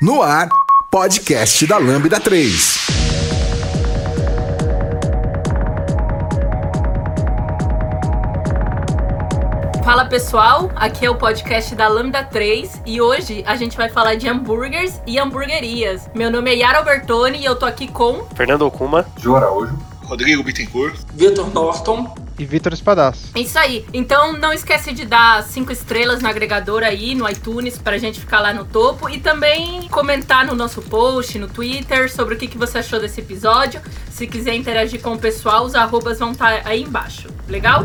No 0.00 0.22
ar, 0.22 0.48
podcast 0.92 1.66
da 1.66 1.76
Lambda 1.76 2.20
3. 2.20 2.86
Fala 9.84 10.04
pessoal, 10.04 10.70
aqui 10.76 11.04
é 11.04 11.10
o 11.10 11.16
podcast 11.16 11.74
da 11.74 11.88
Lambda 11.88 12.22
3 12.22 12.82
e 12.86 13.00
hoje 13.00 13.42
a 13.44 13.56
gente 13.56 13.76
vai 13.76 13.88
falar 13.88 14.14
de 14.14 14.28
hambúrgueres 14.28 15.02
e 15.04 15.18
hamburguerias. 15.18 16.08
Meu 16.14 16.30
nome 16.30 16.52
é 16.52 16.58
Yara 16.58 16.78
Albertoni 16.78 17.38
e 17.38 17.44
eu 17.44 17.56
tô 17.56 17.66
aqui 17.66 17.88
com 17.88 18.24
Fernando 18.36 18.62
Okuma, 18.62 19.04
João 19.16 19.38
Araújo, 19.38 19.76
Rodrigo 20.04 20.44
Bittencourt, 20.44 20.94
Vitor 21.12 21.52
Norton 21.52 22.14
e 22.38 22.44
Vitor 22.44 22.72
Espadas. 22.72 23.30
Isso 23.34 23.58
aí. 23.58 23.84
Então 23.92 24.32
não 24.32 24.52
esquece 24.52 24.92
de 24.92 25.04
dar 25.04 25.42
cinco 25.42 25.72
estrelas 25.72 26.22
no 26.22 26.28
agregador 26.28 26.82
aí, 26.82 27.14
no 27.14 27.28
iTunes, 27.28 27.76
pra 27.78 27.98
gente 27.98 28.20
ficar 28.20 28.40
lá 28.40 28.52
no 28.52 28.64
topo. 28.64 29.08
E 29.08 29.18
também 29.18 29.88
comentar 29.88 30.46
no 30.46 30.54
nosso 30.54 30.80
post, 30.82 31.38
no 31.38 31.48
Twitter, 31.48 32.12
sobre 32.12 32.34
o 32.34 32.38
que, 32.38 32.46
que 32.46 32.56
você 32.56 32.78
achou 32.78 33.00
desse 33.00 33.20
episódio. 33.20 33.80
Se 34.10 34.26
quiser 34.26 34.54
interagir 34.54 35.00
com 35.00 35.14
o 35.14 35.18
pessoal, 35.18 35.64
os 35.64 35.74
arrobas 35.74 36.18
vão 36.18 36.32
estar 36.32 36.62
aí 36.64 36.82
embaixo. 36.82 37.28
Legal? 37.48 37.84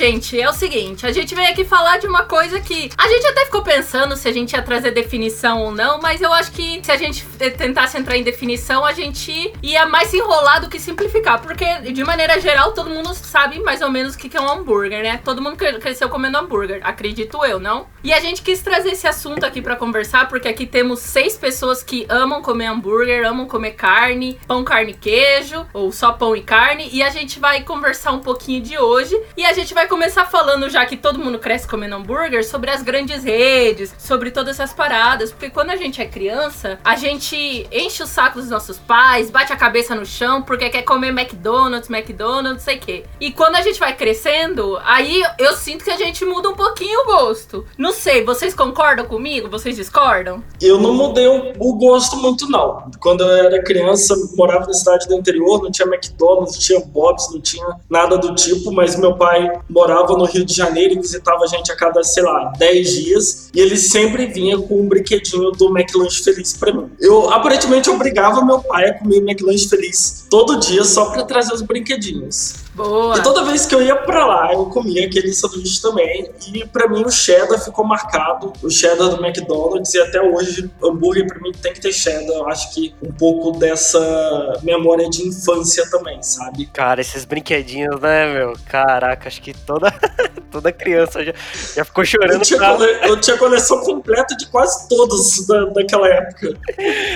gente, 0.00 0.40
é 0.40 0.48
o 0.48 0.52
seguinte, 0.54 1.06
a 1.06 1.12
gente 1.12 1.34
veio 1.34 1.50
aqui 1.50 1.62
falar 1.62 1.98
de 1.98 2.06
uma 2.06 2.22
coisa 2.22 2.58
que 2.58 2.90
a 2.96 3.06
gente 3.06 3.26
até 3.26 3.44
ficou 3.44 3.62
pensando 3.62 4.16
se 4.16 4.26
a 4.26 4.32
gente 4.32 4.54
ia 4.54 4.62
trazer 4.62 4.92
definição 4.92 5.60
ou 5.60 5.72
não, 5.72 6.00
mas 6.00 6.22
eu 6.22 6.32
acho 6.32 6.52
que 6.52 6.80
se 6.82 6.90
a 6.90 6.96
gente 6.96 7.22
tentasse 7.58 7.98
entrar 7.98 8.16
em 8.16 8.22
definição, 8.22 8.82
a 8.82 8.94
gente 8.94 9.52
ia 9.62 9.84
mais 9.84 10.08
se 10.08 10.16
enrolar 10.16 10.58
do 10.62 10.70
que 10.70 10.80
simplificar, 10.80 11.42
porque 11.42 11.66
de 11.92 12.02
maneira 12.02 12.40
geral 12.40 12.72
todo 12.72 12.88
mundo 12.88 13.12
sabe 13.12 13.60
mais 13.60 13.82
ou 13.82 13.90
menos 13.90 14.14
o 14.14 14.18
que 14.18 14.34
é 14.34 14.40
um 14.40 14.50
hambúrguer, 14.50 15.02
né? 15.02 15.20
Todo 15.22 15.42
mundo 15.42 15.58
cresceu 15.58 16.08
comendo 16.08 16.38
hambúrguer, 16.38 16.80
acredito 16.82 17.44
eu, 17.44 17.60
não? 17.60 17.86
E 18.02 18.10
a 18.14 18.20
gente 18.20 18.40
quis 18.40 18.62
trazer 18.62 18.92
esse 18.92 19.06
assunto 19.06 19.44
aqui 19.44 19.60
para 19.60 19.76
conversar, 19.76 20.28
porque 20.28 20.48
aqui 20.48 20.64
temos 20.64 21.00
seis 21.00 21.36
pessoas 21.36 21.82
que 21.82 22.06
amam 22.08 22.40
comer 22.40 22.68
hambúrguer, 22.68 23.28
amam 23.28 23.46
comer 23.46 23.72
carne, 23.72 24.40
pão, 24.46 24.64
carne 24.64 24.94
queijo, 24.94 25.66
ou 25.74 25.92
só 25.92 26.12
pão 26.12 26.34
e 26.34 26.40
carne, 26.40 26.88
e 26.90 27.02
a 27.02 27.10
gente 27.10 27.38
vai 27.38 27.62
conversar 27.64 28.12
um 28.12 28.20
pouquinho 28.20 28.62
de 28.62 28.78
hoje, 28.78 29.20
e 29.36 29.44
a 29.44 29.52
gente 29.52 29.74
vai 29.74 29.89
começar 29.90 30.24
falando, 30.24 30.70
já 30.70 30.86
que 30.86 30.96
todo 30.96 31.18
mundo 31.18 31.40
cresce 31.40 31.66
comendo 31.66 31.96
hambúrguer, 31.96 32.46
sobre 32.46 32.70
as 32.70 32.80
grandes 32.80 33.24
redes, 33.24 33.92
sobre 33.98 34.30
todas 34.30 34.60
essas 34.60 34.72
paradas, 34.72 35.32
porque 35.32 35.50
quando 35.50 35.70
a 35.70 35.76
gente 35.76 36.00
é 36.00 36.06
criança, 36.06 36.78
a 36.84 36.94
gente 36.94 37.66
enche 37.72 38.00
o 38.00 38.06
saco 38.06 38.40
dos 38.40 38.48
nossos 38.48 38.78
pais, 38.78 39.30
bate 39.30 39.52
a 39.52 39.56
cabeça 39.56 39.92
no 39.96 40.06
chão, 40.06 40.42
porque 40.42 40.70
quer 40.70 40.82
comer 40.82 41.08
McDonald's, 41.08 41.90
McDonald's, 41.90 42.62
sei 42.62 42.76
o 42.76 42.80
quê. 42.80 43.04
E 43.20 43.32
quando 43.32 43.56
a 43.56 43.62
gente 43.62 43.80
vai 43.80 43.94
crescendo, 43.96 44.78
aí 44.84 45.22
eu 45.36 45.54
sinto 45.54 45.82
que 45.82 45.90
a 45.90 45.96
gente 45.96 46.24
muda 46.24 46.48
um 46.48 46.54
pouquinho 46.54 47.00
o 47.00 47.06
gosto. 47.06 47.66
Não 47.76 47.92
sei, 47.92 48.24
vocês 48.24 48.54
concordam 48.54 49.06
comigo? 49.06 49.50
Vocês 49.50 49.74
discordam? 49.74 50.44
Eu 50.62 50.78
não 50.78 50.94
mudei 50.94 51.26
o 51.26 51.74
gosto 51.74 52.16
muito, 52.16 52.48
não. 52.48 52.88
Quando 53.00 53.24
eu 53.24 53.46
era 53.46 53.62
criança, 53.64 54.14
morava 54.36 54.66
na 54.66 54.72
cidade 54.72 55.08
do 55.08 55.14
interior, 55.14 55.60
não 55.60 55.70
tinha 55.70 55.88
McDonald's, 55.88 56.54
não 56.54 56.60
tinha 56.60 56.80
Bob's, 56.80 57.32
não 57.32 57.40
tinha 57.40 57.66
nada 57.88 58.16
do 58.16 58.34
tipo, 58.36 58.70
mas 58.70 58.96
meu 58.96 59.16
pai 59.16 59.50
morava 59.80 60.12
no 60.14 60.24
Rio 60.24 60.44
de 60.44 60.54
Janeiro 60.54 60.94
e 60.94 61.00
visitava 61.00 61.42
a 61.42 61.46
gente 61.46 61.72
a 61.72 61.76
cada, 61.76 62.04
sei 62.04 62.22
lá, 62.22 62.52
10 62.58 62.94
dias, 62.94 63.50
e 63.54 63.60
ele 63.60 63.76
sempre 63.76 64.26
vinha 64.26 64.58
com 64.58 64.80
um 64.82 64.86
brinquedinho 64.86 65.50
do 65.52 65.70
McLanche 65.70 66.22
Feliz 66.22 66.52
pra 66.52 66.72
mim. 66.72 66.90
Eu, 67.00 67.30
aparentemente, 67.30 67.88
obrigava 67.88 68.44
meu 68.44 68.60
pai 68.60 68.90
a 68.90 68.98
comer 68.98 69.18
McLanche 69.18 69.68
Feliz 69.68 70.26
todo 70.28 70.58
dia 70.60 70.84
só 70.84 71.06
pra 71.06 71.24
trazer 71.24 71.54
os 71.54 71.62
brinquedinhos. 71.62 72.54
Boa. 72.74 73.18
E 73.18 73.22
toda 73.22 73.44
vez 73.44 73.66
que 73.66 73.74
eu 73.74 73.82
ia 73.82 73.96
pra 73.96 74.24
lá, 74.24 74.52
eu 74.52 74.66
comia 74.66 75.06
aquele 75.06 75.32
sanduíche 75.32 75.82
também. 75.82 76.30
E 76.52 76.66
pra 76.66 76.88
mim 76.88 77.02
o 77.04 77.10
cheddar 77.10 77.62
ficou 77.62 77.84
marcado. 77.84 78.52
O 78.62 78.70
cheddar 78.70 79.08
do 79.08 79.24
McDonald's. 79.24 79.92
E 79.94 80.00
até 80.00 80.20
hoje, 80.20 80.70
hambúrguer 80.82 81.26
pra 81.26 81.40
mim 81.40 81.52
tem 81.52 81.72
que 81.72 81.80
ter 81.80 81.92
cheddar. 81.92 82.36
Eu 82.36 82.48
acho 82.48 82.72
que 82.72 82.94
um 83.02 83.12
pouco 83.12 83.58
dessa 83.58 84.60
memória 84.62 85.08
de 85.10 85.26
infância 85.26 85.88
também, 85.90 86.22
sabe? 86.22 86.66
Cara, 86.66 87.00
esses 87.00 87.24
brinquedinhos, 87.24 88.00
né, 88.00 88.32
meu? 88.32 88.54
Caraca, 88.66 89.28
acho 89.28 89.42
que 89.42 89.52
toda, 89.52 89.92
toda 90.50 90.72
criança 90.72 91.24
já, 91.24 91.32
já 91.76 91.84
ficou 91.84 92.04
chorando. 92.04 92.34
Eu 92.34 92.40
tinha, 92.40 92.58
cole... 92.58 92.98
eu 93.02 93.20
tinha 93.20 93.36
coleção 93.38 93.80
completa 93.80 94.36
de 94.36 94.46
quase 94.48 94.88
todos 94.88 95.46
da, 95.46 95.64
daquela 95.66 96.08
época. 96.08 96.54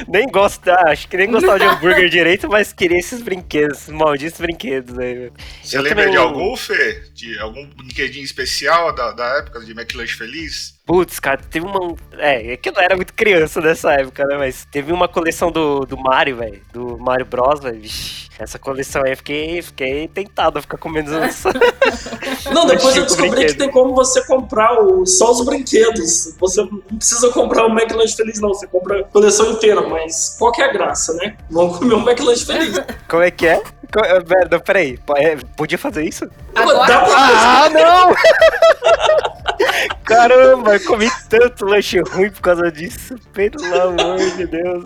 Nem 0.08 0.28
gosto, 0.28 0.68
acho 0.70 1.08
que 1.08 1.16
nem 1.16 1.30
gostava 1.30 1.58
de 1.58 1.64
hambúrguer 1.64 2.08
direito, 2.08 2.48
mas 2.48 2.72
queria 2.72 2.98
esses 2.98 3.22
brinquedos, 3.22 3.78
esses 3.78 3.88
malditos 3.88 4.40
brinquedos 4.40 4.98
aí. 4.98 5.30
Você 5.62 5.76
eu 5.76 5.82
lembra 5.82 6.10
de 6.10 6.16
algum, 6.16 6.56
Fê? 6.56 7.02
De 7.12 7.38
algum 7.38 7.66
brinquedinho 7.70 8.24
especial 8.24 8.94
da, 8.94 9.12
da 9.12 9.38
época 9.38 9.60
de 9.60 9.72
McLanche 9.72 10.14
Feliz? 10.14 10.73
Putz, 10.86 11.18
cara, 11.18 11.40
teve 11.50 11.64
uma. 11.66 11.96
É, 12.18 12.52
é 12.52 12.56
que 12.58 12.68
eu 12.68 12.72
não 12.74 12.82
era 12.82 12.94
muito 12.94 13.14
criança 13.14 13.58
nessa 13.58 13.94
época, 13.94 14.26
né? 14.26 14.36
Mas 14.36 14.66
teve 14.70 14.92
uma 14.92 15.08
coleção 15.08 15.50
do, 15.50 15.86
do 15.86 15.96
Mario, 15.96 16.36
velho. 16.36 16.60
Do 16.74 16.98
Mario 16.98 17.24
Bros, 17.24 17.58
velho. 17.60 17.80
Essa 18.38 18.58
coleção 18.58 19.02
aí, 19.02 19.16
fiquei, 19.16 19.62
fiquei 19.62 20.08
tentado 20.08 20.58
a 20.58 20.60
ficar 20.60 20.76
comendo 20.76 21.16
essa. 21.16 21.50
Não, 22.52 22.66
depois 22.66 22.94
eu 22.96 23.04
descobri 23.04 23.30
brinquedo. 23.30 23.52
que 23.52 23.58
tem 23.58 23.70
como 23.70 23.94
você 23.94 24.22
comprar 24.26 24.78
o, 24.82 25.06
só 25.06 25.30
os 25.30 25.44
brinquedos. 25.46 26.34
Você 26.38 26.62
não 26.62 26.98
precisa 26.98 27.30
comprar 27.30 27.64
o 27.64 27.70
McLanche 27.70 28.14
Feliz, 28.14 28.38
não. 28.40 28.50
Você 28.50 28.66
compra 28.66 29.00
a 29.00 29.04
coleção 29.04 29.52
inteira, 29.52 29.80
mas 29.80 30.36
qual 30.38 30.52
que 30.52 30.60
é 30.60 30.66
a 30.66 30.72
graça, 30.72 31.14
né? 31.14 31.36
Vamos 31.50 31.78
comer 31.78 31.94
um 31.94 32.06
McLanche 32.06 32.44
Feliz. 32.44 32.78
Como 33.08 33.22
é 33.22 33.30
que 33.30 33.46
é? 33.46 33.62
Não, 34.50 34.60
peraí, 34.60 34.98
podia 35.56 35.78
fazer 35.78 36.04
isso? 36.04 36.28
Agora... 36.54 36.86
Ah, 37.16 37.70
não! 37.70 38.14
Caramba, 40.04 40.78
comi 40.80 41.10
tanto 41.28 41.64
lanche 41.64 42.00
ruim 42.00 42.30
por 42.30 42.40
causa 42.40 42.70
disso. 42.70 43.14
Pelo 43.32 43.64
amor 43.64 44.18
de 44.18 44.46
Deus. 44.46 44.84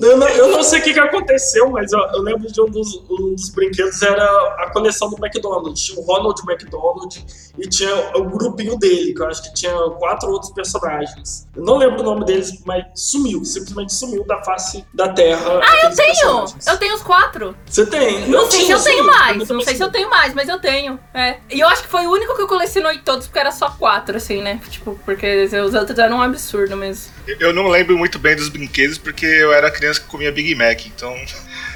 Eu 0.00 0.16
não, 0.16 0.28
eu 0.28 0.48
não 0.48 0.62
sei 0.62 0.80
o 0.80 0.82
que, 0.82 0.94
que 0.94 0.98
aconteceu, 0.98 1.70
mas 1.70 1.92
eu, 1.92 2.00
eu 2.14 2.22
lembro 2.22 2.50
de 2.50 2.60
um 2.60 2.66
dos, 2.66 2.96
um 3.10 3.34
dos, 3.34 3.50
brinquedos 3.50 4.00
era 4.02 4.24
a 4.58 4.70
coleção 4.72 5.10
do 5.10 5.16
McDonald's. 5.24 5.80
Tinha 5.82 5.98
o 5.98 6.02
Ronald 6.02 6.40
McDonald 6.48 7.24
e 7.58 7.68
tinha 7.68 8.16
o 8.16 8.24
grupinho 8.24 8.76
dele, 8.78 9.12
que 9.14 9.20
eu 9.20 9.26
acho 9.26 9.42
que 9.42 9.54
tinha 9.54 9.72
quatro 9.98 10.30
outros 10.30 10.50
personagens. 10.52 11.46
Eu 11.54 11.62
não 11.62 11.76
lembro 11.76 12.00
o 12.00 12.02
nome 12.02 12.24
deles, 12.24 12.62
mas 12.64 12.84
sumiu, 12.94 13.44
simplesmente 13.44 13.92
sumiu 13.94 14.24
da 14.24 14.42
face 14.42 14.84
da 14.94 15.10
Terra. 15.10 15.60
Ah, 15.62 15.86
eu 15.86 15.94
tenho! 15.94 16.44
Eu 16.66 16.78
tenho 16.78 16.94
os 16.94 17.02
quatro. 17.02 17.54
Você 17.66 17.86
tem? 17.86 18.28
Não 18.28 18.42
eu 18.42 18.50
sei 18.50 18.64
tinha, 18.64 18.78
se 18.78 18.88
eu 18.88 18.92
tenho 18.92 19.06
mais, 19.06 19.48
não 19.48 19.60
sei 19.60 19.76
se 19.76 19.82
eu 19.82 19.90
tenho 19.90 20.10
mais, 20.10 20.34
mas 20.34 20.48
eu 20.48 20.58
tenho. 20.58 20.98
É. 21.12 21.38
E 21.50 21.60
eu 21.60 21.68
acho 21.68 21.82
que 21.82 21.88
foi 21.88 22.06
o 22.06 22.10
único 22.10 22.34
que 22.34 22.42
eu 22.42 22.48
colecionei 22.48 22.98
todos, 22.98 23.26
porque 23.26 23.38
era 23.38 23.52
só 23.52 23.71
quatro, 23.78 24.16
assim, 24.16 24.42
né? 24.42 24.60
Tipo, 24.68 24.98
porque 25.04 25.44
os 25.44 25.74
outros 25.74 25.98
eram 25.98 26.18
um 26.18 26.22
absurdo 26.22 26.76
mesmo. 26.76 27.12
Eu 27.26 27.52
não 27.52 27.68
lembro 27.68 27.96
muito 27.96 28.18
bem 28.18 28.36
dos 28.36 28.48
brinquedos, 28.48 28.98
porque 28.98 29.26
eu 29.26 29.52
era 29.52 29.70
criança 29.70 30.00
que 30.00 30.06
comia 30.06 30.32
Big 30.32 30.54
Mac, 30.54 30.86
então. 30.86 31.14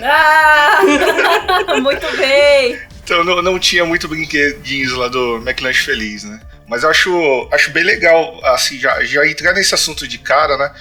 Ah! 0.03 0.81
muito 1.81 2.17
bem! 2.17 2.79
Então 3.05 3.23
não, 3.23 3.41
não 3.41 3.59
tinha 3.59 3.85
muito 3.85 4.09
brinquedinhos 4.09 4.93
lá 4.93 5.09
do 5.09 5.37
McLanche 5.37 5.85
Feliz, 5.85 6.25
né? 6.25 6.41
Mas 6.69 6.83
eu 6.83 6.91
acho, 6.91 7.49
acho 7.53 7.71
bem 7.71 7.85
legal, 7.85 8.41
assim, 8.45 8.79
já, 8.79 9.03
já 9.05 9.27
entrar 9.27 9.53
nesse 9.53 9.75
assunto 9.75 10.07
de 10.07 10.19
cara, 10.19 10.57
né? 10.57 10.73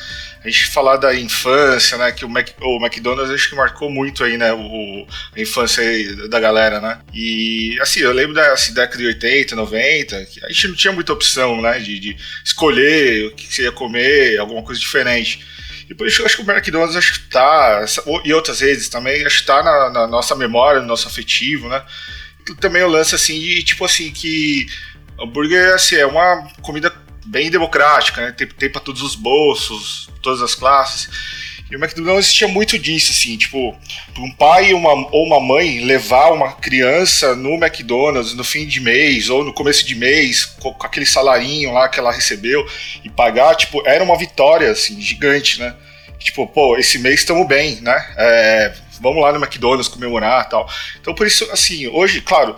A 0.43 0.49
gente 0.49 0.67
falar 0.67 0.97
da 0.97 1.15
infância, 1.15 1.97
né? 1.97 2.11
Que 2.11 2.25
o, 2.25 2.29
Mac, 2.29 2.49
o 2.59 2.83
McDonald's 2.83 3.33
acho 3.33 3.49
que 3.49 3.55
marcou 3.55 3.89
muito 3.89 4.23
aí, 4.23 4.37
né? 4.37 4.51
O, 4.53 5.07
a 5.35 5.39
infância 5.39 5.83
da 6.27 6.39
galera, 6.39 6.79
né? 6.79 6.99
E 7.13 7.77
assim, 7.81 7.99
eu 7.99 8.11
lembro 8.11 8.33
da 8.33 8.53
assim, 8.53 8.73
década 8.73 8.97
de 8.97 9.07
80, 9.07 9.55
90, 9.55 10.25
que 10.25 10.45
a 10.45 10.49
gente 10.49 10.67
não 10.69 10.75
tinha 10.75 10.93
muita 10.93 11.13
opção, 11.13 11.61
né? 11.61 11.79
De, 11.79 11.99
de 11.99 12.17
escolher 12.43 13.27
o 13.27 13.35
que 13.35 13.53
você 13.53 13.63
ia 13.63 13.71
comer, 13.71 14.39
alguma 14.39 14.63
coisa 14.63 14.79
diferente. 14.79 15.45
E 15.89 15.93
por 15.93 16.07
isso 16.07 16.21
eu 16.21 16.25
acho 16.25 16.37
que 16.37 16.43
o 16.43 16.51
McDonald's 16.51 16.95
acho 16.95 17.13
que 17.13 17.29
tá, 17.29 17.85
e 18.23 18.33
outras 18.33 18.59
redes 18.59 18.89
também, 18.89 19.23
acho 19.23 19.41
que 19.41 19.45
tá 19.45 19.61
na, 19.61 19.89
na 19.91 20.07
nossa 20.07 20.35
memória, 20.35 20.81
no 20.81 20.87
nosso 20.87 21.07
afetivo, 21.07 21.69
né? 21.69 21.83
E 22.49 22.55
também 22.55 22.83
o 22.83 22.87
lance 22.87 23.13
assim 23.13 23.39
de 23.39 23.63
tipo 23.63 23.85
assim 23.85 24.11
que 24.11 24.67
hambúrguer 25.19 25.73
assim, 25.73 25.95
é 25.95 26.05
uma 26.05 26.47
comida 26.61 26.93
bem 27.25 27.49
democrática, 27.49 28.21
né? 28.21 28.31
Tem, 28.31 28.47
tem 28.47 28.69
para 28.69 28.81
todos 28.81 29.01
os 29.01 29.15
bolsos, 29.15 30.09
todas 30.21 30.41
as 30.41 30.55
classes. 30.55 31.09
E 31.69 31.75
o 31.75 31.79
McDonald's 31.79 32.31
tinha 32.31 32.47
muito 32.47 32.77
disso, 32.77 33.11
assim, 33.11 33.35
tipo, 33.37 33.75
um 34.19 34.31
pai 34.31 34.71
uma, 34.71 34.91
ou 35.11 35.25
uma 35.25 35.39
mãe 35.39 35.83
levar 35.83 36.31
uma 36.31 36.53
criança 36.53 37.35
no 37.35 37.55
McDonald's 37.55 38.35
no 38.35 38.43
fim 38.43 38.67
de 38.67 38.79
mês 38.79 39.29
ou 39.29 39.43
no 39.43 39.51
começo 39.51 39.83
de 39.83 39.95
mês, 39.95 40.45
com, 40.45 40.71
com 40.71 40.85
aquele 40.85 41.07
salarinho 41.07 41.73
lá 41.73 41.89
que 41.89 41.99
ela 41.99 42.11
recebeu 42.11 42.63
e 43.03 43.09
pagar, 43.09 43.55
tipo, 43.55 43.81
era 43.87 44.03
uma 44.03 44.15
vitória, 44.15 44.69
assim, 44.69 45.01
gigante, 45.01 45.59
né? 45.59 45.75
Tipo, 46.19 46.45
pô, 46.45 46.77
esse 46.77 46.99
mês 46.99 47.21
estamos 47.21 47.47
bem, 47.47 47.81
né? 47.81 48.13
É, 48.15 48.73
vamos 49.01 49.21
lá 49.21 49.31
no 49.31 49.43
McDonald's 49.43 49.87
comemorar 49.87 50.47
tal. 50.47 50.69
Então, 51.01 51.15
por 51.15 51.25
isso, 51.25 51.49
assim, 51.51 51.87
hoje, 51.87 52.21
claro, 52.21 52.55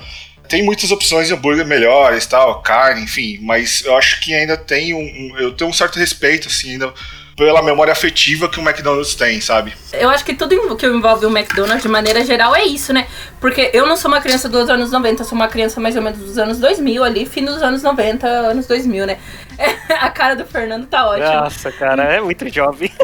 tem 0.48 0.64
muitas 0.64 0.92
opções 0.92 1.28
de 1.28 1.34
hambúrguer 1.34 1.66
melhores, 1.66 2.26
tal, 2.26 2.62
carne, 2.62 3.04
enfim, 3.04 3.40
mas 3.42 3.84
eu 3.86 3.96
acho 3.96 4.20
que 4.22 4.34
ainda 4.34 4.58
tem 4.58 4.94
um, 4.94 5.00
um 5.00 5.38
eu 5.38 5.54
tenho 5.54 5.70
um 5.70 5.74
certo 5.74 6.00
respeito, 6.00 6.48
assim, 6.48 6.72
ainda 6.72 6.94
pela 7.38 7.62
memória 7.62 7.92
afetiva 7.92 8.50
que 8.50 8.60
o 8.60 8.64
McDonald's 8.68 9.14
tem, 9.14 9.40
sabe? 9.40 9.72
Eu 9.94 10.10
acho 10.10 10.26
que 10.26 10.34
tudo 10.34 10.76
que 10.76 10.88
envolve 10.88 11.28
o 11.28 11.30
McDonald's, 11.30 11.84
de 11.84 11.88
maneira 11.88 12.26
geral, 12.26 12.56
é 12.56 12.66
isso, 12.66 12.92
né? 12.92 13.08
Porque 13.40 13.70
eu 13.74 13.86
não 13.86 13.96
sou 13.96 14.10
uma 14.10 14.20
criança 14.20 14.50
dos 14.50 14.68
anos 14.68 14.92
90, 14.92 15.22
eu 15.22 15.26
sou 15.26 15.36
uma 15.36 15.48
criança 15.48 15.80
mais 15.80 15.96
ou 15.96 16.02
menos 16.02 16.18
dos 16.18 16.38
anos 16.40 16.58
2000 16.58 17.04
ali, 17.04 17.28
fim 17.28 17.46
dos 17.46 17.62
anos 17.62 17.84
90, 17.84 18.28
anos 18.28 18.66
2000, 18.66 19.06
né? 19.06 19.20
a 20.00 20.10
cara 20.10 20.36
do 20.36 20.46
Fernando 20.46 20.88
tá 20.88 21.08
ótima. 21.08 21.42
Nossa, 21.42 21.72
cara, 21.72 22.04
é 22.04 22.22
muito 22.22 22.48
jovem. 22.50 22.92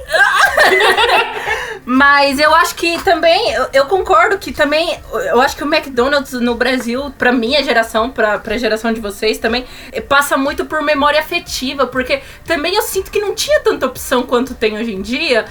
Mas 1.86 2.40
eu 2.40 2.54
acho 2.56 2.76
que 2.76 3.02
também, 3.04 3.52
eu, 3.52 3.68
eu, 3.74 3.86
concordo 3.86 4.38
que 4.38 4.54
também, 4.54 4.98
eu 5.12 5.42
acho 5.42 5.56
que 5.56 5.64
o 5.64 5.74
McDonald's 5.74 6.32
no 6.34 6.56
Brasil, 6.56 7.14
pra 7.18 7.32
minha 7.32 7.62
geração, 7.62 8.10
pra, 8.10 8.40
pra 8.40 8.58
geração 8.58 8.94
de 8.94 9.02
vocês 9.02 9.38
também, 9.38 9.66
passa 10.08 10.38
muito 10.38 10.66
por 10.66 10.82
memória 10.82 11.20
afetiva, 11.20 11.86
porque 11.86 12.22
também 12.46 12.76
eu 12.76 12.82
sinto 12.84 13.12
que 13.12 13.20
não 13.20 13.36
tinha 13.36 13.60
tanta 13.60 13.86
opção 13.86 14.24
quanto 14.24 14.56
tem 14.56 14.78
hoje 14.78 14.94
em 14.94 15.02
dia. 15.02 15.44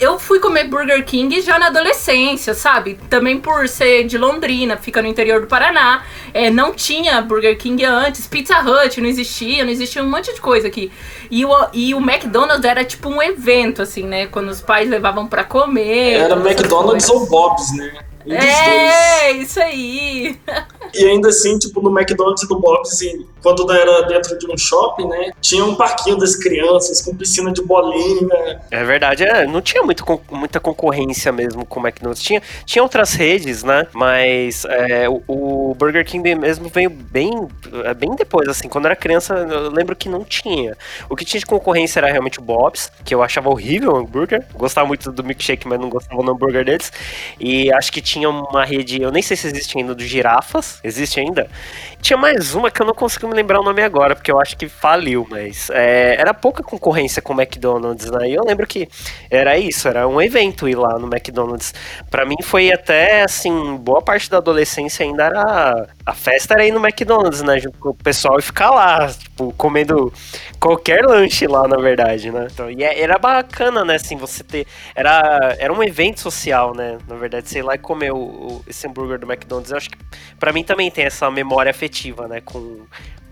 Eu 0.00 0.18
fui 0.18 0.40
comer 0.40 0.64
Burger 0.64 1.04
King 1.04 1.40
já 1.40 1.56
na 1.56 1.68
adolescência, 1.68 2.52
sabe? 2.52 2.98
Também 3.08 3.38
por 3.38 3.68
ser 3.68 4.04
de 4.04 4.18
Londrina, 4.18 4.76
fica 4.76 5.00
no 5.00 5.06
interior 5.06 5.40
do 5.40 5.46
Paraná. 5.46 6.02
É, 6.34 6.50
não 6.50 6.74
tinha 6.74 7.20
Burger 7.20 7.56
King 7.56 7.84
antes, 7.84 8.26
Pizza 8.26 8.58
Hut 8.58 9.00
não 9.00 9.08
existia, 9.08 9.64
não 9.64 9.70
existia 9.70 10.02
um 10.02 10.10
monte 10.10 10.34
de 10.34 10.40
coisa 10.46 10.68
aqui. 10.68 10.92
E 11.28 11.44
o, 11.44 11.50
e 11.72 11.92
o 11.92 11.98
McDonald's 11.98 12.64
era 12.64 12.84
tipo 12.84 13.08
um 13.08 13.20
evento, 13.20 13.82
assim, 13.82 14.04
né? 14.04 14.28
Quando 14.28 14.48
os 14.48 14.60
pais 14.60 14.88
levavam 14.88 15.26
para 15.26 15.42
comer. 15.42 16.20
Era 16.20 16.36
McDonald's 16.36 17.08
ou 17.10 17.26
Bob's, 17.26 17.76
né? 17.76 17.92
Um 18.24 18.32
é, 18.32 19.32
dois. 19.32 19.48
isso 19.48 19.60
aí. 19.60 20.38
E 20.94 21.04
ainda 21.04 21.30
assim, 21.30 21.58
tipo, 21.58 21.80
no 21.80 21.90
McDonald's 21.90 22.44
e 22.44 22.48
no 22.48 22.60
Bob's, 22.60 22.92
assim, 22.92 23.26
quando 23.46 23.70
era 23.70 24.02
dentro 24.02 24.36
de 24.36 24.50
um 24.50 24.58
shopping, 24.58 25.06
né? 25.06 25.30
Tinha 25.40 25.64
um 25.64 25.76
parquinho 25.76 26.16
das 26.16 26.34
crianças 26.34 27.00
com 27.00 27.14
piscina 27.14 27.52
de 27.52 27.62
bolinha. 27.62 28.60
É 28.72 28.82
verdade, 28.82 29.22
é, 29.22 29.46
não 29.46 29.62
tinha 29.62 29.84
muito, 29.84 30.04
muita 30.32 30.58
concorrência 30.58 31.30
mesmo 31.30 31.64
com 31.64 31.78
o 31.78 31.86
McDonald's. 31.86 32.20
Tinha, 32.20 32.42
tinha 32.64 32.82
outras 32.82 33.14
redes, 33.14 33.62
né? 33.62 33.86
Mas 33.92 34.64
é, 34.64 35.08
o, 35.08 35.22
o, 35.28 35.74
Burger 35.76 36.04
King 36.04 36.34
mesmo 36.34 36.68
veio 36.68 36.90
bem, 36.90 37.46
é, 37.84 37.94
bem 37.94 38.16
depois, 38.16 38.48
assim. 38.48 38.68
Quando 38.68 38.86
era 38.86 38.96
criança, 38.96 39.34
eu 39.34 39.70
lembro 39.70 39.94
que 39.94 40.08
não 40.08 40.24
tinha. 40.24 40.76
O 41.08 41.14
que 41.14 41.24
tinha 41.24 41.38
de 41.38 41.46
concorrência 41.46 42.00
era 42.00 42.10
realmente 42.10 42.40
o 42.40 42.42
Bob's, 42.42 42.90
que 43.04 43.14
eu 43.14 43.22
achava 43.22 43.48
horrível 43.48 43.92
o 43.92 43.96
hambúrguer. 43.96 44.44
Gostava 44.54 44.88
muito 44.88 45.12
do 45.12 45.22
milkshake, 45.22 45.68
mas 45.68 45.78
não 45.78 45.88
gostava 45.88 46.20
do 46.20 46.28
hambúrguer 46.32 46.64
deles. 46.64 46.92
E 47.38 47.72
acho 47.72 47.92
que 47.92 48.02
tinha 48.02 48.28
uma 48.28 48.64
rede, 48.64 49.00
eu 49.00 49.12
nem 49.12 49.22
sei 49.22 49.36
se 49.36 49.46
existe 49.46 49.78
ainda, 49.78 49.94
do 49.94 50.02
Girafas. 50.02 50.80
Existe 50.82 51.20
ainda? 51.20 51.48
Tinha 52.02 52.16
mais 52.16 52.52
uma 52.52 52.72
que 52.72 52.82
eu 52.82 52.86
não 52.86 52.94
consigo 52.94 53.28
me 53.28 53.35
lembrar 53.36 53.60
o 53.60 53.62
nome 53.62 53.82
agora, 53.82 54.14
porque 54.14 54.32
eu 54.32 54.40
acho 54.40 54.56
que 54.56 54.68
faliu, 54.68 55.26
mas 55.30 55.70
é, 55.70 56.16
era 56.18 56.34
pouca 56.34 56.62
concorrência 56.62 57.22
com 57.22 57.34
o 57.34 57.40
McDonald's, 57.40 58.10
né? 58.10 58.28
E 58.28 58.34
eu 58.34 58.42
lembro 58.44 58.66
que 58.66 58.88
era 59.30 59.56
isso, 59.58 59.86
era 59.86 60.08
um 60.08 60.20
evento 60.20 60.68
ir 60.68 60.74
lá 60.74 60.98
no 60.98 61.06
McDonald's. 61.06 61.72
Para 62.10 62.24
mim 62.24 62.36
foi 62.42 62.72
até, 62.72 63.22
assim, 63.22 63.76
boa 63.76 64.02
parte 64.02 64.30
da 64.30 64.38
adolescência 64.38 65.04
ainda 65.04 65.24
era. 65.24 65.88
A 66.04 66.12
festa 66.14 66.54
era 66.54 66.66
ir 66.66 66.72
no 66.72 66.84
McDonald's, 66.84 67.42
né? 67.42 67.58
Junto 67.58 67.78
com 67.78 67.90
o 67.90 67.94
pessoal 67.94 68.38
e 68.38 68.42
ficar 68.42 68.70
lá, 68.70 69.08
tipo, 69.08 69.52
comendo 69.54 70.12
qualquer 70.58 71.04
lanche 71.04 71.46
lá, 71.46 71.68
na 71.68 71.76
verdade, 71.76 72.30
né? 72.30 72.48
Então, 72.50 72.70
e 72.70 72.82
é, 72.82 73.00
era 73.00 73.18
bacana, 73.18 73.84
né, 73.84 73.96
assim, 73.96 74.16
você 74.16 74.42
ter. 74.42 74.66
Era, 74.94 75.56
era 75.58 75.72
um 75.72 75.82
evento 75.82 76.20
social, 76.20 76.74
né? 76.74 76.98
Na 77.06 77.16
verdade, 77.16 77.48
sei 77.48 77.62
lá, 77.62 77.74
e 77.74 77.78
comer 77.78 78.12
o, 78.12 78.16
o, 78.16 78.64
esse 78.66 78.86
hambúrguer 78.86 79.18
do 79.18 79.30
McDonald's. 79.30 79.70
Eu 79.70 79.76
acho 79.76 79.90
que 79.90 79.98
para 80.38 80.52
mim 80.52 80.64
também 80.64 80.90
tem 80.90 81.04
essa 81.04 81.30
memória 81.30 81.70
afetiva, 81.70 82.26
né? 82.26 82.40
Com, 82.40 82.86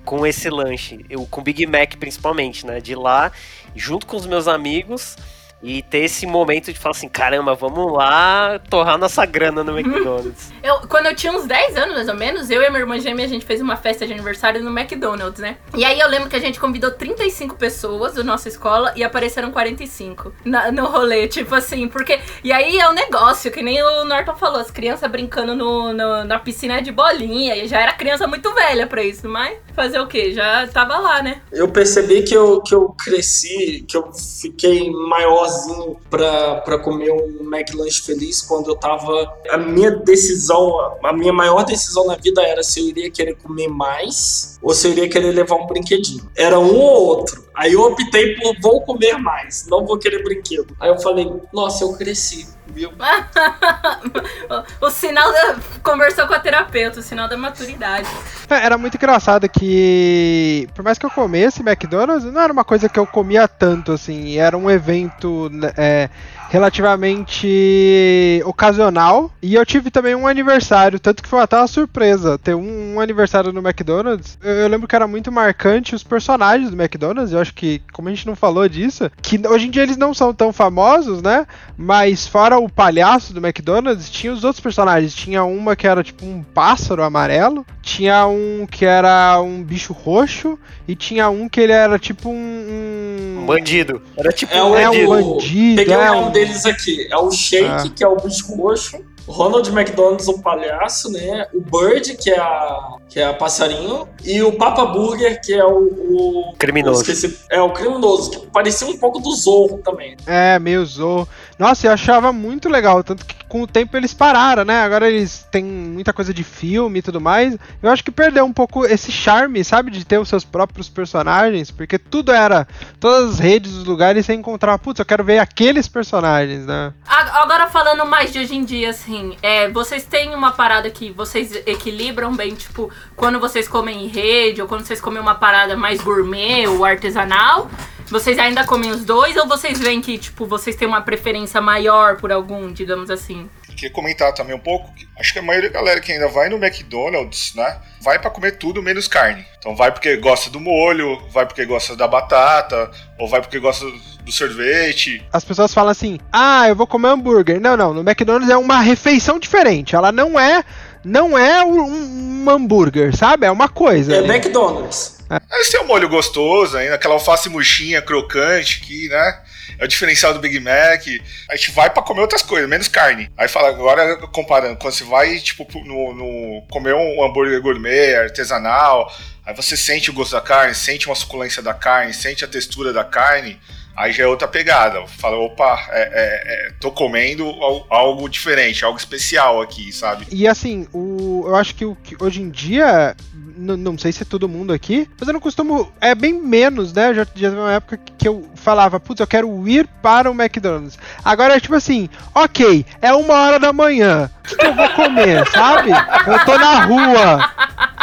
com 0.05 0.27
esse 0.27 0.49
lanche. 0.51 1.05
Eu, 1.09 1.27
com 1.27 1.43
Big 1.43 1.67
Mac 1.67 1.97
principalmente, 1.97 2.67
né? 2.67 2.81
De 2.81 2.95
lá, 2.95 3.33
junto 3.75 4.07
com 4.07 4.17
os 4.17 4.27
meus 4.27 4.47
amigos 4.47 5.17
e 5.65 5.81
ter 5.81 6.01
esse 6.01 6.27
momento 6.27 6.71
de 6.71 6.79
falar 6.79 6.91
assim, 6.91 7.09
caramba, 7.09 7.55
vamos 7.55 7.91
lá 7.91 8.61
torrar 8.69 8.99
nossa 8.99 9.25
grana 9.25 9.65
no. 9.65 9.79
McDonald's. 9.79 10.53
eu, 10.63 10.81
quando 10.87 11.07
eu 11.07 11.17
tinha 11.17 11.33
uns 11.33 11.47
10 11.47 11.77
anos, 11.79 11.95
mais 11.95 12.09
ou 12.09 12.15
menos, 12.15 12.51
eu 12.51 12.61
e 12.61 12.67
a 12.67 12.71
minha 12.71 12.83
irmã 12.83 12.99
gêmea, 13.01 13.25
a 13.25 13.29
gente 13.29 13.47
fez 13.47 13.63
uma 13.63 13.75
festa 13.75 14.07
de 14.07 14.13
aniversário 14.13 14.63
no 14.63 14.79
McDonald's, 14.79 15.41
né? 15.41 15.57
E 15.75 15.83
aí 15.83 15.99
eu 15.99 16.09
lembro 16.09 16.29
que 16.29 16.37
a 16.37 16.41
gente 16.41 16.61
convidou 16.61 16.91
35 16.91 17.57
pessoas 17.57 18.13
da 18.13 18.23
nossa 18.23 18.47
escola 18.47 18.93
e 18.95 19.03
apareceram 19.03 19.51
45 19.51 20.35
na, 20.45 20.71
no 20.71 20.85
rolê, 20.85 21.27
tipo 21.29 21.55
assim, 21.55 21.89
porque... 21.89 22.21
E 22.43 22.53
aí 22.53 22.79
é 22.79 22.89
um 22.89 22.93
negócio, 22.93 23.51
que 23.51 23.63
nem 23.63 23.83
o 23.83 24.05
Norton 24.05 24.35
falou, 24.37 24.61
as 24.61 24.71
crianças 24.71 25.11
brincando 25.11 25.57
no, 25.57 25.95
no, 25.95 26.25
na 26.25 26.39
piscina 26.39 26.83
de 26.83 26.93
bolinha, 26.93 27.57
e 27.57 27.67
já 27.67 27.81
era 27.81 27.95
criança 27.95 28.27
muito 28.27 28.53
velha 28.53 28.87
pra 28.87 29.03
isso, 29.03 29.27
mas 29.27 29.57
fazer 29.75 29.99
o 29.99 30.07
quê? 30.07 30.33
Já 30.33 30.67
tava 30.69 30.99
lá, 30.99 31.23
né? 31.23 31.41
Eu 31.51 31.69
percebi 31.69 32.23
que 32.23 32.35
eu, 32.35 32.61
que 32.61 32.75
eu 32.75 32.95
cresci, 33.03 33.83
que 33.89 33.97
eu 33.97 34.13
fiquei 34.13 34.91
maior 34.91 35.54
sozinho 35.55 35.97
para 36.11 36.79
comer 36.79 37.13
um 37.13 37.43
McLanche 37.43 38.03
feliz 38.03 38.43
quando 38.43 38.71
eu 38.71 38.77
tava. 38.77 39.33
A 39.51 39.59
minha 39.59 39.91
decisão, 39.91 40.99
a 41.03 41.13
minha 41.13 41.33
maior 41.33 41.65
decisão 41.65 42.07
na 42.07 42.17
vida 42.17 42.43
era 42.43 42.63
se 42.63 42.81
eu 42.81 42.89
iria 42.89 43.11
querer 43.11 43.37
comer 43.37 43.69
mais 43.69 44.59
ou 44.63 44.75
se 44.75 44.87
eu 44.87 44.93
iria 44.93 45.09
querer 45.09 45.33
levar 45.33 45.57
um 45.57 45.67
brinquedinho. 45.67 46.29
Era 46.37 46.59
um 46.59 46.79
ou 46.79 47.07
outro. 47.07 47.44
Aí 47.55 47.73
eu 47.73 47.83
optei 47.83 48.35
por 48.35 48.57
vou 48.61 48.81
comer 48.81 49.17
mais, 49.19 49.67
não 49.69 49.87
vou 49.87 49.99
querer 49.99 50.23
brinquedo. 50.23 50.77
Aí 50.81 50.89
eu 50.89 50.99
falei, 50.99 51.33
nossa, 51.53 51.85
eu 51.85 51.93
cresci. 51.97 52.53
Viu? 52.67 52.91
o 54.81 54.91
sinal 54.91 55.31
da. 55.31 55.57
Conversou 55.83 56.27
com 56.27 56.35
a 56.35 56.41
terapeuta, 56.41 56.99
o 56.99 57.03
sinal 57.03 57.29
da 57.29 57.37
maturidade. 57.37 58.09
É, 58.49 58.67
era 58.67 58.79
muito 58.79 58.97
engraçado 58.97 59.49
que, 59.49 60.67
por 60.75 60.83
mais 60.83 60.99
que 60.99 61.05
eu 61.05 61.11
comesse 61.11 61.61
McDonald's, 61.61 62.25
não 62.25 62.41
era 62.41 62.53
uma 62.53 62.65
coisa 62.65 62.89
que 62.89 62.99
eu 62.99 63.07
comia 63.07 63.47
tanto, 63.47 63.93
assim. 63.93 64.39
Era 64.39 64.57
um 64.57 64.69
evento. 64.71 65.49
Né, 65.53 65.73
é, 65.77 66.11
relativamente 66.55 68.41
ocasional. 68.45 69.29
E 69.43 69.57
eu 69.57 69.67
tive 69.67 69.91
também 69.91 70.15
um 70.15 70.29
aniversário, 70.29 71.01
tanto 71.01 71.21
que 71.21 71.29
foi 71.29 71.41
até 71.41 71.57
uma 71.57 71.67
surpresa 71.67 72.39
ter 72.39 72.55
um, 72.55 72.95
um 72.95 73.01
aniversário 73.01 73.53
no 73.53 73.61
McDonald's. 73.61 74.39
Eu, 74.41 74.53
eu, 74.53 74.69
lembro 74.69 74.87
que 74.87 74.95
era 74.95 75.09
muito 75.09 75.33
marcante 75.33 75.97
os 75.97 76.05
personagens 76.05 76.71
do 76.71 76.81
McDonald's. 76.81 77.33
Eu 77.33 77.41
acho 77.41 77.53
que, 77.53 77.83
como 77.93 78.09
a 78.09 78.13
gente 78.13 78.29
não 78.29 78.37
falou 78.37 78.69
disso, 78.69 79.11
que 79.21 79.41
hoje 79.49 79.67
em 79.67 79.71
dia 79.71 79.83
eles 79.83 79.97
não 79.97 80.15
são 80.15 80.33
tão 80.33 80.53
famosos, 80.53 81.21
né? 81.21 81.45
Mas 81.77 82.25
fora 82.25 82.57
o 82.57 82.69
palhaço 82.69 83.35
do 83.35 83.45
McDonald's, 83.45 84.09
tinha 84.09 84.33
os 84.33 84.45
outros 84.45 84.63
personagens. 84.63 85.13
Tinha 85.13 85.43
uma 85.43 85.75
que 85.75 85.89
era 85.89 86.05
tipo 86.05 86.25
um 86.25 86.41
pássaro 86.41 87.03
amarelo, 87.03 87.67
tinha 87.83 88.29
um 88.29 88.65
que 88.71 88.85
era 88.85 89.41
um 89.41 89.61
bicho 89.61 89.93
roxo, 89.93 90.57
e 90.87 90.95
tinha 90.95 91.29
um 91.31 91.49
que 91.49 91.61
ele 91.61 91.73
era 91.73 91.99
tipo 91.99 92.29
um. 92.29 93.41
um... 93.43 93.47
bandido. 93.47 94.01
Era 94.17 94.31
tipo 94.31 94.55
é 94.55 94.63
um, 94.63 94.71
bandido. 94.71 95.03
É 95.03 95.19
um 95.19 95.33
bandido. 95.33 95.77
Peguei 95.77 95.95
é 95.95 96.13
um 96.13 96.31
deles 96.47 96.67
aqui. 96.67 97.09
É 97.11 97.17
o 97.17 97.31
Shake, 97.31 97.65
ah. 97.65 97.91
que 97.95 98.05
é 98.05 98.09
o 98.09 98.17
bicho 98.17 98.55
roxo. 98.55 98.99
O 99.27 99.33
Ronald 99.33 99.67
McDonald's, 99.71 100.29
o 100.29 100.43
palhaço, 100.43 101.11
né? 101.11 101.47
O 101.55 101.61
Bird, 101.61 102.15
que 102.17 102.31
é 102.31 102.39
a, 102.39 102.97
que 103.09 103.19
é 103.19 103.25
a 103.25 103.33
passarinho. 103.33 104.07
E 104.23 104.43
o 104.43 104.53
Papa 104.53 104.85
Burger, 104.85 105.41
que 105.41 105.55
é 105.55 105.65
o. 105.65 106.51
o 106.51 106.55
criminoso. 106.59 107.01
Esqueci, 107.01 107.39
é 107.51 107.61
o 107.61 107.73
criminoso, 107.73 108.31
que 108.31 108.47
parecia 108.49 108.87
um 108.87 108.99
pouco 108.99 109.21
do 109.21 109.35
Zorro 109.35 109.79
também. 109.79 110.17
É, 110.27 110.59
meio 110.59 110.85
Zorro. 110.85 111.27
Nossa, 111.59 111.87
eu 111.87 111.93
achava 111.93 112.33
muito 112.33 112.69
legal. 112.69 113.03
Tanto 113.03 113.25
que 113.25 113.45
com 113.47 113.63
o 113.63 113.67
tempo 113.67 113.97
eles 113.97 114.13
pararam, 114.13 114.65
né? 114.65 114.83
Agora 114.83 115.09
eles 115.09 115.47
têm 115.51 115.65
muita 115.65 116.13
coisa 116.13 116.35
de 116.35 116.43
filme 116.43 116.99
e 116.99 117.03
tudo 117.03 117.21
mais. 117.21 117.57
Eu 117.83 117.91
acho 117.91 118.03
que 118.03 118.11
perdeu 118.11 118.45
um 118.45 118.53
pouco 118.53 118.85
esse 118.85 119.13
charme, 119.13 119.63
sabe? 119.63 119.91
De 119.91 120.05
ter 120.05 120.19
os 120.19 120.29
seus 120.29 120.45
próprios 120.45 120.89
personagens. 120.89 121.71
Porque 121.71 121.99
tudo 121.99 122.33
era. 122.33 122.67
Todas 122.99 123.35
as 123.35 123.39
redes, 123.39 123.73
os 123.73 123.85
lugares, 123.85 124.27
você 124.27 124.35
encontrava. 124.35 124.79
Putz, 124.79 124.99
eu 124.99 125.07
quero 125.07 125.23
ver 125.23 125.39
aqueles 125.39 125.87
personagens, 125.87 126.67
né? 126.67 126.93
Agora 127.07 127.69
falando 127.69 128.05
mais 128.07 128.33
de 128.33 128.41
hoje 128.41 128.57
em 128.57 128.65
dia, 128.65 128.91
assim. 128.91 129.37
É, 129.43 129.69
vocês 129.71 130.05
têm 130.05 130.35
uma 130.35 130.53
parada 130.53 130.91
que 130.91 131.13
vocês 131.13 131.55
equilibram 131.67 132.35
bem, 132.35 132.55
tipo, 132.55 132.91
quando 133.15 133.39
vocês 133.39 133.69
comem 133.69 134.05
em 134.05 134.09
rede, 134.09 134.61
ou 134.61 134.69
quando 134.69 134.85
vocês 134.85 135.01
comem 135.01 135.21
uma 135.21 135.35
parada 135.35 135.77
mais 135.77 136.01
gourmet 136.01 136.67
ou 136.67 136.85
artesanal. 136.85 137.71
Vocês 138.11 138.39
ainda 138.39 138.65
comem 138.67 138.91
os 138.91 139.05
dois 139.05 139.37
ou 139.37 139.49
vocês 139.49 139.79
veem 139.79 140.01
que, 140.01 140.19
tipo, 140.19 140.47
vocês 140.47 140.77
têm 140.77 140.87
uma 140.87 141.01
preferência 141.01 141.61
maior 141.61 142.17
por 142.17 142.31
algum, 142.31 142.73
digamos 142.73 143.11
assim? 143.11 143.49
Queria 143.75 143.91
comentar 143.91 144.33
também 144.33 144.55
um 144.55 144.61
pouco. 144.61 144.93
Acho 145.19 145.33
que 145.33 145.39
a 145.39 145.43
maioria 145.43 145.71
da 145.71 145.79
galera 145.79 146.01
que 146.01 146.13
ainda 146.13 146.29
vai 146.29 146.49
no 146.49 146.57
McDonald's, 146.57 147.55
né? 147.55 147.79
Vai 148.01 148.19
para 148.19 148.31
comer 148.31 148.53
tudo 148.53 148.83
menos 148.83 149.09
carne. 149.09 149.45
Então 149.59 149.75
vai 149.75 149.91
porque 149.91 150.17
gosta 150.17 150.49
do 150.49 150.61
molho, 150.61 151.19
vai 151.31 151.45
porque 151.45 151.65
gosta 151.65 151.97
da 151.97 152.07
batata, 152.07 152.91
ou 153.19 153.29
vai 153.29 153.41
porque 153.41 153.59
gosta 153.59 153.85
do 154.23 154.31
sorvete. 154.31 155.27
As 155.33 155.45
pessoas 155.45 155.75
falam 155.75 155.91
assim: 155.91 156.19
ah, 156.33 156.69
eu 156.69 156.77
vou 156.77 156.87
comer 156.87 157.09
hambúrguer. 157.09 157.61
Não, 157.61 157.77
não. 157.77 157.93
No 157.93 158.01
McDonald's 158.01 158.51
é 158.51 158.57
uma 158.57 158.81
refeição 158.81 159.39
diferente. 159.39 159.97
Ela 159.97 160.13
não 160.13 160.39
é. 160.39 160.65
Não 161.05 161.37
é 161.37 161.63
um, 161.63 162.45
um 162.45 162.51
hambúrguer, 162.51 163.15
sabe? 163.15 163.47
É 163.47 163.51
uma 163.51 163.69
coisa. 163.69 164.17
É 164.17 164.25
McDonald's. 164.25 165.14
É. 165.31 165.41
Mas 165.51 165.69
tem 165.71 165.81
um 165.81 165.87
molho 165.87 166.09
gostoso 166.09 166.77
ainda, 166.77 166.95
aquela 166.95 167.15
alface 167.15 167.49
murchinha, 167.49 168.03
crocante 168.03 168.81
aqui, 168.83 169.09
né? 169.09 169.43
é 169.79 169.85
o 169.85 169.89
diferencial 169.89 170.33
do 170.33 170.41
Big 170.41 170.59
Mac. 170.61 171.07
A 171.51 171.57
gente 171.57 171.71
vai 171.73 171.91
para 171.91 172.03
comer 172.03 172.21
outras 172.21 172.43
coisas, 172.43 172.69
menos 172.69 172.89
carne. 172.89 173.31
Aí 173.37 173.49
fala, 173.49 173.69
agora 173.69 174.17
comparando, 174.29 174.77
quando 174.77 174.93
você 174.93 175.05
vai, 175.05 175.39
tipo, 175.39 175.67
no, 175.85 176.15
no 176.15 176.63
comer 176.71 176.95
um 176.95 177.25
hambúrguer 177.25 177.61
gourmet, 177.61 178.15
artesanal, 178.17 179.13
aí 179.45 179.55
você 179.55 179.77
sente 179.77 180.11
o 180.11 180.13
gosto 180.13 180.33
da 180.33 180.41
carne, 180.41 180.75
sente 180.75 181.07
uma 181.07 181.15
suculência 181.15 181.63
da 181.63 181.75
carne, 181.75 182.13
sente 182.13 182.45
a 182.45 182.49
textura 182.49 182.93
da 182.93 183.05
carne. 183.05 183.59
Aí 183.97 184.13
já 184.13 184.25
é 184.25 184.27
outra 184.27 184.49
pegada. 184.49 185.07
Fala, 185.07 185.37
opa, 185.37 185.87
é, 185.91 186.03
é, 186.03 186.69
é, 186.69 186.73
tô 186.81 186.91
comendo 186.91 187.47
algo 187.89 188.29
diferente, 188.29 188.85
algo 188.85 188.99
especial 188.99 189.63
aqui, 189.63 189.93
sabe? 189.93 190.27
E 190.31 190.49
assim, 190.49 190.89
o, 190.93 191.45
eu 191.47 191.57
acho 191.57 191.75
que, 191.75 191.85
o, 191.85 191.97
que 191.97 192.17
hoje 192.23 192.43
em 192.43 192.51
dia, 192.51 193.15
não 193.57 193.97
sei 193.97 194.11
se 194.11 194.23
é 194.23 194.27
todo 194.27 194.49
mundo 194.49 194.73
aqui, 194.73 195.09
mas 195.19 195.29
eu 195.29 195.35
não 195.35 195.41
costumo. 195.41 195.93
É 196.01 196.15
bem 196.15 196.33
menos, 196.33 196.93
né? 196.93 197.15
Já, 197.15 197.25
já 197.25 197.27
teve 197.27 197.57
uma 197.57 197.73
época 197.73 197.99
que 198.19 198.27
eu 198.27 198.49
falava, 198.57 198.99
putz, 198.99 199.21
eu 199.21 199.27
quero 199.27 199.69
ir 199.69 199.87
para 200.03 200.31
o 200.31 200.35
McDonald's. 200.35 200.99
Agora 201.25 201.57
é 201.57 201.61
tipo 201.61 201.75
assim, 201.75 202.09
ok, 202.35 202.85
é 203.01 203.13
uma 203.13 203.35
hora 203.35 203.59
da 203.59 203.73
manhã. 203.73 204.31
O 204.45 204.49
que, 204.49 204.57
que 204.57 204.67
eu 204.67 204.75
vou 204.75 204.89
comer, 204.91 205.47
sabe? 205.53 205.91
Eu 205.91 206.45
tô 206.45 206.59
na 206.59 206.85
rua. 206.85 207.51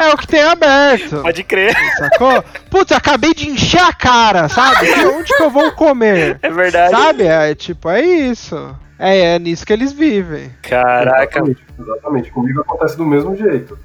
É 0.02 0.14
o 0.14 0.18
que 0.18 0.28
tem 0.28 0.42
aberto. 0.42 1.22
Pode 1.22 1.44
crer. 1.44 1.76
Sacou? 1.98 2.44
Putz, 2.72 2.92
acabei 2.92 3.36
de 3.36 3.50
encher 3.50 3.82
a 3.82 3.94
cara, 3.94 4.50
sabe? 4.50 4.90
Onde 5.06 5.32
que 5.32 5.44
eu 5.44 5.50
vou 5.52 5.72
comer? 5.82 6.38
É 6.44 6.50
verdade. 6.50 6.92
Sabe? 6.92 7.24
É 7.24 7.56
tipo, 7.56 7.90
é 7.90 8.02
isso. 8.02 8.76
É, 9.00 9.36
é 9.36 9.40
nisso 9.40 9.66
que 9.66 9.74
eles 9.74 9.92
vivem. 9.92 10.52
Caraca. 10.62 11.40
Exatamente, 11.40 11.66
exatamente. 11.80 12.32
Comigo 12.32 12.62
acontece 12.62 12.96
do 12.96 13.06
mesmo 13.06 13.36
jeito. 13.36 13.78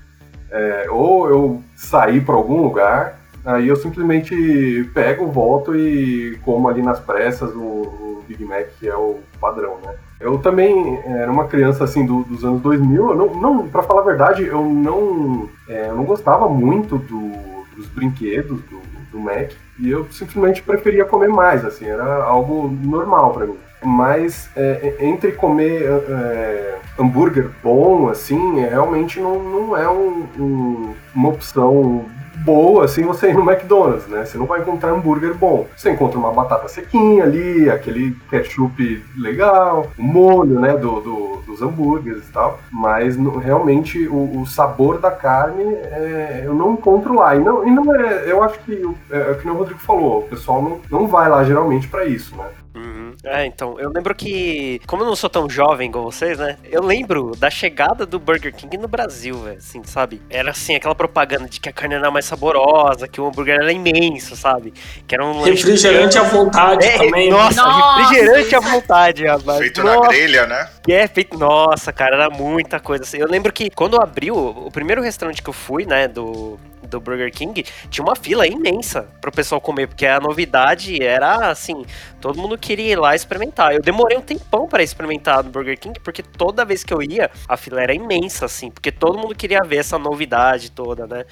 É, 0.50 0.86
ou 0.90 1.28
eu 1.28 1.62
sair 1.74 2.20
para 2.20 2.34
algum 2.34 2.62
lugar, 2.62 3.18
aí 3.44 3.68
eu 3.68 3.76
simplesmente 3.76 4.88
pego, 4.92 5.26
volto 5.26 5.74
e 5.74 6.38
como 6.44 6.68
ali 6.68 6.82
nas 6.82 7.00
pressas 7.00 7.50
o, 7.54 7.58
o 7.58 8.24
Big 8.28 8.44
Mac, 8.44 8.66
que 8.78 8.86
é 8.86 8.94
o 8.94 9.18
padrão, 9.40 9.78
né? 9.84 9.94
Eu 10.20 10.38
também 10.38 11.00
era 11.04 11.30
uma 11.30 11.46
criança 11.46 11.84
assim 11.84 12.04
do, 12.04 12.22
dos 12.24 12.44
anos 12.44 12.60
2000. 12.60 13.10
Eu 13.10 13.16
não, 13.16 13.34
não 13.40 13.68
para 13.68 13.82
falar 13.82 14.02
a 14.02 14.04
verdade, 14.04 14.44
eu 14.44 14.62
não, 14.62 15.48
é, 15.68 15.88
eu 15.88 15.96
não 15.96 16.04
gostava 16.04 16.48
muito 16.48 16.98
do, 16.98 17.32
dos 17.74 17.86
brinquedos 17.88 18.60
do, 18.62 18.80
do 19.16 19.23
Mac 19.23 19.52
e 19.78 19.90
eu 19.90 20.06
simplesmente 20.11 20.62
preferia 20.62 21.04
comer 21.04 21.28
mais. 21.28 21.64
Assim, 21.64 21.87
era 21.87 22.23
algo 22.23 22.68
normal 22.68 23.32
para 23.32 23.46
mim. 23.46 23.56
Mas 23.82 24.49
é, 24.56 24.96
entre 25.00 25.32
comer 25.32 25.82
é, 25.82 26.78
hambúrguer 26.99 27.50
bom, 27.62 28.08
assim, 28.08 28.61
realmente 28.61 29.20
não, 29.20 29.42
não 29.42 29.76
é 29.76 29.88
um, 29.88 30.26
um, 30.38 30.94
uma 31.14 31.28
opção 31.28 32.06
boa, 32.45 32.85
assim, 32.85 33.02
você 33.05 33.31
ir 33.31 33.35
no 33.35 33.50
McDonald's, 33.50 34.07
né? 34.07 34.25
Você 34.25 34.38
não 34.38 34.47
vai 34.47 34.61
encontrar 34.61 34.90
hambúrguer 34.90 35.35
bom. 35.35 35.66
Você 35.76 35.90
encontra 35.90 36.19
uma 36.19 36.33
batata 36.33 36.69
sequinha 36.69 37.25
ali, 37.25 37.69
aquele 37.71 38.16
ketchup 38.31 39.05
legal, 39.16 39.90
o 39.99 40.02
molho, 40.02 40.61
né, 40.61 40.76
do, 40.76 41.00
do 41.00 41.37
dos 41.47 41.62
hambúrgueres 41.62 42.28
e 42.28 42.33
tal. 42.33 42.59
Mas 42.71 43.16
realmente 43.16 44.07
o, 44.09 44.40
o, 44.40 44.47
sabor 44.47 44.99
da 44.99 45.11
carne 45.11 45.62
é, 45.62 46.43
eu 46.45 46.55
não 46.55 46.75
encontro 46.75 47.14
lá. 47.14 47.35
E 47.35 47.38
não, 47.38 47.66
e 47.66 47.71
não 47.71 47.95
é, 47.95 48.31
eu 48.31 48.43
acho 48.43 48.59
que 48.61 48.73
é, 49.11 49.16
é 49.16 49.31
o 49.31 49.38
que 49.38 49.49
o 49.49 49.55
Rodrigo 49.55 49.81
falou, 49.81 50.19
o 50.19 50.28
pessoal 50.28 50.62
não, 50.62 50.81
não 50.90 51.07
vai 51.07 51.28
lá 51.28 51.43
geralmente 51.45 51.88
para 51.88 52.05
isso, 52.05 52.37
né? 52.37 52.45
Uhum. 52.75 53.05
É, 53.25 53.46
então, 53.46 53.78
eu 53.80 53.90
lembro 53.90 54.14
que, 54.14 54.80
como 54.87 55.02
eu 55.02 55.06
não 55.06 55.16
sou 55.16 55.28
tão 55.28 55.49
jovem 55.49 55.90
como 55.90 56.11
vocês, 56.11 56.38
né? 56.38 56.56
Eu 56.64 56.82
lembro 56.82 57.32
da 57.37 57.50
chegada 57.50 58.06
do 58.06 58.18
Burger 58.18 58.54
King 58.54 58.76
no 58.78 58.87
Brasil, 58.87 59.38
velho, 59.42 59.58
assim, 59.58 59.82
sabe? 59.85 60.23
Era 60.30 60.50
assim, 60.50 60.76
aquela 60.76 60.94
propaganda 60.94 61.49
de 61.49 61.61
que 61.61 61.68
a 61.68 61.73
carne 61.73 61.94
era 61.94 62.11
mais 62.11 62.25
saborosa, 62.25 63.08
que 63.08 63.20
o 63.20 63.26
hambúrguer 63.26 63.56
era 63.56 63.73
imenso, 63.73 64.37
sabe? 64.37 64.73
Que 65.06 65.14
era 65.14 65.25
um 65.25 65.42
refrigerante 65.42 66.18
à 66.18 66.23
vontade 66.23 66.87
é, 66.87 66.99
também. 66.99 67.30
Nossa, 67.30 67.62
nossa, 67.62 67.99
refrigerante 67.99 68.54
à 68.54 68.61
vontade, 68.61 69.26
rapaz. 69.26 69.58
Feito 69.58 69.82
nossa. 69.82 70.00
na 70.00 70.08
grelha, 70.08 70.46
né? 70.46 70.68
É, 70.88 71.06
feito. 71.06 71.37
Nossa, 71.37 71.92
cara, 71.92 72.16
era 72.16 72.30
muita 72.30 72.78
coisa 72.78 73.02
assim. 73.04 73.18
Eu 73.18 73.28
lembro 73.28 73.52
que 73.52 73.70
quando 73.70 74.00
abriu, 74.00 74.37
o 74.37 74.70
primeiro 74.70 75.02
restaurante 75.02 75.42
que 75.42 75.50
eu 75.50 75.54
fui, 75.54 75.85
né, 75.85 76.06
do 76.06 76.58
do 76.87 77.00
Burger 77.00 77.30
King, 77.32 77.64
tinha 77.90 78.04
uma 78.04 78.16
fila 78.16 78.46
imensa 78.46 79.08
pro 79.20 79.32
pessoal 79.32 79.61
comer, 79.61 79.88
porque 79.88 80.06
a 80.06 80.20
novidade 80.20 81.02
era 81.02 81.50
assim, 81.50 81.85
todo 82.20 82.40
mundo 82.40 82.56
queria 82.56 82.92
ir 82.92 82.96
lá 82.96 83.05
experimentar. 83.14 83.75
Eu 83.75 83.82
demorei 83.82 84.16
um 84.16 84.22
tempão 84.22 84.66
para 84.66 84.82
experimentar 84.82 85.44
no 85.44 85.50
Burger 85.50 85.78
King, 85.78 85.98
porque 86.00 86.22
toda 86.22 86.64
vez 86.64 86.82
que 86.82 86.92
eu 86.92 87.02
ia, 87.02 87.30
a 87.48 87.56
fila 87.56 87.82
era 87.82 87.94
imensa, 87.94 88.46
assim, 88.46 88.70
porque 88.70 88.90
todo 88.90 89.18
mundo 89.18 89.34
queria 89.34 89.60
ver 89.64 89.76
essa 89.76 89.98
novidade 89.98 90.70
toda, 90.70 91.06
né? 91.06 91.25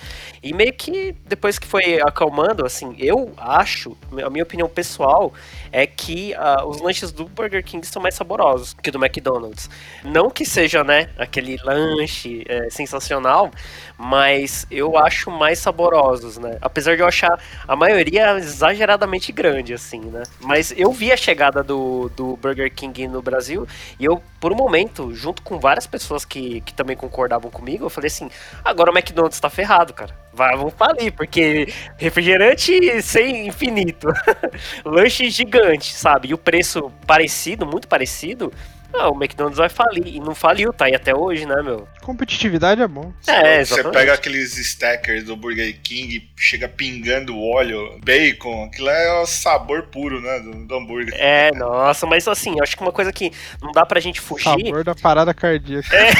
E 0.42 0.52
meio 0.52 0.72
que 0.72 1.14
depois 1.26 1.58
que 1.58 1.66
foi 1.66 2.00
acalmando, 2.00 2.64
assim, 2.64 2.94
eu 2.98 3.32
acho, 3.36 3.96
a 4.24 4.30
minha 4.30 4.44
opinião 4.44 4.68
pessoal 4.68 5.32
é 5.72 5.86
que 5.86 6.34
uh, 6.34 6.66
os 6.66 6.80
lanches 6.80 7.10
do 7.10 7.24
Burger 7.24 7.64
King 7.64 7.84
são 7.86 8.00
mais 8.00 8.14
saborosos 8.14 8.74
que 8.74 8.90
do 8.90 9.04
McDonald's. 9.04 9.68
Não 10.04 10.30
que 10.30 10.44
seja, 10.44 10.84
né, 10.84 11.10
aquele 11.18 11.56
lanche 11.64 12.44
é, 12.48 12.70
sensacional, 12.70 13.50
mas 13.98 14.66
eu 14.70 14.96
acho 14.96 15.30
mais 15.30 15.58
saborosos, 15.58 16.38
né? 16.38 16.58
Apesar 16.60 16.94
de 16.94 17.02
eu 17.02 17.06
achar 17.06 17.40
a 17.66 17.74
maioria 17.74 18.36
exageradamente 18.38 19.32
grande, 19.32 19.74
assim, 19.74 20.00
né? 20.00 20.22
Mas 20.40 20.72
eu 20.76 20.92
vi 20.92 21.10
a 21.10 21.16
chegada 21.16 21.62
do, 21.64 22.08
do 22.10 22.36
Burger 22.36 22.72
King 22.72 23.08
no 23.08 23.20
Brasil 23.20 23.66
e 23.98 24.04
eu, 24.04 24.22
por 24.40 24.52
um 24.52 24.56
momento, 24.56 25.14
junto 25.14 25.42
com 25.42 25.58
várias 25.58 25.86
pessoas 25.86 26.24
que, 26.24 26.60
que 26.60 26.74
também 26.74 26.96
concordavam 26.96 27.50
comigo, 27.50 27.86
eu 27.86 27.90
falei 27.90 28.08
assim: 28.08 28.30
agora 28.64 28.90
o 28.90 28.94
McDonald's 28.94 29.40
tá 29.40 29.50
ferrado, 29.50 29.92
cara. 29.92 30.14
Vamos 30.32 30.74
falir, 30.74 31.12
porque 31.12 31.72
refrigerante 31.96 33.00
sem 33.02 33.46
infinito, 33.46 34.08
lanche 34.84 35.30
gigante, 35.30 35.94
sabe? 35.94 36.28
E 36.28 36.34
o 36.34 36.38
preço 36.38 36.90
parecido, 37.06 37.64
muito 37.64 37.86
parecido 37.86 38.52
ah, 38.94 39.10
o 39.10 39.14
McDonald's 39.14 39.58
vai 39.58 39.68
falir. 39.68 40.06
E 40.06 40.20
não 40.20 40.34
faliu, 40.34 40.72
tá 40.72 40.86
aí 40.86 40.94
até 40.94 41.14
hoje, 41.14 41.46
né, 41.46 41.60
meu? 41.62 41.88
Competitividade 42.02 42.80
é 42.80 42.88
bom. 42.88 43.12
É, 43.26 43.60
exatamente. 43.60 43.92
Você 43.92 43.98
pega 43.98 44.14
aqueles 44.14 44.56
stackers 44.56 45.24
do 45.24 45.36
Burger 45.36 45.76
King 45.82 46.16
e 46.16 46.30
chega 46.36 46.68
pingando 46.68 47.38
óleo, 47.40 47.98
bacon, 48.04 48.64
aquilo 48.64 48.88
é 48.88 49.20
o 49.20 49.26
sabor 49.26 49.84
puro, 49.84 50.20
né, 50.20 50.40
do, 50.40 50.66
do 50.66 50.74
hambúrguer. 50.74 51.14
É, 51.18 51.50
nossa, 51.52 52.06
mas 52.06 52.26
assim, 52.28 52.60
acho 52.60 52.76
que 52.76 52.82
uma 52.82 52.92
coisa 52.92 53.12
que 53.12 53.32
não 53.60 53.72
dá 53.72 53.84
pra 53.84 54.00
gente 54.00 54.20
fugir... 54.20 54.44
Sabor 54.44 54.84
da 54.84 54.94
parada 54.94 55.34
cardíaca. 55.34 55.88
É. 55.96 56.10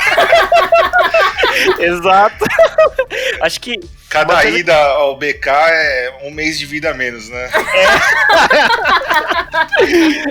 Exato. 1.84 2.44
acho 3.40 3.60
que... 3.60 3.78
Cada 4.14 4.40
coisa... 4.42 4.56
ida 4.56 4.76
ao 4.76 5.16
BK 5.16 5.48
é 5.48 6.18
um 6.22 6.30
mês 6.30 6.56
de 6.56 6.66
vida 6.66 6.92
a 6.92 6.94
menos, 6.94 7.28
né? 7.28 7.50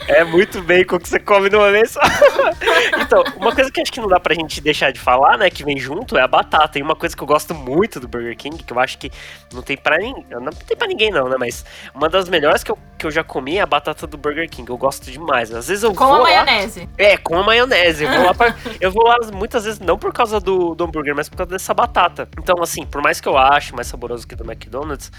É, 0.08 0.20
é 0.22 0.24
muito 0.24 0.62
bacon 0.62 0.98
que 0.98 1.10
você 1.10 1.20
come 1.20 1.50
numa 1.50 1.70
vez 1.70 1.92
só. 1.92 2.00
então, 3.02 3.22
uma 3.36 3.54
coisa 3.54 3.70
que 3.70 3.82
acho 3.82 3.92
que 3.92 4.00
não 4.00 4.08
dá 4.08 4.22
pra 4.22 4.34
gente 4.34 4.62
deixar 4.62 4.94
de 4.94 5.02
falar, 5.02 5.38
né, 5.38 5.50
que 5.50 5.66
vem 5.66 5.78
junto, 5.78 6.18
é 6.18 6.22
a 6.22 6.28
batata. 6.30 6.80
E 6.80 6.82
uma 6.82 6.96
coisa 6.96 7.14
que 7.14 7.22
eu 7.22 7.28
gosto 7.28 7.54
muito 7.54 8.00
do 8.00 8.08
Burger 8.08 8.38
King, 8.38 8.64
que 8.64 8.72
eu 8.72 8.80
acho 8.80 8.98
que 8.98 9.12
não 9.54 9.62
tem 9.62 9.76
pra 9.76 9.98
ninguém. 9.98 10.26
Não 10.30 10.52
tem 10.52 10.78
pra 10.78 10.88
ninguém, 10.88 11.12
não, 11.12 11.28
né? 11.28 11.36
Mas 11.38 11.66
uma 11.94 12.08
das 12.08 12.30
melhores 12.30 12.64
que 12.64 12.72
eu, 12.72 12.78
que 12.98 13.06
eu 13.06 13.12
já 13.12 13.22
comi 13.22 13.58
é 13.58 13.62
a 13.62 13.66
batata 13.66 14.08
do 14.08 14.16
Burger 14.18 14.50
King. 14.50 14.70
Eu 14.70 14.78
gosto 14.78 15.12
demais. 15.12 15.54
Às 15.54 15.68
vezes 15.68 15.84
eu 15.84 15.94
com 15.94 16.06
vou. 16.06 16.20
Com 16.20 16.22
a 16.22 16.24
maionese. 16.24 16.88
É, 16.98 17.18
com 17.18 17.38
a 17.38 17.44
maionese. 17.44 18.06
Eu 18.06 18.12
vou 18.12 18.24
lá, 18.24 18.34
pra, 18.34 18.56
eu 18.80 18.92
vou 18.92 19.06
lá 19.06 19.18
muitas 19.34 19.66
vezes, 19.66 19.82
não 19.82 19.98
por 19.98 20.14
causa 20.14 20.40
do, 20.40 20.74
do 20.74 20.86
hambúrguer, 20.86 21.14
mas 21.14 21.28
por 21.28 21.36
causa 21.36 21.52
dessa 21.52 21.74
batata. 21.74 22.30
Então, 22.40 22.64
assim, 22.64 22.86
por 22.86 23.02
mais 23.02 23.20
que 23.20 23.28
eu 23.28 23.38
mais 23.74 23.88
saboroso 23.88 24.28
que 24.28 24.36
do 24.36 24.44
McDonald's, 24.44 25.12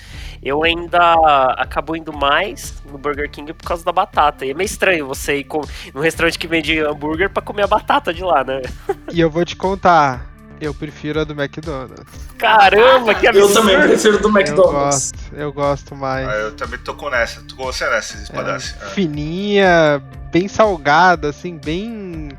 eu 0.42 0.62
ainda 0.62 1.14
acabo 1.56 1.96
indo 1.96 2.12
mais 2.12 2.82
no 2.90 2.98
Burger 2.98 3.30
King 3.30 3.52
por 3.52 3.66
causa 3.66 3.84
da 3.84 3.92
batata. 3.92 4.44
E 4.44 4.50
é 4.50 4.54
meio 4.54 4.66
estranho 4.66 5.06
você 5.06 5.38
ir 5.38 5.44
com, 5.44 5.60
num 5.92 6.00
restaurante 6.00 6.38
que 6.38 6.46
vende 6.46 6.78
hambúrguer 6.78 7.30
pra 7.30 7.42
comer 7.42 7.62
a 7.62 7.66
batata 7.66 8.12
de 8.12 8.22
lá, 8.22 8.44
né? 8.44 8.62
E 9.12 9.20
eu 9.20 9.30
vou 9.30 9.44
te 9.44 9.56
contar, 9.56 10.34
eu 10.60 10.72
prefiro 10.72 11.20
a 11.20 11.24
do 11.24 11.32
McDonald's. 11.32 12.04
Caramba, 12.38 13.14
que 13.14 13.26
absurdo! 13.26 13.48
Eu 13.48 13.54
também 13.54 13.80
prefiro 13.80 14.18
do 14.18 14.28
McDonald's. 14.28 15.12
Eu 15.12 15.20
gosto, 15.20 15.36
eu 15.36 15.52
gosto 15.52 15.96
mais. 15.96 16.28
Ah, 16.28 16.34
eu 16.34 16.56
também 16.56 16.78
tô 16.78 16.94
com 16.94 17.10
nessa, 17.10 17.42
tô 17.42 17.56
com 17.56 17.64
você 17.64 17.88
nessa. 17.90 18.32
É, 18.32 18.56
é. 18.56 18.88
Fininha, 18.90 20.02
bem 20.30 20.48
salgada, 20.48 21.28
assim, 21.28 21.58
bem. 21.58 22.30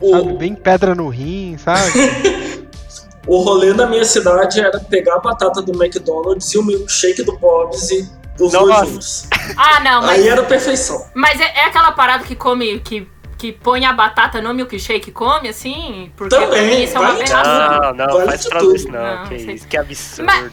Sabe, 0.00 0.36
bem 0.38 0.54
pedra 0.54 0.94
no 0.94 1.08
rim, 1.08 1.56
sabe? 1.56 1.92
o 3.26 3.38
rolê 3.38 3.72
da 3.72 3.86
minha 3.86 4.04
cidade 4.04 4.60
era 4.60 4.78
pegar 4.78 5.16
a 5.16 5.18
batata 5.18 5.62
do 5.62 5.72
McDonald's 5.72 6.52
e 6.52 6.58
o 6.58 6.62
milkshake 6.62 7.22
do 7.22 7.36
Bob's 7.38 7.90
e 7.90 8.08
os 8.40 8.52
Nossa. 8.52 8.66
dois 8.66 8.88
juntos. 8.88 9.28
Ah, 9.56 9.80
não, 9.80 10.02
mas. 10.02 10.10
Aí 10.10 10.28
era 10.28 10.42
perfeição. 10.42 11.06
Mas 11.14 11.40
é, 11.40 11.44
é 11.44 11.64
aquela 11.66 11.92
parada 11.92 12.24
que 12.24 12.34
come, 12.34 12.80
que 12.80 13.06
que 13.36 13.52
põe 13.52 13.84
a 13.84 13.92
batata 13.92 14.40
no 14.40 14.54
milkshake 14.54 15.10
e 15.10 15.12
come, 15.12 15.48
assim? 15.48 16.10
Porque 16.16 16.34
Também, 16.34 16.84
isso 16.84 16.96
é 16.96 17.00
uma 17.00 17.10
aberração. 17.10 17.82
Não, 17.82 17.92
não, 17.92 18.14
vale 18.14 18.26
faz 18.26 18.48
pra 18.48 18.62
isso 18.62 18.88
não, 18.88 19.16
não, 19.16 19.26
que 19.26 19.34
isso, 19.34 19.68
que 19.68 19.76
absurdo. 19.76 20.24
Mas, 20.24 20.52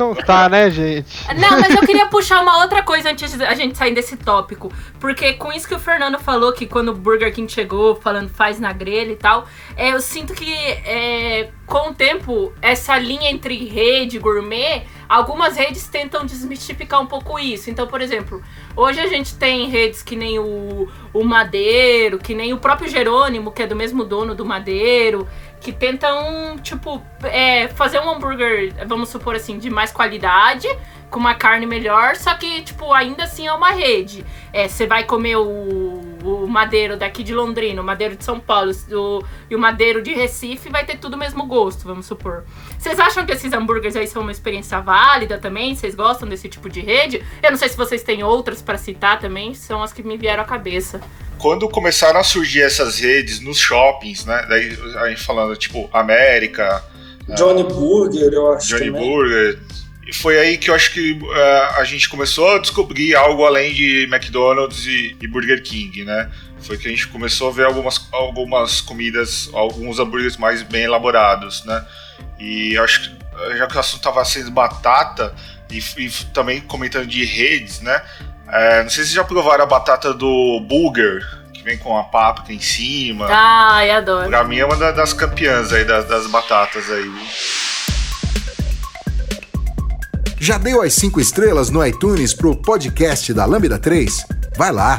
Então 0.00 0.14
tá, 0.14 0.48
né, 0.48 0.70
gente? 0.70 1.06
Não, 1.36 1.60
mas 1.60 1.74
eu 1.74 1.82
queria 1.82 2.06
puxar 2.06 2.40
uma 2.40 2.62
outra 2.62 2.82
coisa 2.82 3.10
antes 3.10 3.36
de 3.36 3.44
a 3.44 3.54
gente 3.54 3.76
sair 3.76 3.92
desse 3.92 4.16
tópico. 4.16 4.72
Porque 4.98 5.34
com 5.34 5.52
isso 5.52 5.68
que 5.68 5.74
o 5.74 5.78
Fernando 5.78 6.18
falou, 6.18 6.54
que 6.54 6.66
quando 6.66 6.88
o 6.88 6.94
Burger 6.94 7.30
King 7.34 7.52
chegou, 7.52 7.94
falando 7.96 8.30
faz 8.30 8.58
na 8.58 8.72
grelha 8.72 9.12
e 9.12 9.16
tal, 9.16 9.46
é, 9.76 9.92
eu 9.92 10.00
sinto 10.00 10.32
que 10.32 10.50
é, 10.54 11.50
com 11.66 11.90
o 11.90 11.94
tempo, 11.94 12.50
essa 12.62 12.98
linha 12.98 13.30
entre 13.30 13.54
rede 13.66 14.16
e 14.16 14.18
gourmet, 14.18 14.84
algumas 15.06 15.56
redes 15.56 15.86
tentam 15.86 16.24
desmistificar 16.24 17.00
um 17.00 17.06
pouco 17.06 17.38
isso. 17.38 17.68
Então, 17.68 17.86
por 17.86 18.00
exemplo, 18.00 18.42
hoje 18.74 19.00
a 19.00 19.06
gente 19.06 19.34
tem 19.34 19.68
redes 19.68 20.02
que 20.02 20.16
nem 20.16 20.38
o, 20.38 20.88
o 21.12 21.24
Madeiro, 21.24 22.18
que 22.18 22.34
nem 22.34 22.54
o 22.54 22.58
próprio 22.58 22.88
Jerônimo, 22.88 23.52
que 23.52 23.62
é 23.62 23.66
do 23.66 23.76
mesmo 23.76 24.04
dono 24.04 24.34
do 24.34 24.46
Madeiro, 24.46 25.28
que 25.60 25.72
tentam, 25.72 26.56
tipo, 26.62 27.02
é, 27.22 27.68
fazer 27.68 28.00
um 28.00 28.10
hambúrguer, 28.10 28.72
vamos 28.86 29.10
supor 29.10 29.36
assim, 29.36 29.58
de 29.58 29.68
mais 29.68 29.92
qualidade, 29.92 30.66
com 31.10 31.20
uma 31.20 31.34
carne 31.34 31.66
melhor, 31.66 32.16
só 32.16 32.34
que, 32.34 32.62
tipo, 32.62 32.92
ainda 32.92 33.24
assim 33.24 33.46
é 33.46 33.52
uma 33.52 33.70
rede. 33.70 34.24
É, 34.52 34.68
você 34.68 34.86
vai 34.86 35.04
comer 35.04 35.36
o, 35.36 35.99
o 36.22 36.46
madeiro 36.46 36.96
daqui 36.96 37.22
de 37.22 37.34
Londrina, 37.34 37.80
o 37.80 37.84
madeiro 37.84 38.16
de 38.16 38.24
São 38.24 38.38
Paulo 38.38 38.72
o, 38.92 39.24
e 39.48 39.54
o 39.54 39.58
madeiro 39.58 40.02
de 40.02 40.12
Recife, 40.12 40.68
vai 40.68 40.84
ter 40.84 40.98
tudo 40.98 41.14
o 41.14 41.18
mesmo 41.18 41.46
gosto, 41.46 41.84
vamos 41.84 42.06
supor. 42.06 42.44
Vocês 42.78 42.98
acham 42.98 43.24
que 43.26 43.32
esses 43.32 43.52
hambúrgueres 43.52 43.96
aí 43.96 44.06
são 44.06 44.22
uma 44.22 44.32
experiência 44.32 44.80
válida 44.80 45.38
também? 45.38 45.74
Vocês 45.74 45.94
gostam 45.94 46.28
desse 46.28 46.48
tipo 46.48 46.68
de 46.68 46.80
rede? 46.80 47.24
Eu 47.42 47.50
não 47.50 47.58
sei 47.58 47.68
se 47.68 47.76
vocês 47.76 48.02
têm 48.02 48.22
outras 48.22 48.62
para 48.62 48.78
citar 48.78 49.18
também, 49.18 49.54
são 49.54 49.82
as 49.82 49.92
que 49.92 50.02
me 50.02 50.16
vieram 50.16 50.42
à 50.42 50.46
cabeça 50.46 51.00
quando 51.40 51.68
começaram 51.68 52.20
a 52.20 52.22
surgir 52.22 52.62
essas 52.62 52.98
redes 52.98 53.40
nos 53.40 53.56
shoppings, 53.58 54.26
né? 54.26 54.44
Daí 54.48 54.76
a 54.96 55.08
gente 55.08 55.22
falando, 55.22 55.56
tipo, 55.56 55.88
América. 55.92 56.84
Johnny 57.34 57.62
uh, 57.62 57.66
Burger, 57.66 58.30
eu 58.32 58.52
acho. 58.52 58.68
Johnny 58.68 58.86
também. 58.86 59.10
Burger. 59.10 59.58
E 60.10 60.12
foi 60.12 60.36
aí 60.40 60.58
que 60.58 60.68
eu 60.68 60.74
acho 60.74 60.92
que 60.92 61.12
uh, 61.12 61.78
a 61.78 61.84
gente 61.84 62.08
começou 62.08 62.56
a 62.56 62.58
descobrir 62.58 63.14
algo 63.14 63.46
além 63.46 63.72
de 63.72 64.08
McDonald's 64.10 64.84
e, 64.84 65.16
e, 65.22 65.28
Burger 65.28 65.62
King, 65.62 66.04
né? 66.04 66.28
Foi 66.62 66.76
que 66.76 66.88
a 66.88 66.90
gente 66.90 67.06
começou 67.06 67.48
a 67.48 67.52
ver 67.52 67.66
algumas, 67.66 68.08
algumas 68.10 68.80
comidas, 68.80 69.48
alguns 69.52 70.00
hambúrgueres 70.00 70.36
mais 70.36 70.64
bem 70.64 70.82
elaborados, 70.82 71.64
né? 71.64 71.86
E 72.40 72.74
eu 72.74 72.82
acho 72.82 73.02
que 73.02 73.20
já 73.56 73.68
que 73.68 73.76
o 73.76 73.78
assunto 73.78 73.98
estava 73.98 74.24
sendo 74.24 74.50
batata 74.50 75.32
e, 75.70 75.78
e 75.78 76.10
também 76.34 76.60
comentando 76.60 77.06
de 77.06 77.24
redes, 77.24 77.80
né? 77.80 78.02
É, 78.48 78.82
não 78.82 78.90
sei 78.90 79.04
se 79.04 79.14
já 79.14 79.22
provaram 79.22 79.62
a 79.62 79.66
batata 79.66 80.12
do 80.12 80.60
Burger, 80.68 81.24
que 81.54 81.62
vem 81.62 81.78
com 81.78 81.96
a 81.96 82.02
páprica 82.02 82.52
em 82.52 82.58
cima. 82.58 83.28
Ai, 83.30 83.92
adoro. 83.92 84.28
Pra 84.28 84.42
mim 84.42 84.58
é 84.58 84.66
uma 84.66 84.76
das 84.76 85.12
campeãs 85.12 85.72
aí 85.72 85.84
das, 85.84 86.04
das 86.06 86.26
batatas 86.26 86.90
aí. 86.90 87.12
Já 90.42 90.56
deu 90.56 90.80
as 90.80 90.94
5 90.94 91.20
estrelas 91.20 91.68
no 91.68 91.86
iTunes 91.86 92.32
pro 92.32 92.56
podcast 92.56 93.30
da 93.34 93.44
Lambda 93.44 93.78
3? 93.78 94.24
Vai 94.56 94.72
lá! 94.72 94.98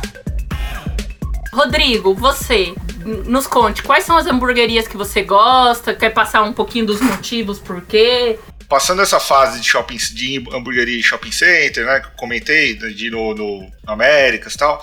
Rodrigo, 1.52 2.14
você, 2.14 2.76
nos 3.26 3.48
conte, 3.48 3.82
quais 3.82 4.04
são 4.04 4.16
as 4.16 4.28
hamburguerias 4.28 4.88
que 4.88 4.96
você 4.96 5.24
gosta? 5.24 5.96
Quer 5.96 6.12
passar 6.12 6.44
um 6.44 6.54
pouquinho 6.54 6.86
dos 6.86 7.02
motivos 7.02 7.58
por 7.58 7.82
quê? 7.82 8.38
passando 8.70 9.02
essa 9.02 9.20
fase 9.20 9.60
de 9.60 9.68
shopping 9.68 9.98
de 9.98 10.46
hamburgueria 10.54 10.98
e 10.98 11.04
shopping 11.04 11.32
center, 11.32 11.86
né? 11.86 12.00
Que 12.00 12.06
eu 12.06 12.12
comentei, 12.16 12.74
de 12.76 13.10
no, 13.12 13.36
no 13.36 13.70
Américas 13.86 14.54
e 14.54 14.58
tal. 14.58 14.82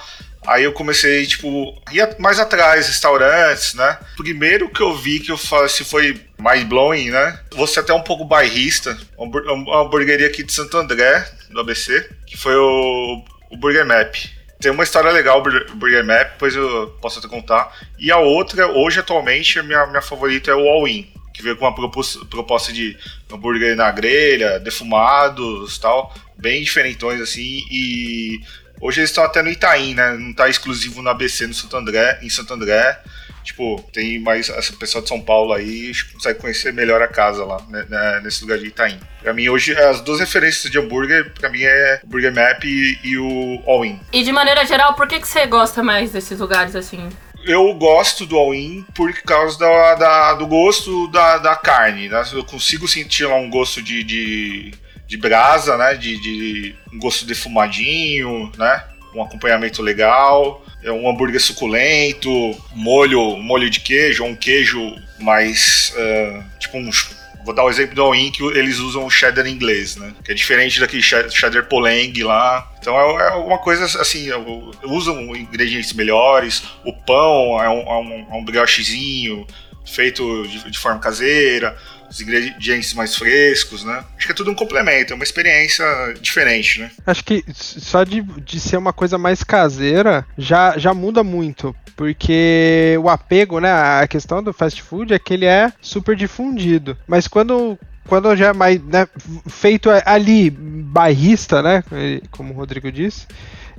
Aí 0.49 0.64
eu 0.64 0.73
comecei, 0.73 1.26
tipo, 1.26 1.78
ir 1.93 2.17
mais 2.19 2.40
atrás, 2.40 2.87
restaurantes, 2.87 3.75
né? 3.75 3.99
Primeiro 4.17 4.71
que 4.71 4.81
eu 4.81 4.97
vi 4.97 5.21
que 5.21 5.31
eu 5.31 5.37
se 5.37 5.85
foi 5.85 6.19
mais 6.38 6.64
blowing, 6.64 7.11
né? 7.11 7.38
Você 7.55 7.81
até 7.81 7.93
um 7.93 8.02
pouco 8.02 8.25
bairrista, 8.25 8.97
uma 9.19 9.83
hamburgueria 9.83 10.26
aqui 10.26 10.43
de 10.43 10.50
Santo 10.50 10.78
André, 10.78 11.23
do 11.50 11.61
ABC, 11.61 12.09
que 12.26 12.38
foi 12.38 12.57
o, 12.57 13.23
o 13.50 13.59
Burger 13.59 13.85
Map. 13.85 14.14
Tem 14.59 14.73
uma 14.73 14.85
história 14.85 15.11
legal, 15.11 15.40
o 15.40 15.75
Burger 15.76 16.05
Map, 16.05 16.33
depois 16.33 16.57
eu 16.57 16.97
posso 17.02 17.19
até 17.19 17.28
contar. 17.28 17.71
E 17.99 18.11
a 18.11 18.17
outra, 18.17 18.69
hoje 18.69 19.00
atualmente, 19.00 19.59
a 19.59 19.62
minha, 19.62 19.87
minha 19.87 20.02
favorita 20.02 20.50
é 20.50 20.55
o 20.55 20.67
All 20.67 20.88
In 20.88 21.12
que 21.38 21.43
veio 21.43 21.57
com 21.57 21.64
uma 21.64 21.75
proposta 22.28 22.73
de 22.73 22.97
hambúrguer 23.33 23.76
na 23.76 23.93
grelha, 23.93 24.59
defumados 24.59 25.78
tal, 25.78 26.12
bem 26.37 26.64
diferentões 26.64 27.21
assim, 27.21 27.64
e 27.71 28.40
hoje 28.80 29.00
eles 29.00 29.11
estão 29.11 29.25
até 29.25 29.42
no 29.42 29.50
Itaim, 29.50 29.94
né? 29.94 30.12
Não 30.14 30.30
está 30.30 30.49
exclusivo 30.49 31.02
no 31.02 31.11
ABC 31.11 31.47
no 31.47 31.54
Santo 31.54 31.76
André, 31.76 32.18
em 32.23 32.30
Santo 32.30 32.54
André. 32.54 32.99
Tipo, 33.44 33.82
tem 33.92 34.18
mais 34.18 34.50
essa 34.50 34.75
pessoa 34.75 35.00
de 35.00 35.08
São 35.08 35.23
Paulo 35.23 35.54
aí 35.54 35.90
consegue 36.12 36.38
conhecer 36.38 36.70
melhor 36.70 37.00
a 37.00 37.09
casa 37.09 37.44
lá, 37.44 37.59
né, 37.70 37.87
né, 37.88 38.20
nesse 38.22 38.42
lugar 38.42 38.59
de 38.59 38.66
Itaim. 38.66 39.00
Pra 39.22 39.33
mim, 39.33 39.48
hoje, 39.48 39.74
as 39.74 40.03
duas 40.03 40.20
referências 40.20 40.70
de 40.70 40.79
hambúrguer, 40.79 41.33
pra 41.33 41.48
mim 41.48 41.62
é 41.62 42.00
o 42.05 42.07
Burger 42.07 42.35
Map 42.35 42.62
e, 42.64 42.98
e 43.03 43.16
o 43.16 43.62
All 43.66 43.87
In. 43.87 43.98
E 44.12 44.22
de 44.22 44.33
maneira 44.33 44.66
geral, 44.66 44.94
por 44.94 45.09
que, 45.09 45.18
que 45.18 45.26
você 45.26 45.46
gosta 45.46 45.83
mais 45.83 46.12
desses 46.12 46.38
lugares 46.38 46.76
assim? 46.76 47.09
eu 47.44 47.72
gosto 47.74 48.26
do 48.26 48.37
all-in 48.37 48.85
por 48.94 49.12
causa 49.22 49.59
da, 49.59 49.94
da, 49.94 50.35
do 50.35 50.46
gosto 50.46 51.09
da, 51.09 51.38
da 51.38 51.57
carne. 51.57 52.09
Né? 52.09 52.22
Eu 52.33 52.44
consigo 52.44 52.87
sentir 52.87 53.24
lá 53.24 53.37
um 53.37 53.48
gosto 53.48 53.81
de, 53.81 54.05
de, 54.05 54.74
de 55.09 55.16
brasa, 55.16 55.77
né? 55.77 55.94
De, 55.94 56.21
de 56.21 56.77
um 56.92 56.99
gosto 56.99 57.25
defumadinho, 57.25 58.53
né? 58.57 58.85
Um 59.14 59.23
acompanhamento 59.23 59.83
legal, 59.83 60.62
é 60.85 60.92
um 60.92 61.09
hambúrguer 61.09 61.40
suculento, 61.40 62.31
molho, 62.75 63.37
molho 63.38 63.71
de 63.71 63.81
queijo, 63.81 64.23
um 64.23 64.37
queijo 64.37 64.94
mais 65.18 65.92
uh, 65.97 66.44
tipo 66.61 66.77
um 66.77 66.90
Vou 67.44 67.55
dar 67.55 67.64
o 67.64 67.71
exemplo 67.71 67.94
do 67.94 68.03
all 68.03 68.12
que 68.12 68.44
eles 68.59 68.79
usam 68.79 69.07
o 69.07 69.11
cheddar 69.11 69.47
inglês, 69.47 69.97
né? 69.97 70.12
Que 70.23 70.33
é 70.33 70.35
diferente 70.35 70.79
daquele 70.79 71.03
cheddar 71.03 71.64
poleng 71.64 72.12
lá. 72.23 72.71
Então 72.79 72.94
é, 73.18 73.29
é 73.29 73.31
uma 73.37 73.57
coisa 73.57 73.87
assim, 74.03 74.29
usam 74.85 75.35
ingredientes 75.35 75.94
melhores, 75.94 76.62
o 76.85 76.92
pão 76.92 77.62
é 77.62 77.71
um, 77.71 77.81
é 77.81 77.99
um, 78.01 78.27
é 78.33 78.35
um 78.35 78.44
briochezinho 78.44 79.47
feito 79.90 80.46
de, 80.48 80.70
de 80.70 80.79
forma 80.79 80.98
caseira, 80.98 81.77
os 82.09 82.20
ingredientes 82.20 82.94
mais 82.94 83.14
frescos, 83.14 83.85
né? 83.85 84.05
Acho 84.16 84.27
que 84.27 84.33
é 84.33 84.35
tudo 84.35 84.51
um 84.51 84.55
complemento, 84.55 85.12
é 85.12 85.16
uma 85.16 85.24
experiência 85.24 85.85
diferente, 86.20 86.81
né? 86.81 86.90
Acho 87.07 87.24
que 87.24 87.44
só 87.53 88.05
de, 88.05 88.22
de 88.22 88.59
ser 88.59 88.77
uma 88.77 88.92
coisa 88.92 89.18
mais 89.18 89.44
caseira 89.44 90.27
já, 90.37 90.79
já 90.79 90.94
muda 90.94 91.22
muito. 91.22 91.74
Porque 91.96 92.96
o 93.03 93.09
apego, 93.09 93.59
né? 93.59 93.72
A 93.72 94.07
questão 94.07 94.42
do 94.42 94.53
fast 94.53 94.81
food 94.83 95.12
é 95.12 95.18
que 95.18 95.35
ele 95.35 95.46
é 95.46 95.72
super 95.81 96.16
difundido. 96.16 96.96
Mas 97.07 97.27
quando 97.27 97.79
quando 98.07 98.35
já 98.35 98.48
é 98.48 98.53
mais 98.55 98.83
né, 98.85 99.07
feito 99.46 99.90
ali 100.07 100.48
bairrista, 100.48 101.62
né, 101.62 101.85
como 102.31 102.55
o 102.55 102.57
Rodrigo 102.57 102.90
disse, 102.90 103.27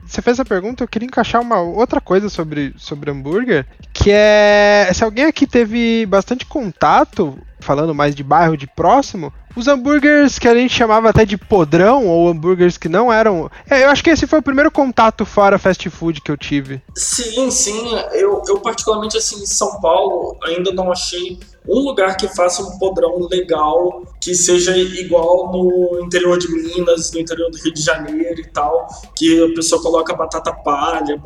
você 0.10 0.22
fez 0.22 0.40
a 0.40 0.46
pergunta, 0.46 0.84
eu 0.84 0.88
queria 0.88 1.06
encaixar 1.06 1.42
uma 1.42 1.62
outra 1.62 2.02
coisa 2.02 2.30
sobre, 2.30 2.74
sobre 2.78 3.12
hambúrguer, 3.12 3.66
que 3.94 4.10
é 4.12 4.90
se 4.94 5.04
alguém 5.04 5.26
aqui 5.26 5.46
teve 5.46 6.06
bastante 6.08 6.46
contato, 6.46 7.38
falando 7.60 7.94
mais 7.94 8.16
de 8.16 8.24
bairro, 8.24 8.58
de 8.58 8.66
próximo, 8.66 9.32
os 9.56 9.68
hambúrgueres 9.68 10.40
que 10.40 10.48
a 10.48 10.56
gente 10.56 10.74
chamava 10.74 11.10
até 11.10 11.26
de 11.26 11.38
podrão, 11.38 12.08
ou 12.08 12.30
hambúrgueres 12.30 12.78
que 12.78 12.90
não 12.90 13.12
eram. 13.12 13.52
É, 13.70 13.84
eu 13.84 13.90
acho 13.90 14.04
que 14.04 14.10
esse 14.10 14.26
foi 14.26 14.40
o 14.40 14.44
primeiro 14.44 14.72
contato 14.72 15.26
fora 15.26 15.60
fast 15.60 15.88
food 15.90 16.22
que 16.22 16.32
eu 16.32 16.38
tive. 16.38 16.82
Sim, 16.96 17.52
sim. 17.52 17.96
Eu, 18.14 18.42
eu 18.48 18.60
particularmente, 18.62 19.18
assim, 19.18 19.44
em 19.44 19.46
São 19.46 19.80
Paulo, 19.80 20.38
ainda 20.44 20.72
não 20.72 20.92
achei 20.92 21.40
um 21.70 21.80
lugar 21.80 22.18
que 22.18 22.28
faça 22.28 22.64
um 22.64 22.78
podrão 22.80 23.28
legal, 23.30 24.04
que 24.20 24.34
seja 24.34 24.76
igual 24.76 25.52
no 25.52 26.04
interior 26.04 26.38
de 26.38 26.52
Minas, 26.52 27.12
no 27.12 27.20
interior 27.20 27.52
do 27.52 27.58
Rio 27.58 27.74
de 27.74 27.82
Janeiro 27.82 28.42
e 28.42 28.46
tal, 28.46 28.88
que 29.16 29.44
a 29.44 29.54
pessoa 29.54 29.82
coloca 29.82 30.16
batata 30.16 30.52
palha, 30.52 31.22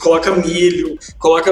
coloca 0.00 0.32
milho, 0.32 0.98
coloca. 1.18 1.50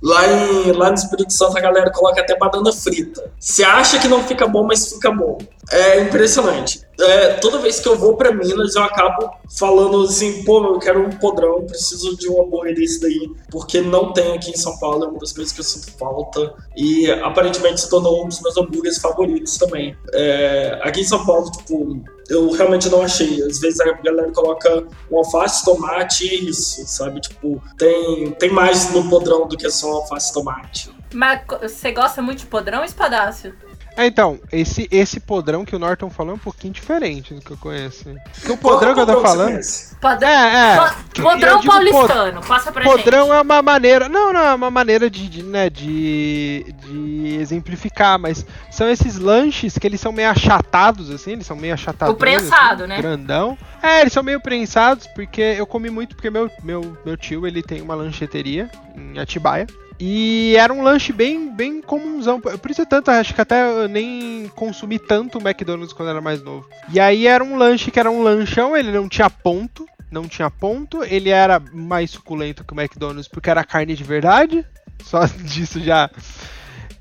Lá, 0.00 0.24
em, 0.28 0.70
lá 0.72 0.90
no 0.90 0.94
Espírito 0.94 1.32
Santo 1.32 1.58
a 1.58 1.60
galera 1.60 1.90
coloca 1.90 2.20
até 2.20 2.38
banana 2.38 2.72
frita. 2.72 3.32
Você 3.36 3.64
acha 3.64 3.98
que 3.98 4.06
não 4.06 4.22
fica 4.22 4.46
bom, 4.46 4.62
mas 4.62 4.92
fica 4.92 5.10
bom. 5.10 5.38
É 5.70 6.00
impressionante. 6.00 6.80
É, 7.00 7.34
toda 7.34 7.58
vez 7.58 7.78
que 7.78 7.88
eu 7.88 7.96
vou 7.96 8.16
para 8.16 8.32
Minas, 8.32 8.74
eu 8.74 8.82
acabo 8.82 9.30
falando 9.56 10.02
assim, 10.02 10.42
pô, 10.42 10.64
eu 10.64 10.78
quero 10.78 11.06
um 11.06 11.10
podrão, 11.10 11.64
preciso 11.64 12.16
de 12.16 12.28
um 12.28 12.42
hambúrguer 12.42 12.74
desse 12.74 13.00
daí, 13.00 13.30
porque 13.50 13.80
não 13.80 14.12
tem 14.12 14.32
aqui 14.32 14.50
em 14.50 14.56
São 14.56 14.76
Paulo, 14.78 15.04
é 15.04 15.08
uma 15.08 15.18
das 15.18 15.32
coisas 15.32 15.52
que 15.52 15.60
eu 15.60 15.64
sinto 15.64 15.92
falta. 15.96 16.54
E 16.76 17.08
aparentemente 17.10 17.82
se 17.82 17.90
tornou 17.90 18.24
um 18.24 18.28
dos 18.28 18.40
meus 18.40 18.56
hambúrgueres 18.56 18.98
favoritos 18.98 19.56
também. 19.58 19.96
É, 20.12 20.80
aqui 20.82 21.00
em 21.02 21.04
São 21.04 21.24
Paulo, 21.24 21.50
tipo, 21.52 22.02
eu 22.28 22.50
realmente 22.50 22.88
não 22.88 23.02
achei. 23.02 23.42
Às 23.42 23.60
vezes 23.60 23.78
a 23.80 23.92
galera 23.92 24.32
coloca 24.32 24.86
um 25.10 25.18
alface, 25.18 25.64
tomate 25.64 26.26
e 26.26 26.30
é 26.30 26.34
isso, 26.34 26.84
sabe? 26.86 27.20
Tipo, 27.20 27.62
tem, 27.76 28.32
tem 28.32 28.50
mais 28.50 28.92
no 28.92 29.08
podrão 29.08 29.46
do 29.46 29.56
que 29.56 29.70
só 29.70 29.92
alface 29.92 30.30
e 30.30 30.34
tomate. 30.34 30.90
Mas 31.14 31.42
você 31.62 31.92
gosta 31.92 32.20
muito 32.20 32.40
de 32.40 32.46
podrão, 32.46 32.84
Espadácio? 32.84 33.54
É, 33.98 34.06
então, 34.06 34.38
esse, 34.52 34.86
esse 34.92 35.18
podrão 35.18 35.64
que 35.64 35.74
o 35.74 35.78
Norton 35.78 36.08
falou 36.08 36.30
é 36.30 36.36
um 36.36 36.38
pouquinho 36.38 36.72
diferente 36.72 37.34
do 37.34 37.40
que 37.40 37.50
eu 37.50 37.56
conheço. 37.56 38.04
Porque 38.32 38.52
o 38.52 38.56
podrão 38.56 38.94
que 38.94 39.00
eu 39.00 39.06
tô 39.06 39.20
falando. 39.20 39.58
Padrão, 40.00 40.28
É, 40.28 40.76
é. 40.76 41.20
podrão 41.20 41.58
digo 41.58 41.72
paulistano, 41.72 42.40
passa 42.46 42.70
pra 42.70 42.84
Podrão 42.84 43.26
gente. 43.26 43.36
é 43.36 43.40
uma 43.40 43.60
maneira. 43.60 44.08
Não, 44.08 44.32
não, 44.32 44.40
é 44.40 44.54
uma 44.54 44.70
maneira 44.70 45.10
de, 45.10 45.28
de, 45.28 45.42
né, 45.42 45.68
de, 45.68 46.72
de 46.86 47.38
exemplificar, 47.40 48.20
mas 48.20 48.46
são 48.70 48.88
esses 48.88 49.18
lanches 49.18 49.76
que 49.76 49.84
eles 49.88 50.00
são 50.00 50.12
meio 50.12 50.30
achatados, 50.30 51.10
assim, 51.10 51.32
eles 51.32 51.46
são 51.46 51.56
meio 51.56 51.74
achatados. 51.74 52.14
O 52.14 52.16
prensado, 52.16 52.86
né? 52.86 52.98
Grandão. 52.98 53.58
É, 53.82 54.00
eles 54.00 54.12
são 54.12 54.22
meio 54.22 54.40
prensados, 54.40 55.08
porque 55.08 55.42
eu 55.42 55.66
comi 55.66 55.90
muito, 55.90 56.14
porque 56.14 56.30
meu, 56.30 56.48
meu, 56.62 56.96
meu 57.04 57.16
tio, 57.16 57.44
ele 57.48 57.64
tem 57.64 57.82
uma 57.82 57.96
lancheteria 57.96 58.70
em 58.96 59.18
Atibaia. 59.18 59.66
E 60.00 60.54
era 60.56 60.72
um 60.72 60.82
lanche 60.82 61.12
bem, 61.12 61.52
bem 61.52 61.82
comunzão. 61.82 62.40
Por 62.40 62.70
isso 62.70 62.82
é 62.82 62.84
tanto, 62.84 63.10
acho 63.10 63.34
que 63.34 63.40
até 63.40 63.68
eu 63.68 63.88
nem 63.88 64.50
consumi 64.54 64.98
tanto 64.98 65.38
o 65.38 65.40
McDonald's 65.40 65.92
quando 65.92 66.10
era 66.10 66.20
mais 66.20 66.42
novo. 66.42 66.68
E 66.92 67.00
aí 67.00 67.26
era 67.26 67.42
um 67.42 67.56
lanche 67.56 67.90
que 67.90 67.98
era 67.98 68.10
um 68.10 68.22
lanchão, 68.22 68.76
ele 68.76 68.92
não 68.92 69.08
tinha 69.08 69.28
ponto. 69.28 69.86
Não 70.10 70.26
tinha 70.26 70.50
ponto. 70.50 71.02
Ele 71.04 71.30
era 71.30 71.60
mais 71.72 72.10
suculento 72.10 72.64
que 72.64 72.72
o 72.72 72.80
McDonald's 72.80 73.28
porque 73.28 73.50
era 73.50 73.64
carne 73.64 73.94
de 73.94 74.04
verdade. 74.04 74.64
Só 75.02 75.26
disso 75.42 75.80
já. 75.80 76.10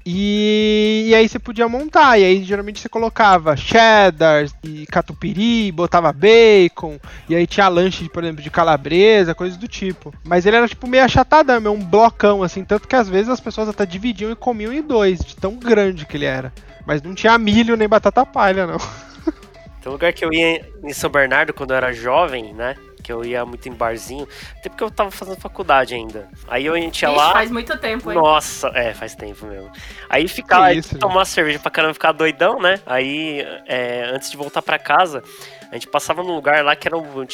E, 0.10 1.08
e 1.10 1.16
aí 1.16 1.28
você 1.28 1.38
podia 1.38 1.68
montar. 1.68 2.18
E 2.18 2.24
aí 2.24 2.42
geralmente 2.42 2.80
você 2.80 2.88
colocava 2.88 3.58
cheddar 3.58 4.46
e 4.64 4.86
catupiry, 4.86 5.70
botava 5.70 6.14
bacon. 6.14 6.98
E 7.28 7.36
aí 7.36 7.46
tinha 7.46 7.68
lanche, 7.68 8.08
por 8.08 8.24
exemplo, 8.24 8.42
de 8.42 8.50
calabresa, 8.50 9.36
coisas 9.36 9.58
do 9.58 9.68
tipo. 9.68 10.14
Mas 10.24 10.46
ele 10.46 10.56
era 10.56 10.66
tipo 10.66 10.88
meio 10.88 11.04
achatadão, 11.04 11.60
meio 11.60 11.76
um 11.76 11.84
blocão, 11.84 12.42
assim. 12.42 12.64
Tanto 12.64 12.88
que 12.88 12.96
às 12.96 13.10
vezes 13.10 13.28
as 13.28 13.42
pessoas 13.42 13.68
até 13.68 13.86
dividiam 13.86 14.32
e 14.32 14.36
comiam 14.36 14.72
em 14.72 14.82
dois, 14.82 15.20
de 15.20 15.36
tão 15.36 15.58
grande 15.58 16.06
que 16.06 16.16
ele 16.16 16.26
era. 16.26 16.54
Mas 16.86 17.02
não 17.02 17.14
tinha 17.14 17.38
milho 17.38 17.76
nem 17.76 17.90
batata 17.90 18.26
palha, 18.26 18.66
não. 18.66 18.78
Tem 19.84 19.90
um 19.90 19.92
lugar 19.92 20.14
que 20.14 20.24
eu 20.24 20.32
ia 20.32 20.66
em 20.86 20.94
São 20.94 21.10
Bernardo 21.10 21.54
quando 21.54 21.72
eu 21.72 21.78
era 21.78 21.92
jovem, 21.92 22.54
né? 22.54 22.78
Que 23.08 23.14
eu 23.14 23.24
ia 23.24 23.46
muito 23.46 23.70
em 23.70 23.72
barzinho. 23.72 24.28
Até 24.58 24.68
porque 24.68 24.84
eu 24.84 24.92
tava 24.92 25.10
fazendo 25.10 25.40
faculdade 25.40 25.96
ainda. 25.96 26.28
Aí 26.46 26.68
a 26.68 26.76
gente 26.76 27.04
ia 27.04 27.08
Ixi, 27.08 27.18
lá. 27.18 27.32
faz 27.32 27.50
muito 27.50 27.78
tempo, 27.78 28.12
hein? 28.12 28.18
Nossa, 28.18 28.68
é, 28.76 28.94
faz 28.94 29.16
tempo 29.16 29.46
mesmo. 29.46 29.72
Aí 30.10 30.28
ficar, 30.28 30.74
Que 30.74 30.80
isso, 30.80 31.00
tomar 31.00 31.24
cerveja 31.24 31.58
pra 31.58 31.72
caramba, 31.72 31.94
ficar 31.94 32.12
doidão, 32.12 32.60
né? 32.60 32.82
Aí, 32.86 33.48
é, 33.66 34.04
antes 34.14 34.30
de 34.30 34.36
voltar 34.36 34.62
pra 34.62 34.78
casa, 34.78 35.24
a 35.72 35.76
gente 35.76 35.88
passava 35.88 36.22
num 36.22 36.36
lugar 36.36 36.66
lá 36.66 36.76
que 36.76 36.86
era 36.86 36.98
um. 36.98 37.26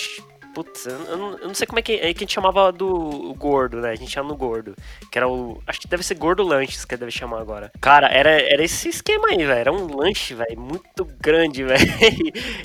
Putz, 0.53 0.85
eu 0.85 1.03
eu 1.13 1.17
não, 1.17 1.37
eu 1.37 1.47
não 1.47 1.53
sei 1.53 1.65
como 1.65 1.79
é 1.79 1.81
que, 1.81 1.93
é 1.93 2.13
que 2.13 2.19
a 2.19 2.25
gente 2.25 2.33
chamava 2.33 2.71
do 2.71 3.33
gordo, 3.37 3.81
né? 3.81 3.89
A 3.89 3.95
gente 3.95 4.11
chama 4.11 4.29
no 4.29 4.35
gordo. 4.35 4.75
Que 5.11 5.17
era 5.17 5.27
o. 5.27 5.61
Acho 5.65 5.79
que 5.81 5.87
deve 5.87 6.03
ser 6.03 6.15
gordo 6.15 6.43
lanches 6.43 6.85
que 6.85 6.95
deve 6.95 7.11
chamar 7.11 7.39
agora. 7.39 7.71
Cara, 7.81 8.07
era, 8.07 8.29
era 8.29 8.63
esse 8.63 8.89
esquema 8.89 9.29
aí, 9.29 9.37
velho. 9.37 9.51
Era 9.51 9.71
um 9.71 9.95
lanche, 9.95 10.33
velho, 10.33 10.59
muito 10.59 11.05
grande, 11.19 11.63
velho. 11.65 11.87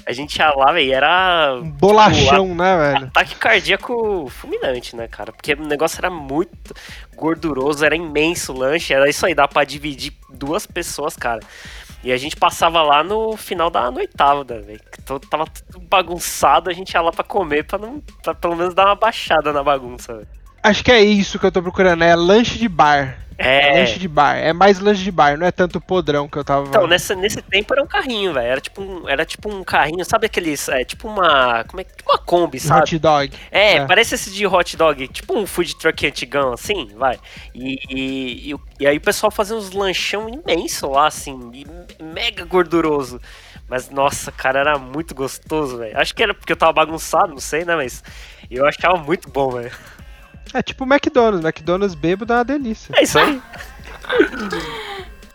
A 0.06 0.12
gente 0.12 0.36
ia 0.36 0.50
lá, 0.50 0.72
velho, 0.72 0.92
era. 0.92 1.54
Um 1.56 1.70
bolachão, 1.70 2.54
né, 2.54 2.76
velho? 2.76 3.06
Ataque 3.06 3.34
cardíaco 3.36 4.28
fulminante, 4.28 4.94
né, 4.94 5.08
cara? 5.08 5.32
Porque 5.32 5.54
o 5.54 5.66
negócio 5.66 5.98
era 5.98 6.10
muito 6.10 6.74
gorduroso, 7.16 7.84
era 7.84 7.96
imenso 7.96 8.52
o 8.52 8.58
lanche, 8.58 8.94
era 8.94 9.08
isso 9.08 9.26
aí, 9.26 9.34
dá 9.34 9.48
pra 9.48 9.64
dividir 9.64 10.12
duas 10.30 10.66
pessoas, 10.66 11.16
cara. 11.16 11.40
E 12.02 12.12
a 12.12 12.16
gente 12.16 12.36
passava 12.36 12.80
lá 12.82 13.02
no 13.02 13.36
final 13.36 13.70
da 13.70 13.90
noitada, 13.90 14.60
velho. 14.60 14.80
Então, 15.00 15.18
Tava 15.18 15.44
tudo 15.46 15.80
bagunçado, 15.86 16.70
a 16.70 16.72
gente 16.72 16.92
ia 16.92 17.00
lá 17.00 17.10
pra 17.10 17.24
comer, 17.24 17.64
pra, 17.66 17.78
não, 17.78 18.00
pra 18.22 18.34
pelo 18.34 18.54
menos 18.56 18.74
dar 18.74 18.86
uma 18.86 18.94
baixada 18.94 19.52
na 19.52 19.62
bagunça, 19.62 20.14
velho. 20.14 20.28
Acho 20.68 20.84
que 20.84 20.92
é 20.92 21.00
isso 21.00 21.38
que 21.38 21.46
eu 21.46 21.52
tô 21.52 21.62
procurando, 21.62 22.02
é 22.04 22.14
lanche 22.14 22.58
de 22.58 22.68
bar. 22.68 23.18
É, 23.40 23.78
Lanche 23.78 24.00
de 24.00 24.08
bar. 24.08 24.34
É 24.36 24.52
mais 24.52 24.80
lanche 24.80 25.04
de 25.04 25.12
bar, 25.12 25.38
não 25.38 25.46
é 25.46 25.52
tanto 25.52 25.80
podrão 25.80 26.26
que 26.28 26.36
eu 26.36 26.42
tava. 26.44 26.66
então, 26.66 26.88
nessa, 26.88 27.14
nesse 27.14 27.40
tempo 27.40 27.72
era 27.72 27.80
um 27.80 27.86
carrinho, 27.86 28.32
velho. 28.34 28.46
Era 28.48 28.60
tipo 28.60 28.82
um, 28.82 29.08
era 29.08 29.24
tipo 29.24 29.48
um 29.48 29.62
carrinho, 29.62 30.04
sabe 30.04 30.26
aqueles. 30.26 30.68
É, 30.68 30.84
tipo 30.84 31.06
uma. 31.06 31.62
Como 31.68 31.80
é 31.80 31.84
que. 31.84 31.94
Tipo 31.96 32.10
uma 32.10 32.18
Kombi, 32.18 32.58
sabe? 32.58 32.80
hot 32.82 32.98
dog. 32.98 33.32
É, 33.52 33.74
É. 33.76 33.86
parece 33.86 34.16
esse 34.16 34.32
de 34.32 34.44
hot 34.44 34.76
dog, 34.76 35.06
tipo 35.06 35.38
um 35.38 35.46
food 35.46 35.76
truck 35.76 36.04
antigão, 36.04 36.52
assim, 36.52 36.88
vai. 36.96 37.16
E, 37.54 37.78
e, 37.88 38.52
e 38.52 38.56
e 38.80 38.86
aí 38.88 38.96
o 38.96 39.00
pessoal 39.00 39.30
fazia 39.30 39.54
uns 39.56 39.70
lanchão 39.70 40.28
imenso 40.28 40.88
lá, 40.90 41.06
assim, 41.06 41.38
e 41.54 41.64
mega 42.02 42.44
gorduroso. 42.44 43.20
Mas, 43.68 43.88
nossa, 43.88 44.32
cara, 44.32 44.58
era 44.60 44.78
muito 44.78 45.14
gostoso, 45.14 45.78
velho. 45.78 45.96
Acho 45.96 46.12
que 46.14 46.22
era 46.24 46.34
porque 46.34 46.52
eu 46.52 46.56
tava 46.56 46.72
bagunçado, 46.72 47.28
não 47.28 47.38
sei, 47.38 47.64
né, 47.64 47.76
mas 47.76 48.02
eu 48.50 48.66
achava 48.66 48.96
muito 48.96 49.28
bom, 49.30 49.50
velho. 49.50 49.70
É 50.54 50.62
tipo 50.62 50.84
o 50.84 50.86
McDonald's. 50.92 51.44
McDonald's 51.44 51.94
bêbado 51.94 52.32
é 52.32 52.36
uma 52.36 52.44
delícia. 52.44 52.92
É 52.96 53.02
isso 53.02 53.18
aí. 53.18 53.40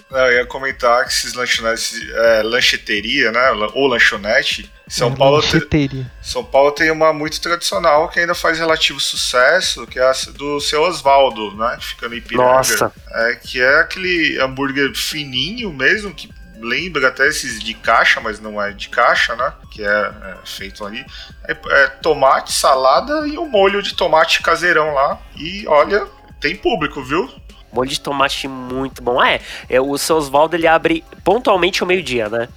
Não, 0.09 0.19
eu 0.27 0.33
ia 0.41 0.45
comentar 0.45 1.03
que 1.05 1.11
esses 1.11 1.33
lanchonetes, 1.33 1.99
é, 2.13 2.43
lancheteria, 2.43 3.31
né? 3.31 3.49
Ou 3.73 3.87
lanchonete, 3.87 4.71
São 4.87 5.11
É, 5.11 5.15
Paulo, 5.15 5.41
te- 5.41 5.53
lancheteria. 5.55 6.11
São 6.21 6.43
Paulo 6.43 6.71
tem 6.71 6.91
uma 6.91 7.11
muito 7.11 7.41
tradicional 7.41 8.07
que 8.09 8.19
ainda 8.19 8.35
faz 8.35 8.59
relativo 8.59 8.99
sucesso, 8.99 9.87
que 9.87 9.97
é 9.97 10.03
a 10.03 10.13
do 10.35 10.59
seu 10.59 10.83
Osvaldo, 10.83 11.55
né? 11.57 11.77
Que 11.79 11.85
fica 11.87 12.07
no 12.07 12.13
Ipiranga. 12.13 12.47
Nossa. 12.51 12.91
É, 13.11 13.35
que 13.43 13.59
é 13.59 13.79
aquele 13.79 14.39
hambúrguer 14.39 14.93
fininho 14.95 15.73
mesmo, 15.73 16.13
que 16.13 16.29
lembra 16.63 17.09
até 17.09 17.27
esses 17.27 17.61
de 17.61 17.73
caixa, 17.73 18.21
mas 18.21 18.39
não 18.39 18.61
é 18.61 18.71
de 18.71 18.89
caixa, 18.89 19.35
né? 19.35 19.53
Que 19.69 19.83
é, 19.83 19.87
é 19.87 20.35
feito 20.45 20.85
ali. 20.85 21.05
É, 21.47 21.51
é 21.51 21.87
tomate, 21.87 22.51
salada 22.51 23.27
e 23.27 23.37
um 23.37 23.47
molho 23.47 23.81
de 23.81 23.93
tomate 23.93 24.41
caseirão 24.41 24.93
lá. 24.93 25.19
E 25.35 25.67
olha, 25.67 26.07
tem 26.39 26.55
público, 26.55 27.03
viu? 27.03 27.29
Molho 27.71 27.89
de 27.89 27.99
tomate 27.99 28.47
muito 28.47 29.03
bom. 29.03 29.19
Ah, 29.19 29.33
é, 29.33 29.41
é 29.69 29.81
o 29.81 29.97
seu 29.97 30.15
Osvaldo 30.15 30.55
ele 30.55 30.67
abre 30.67 31.03
pontualmente 31.23 31.81
ao 31.81 31.87
meio-dia, 31.87 32.29
né? 32.29 32.47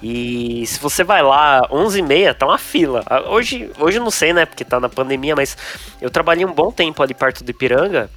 E 0.00 0.64
se 0.66 0.78
você 0.78 1.02
vai 1.02 1.22
lá 1.22 1.66
11h30, 1.68 2.34
tá 2.34 2.46
uma 2.46 2.58
fila. 2.58 3.02
Ah, 3.06 3.22
Hoje, 3.28 3.70
hoje 3.78 3.98
eu 3.98 4.04
não 4.04 4.10
sei, 4.10 4.32
né? 4.32 4.46
Porque 4.46 4.64
tá 4.64 4.78
na 4.78 4.88
pandemia, 4.88 5.34
mas 5.34 5.56
eu 6.00 6.10
trabalhei 6.10 6.44
um 6.44 6.52
bom 6.52 6.70
tempo 6.70 7.02
ali 7.02 7.14
perto 7.14 7.42
do 7.42 7.50
Ipiranga. 7.50 8.08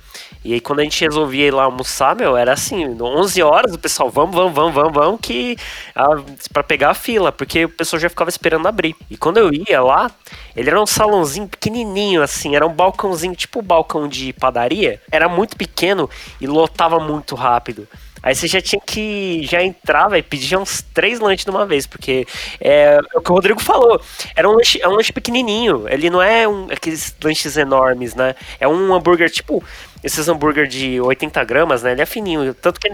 E 0.43 0.53
aí 0.53 0.59
quando 0.59 0.79
a 0.79 0.83
gente 0.83 1.03
resolvia 1.03 1.47
ir 1.47 1.51
lá 1.51 1.63
almoçar, 1.63 2.15
meu, 2.15 2.35
era 2.35 2.53
assim, 2.53 2.99
11 2.99 3.43
horas 3.43 3.73
o 3.73 3.79
pessoal, 3.79 4.09
vamos, 4.09 4.35
vamos, 4.35 4.53
vamos, 4.53 4.73
vamos, 4.73 4.93
vamos, 4.93 5.19
que 5.21 5.55
ah, 5.95 6.21
pra 6.51 6.63
pegar 6.63 6.91
a 6.91 6.93
fila, 6.95 7.31
porque 7.31 7.65
o 7.65 7.69
pessoal 7.69 7.99
já 7.99 8.09
ficava 8.09 8.29
esperando 8.29 8.67
abrir. 8.67 8.95
E 9.09 9.17
quando 9.17 9.37
eu 9.37 9.51
ia 9.53 9.81
lá, 9.81 10.09
ele 10.55 10.69
era 10.69 10.81
um 10.81 10.85
salãozinho 10.85 11.47
pequenininho 11.47 12.23
assim, 12.23 12.55
era 12.55 12.65
um 12.65 12.73
balcãozinho, 12.73 13.35
tipo 13.35 13.59
o 13.59 13.63
balcão 13.63 14.07
de 14.07 14.33
padaria, 14.33 14.99
era 15.11 15.29
muito 15.29 15.55
pequeno 15.55 16.09
e 16.39 16.47
lotava 16.47 16.99
muito 16.99 17.35
rápido. 17.35 17.87
Aí 18.23 18.35
você 18.35 18.47
já 18.47 18.61
tinha 18.61 18.79
que 18.79 19.41
já 19.43 19.63
entrava 19.63 20.17
e 20.17 20.21
pedir 20.21 20.55
uns 20.55 20.83
três 20.93 21.19
lanches 21.19 21.43
de 21.43 21.49
uma 21.49 21.65
vez, 21.65 21.87
porque 21.87 22.27
é, 22.59 22.99
é 23.13 23.17
o 23.17 23.21
que 23.21 23.31
o 23.31 23.33
Rodrigo 23.33 23.59
falou. 23.59 23.99
Era 24.35 24.47
um 24.47 24.53
lanche, 24.53 24.79
é 24.81 24.87
um 24.87 24.91
lanche 24.91 25.11
pequenininho. 25.11 25.85
Ele 25.89 26.09
não 26.09 26.21
é 26.21 26.47
um, 26.47 26.67
aqueles 26.71 27.15
lanches 27.23 27.57
enormes, 27.57 28.13
né? 28.13 28.35
É 28.59 28.67
um 28.67 28.93
hambúrguer 28.93 29.29
tipo 29.31 29.63
esses 30.03 30.27
hambúrguer 30.27 30.67
de 30.67 30.99
80 31.01 31.43
gramas, 31.43 31.83
né? 31.83 31.91
Ele 31.91 32.01
é 32.01 32.05
fininho, 32.05 32.53
tanto 32.53 32.79
que 32.79 32.91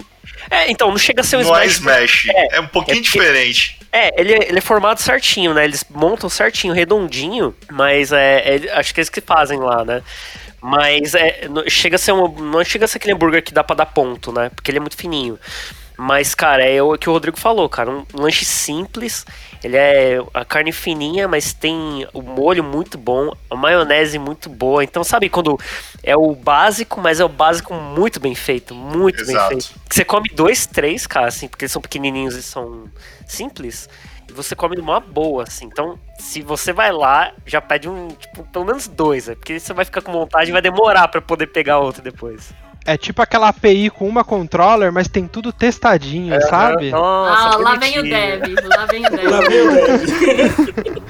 é, 0.49 0.69
então 0.71 0.89
não 0.89 0.97
chega 0.97 1.21
a 1.21 1.23
ser 1.23 1.37
um 1.37 1.43
não 1.43 1.55
é 1.57 1.65
smash. 1.65 2.25
smash. 2.25 2.35
É, 2.51 2.59
um 2.59 2.67
pouquinho 2.67 2.99
é 2.99 3.01
porque- 3.01 3.17
diferente. 3.19 3.77
É, 3.91 4.19
ele, 4.19 4.33
é- 4.33 4.49
ele 4.49 4.57
é 4.57 4.61
formado 4.61 4.99
certinho, 4.99 5.53
né? 5.53 5.63
Eles 5.63 5.85
montam 5.89 6.29
certinho, 6.29 6.73
redondinho, 6.73 7.55
mas 7.71 8.11
é, 8.11 8.55
é- 8.65 8.71
acho 8.77 8.93
que 8.93 8.99
é 8.99 9.01
isso 9.01 9.11
que 9.11 9.21
fazem 9.21 9.57
lá, 9.59 9.83
né? 9.85 10.03
Mas 10.61 11.13
é, 11.15 11.47
não, 11.49 11.63
chega 11.69 11.95
a 11.95 11.99
ser 11.99 12.11
um, 12.11 12.27
não 12.27 12.63
chega 12.63 12.85
a 12.85 12.87
ser 12.87 12.97
aquele 12.97 13.13
hambúrguer 13.13 13.41
que 13.43 13.53
dá 13.53 13.63
pra 13.63 13.75
dar 13.75 13.85
ponto, 13.85 14.31
né? 14.31 14.49
Porque 14.53 14.69
ele 14.71 14.77
é 14.79 14.81
muito 14.81 14.97
fininho. 14.97 15.39
Mas, 15.97 16.35
cara, 16.35 16.63
é 16.63 16.81
o 16.81 16.95
que 16.95 17.09
o 17.09 17.13
Rodrigo 17.13 17.37
falou, 17.37 17.67
cara. 17.67 17.89
Um 17.89 18.05
lanche 18.13 18.45
simples. 18.45 19.25
Ele 19.63 19.75
é 19.75 20.19
a 20.31 20.45
carne 20.45 20.71
fininha, 20.71 21.27
mas 21.27 21.53
tem 21.53 22.07
o 22.13 22.21
molho 22.21 22.63
muito 22.63 22.97
bom, 22.97 23.33
a 23.49 23.55
maionese 23.55 24.19
muito 24.19 24.47
boa. 24.47 24.83
Então, 24.83 25.03
sabe 25.03 25.27
quando 25.27 25.59
é 26.03 26.15
o 26.15 26.35
básico, 26.35 27.01
mas 27.01 27.19
é 27.19 27.25
o 27.25 27.29
básico 27.29 27.73
muito 27.73 28.19
bem 28.19 28.35
feito, 28.35 28.75
muito 28.75 29.21
Exato. 29.21 29.49
bem 29.49 29.61
feito. 29.61 29.79
Você 29.89 30.05
come 30.05 30.29
dois, 30.29 30.67
três, 30.67 31.07
cara, 31.07 31.27
assim, 31.27 31.47
porque 31.47 31.65
eles 31.65 31.71
são 31.71 31.81
pequenininhos 31.81 32.35
e 32.35 32.43
são 32.43 32.83
simples. 33.25 33.89
E 34.29 34.33
você 34.33 34.55
come 34.55 34.75
numa 34.75 34.99
boa, 34.99 35.43
assim. 35.43 35.65
Então, 35.65 35.97
se 36.19 36.43
você 36.43 36.71
vai 36.71 36.91
lá, 36.91 37.33
já 37.45 37.59
pede 37.59 37.89
um, 37.89 38.09
tipo, 38.09 38.43
pelo 38.43 38.65
menos 38.65 38.87
dois, 38.87 39.27
né? 39.27 39.33
Porque 39.33 39.59
você 39.59 39.73
vai 39.73 39.85
ficar 39.85 40.01
com 40.01 40.11
vontade 40.11 40.49
e 40.49 40.53
vai 40.53 40.61
demorar 40.61 41.07
pra 41.07 41.21
poder 41.21 41.47
pegar 41.47 41.79
outro 41.79 42.03
depois. 42.03 42.53
É 42.87 42.95
tipo 42.97 43.21
aquela 43.21 43.49
API 43.49 43.89
com 43.89 44.07
uma 44.07 44.23
controller, 44.23 44.93
mas 44.93 45.09
tem 45.09 45.27
tudo 45.27 45.51
testadinho, 45.51 46.39
sabe? 46.47 46.89
Nossa, 46.89 47.49
ah, 47.49 47.57
lá 47.57 47.75
vem 47.75 47.99
o. 47.99 48.03
Dev, 48.03 48.43
lá 48.65 48.85
vem 48.85 49.05
o 49.05 49.29
Lá 49.29 49.39
Dev. 49.41 49.49
veio 49.49 49.71
o 49.71 49.75
Dev. 49.75 51.03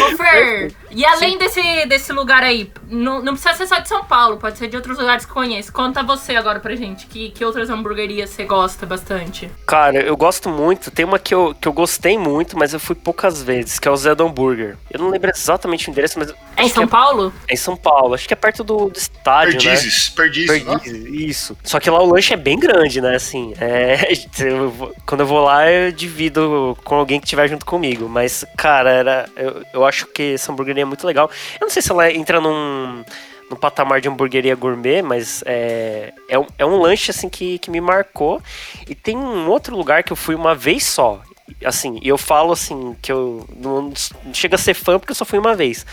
Ô, 0.00 0.16
Fer, 0.16 0.72
E 0.90 1.04
além 1.04 1.38
desse, 1.38 1.86
desse 1.86 2.12
lugar 2.12 2.42
aí, 2.42 2.70
não, 2.88 3.22
não 3.22 3.34
precisa 3.34 3.54
ser 3.54 3.66
só 3.66 3.78
de 3.78 3.88
São 3.88 4.04
Paulo, 4.04 4.38
pode 4.38 4.58
ser 4.58 4.68
de 4.68 4.76
outros 4.76 4.98
lugares 4.98 5.24
que 5.24 5.32
conhece. 5.32 5.70
Conta 5.70 6.02
você 6.02 6.36
agora 6.36 6.60
pra 6.60 6.74
gente, 6.74 7.06
que, 7.06 7.30
que 7.30 7.44
outras 7.44 7.70
hamburguerias 7.70 8.30
você 8.30 8.44
gosta 8.44 8.86
bastante? 8.86 9.50
Cara, 9.66 10.00
eu 10.00 10.16
gosto 10.16 10.48
muito. 10.48 10.90
Tem 10.90 11.04
uma 11.04 11.18
que 11.18 11.34
eu, 11.34 11.54
que 11.60 11.68
eu 11.68 11.72
gostei 11.72 12.18
muito, 12.18 12.58
mas 12.58 12.72
eu 12.72 12.80
fui 12.80 12.94
poucas 12.94 13.42
vezes, 13.42 13.78
que 13.78 13.86
é 13.88 13.90
o 13.90 13.96
Zé 13.96 14.12
Hambúrguer. 14.12 14.76
Eu 14.90 15.00
não 15.00 15.10
lembro 15.10 15.30
exatamente 15.30 15.88
o 15.88 15.90
endereço, 15.90 16.18
mas. 16.18 16.32
É 16.56 16.64
em 16.64 16.68
São 16.68 16.84
é, 16.84 16.86
Paulo? 16.86 17.32
É 17.46 17.54
em 17.54 17.56
São 17.56 17.76
Paulo. 17.76 18.14
Acho 18.14 18.26
que 18.26 18.34
é 18.34 18.36
perto 18.36 18.64
do, 18.64 18.88
do 18.88 18.96
estádio, 18.96 19.52
Perdizes, 19.52 20.08
né? 20.08 20.14
Perdizes, 20.16 20.62
Perdizes, 20.62 21.06
isso. 21.06 21.56
Só 21.62 21.78
que 21.78 21.90
lá 21.90 22.02
o 22.02 22.12
lanche 22.12 22.34
é 22.34 22.36
bem 22.36 22.58
grande, 22.58 23.00
né? 23.00 23.14
Assim, 23.14 23.54
é, 23.60 24.08
eu 24.40 24.94
quando 25.06 25.20
eu 25.20 25.26
vou 25.26 25.42
lá, 25.42 25.70
eu 25.70 25.92
divido 25.92 26.76
com 26.84 26.96
alguém 26.96 27.20
que 27.20 27.26
estiver 27.26 27.48
junto 27.48 27.64
comigo. 27.64 28.08
Mas, 28.08 28.44
cara, 28.56 28.90
era, 28.90 29.28
eu, 29.36 29.62
eu 29.72 29.86
acho 29.86 30.06
que 30.06 30.34
essa 30.34 30.52
hamburgueria 30.78 30.82
é 30.82 30.84
muito 30.84 31.06
legal. 31.06 31.30
Eu 31.60 31.66
não 31.66 31.70
sei 31.70 31.82
se 31.82 31.90
ela 31.90 32.10
entra 32.12 32.40
num, 32.40 33.04
num 33.50 33.56
patamar 33.56 34.00
de 34.00 34.08
hamburgueria 34.08 34.54
gourmet, 34.54 35.02
mas 35.02 35.42
é, 35.46 36.12
é, 36.28 36.38
um, 36.38 36.46
é 36.58 36.66
um 36.66 36.80
lanche, 36.80 37.10
assim, 37.10 37.28
que, 37.28 37.58
que 37.58 37.70
me 37.70 37.80
marcou. 37.80 38.42
E 38.88 38.94
tem 38.94 39.16
um 39.16 39.48
outro 39.48 39.76
lugar 39.76 40.02
que 40.02 40.12
eu 40.12 40.16
fui 40.16 40.34
uma 40.34 40.54
vez 40.54 40.84
só. 40.84 41.20
Assim, 41.64 41.98
eu 42.02 42.18
falo 42.18 42.52
assim, 42.52 42.94
que 43.00 43.10
eu 43.10 43.46
não, 43.56 43.92
não 44.24 44.34
chega 44.34 44.56
a 44.56 44.58
ser 44.58 44.74
fã 44.74 44.98
porque 44.98 45.12
eu 45.12 45.16
só 45.16 45.24
fui 45.24 45.38
uma 45.38 45.54
vez. 45.54 45.84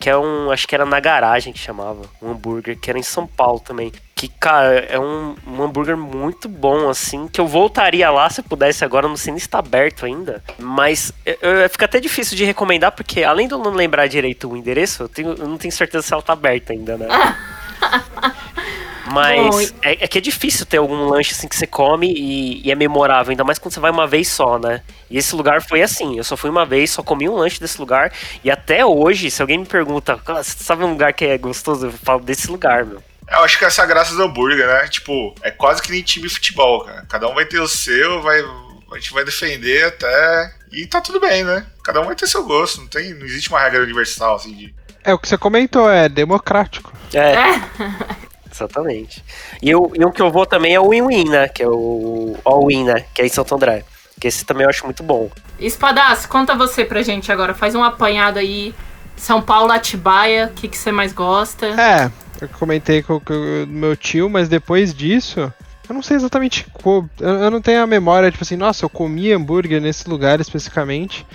Que 0.00 0.10
é 0.10 0.16
um, 0.16 0.50
acho 0.50 0.66
que 0.66 0.74
era 0.74 0.86
na 0.86 0.98
garagem 1.00 1.52
que 1.52 1.58
chamava, 1.58 2.02
um 2.20 2.30
hambúrguer, 2.30 2.78
que 2.78 2.90
era 2.90 2.98
em 2.98 3.02
São 3.02 3.26
Paulo 3.26 3.60
também. 3.60 3.92
Que, 4.22 4.28
cara, 4.28 4.78
é 4.88 5.00
um, 5.00 5.34
um 5.44 5.60
hambúrguer 5.64 5.96
muito 5.96 6.48
bom, 6.48 6.88
assim, 6.88 7.26
que 7.26 7.40
eu 7.40 7.46
voltaria 7.48 8.08
lá 8.08 8.30
se 8.30 8.40
eu 8.40 8.44
pudesse 8.44 8.84
agora, 8.84 9.08
não 9.08 9.16
sei 9.16 9.32
nem 9.32 9.40
se 9.40 9.48
tá 9.48 9.58
aberto 9.58 10.06
ainda. 10.06 10.40
Mas 10.56 11.12
eu, 11.26 11.36
eu- 11.42 11.68
fica 11.68 11.86
até 11.86 11.98
difícil 11.98 12.36
de 12.36 12.44
recomendar, 12.44 12.92
porque 12.92 13.24
além 13.24 13.48
de 13.48 13.54
eu 13.54 13.58
não 13.58 13.72
lembrar 13.72 14.06
direito 14.06 14.48
o 14.48 14.56
endereço, 14.56 15.02
eu, 15.02 15.08
tenho, 15.08 15.30
eu 15.36 15.48
não 15.48 15.58
tenho 15.58 15.72
certeza 15.72 16.06
se 16.06 16.12
ela 16.12 16.22
tá 16.22 16.34
aberta 16.34 16.72
ainda, 16.72 16.96
né? 16.96 17.08
Mas 19.04 19.74
é, 19.82 20.04
é 20.04 20.06
que 20.08 20.18
é 20.18 20.20
difícil 20.20 20.64
ter 20.64 20.76
algum 20.76 21.04
lanche 21.08 21.32
assim 21.32 21.48
que 21.48 21.56
você 21.56 21.66
come 21.66 22.06
e, 22.12 22.64
e 22.64 22.70
é 22.70 22.74
memorável, 22.76 23.32
ainda 23.32 23.42
mais 23.42 23.58
quando 23.58 23.74
você 23.74 23.80
vai 23.80 23.90
uma 23.90 24.06
vez 24.06 24.28
só, 24.28 24.56
né? 24.58 24.82
E 25.10 25.18
esse 25.18 25.34
lugar 25.34 25.60
foi 25.60 25.82
assim, 25.82 26.16
eu 26.16 26.22
só 26.24 26.36
fui 26.36 26.48
uma 26.48 26.64
vez, 26.64 26.90
só 26.92 27.02
comi 27.02 27.28
um 27.28 27.34
lanche 27.34 27.58
desse 27.58 27.80
lugar, 27.80 28.12
e 28.44 28.50
até 28.50 28.86
hoje, 28.86 29.30
se 29.32 29.42
alguém 29.42 29.58
me 29.58 29.66
pergunta, 29.66 30.20
"Ah, 30.26 30.42
você 30.42 30.62
sabe 30.62 30.84
um 30.84 30.90
lugar 30.90 31.12
que 31.12 31.24
é 31.24 31.36
gostoso? 31.36 31.86
Eu 31.86 31.92
falo 31.92 32.20
desse 32.20 32.48
lugar, 32.48 32.84
meu. 32.84 33.02
Eu 33.30 33.44
acho 33.44 33.58
que 33.58 33.64
essa 33.64 33.82
é 33.82 33.84
a 33.84 33.88
graça 33.88 34.14
do 34.14 34.22
hambúrguer, 34.22 34.66
né? 34.66 34.88
Tipo, 34.88 35.34
é 35.42 35.50
quase 35.50 35.80
que 35.80 35.90
nem 35.90 36.02
time 36.02 36.28
de 36.28 36.34
futebol, 36.34 36.84
cara. 36.84 37.06
Cada 37.08 37.28
um 37.28 37.34
vai 37.34 37.44
ter 37.44 37.60
o 37.60 37.68
seu, 37.68 38.20
vai, 38.20 38.40
a 38.40 38.94
gente 38.96 39.12
vai 39.12 39.24
defender 39.24 39.84
até. 39.84 40.54
E 40.72 40.86
tá 40.86 41.00
tudo 41.00 41.20
bem, 41.20 41.44
né? 41.44 41.66
Cada 41.84 42.00
um 42.00 42.04
vai 42.04 42.14
ter 42.14 42.26
seu 42.26 42.44
gosto. 42.44 42.80
Não, 42.80 42.88
tem, 42.88 43.14
não 43.14 43.26
existe 43.26 43.50
uma 43.50 43.60
regra 43.60 43.82
universal, 43.82 44.36
assim, 44.36 44.54
de. 44.54 44.74
É 45.04 45.12
o 45.12 45.18
que 45.18 45.28
você 45.28 45.36
comentou, 45.36 45.90
é 45.90 46.08
democrático. 46.08 46.92
É, 47.12 47.32
É. 47.32 47.62
exatamente. 48.52 49.24
E, 49.60 49.70
eu, 49.70 49.90
e 49.94 50.04
um 50.04 50.10
que 50.10 50.22
eu 50.22 50.30
vou 50.30 50.46
também 50.46 50.74
é 50.74 50.80
o 50.80 50.90
Win-Win, 50.90 51.28
né? 51.28 51.48
Que 51.48 51.62
é 51.62 51.68
o 51.68 52.36
All-Win, 52.44 52.84
né? 52.84 53.04
Que 53.14 53.22
é 53.22 53.26
em 53.26 53.30
Santo 53.30 53.54
André. 53.54 53.84
Que 54.20 54.28
esse 54.28 54.44
também 54.44 54.64
eu 54.64 54.70
acho 54.70 54.84
muito 54.84 55.02
bom. 55.02 55.30
Espadas, 55.58 56.26
conta 56.26 56.54
você 56.54 56.84
pra 56.84 57.02
gente 57.02 57.32
agora. 57.32 57.54
Faz 57.54 57.74
um 57.74 57.82
apanhado 57.82 58.38
aí. 58.38 58.74
São 59.16 59.40
Paulo, 59.40 59.70
Atibaia, 59.72 60.46
o 60.46 60.54
que, 60.54 60.68
que 60.68 60.76
você 60.76 60.90
mais 60.90 61.12
gosta? 61.12 61.66
É, 61.66 62.10
eu 62.40 62.48
comentei 62.48 63.02
com 63.02 63.16
o 63.16 63.66
meu 63.66 63.96
tio, 63.96 64.28
mas 64.28 64.48
depois 64.48 64.92
disso, 64.94 65.40
eu 65.88 65.94
não 65.94 66.02
sei 66.02 66.16
exatamente 66.16 66.66
qual. 66.72 67.08
Eu, 67.20 67.50
não 67.50 67.60
tenho 67.62 67.82
a 67.82 67.86
memória, 67.86 68.30
tipo 68.30 68.42
assim, 68.42 68.56
nossa, 68.56 68.84
eu 68.84 68.90
comi 68.90 69.32
hambúrguer 69.32 69.80
nesse 69.80 70.08
lugar 70.08 70.40
especificamente. 70.40 71.26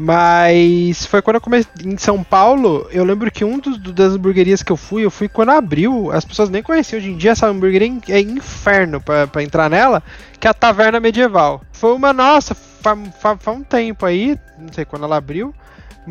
Mas 0.00 1.04
foi 1.06 1.20
quando 1.20 1.34
eu 1.36 1.40
comecei 1.40 1.68
em 1.84 1.96
São 1.98 2.22
Paulo. 2.22 2.86
Eu 2.92 3.02
lembro 3.04 3.32
que 3.32 3.44
um 3.44 3.58
dos, 3.58 3.76
do- 3.78 3.92
das 3.92 4.12
hamburguerias 4.12 4.62
que 4.62 4.70
eu 4.70 4.76
fui, 4.76 5.04
eu 5.04 5.10
fui 5.10 5.28
quando 5.28 5.50
abriu. 5.50 6.12
As 6.12 6.24
pessoas 6.24 6.48
nem 6.48 6.62
conheciam. 6.62 7.00
Hoje 7.00 7.10
em 7.10 7.16
dia, 7.16 7.32
essa 7.32 7.48
hamburgueria 7.48 7.92
é 8.08 8.12
é 8.12 8.20
inferno 8.20 9.00
pra 9.00 9.42
entrar 9.42 9.68
nela, 9.68 10.00
que 10.38 10.46
é 10.46 10.50
a 10.50 10.54
Taverna 10.54 11.00
Medieval. 11.00 11.62
Foi 11.72 11.92
uma, 11.96 12.12
nossa, 12.12 12.54
faz 12.54 12.96
fa, 13.20 13.36
fa 13.36 13.50
um 13.50 13.64
tempo 13.64 14.06
aí, 14.06 14.38
não 14.56 14.72
sei 14.72 14.84
quando 14.84 15.04
ela 15.04 15.16
abriu. 15.16 15.52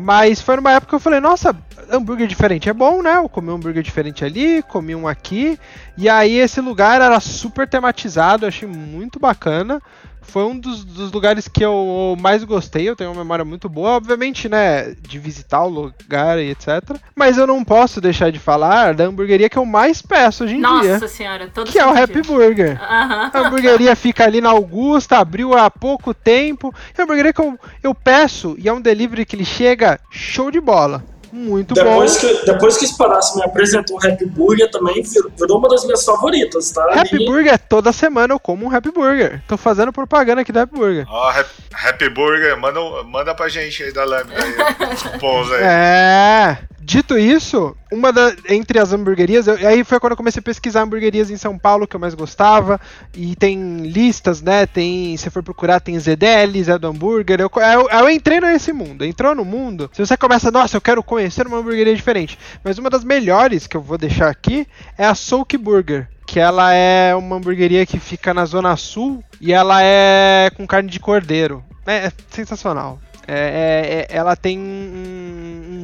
Mas 0.00 0.40
foi 0.40 0.54
numa 0.54 0.70
época 0.70 0.90
que 0.90 0.94
eu 0.94 1.00
falei, 1.00 1.18
nossa, 1.18 1.56
hambúrguer 1.90 2.28
diferente 2.28 2.68
é 2.68 2.72
bom, 2.72 3.02
né? 3.02 3.16
Eu 3.16 3.28
comi 3.28 3.50
um 3.50 3.56
hambúrguer 3.56 3.82
diferente 3.82 4.24
ali, 4.24 4.62
comi 4.62 4.94
um 4.94 5.08
aqui. 5.08 5.58
E 5.96 6.08
aí 6.08 6.38
esse 6.38 6.60
lugar 6.60 7.00
era 7.00 7.18
super 7.18 7.68
tematizado, 7.68 8.46
achei 8.46 8.68
muito 8.68 9.18
bacana. 9.18 9.82
Foi 10.28 10.44
um 10.44 10.58
dos, 10.58 10.84
dos 10.84 11.10
lugares 11.10 11.48
que 11.48 11.64
eu 11.64 12.16
mais 12.20 12.44
gostei, 12.44 12.88
eu 12.88 12.94
tenho 12.94 13.10
uma 13.10 13.22
memória 13.22 13.44
muito 13.44 13.68
boa, 13.68 13.90
obviamente, 13.90 14.48
né, 14.48 14.94
de 15.00 15.18
visitar 15.18 15.64
o 15.64 15.68
lugar 15.68 16.38
e 16.38 16.50
etc. 16.50 16.96
Mas 17.16 17.38
eu 17.38 17.46
não 17.46 17.64
posso 17.64 18.00
deixar 18.00 18.30
de 18.30 18.38
falar 18.38 18.94
da 18.94 19.04
hamburgueria 19.04 19.48
que 19.48 19.56
eu 19.56 19.64
mais 19.64 20.02
peço 20.02 20.44
hoje 20.44 20.54
em 20.54 20.58
dia, 20.58 20.94
Nossa 20.94 21.08
senhora, 21.08 21.48
todo 21.48 21.70
que 21.70 21.78
é 21.78 21.86
o 21.86 21.96
Happy. 21.96 22.22
Burger. 22.22 22.80
Aham. 22.82 23.30
A 23.32 23.38
hamburgueria 23.40 23.96
fica 23.96 24.24
ali 24.24 24.40
na 24.40 24.50
Augusta, 24.50 25.18
abriu 25.18 25.54
há 25.54 25.70
pouco 25.70 26.12
tempo. 26.12 26.74
É 26.96 27.00
uma 27.00 27.04
hamburgueria 27.04 27.32
que 27.32 27.40
eu, 27.40 27.58
eu 27.82 27.94
peço 27.94 28.54
e 28.58 28.68
é 28.68 28.72
um 28.72 28.80
delivery 28.80 29.24
que 29.24 29.34
ele 29.34 29.44
chega 29.44 29.98
show 30.10 30.50
de 30.50 30.60
bola. 30.60 31.02
Muito 31.32 31.74
Depois 31.74 32.14
bom. 32.14 32.20
que, 32.20 32.46
depois 32.46 32.76
que 32.76 32.84
o 32.84 32.88
Espaço 32.88 33.36
me 33.36 33.44
apresentou 33.44 33.96
o 33.98 34.06
Happy 34.06 34.24
Burger 34.26 34.70
também, 34.70 35.02
virou, 35.02 35.30
virou 35.38 35.58
uma 35.58 35.68
das 35.68 35.84
minhas 35.84 36.04
favoritas, 36.04 36.70
tá? 36.70 36.84
Happy 36.92 37.16
Ali- 37.16 37.26
Burger, 37.26 37.58
toda 37.68 37.92
semana 37.92 38.32
eu 38.34 38.40
como 38.40 38.66
um 38.66 38.74
Happy 38.74 38.90
Burger. 38.90 39.42
Tô 39.46 39.56
fazendo 39.56 39.92
propaganda 39.92 40.40
aqui 40.40 40.52
do 40.52 40.60
Happy 40.60 40.74
Burger. 40.76 41.04
Ó, 41.08 41.30
Happy, 41.30 41.50
Happy 41.74 42.08
Burger, 42.10 42.58
manda, 42.58 42.80
manda 43.04 43.34
pra 43.34 43.48
gente 43.48 43.82
aí 43.82 43.92
da 43.92 44.04
Lambda 44.04 44.32
aí. 44.34 44.88
Os 44.94 45.02
cupons 45.02 45.52
aí. 45.52 45.62
É. 45.62 46.58
Dito 46.88 47.18
isso, 47.18 47.76
uma 47.92 48.10
da, 48.10 48.34
entre 48.48 48.78
as 48.78 48.94
hamburguerias, 48.94 49.46
eu- 49.46 49.56
aí 49.68 49.84
foi 49.84 50.00
quando 50.00 50.12
eu 50.12 50.16
comecei 50.16 50.40
a 50.40 50.42
pesquisar 50.42 50.80
hamburguerias 50.80 51.30
em 51.30 51.36
São 51.36 51.58
Paulo 51.58 51.86
que 51.86 51.94
eu 51.94 52.00
mais 52.00 52.14
gostava. 52.14 52.80
E 53.14 53.36
tem 53.36 53.82
listas, 53.82 54.40
né? 54.40 54.64
Tem, 54.64 55.14
se 55.18 55.28
for 55.28 55.42
procurar, 55.42 55.80
tem 55.80 55.98
ZDL, 55.98 56.62
Zé 56.64 56.78
do 56.78 56.86
Hambúrguer. 56.88 57.42
Eu, 57.42 57.50
eu, 57.54 57.88
eu 57.90 58.08
entrei 58.08 58.40
nesse 58.40 58.72
mundo. 58.72 59.04
Entrou 59.04 59.34
no 59.34 59.44
mundo. 59.44 59.90
Se 59.92 60.00
você 60.00 60.16
começa, 60.16 60.50
nossa, 60.50 60.78
eu 60.78 60.80
quero 60.80 61.02
conhecer 61.02 61.46
uma 61.46 61.58
hamburgueria 61.58 61.94
diferente. 61.94 62.38
Mas 62.64 62.78
uma 62.78 62.88
das 62.88 63.04
melhores 63.04 63.66
que 63.66 63.76
eu 63.76 63.82
vou 63.82 63.98
deixar 63.98 64.30
aqui 64.30 64.66
é 64.96 65.04
a 65.04 65.14
Souk 65.14 65.58
Burger. 65.58 66.08
Que 66.26 66.40
ela 66.40 66.72
é 66.72 67.14
uma 67.14 67.36
hamburgueria 67.36 67.84
que 67.84 67.98
fica 68.00 68.32
na 68.32 68.46
Zona 68.46 68.74
Sul 68.76 69.22
e 69.42 69.52
ela 69.52 69.82
é 69.82 70.48
com 70.56 70.66
carne 70.66 70.88
de 70.88 70.98
cordeiro. 71.00 71.62
É, 71.86 72.06
é 72.06 72.12
sensacional. 72.30 72.98
É, 73.28 74.06
é- 74.08 74.14
é- 74.14 74.16
ela 74.16 74.34
tem 74.34 74.58
um, 74.58 74.62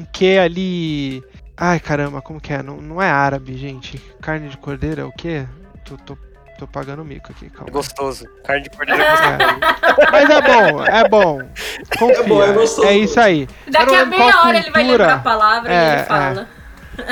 um 0.00 0.06
quê 0.12 0.38
ali. 0.42 1.22
Ai 1.56 1.78
caramba, 1.78 2.20
como 2.22 2.40
que 2.40 2.52
é? 2.52 2.62
Não, 2.62 2.78
não 2.78 3.00
é 3.02 3.08
árabe, 3.10 3.56
gente. 3.56 3.98
Carne 4.20 4.48
de 4.48 4.56
cordeiro 4.56 5.00
é 5.00 5.04
o 5.04 5.12
quê? 5.12 5.44
Tô, 5.84 5.96
tô, 5.98 6.16
tô 6.58 6.66
pagando 6.66 7.04
mico 7.04 7.30
aqui, 7.30 7.46
É 7.46 7.50
calma. 7.50 7.70
gostoso. 7.70 8.26
Carne 8.44 8.62
de 8.64 8.70
cordeiro 8.70 9.00
é 9.02 9.10
gostoso. 9.10 9.32
É. 9.32 10.10
Mas 10.10 10.30
é 10.30 10.40
bom, 10.42 10.84
é 10.84 11.08
bom. 11.08 11.38
Confia, 11.98 12.18
É 12.20 12.22
bom, 12.26 12.42
é 12.42 12.52
gostoso. 12.52 12.88
É 12.88 12.96
isso 12.96 13.20
aí. 13.20 13.46
Eu 13.66 13.72
Daqui 13.72 13.86
não 13.86 14.00
a 14.00 14.04
meia 14.06 14.40
hora 14.40 14.56
ele 14.58 14.70
vai 14.70 14.82
cultura. 14.82 15.04
lembrar 15.04 15.14
a 15.14 15.18
palavra 15.18 15.72
É, 15.72 15.76
e 15.76 15.92
ele 15.92 16.00
é. 16.00 16.04
fala. 16.04 16.48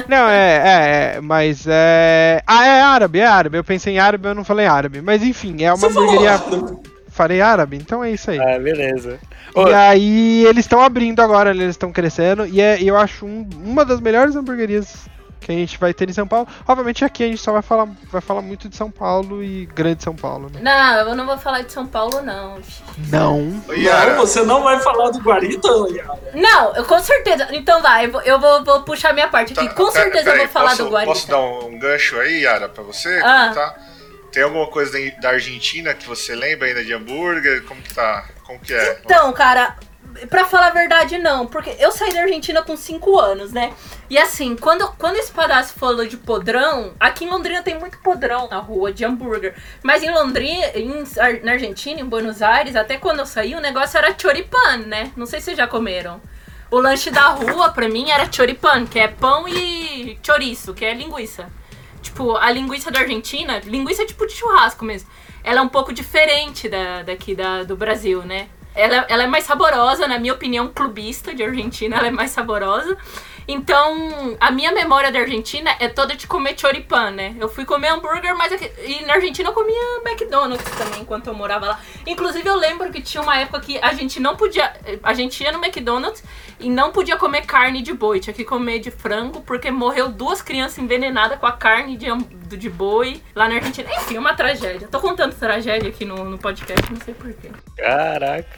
Não, 0.09 0.29
é, 0.29 0.57
é, 0.57 1.15
é, 1.17 1.21
mas 1.21 1.67
é. 1.69 2.41
Ah, 2.47 2.65
é 2.67 2.81
árabe, 2.83 3.19
é 3.19 3.27
árabe. 3.27 3.59
Eu 3.59 3.65
pensei 3.65 3.95
em 3.95 3.99
árabe, 3.99 4.29
eu 4.29 4.35
não 4.35 4.45
falei 4.45 4.65
árabe. 4.67 5.03
Mas 5.03 5.23
enfim, 5.25 5.63
é 5.63 5.71
uma 5.73 5.77
Você 5.77 5.91
falou 5.91 6.05
hamburgueria. 6.09 6.33
árabe. 6.35 6.92
Falei 7.13 7.43
árabe, 7.43 7.77
então 7.77 8.03
é 8.03 8.11
isso 8.11 8.31
aí. 8.31 8.41
Ah, 8.41 8.59
beleza. 8.59 9.19
Ô, 9.55 9.69
E 9.69 9.75
aí 9.75 10.47
eles 10.47 10.65
estão 10.65 10.81
abrindo 10.81 11.21
agora, 11.21 11.51
eles 11.51 11.69
estão 11.71 11.93
crescendo. 11.93 12.47
E 12.47 12.59
é- 12.61 12.83
eu 12.83 12.97
acho 12.97 13.27
um- 13.27 13.47
uma 13.63 13.85
das 13.85 14.01
melhores 14.01 14.35
hamburguerias 14.35 15.07
que 15.39 15.53
a 15.53 15.55
gente 15.55 15.77
vai 15.79 15.93
ter 15.93 16.09
em 16.09 16.13
São 16.13 16.27
Paulo. 16.27 16.49
Obviamente 16.67 17.05
aqui 17.05 17.25
a 17.25 17.27
gente 17.27 17.41
só 17.43 17.53
vai 17.53 17.61
falar, 17.61 17.87
vai 18.11 18.21
falar 18.23 18.41
muito 18.41 18.67
de 18.69 18.77
São 18.77 18.91
Paulo 18.91 19.43
e 19.43 19.67
grande 19.75 20.03
São 20.03 20.15
Paulo, 20.17 20.49
né? 20.55 20.61
Não, 20.63 21.09
eu 21.11 21.15
não 21.15 21.27
vou 21.27 21.37
falar 21.37 21.61
de 21.63 21.71
São 21.73 21.87
Paulo, 21.87 22.23
não. 22.23 22.59
Não. 23.11 23.63
Yara, 23.77 24.13
Não, 24.15 24.21
você 24.21 24.43
não 24.43 24.63
vai 24.63 24.81
falar 24.81 25.11
do 25.11 25.19
Guarita, 25.19 25.69
Yara. 25.91 26.19
Não, 26.35 26.75
eu 26.77 26.85
com 26.85 26.99
certeza. 27.01 27.49
Então 27.51 27.83
vai, 27.83 28.07
eu 28.07 28.13
vou, 28.13 28.23
eu 28.23 28.41
vou, 28.41 28.65
vou 28.65 28.83
puxar 28.85 29.13
minha 29.13 29.29
parte 29.29 29.53
aqui. 29.53 29.69
tá- 29.69 29.75
com 29.75 29.91
certeza 29.91 30.25
pera 30.25 30.37
eu 30.37 30.43
vou 30.45 30.49
falar 30.53 30.71
posso, 30.71 30.85
do 30.85 30.91
Guarita. 30.91 31.13
Posso 31.13 31.29
dar 31.29 31.41
um, 31.41 31.67
um 31.67 31.79
gancho 31.79 32.17
aí, 32.21 32.41
Yara, 32.43 32.69
pra 32.71 32.83
você? 32.85 33.21
Ah. 33.23 33.51
Tá? 33.55 33.75
Tem 34.33 34.43
alguma 34.43 34.67
coisa 34.67 34.99
da- 35.21 35.29
Argentina 35.31 35.93
que 35.95 36.07
você 36.07 36.35
lembra 36.35 36.67
ainda 36.69 36.83
de 36.85 36.93
hambúrguer? 36.93 37.63
Como 37.65 37.81
que 37.83 37.93
tá? 37.95 38.27
Como 38.45 38.59
que 38.59 38.73
é? 38.73 39.01
Então, 39.05 39.31
cara, 39.33 39.77
pra 40.31 40.45
falar 40.47 40.69
a 40.69 40.71
verdade, 40.71 41.19
não. 41.19 41.47
Porque 41.47 41.77
eu 41.79 41.93
saí 41.93 42.13
da 42.13 42.21
Argentina 42.23 42.63
com 42.63 42.77
5 42.77 43.19
anos, 43.19 43.53
né? 43.53 43.73
E 44.09 44.17
assim, 44.19 44.57
quando, 44.57 44.91
quando 44.99 45.17
esse 45.17 45.31
pedaço 45.31 45.75
falou 45.79 46.07
de 46.07 46.17
podrão, 46.17 46.95
aqui 46.99 47.25
em 47.25 47.29
Londrina 47.29 47.63
tem 47.63 47.79
muito 47.79 47.99
podrão 47.99 48.49
na 48.49 48.59
rua 48.59 48.91
de 48.93 49.05
hambúrguer. 49.05 49.55
Mas 49.83 50.03
em 50.03 50.11
Londrina, 50.11 50.67
em, 50.75 51.05
na 51.43 51.53
Argentina, 51.53 52.01
em 52.01 52.05
Buenos 52.05 52.41
Aires, 52.43 52.75
até 52.75 52.97
quando 52.97 53.21
eu 53.21 53.27
saí, 53.27 53.55
o 53.55 53.61
negócio 53.61 53.99
era 53.99 54.15
choripan, 54.19 54.79
né? 54.87 55.13
Não 55.17 55.27
sei 55.27 55.41
se 55.41 55.47
vocês 55.47 55.57
já 55.59 55.67
comeram. 55.67 56.21
O 56.71 56.79
lanche 56.79 57.11
da 57.11 57.29
rua, 57.29 57.71
pra 57.71 57.87
mim, 57.87 58.11
era 58.11 58.27
choripan, 58.33 58.87
que 58.87 58.99
é 58.99 59.09
pão 59.09 59.47
e 59.47 60.19
chouriço, 60.23 60.73
que 60.73 60.87
é 60.87 60.95
linguiça. 60.95 61.49
Tipo, 62.03 62.37
a 62.37 62.51
linguiça 62.51 62.91
da 62.91 63.01
Argentina, 63.01 63.61
linguiça 63.65 64.05
tipo 64.05 64.27
de 64.27 64.35
churrasco 64.35 64.85
mesmo. 64.85 65.09
Ela 65.43 65.61
é 65.61 65.63
um 65.63 65.69
pouco 65.69 65.93
diferente 65.93 66.69
da, 66.69 67.03
daqui 67.03 67.35
da, 67.35 67.63
do 67.63 67.77
Brasil, 67.77 68.23
né? 68.23 68.49
Ela, 68.75 69.07
ela 69.09 69.23
é 69.25 69.27
mais 69.27 69.45
saborosa, 69.45 70.09
na 70.09 70.19
minha 70.19 70.33
opinião, 70.33 70.69
clubista 70.69 71.35
de 71.35 71.43
Argentina, 71.43 71.97
ela 71.97 72.09
é 72.09 72.11
mais 72.11 72.31
saborosa. 72.31 72.97
Então, 73.47 74.37
a 74.41 74.51
minha 74.51 74.73
memória 74.73 75.11
da 75.11 75.21
Argentina 75.21 75.75
é 75.79 75.89
toda 75.89 76.15
de 76.15 76.27
comer 76.27 76.59
choripan, 76.59 77.11
né? 77.11 77.35
Eu 77.39 77.49
fui 77.49 77.65
comer 77.65 77.89
hambúrguer, 77.89 78.37
mas 78.37 78.53
aqui, 78.53 78.71
e 78.85 79.05
na 79.05 79.15
Argentina 79.15 79.49
eu 79.49 79.53
comia 79.53 80.01
McDonald's 80.05 80.71
também 80.77 81.01
enquanto 81.01 81.27
eu 81.27 81.35
morava 81.35 81.67
lá. 81.67 81.81
Inclusive, 82.07 82.49
eu 82.49 82.57
lembro 82.57 82.91
que 82.91 83.03
tinha 83.03 83.23
uma 83.23 83.37
época 83.39 83.61
que 83.61 83.79
a 83.79 83.93
gente 83.93 84.21
não 84.21 84.37
podia. 84.37 84.73
A 85.03 85.15
gente 85.15 85.43
ia 85.43 85.53
no 85.53 85.59
McDonald's 85.59 86.23
e 86.61 86.71
não 86.71 86.93
podia 86.93 87.17
comer 87.17 87.45
carne 87.45 87.83
de 87.83 87.93
boi, 87.93 88.21
tinha 88.21 88.33
que 88.33 88.45
comer 88.45 88.79
de 88.79 88.91
frango, 88.91 89.41
porque 89.43 89.71
morreu 89.71 90.09
duas 90.09 90.41
crianças 90.41 90.79
envenenadas 90.79 91.39
com 91.39 91.47
a 91.47 91.53
carne 91.53 91.97
de, 91.97 92.07
de 92.57 92.71
boi 92.71 93.21
lá 93.35 93.49
na 93.49 93.57
Argentina. 93.57 93.89
Enfim, 93.97 94.19
uma 94.19 94.35
tragédia. 94.35 94.89
Tô 94.89 95.01
contando 95.01 95.35
tragédia 95.35 95.89
aqui 95.89 96.05
no, 96.05 96.25
no 96.25 96.39
podcast, 96.39 96.93
não 96.93 97.01
sei 97.01 97.15
porquê. 97.15 97.51
Caraca. 97.77 98.49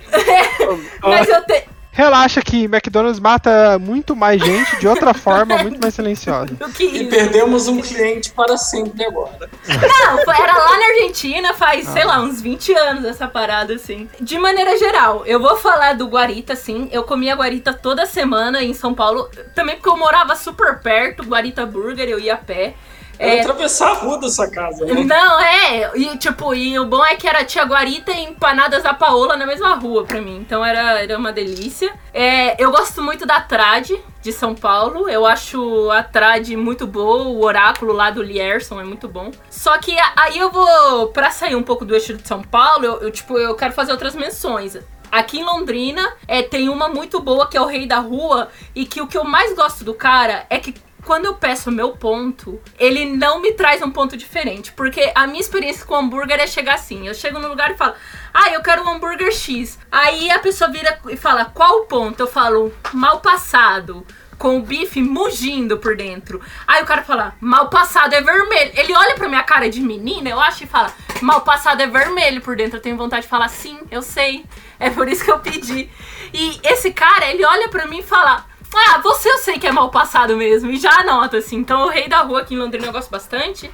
mas 1.02 1.28
eu 1.28 1.42
tenho. 1.44 1.64
Relaxa 1.94 2.42
que 2.42 2.64
McDonald's 2.64 3.20
mata 3.20 3.78
muito 3.78 4.16
mais 4.16 4.42
gente 4.42 4.76
de 4.80 4.88
outra 4.88 5.14
forma, 5.14 5.56
muito 5.58 5.80
mais 5.80 5.94
silenciosa. 5.94 6.50
E 6.94 7.04
perdemos 7.04 7.68
um 7.68 7.80
cliente 7.80 8.32
para 8.32 8.56
sempre 8.56 9.04
agora. 9.04 9.48
Não, 9.68 10.34
era 10.34 10.58
lá 10.58 10.78
na 10.78 10.86
Argentina 10.86 11.54
faz, 11.54 11.88
sei 11.88 12.04
lá, 12.04 12.20
uns 12.20 12.42
20 12.42 12.72
anos 12.74 13.04
essa 13.04 13.28
parada, 13.28 13.74
assim. 13.74 14.08
De 14.20 14.38
maneira 14.38 14.76
geral, 14.76 15.24
eu 15.24 15.40
vou 15.40 15.56
falar 15.56 15.94
do 15.94 16.06
Guarita, 16.06 16.52
assim. 16.52 16.88
Eu 16.90 17.04
comia 17.04 17.34
Guarita 17.34 17.72
toda 17.72 18.06
semana 18.06 18.62
em 18.62 18.74
São 18.74 18.92
Paulo. 18.92 19.28
Também 19.54 19.76
porque 19.76 19.88
eu 19.88 19.96
morava 19.96 20.34
super 20.34 20.80
perto, 20.80 21.22
Guarita 21.24 21.64
Burger, 21.64 22.08
eu 22.08 22.18
ia 22.18 22.34
a 22.34 22.38
pé. 22.38 22.74
Era 23.18 23.34
É, 23.34 23.40
atravessar 23.40 23.90
a 23.90 23.94
rua 23.94 24.18
dessa 24.18 24.50
casa, 24.50 24.84
né? 24.84 25.04
não, 25.04 25.40
é, 25.40 25.90
e 25.96 26.16
tipo, 26.18 26.54
e 26.54 26.78
o 26.78 26.84
bom 26.86 27.04
é 27.04 27.16
que 27.16 27.28
era 27.28 27.44
tia 27.44 27.64
Guarita 27.64 28.10
e 28.12 28.24
empanadas 28.24 28.82
da 28.82 28.92
Paola 28.94 29.36
na 29.36 29.46
mesma 29.46 29.74
rua 29.74 30.04
pra 30.04 30.20
mim, 30.20 30.36
então 30.36 30.64
era, 30.64 31.02
era 31.02 31.16
uma 31.18 31.32
delícia. 31.32 31.92
É, 32.12 32.62
eu 32.62 32.70
gosto 32.70 33.02
muito 33.02 33.26
da 33.26 33.40
Trad 33.40 33.90
de 34.22 34.32
São 34.32 34.54
Paulo, 34.54 35.08
eu 35.08 35.26
acho 35.26 35.90
a 35.90 36.02
Trad 36.02 36.48
muito 36.56 36.86
boa, 36.86 37.24
o 37.24 37.44
oráculo 37.44 37.92
lá 37.92 38.10
do 38.10 38.22
Lierson 38.22 38.80
é 38.80 38.84
muito 38.84 39.06
bom. 39.08 39.30
Só 39.50 39.76
que 39.78 39.94
aí 40.16 40.38
eu 40.38 40.50
vou, 40.50 41.08
pra 41.08 41.30
sair 41.30 41.54
um 41.54 41.62
pouco 41.62 41.84
do 41.84 41.94
eixo 41.94 42.14
de 42.14 42.26
São 42.26 42.42
Paulo, 42.42 42.84
eu, 42.84 43.00
eu, 43.00 43.10
tipo, 43.10 43.38
eu 43.38 43.54
quero 43.54 43.72
fazer 43.72 43.92
outras 43.92 44.14
menções. 44.14 44.76
Aqui 45.12 45.38
em 45.38 45.44
Londrina 45.44 46.12
é, 46.26 46.42
tem 46.42 46.68
uma 46.68 46.88
muito 46.88 47.20
boa 47.20 47.46
que 47.46 47.56
é 47.56 47.60
o 47.60 47.66
Rei 47.66 47.86
da 47.86 47.98
Rua, 47.98 48.48
e 48.74 48.84
que 48.84 49.00
o 49.00 49.06
que 49.06 49.16
eu 49.16 49.22
mais 49.22 49.54
gosto 49.54 49.84
do 49.84 49.94
cara 49.94 50.44
é 50.50 50.58
que 50.58 50.74
quando 51.04 51.26
eu 51.26 51.34
peço 51.34 51.70
meu 51.70 51.92
ponto, 51.92 52.60
ele 52.78 53.04
não 53.04 53.40
me 53.40 53.52
traz 53.52 53.82
um 53.82 53.90
ponto 53.90 54.16
diferente. 54.16 54.72
Porque 54.72 55.12
a 55.14 55.26
minha 55.26 55.40
experiência 55.40 55.84
com 55.84 55.94
hambúrguer 55.94 56.40
é 56.40 56.46
chegar 56.46 56.74
assim. 56.74 57.06
Eu 57.06 57.14
chego 57.14 57.38
no 57.38 57.48
lugar 57.48 57.70
e 57.70 57.76
falo, 57.76 57.94
ah, 58.32 58.50
eu 58.50 58.62
quero 58.62 58.82
um 58.82 58.88
hambúrguer 58.88 59.32
X. 59.32 59.78
Aí 59.90 60.30
a 60.30 60.38
pessoa 60.38 60.70
vira 60.70 60.98
e 61.08 61.16
fala, 61.16 61.44
qual 61.46 61.80
o 61.80 61.84
ponto? 61.84 62.20
Eu 62.20 62.26
falo, 62.26 62.72
mal 62.92 63.20
passado. 63.20 64.04
Com 64.36 64.58
o 64.58 64.62
bife 64.62 65.00
mugindo 65.00 65.78
por 65.78 65.96
dentro. 65.96 66.40
Aí 66.66 66.82
o 66.82 66.86
cara 66.86 67.02
fala, 67.02 67.36
mal 67.40 67.68
passado 67.68 68.14
é 68.14 68.20
vermelho. 68.20 68.72
Ele 68.74 68.92
olha 68.92 69.14
pra 69.14 69.28
minha 69.28 69.44
cara 69.44 69.70
de 69.70 69.80
menina, 69.80 70.28
eu 70.28 70.40
acho, 70.40 70.64
e 70.64 70.66
fala, 70.66 70.92
mal 71.22 71.42
passado 71.42 71.80
é 71.80 71.86
vermelho 71.86 72.40
por 72.40 72.56
dentro. 72.56 72.78
Eu 72.78 72.82
tenho 72.82 72.96
vontade 72.96 73.22
de 73.22 73.28
falar, 73.28 73.48
sim, 73.48 73.78
eu 73.92 74.02
sei. 74.02 74.44
É 74.80 74.90
por 74.90 75.08
isso 75.08 75.24
que 75.24 75.30
eu 75.30 75.38
pedi. 75.38 75.88
E 76.32 76.60
esse 76.64 76.92
cara, 76.92 77.26
ele 77.30 77.44
olha 77.44 77.68
pra 77.68 77.86
mim 77.86 78.00
e 78.00 78.02
fala, 78.02 78.44
ah, 78.76 78.98
você 78.98 79.28
eu 79.28 79.38
sei 79.38 79.58
que 79.58 79.66
é 79.66 79.72
mal 79.72 79.90
passado 79.90 80.36
mesmo, 80.36 80.70
e 80.70 80.76
já 80.76 81.00
anota, 81.00 81.38
assim. 81.38 81.56
Então, 81.56 81.82
o 81.86 81.88
Rei 81.88 82.08
da 82.08 82.20
Rua 82.20 82.40
aqui 82.40 82.54
em 82.54 82.58
Londrina 82.58 82.86
eu 82.86 82.92
gosto 82.92 83.10
bastante. 83.10 83.70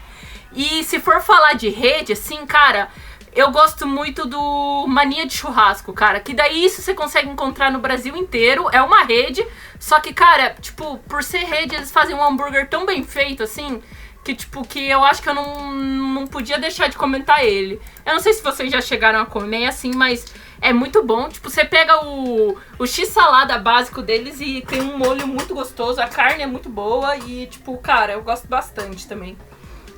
E 0.53 0.83
se 0.85 0.99
for 0.99 1.21
falar 1.21 1.55
de 1.55 1.69
rede, 1.69 2.13
assim, 2.13 2.45
cara, 2.45 2.89
eu 3.33 3.51
gosto 3.51 3.87
muito 3.87 4.27
do 4.27 4.87
Mania 4.89 5.27
de 5.27 5.35
Churrasco, 5.35 5.93
cara. 5.93 6.21
Que 6.21 6.35
daí 6.35 6.65
isso 6.65 6.83
você 6.83 6.95
consegue 6.95 7.29
encontrar 7.29 7.71
no 7.71 7.79
Brasil 7.79 8.17
inteiro. 8.17 8.69
É 8.73 8.83
uma 8.83 9.05
rede, 9.05 9.47
só 9.79 10.01
que, 10.01 10.13
cara, 10.13 10.57
tipo, 10.61 10.99
por 11.09 11.23
ser 11.23 11.45
rede, 11.45 11.77
eles 11.77 11.93
fazem 11.93 12.15
um 12.15 12.23
hambúrguer 12.23 12.69
tão 12.69 12.85
bem 12.85 13.05
feito, 13.05 13.43
assim. 13.43 13.81
Que, 14.25 14.35
tipo, 14.35 14.67
que 14.67 14.89
eu 14.89 15.03
acho 15.05 15.23
que 15.23 15.29
eu 15.29 15.35
não, 15.35 15.73
não 15.73 16.27
podia 16.27 16.59
deixar 16.59 16.89
de 16.89 16.97
comentar 16.97 17.45
ele. 17.45 17.81
Eu 18.05 18.15
não 18.15 18.21
sei 18.21 18.33
se 18.33 18.43
vocês 18.43 18.71
já 18.71 18.81
chegaram 18.81 19.21
a 19.21 19.27
comer, 19.27 19.67
assim, 19.67 19.93
mas 19.95 20.27
é 20.61 20.73
muito 20.73 21.03
bom. 21.03 21.29
Tipo, 21.29 21.49
você 21.51 21.65
pega 21.65 22.05
o, 22.05 22.57
o 22.79 22.87
X-salada 22.87 23.59
básico 23.59 24.03
deles 24.03 24.41
e 24.41 24.63
tem 24.63 24.81
um 24.83 24.97
molho 24.99 25.27
muito 25.27 25.55
gostoso. 25.55 26.01
A 26.01 26.07
carne 26.07 26.43
é 26.43 26.47
muito 26.47 26.69
boa 26.69 27.17
e, 27.17 27.47
tipo, 27.47 27.77
cara, 27.79 28.13
eu 28.15 28.23
gosto 28.23 28.47
bastante 28.49 29.07
também. 29.09 29.37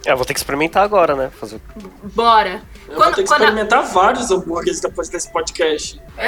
É, 0.05 0.15
vou 0.17 0.25
ter 0.25 0.35
que 0.35 0.41
experimentar 0.41 0.83
agora, 0.83 1.15
né? 1.15 1.31
Fazer... 1.39 1.61
Bora. 2.13 2.61
Eu 2.89 2.97
vou 2.97 3.07
ter 3.13 3.15
que 3.15 3.21
a- 3.21 3.37
experimentar 3.37 3.83
vários 3.85 4.31
hambúrgueres 4.33 4.81
depois 4.81 5.09
desse 5.09 5.31
podcast. 5.33 6.01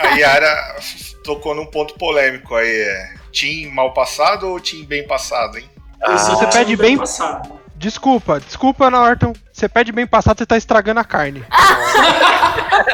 A 0.00 0.06
Yara 0.16 0.76
tocou 1.22 1.54
num 1.54 1.66
ponto 1.66 1.92
polêmico 1.94 2.54
aí. 2.54 2.70
É 2.70 3.14
Team 3.30 3.70
mal 3.74 3.92
passado 3.92 4.48
ou 4.48 4.58
Team 4.58 4.84
bem 4.86 5.06
passado, 5.06 5.58
hein? 5.58 5.68
Esse 6.14 6.30
você 6.30 6.46
pede 6.46 6.70
tive 6.70 6.82
bem- 6.82 6.96
passado. 6.96 7.57
Desculpa, 7.78 8.40
desculpa, 8.40 8.90
Norton. 8.90 9.32
Você 9.52 9.68
pede 9.68 9.92
bem 9.92 10.06
passado, 10.06 10.36
você 10.38 10.44
tá 10.46 10.56
estragando 10.56 10.98
a 11.00 11.04
carne. 11.04 11.44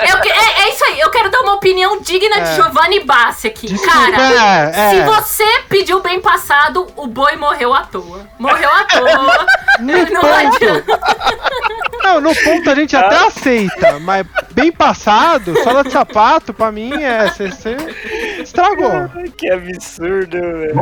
Eu 0.08 0.20
que- 0.20 0.30
é, 0.30 0.62
é 0.62 0.70
isso 0.70 0.84
aí, 0.86 1.00
eu 1.00 1.10
quero 1.10 1.30
dar 1.30 1.40
uma 1.40 1.54
opinião 1.54 2.00
digna 2.00 2.36
de 2.40 2.48
É. 2.48 2.54
Giovanni 2.54 3.00
Bassi 3.04 3.48
aqui. 3.48 3.66
Desculpa, 3.66 4.12
Cara, 4.12 4.70
é, 4.70 4.90
se 4.90 4.96
é. 5.00 5.04
você 5.04 5.44
pediu 5.68 6.00
bem 6.00 6.20
passado, 6.22 6.86
o 6.96 7.06
boi 7.06 7.36
morreu 7.36 7.74
à 7.74 7.82
toa. 7.82 8.26
Morreu 8.38 8.70
à 8.70 8.84
toa. 8.84 9.46
No 9.80 9.92
Não 9.92 10.06
ponto. 10.06 10.84
Não, 12.04 12.20
no 12.20 12.34
ponto 12.34 12.68
a 12.70 12.74
gente 12.74 12.94
até 12.94 13.16
aceita, 13.26 13.98
mas 13.98 14.26
bem 14.52 14.70
passado, 14.70 15.56
sola 15.62 15.82
de 15.82 15.90
sapato, 15.90 16.52
pra 16.52 16.70
mim 16.70 16.92
é. 17.02 17.30
Você 17.30 17.76
estragou. 18.42 19.08
Que 19.38 19.50
absurdo, 19.50 20.38
velho. 20.38 20.74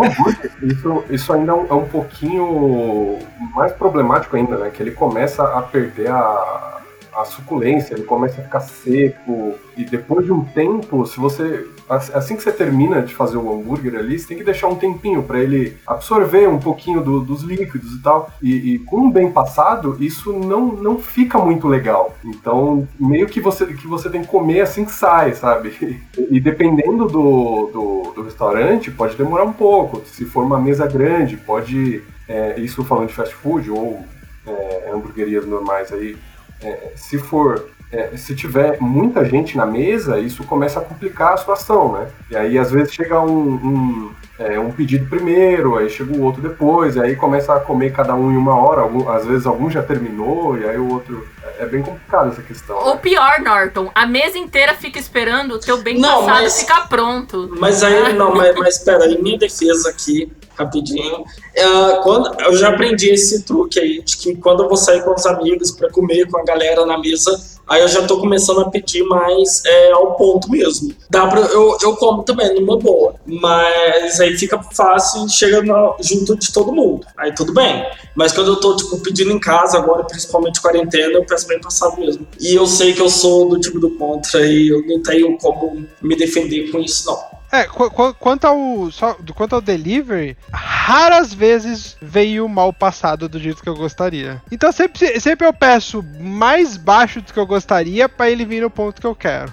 Isso, 0.62 1.04
isso 1.08 1.32
ainda 1.32 1.52
é 1.52 1.54
um, 1.54 1.66
é 1.70 1.74
um 1.74 1.87
pouquinho 1.87 3.20
mais 3.54 3.72
problemático 3.72 4.37
ainda, 4.37 4.56
né? 4.56 4.70
Que 4.70 4.82
ele 4.82 4.90
começa 4.90 5.44
a 5.44 5.62
perder 5.62 6.11
a, 6.11 6.80
a 7.14 7.25
suculência, 7.25 7.94
ele 7.94 8.05
começa 8.05 8.40
a 8.40 8.44
ficar 8.44 8.61
seco. 8.61 9.55
E 9.77 9.85
depois 9.85 10.25
de 10.27 10.33
um 10.33 10.44
tempo, 10.44 11.07
se 11.07 11.18
você. 11.18 11.66
Assim 11.88 12.37
que 12.37 12.42
você 12.42 12.53
termina 12.53 13.03
de 13.03 13.14
fazer 13.14 13.37
o 13.37 13.53
hambúrguer 13.53 13.94
ali, 13.98 14.18
você 14.18 14.29
tem 14.29 14.38
que 14.38 14.44
deixar 14.44 14.68
um 14.68 14.77
tempinho 14.77 15.22
para 15.22 15.38
ele 15.40 15.77
absorver 15.87 16.48
um 16.48 16.59
pouquinho 16.59 17.03
do- 17.03 17.20
dos 17.20 17.42
líquidos 17.42 17.92
e 17.94 18.03
tal. 18.03 18.31
E, 18.42 18.75
e 18.75 18.79
com 18.81 19.11
bem 19.11 19.31
passado, 19.31 19.96
isso 20.01 20.33
não, 20.33 20.66
não 20.68 20.98
fica 20.98 21.38
muito 21.38 21.68
legal. 21.68 22.14
Então, 22.25 22.87
meio 22.98 23.27
que 23.27 23.40
você, 23.40 23.66
que 23.66 23.87
você 23.87 24.09
tem 24.09 24.22
que 24.22 24.29
comer 24.29 24.61
assim 24.62 24.85
que 24.85 24.92
sai, 24.92 25.35
sabe? 25.35 25.98
E 26.31 26.40
dependendo 26.40 27.07
do, 27.07 27.70
do, 27.72 28.12
do 28.14 28.22
restaurante, 28.22 28.90
pode 28.90 29.16
demorar 29.16 29.44
um 29.44 29.53
pouco. 29.53 30.03
Se 30.07 30.25
for 30.25 30.44
uma 30.44 30.59
mesa 30.61 30.87
grande, 30.87 31.37
pode. 31.37 32.03
é, 32.29 32.59
isso 32.61 32.85
falando 32.85 33.09
de 33.09 33.14
fast 33.14 33.35
food 33.35 33.70
ou 33.70 34.03
é, 34.46 34.90
hamburguerias 34.92 35.46
normais 35.46 35.92
aí. 35.92 36.16
É, 36.64 36.92
se 36.96 37.18
for. 37.18 37.68
é, 37.92 38.16
se 38.16 38.35
tiver 38.35 38.79
muita 38.81 39.22
gente 39.25 39.55
na 39.57 39.66
mesa, 39.66 40.18
isso 40.18 40.44
começa 40.44 40.81
a 40.81 40.83
complicar 40.83 41.35
a 41.35 41.37
situação, 41.37 41.92
né? 41.92 42.07
E 42.31 42.37
aí, 42.37 42.59
às 42.59 42.70
vezes, 42.70 42.94
chega 42.94 43.20
um, 43.20 43.53
um, 43.55 44.11
é, 44.38 44.59
um 44.59 44.70
pedido 44.72 45.07
primeiro, 45.11 45.77
aí 45.77 45.90
chega 45.90 46.11
o 46.16 46.22
outro 46.22 46.40
depois, 46.40 46.96
e 46.96 47.01
aí 47.01 47.14
começa 47.16 47.55
a 47.55 47.61
comer 47.61 47.92
cada 47.92 48.14
um 48.14 48.33
em 48.33 48.37
uma 48.38 48.57
hora. 48.57 48.81
Algum- 48.81 49.09
às 49.11 49.27
vezes, 49.27 49.44
algum 49.46 49.68
já 49.70 49.83
terminou, 49.83 50.57
e 50.57 50.64
aí 50.64 50.79
o 50.79 50.90
outro. 50.90 51.29
É, 51.59 51.64
é 51.64 51.66
bem 51.66 51.83
complicado 51.83 52.31
essa 52.31 52.40
questão. 52.42 52.77
Ou 52.79 52.94
né? 52.94 53.01
pior, 53.03 53.40
Norton, 53.40 53.90
a 53.94 54.07
mesa 54.07 54.38
inteira 54.38 54.72
fica 54.75 54.98
esperando 54.98 55.53
o 55.57 55.61
teu 55.61 55.83
bem 55.83 55.98
Não, 56.01 56.20
passado 56.25 56.42
mas- 56.44 56.61
ficar 56.61 56.88
pronto. 56.88 57.55
Mas 57.59 57.83
aí, 57.83 58.14
não, 58.14 58.35
mas, 58.35 58.57
mas 58.57 58.79
pera, 58.79 59.05
em 59.07 59.20
minha 59.22 59.38
defesa 59.38 59.90
aqui, 59.90 60.33
rapidinho. 60.56 61.24
é, 61.54 61.96
quando, 62.02 62.40
eu 62.40 62.56
já 62.56 62.68
aprendi 62.70 63.10
esse 63.10 63.42
truque 63.42 63.78
aí, 63.80 64.02
de 64.02 64.16
que 64.16 64.34
quando 64.36 64.62
eu 64.62 64.68
vou 64.68 64.76
sair 64.76 65.02
com 65.04 65.14
os 65.14 65.26
amigos 65.26 65.70
pra 65.72 65.90
comer 65.90 66.28
com 66.30 66.38
a 66.38 66.44
galera 66.44 66.84
na 66.86 66.98
mesa, 66.98 67.38
aí 67.68 67.80
eu 67.82 67.88
já 67.88 68.06
tô 68.06 68.18
começando 68.20 68.60
a 68.60 68.70
pedir 68.70 69.02
mais 69.04 69.64
é, 69.64 69.92
ao 69.92 70.14
ponto 70.14 70.50
mesmo. 70.50 70.92
Dá 71.10 71.26
pra, 71.26 71.40
eu, 71.40 71.76
eu 71.82 71.96
como 71.96 72.22
também, 72.22 72.54
numa 72.54 72.76
boa. 72.78 73.14
Mas 73.26 74.20
aí 74.20 74.36
fica 74.36 74.60
fácil 74.62 75.26
e 75.26 75.30
chega 75.30 75.62
na- 75.62 75.94
junto 76.00 76.36
de 76.36 76.52
todo 76.52 76.72
mundo. 76.72 77.06
Aí 77.16 77.32
tudo 77.34 77.52
bem. 77.52 77.84
Mas 78.14 78.32
quando 78.32 78.48
eu 78.48 78.56
tô, 78.56 78.76
tipo, 78.76 78.98
pedindo 78.98 79.30
em 79.30 79.38
casa 79.38 79.78
agora, 79.78 80.04
principalmente 80.04 80.60
quarentena, 80.60 81.12
eu 81.14 81.24
peço 81.24 81.46
bem 81.46 81.60
passado 81.60 81.98
mesmo. 81.98 82.26
E 82.40 82.54
eu 82.54 82.66
sei 82.66 82.92
que 82.92 83.00
eu 83.00 83.08
sou 83.08 83.48
do 83.48 83.58
tipo 83.60 83.78
do 83.78 83.90
contra 83.90 84.44
e 84.46 84.68
eu 84.68 84.86
não 84.86 85.02
tenho 85.02 85.36
como 85.38 85.86
me 86.02 86.16
defender 86.16 86.70
com 86.70 86.78
isso, 86.78 87.06
não. 87.06 87.32
É, 87.52 87.64
qu- 87.64 87.90
qu- 87.90 88.14
quanto 88.14 88.46
ao 88.46 88.90
só, 88.90 89.14
quanto 89.34 89.54
ao 89.54 89.60
delivery, 89.60 90.36
raras 90.50 91.34
vezes 91.34 91.96
veio 92.00 92.48
mal 92.48 92.72
passado 92.72 93.28
do 93.28 93.38
jeito 93.38 93.62
que 93.62 93.68
eu 93.68 93.76
gostaria. 93.76 94.40
Então 94.50 94.72
sempre, 94.72 95.20
sempre 95.20 95.46
eu 95.46 95.52
peço 95.52 96.02
mais 96.18 96.78
baixo 96.78 97.20
do 97.20 97.30
que 97.30 97.38
eu 97.38 97.46
gostaria 97.46 98.08
pra 98.08 98.30
ele 98.30 98.46
vir 98.46 98.62
no 98.62 98.70
ponto 98.70 99.00
que 99.00 99.06
eu 99.06 99.14
quero. 99.14 99.52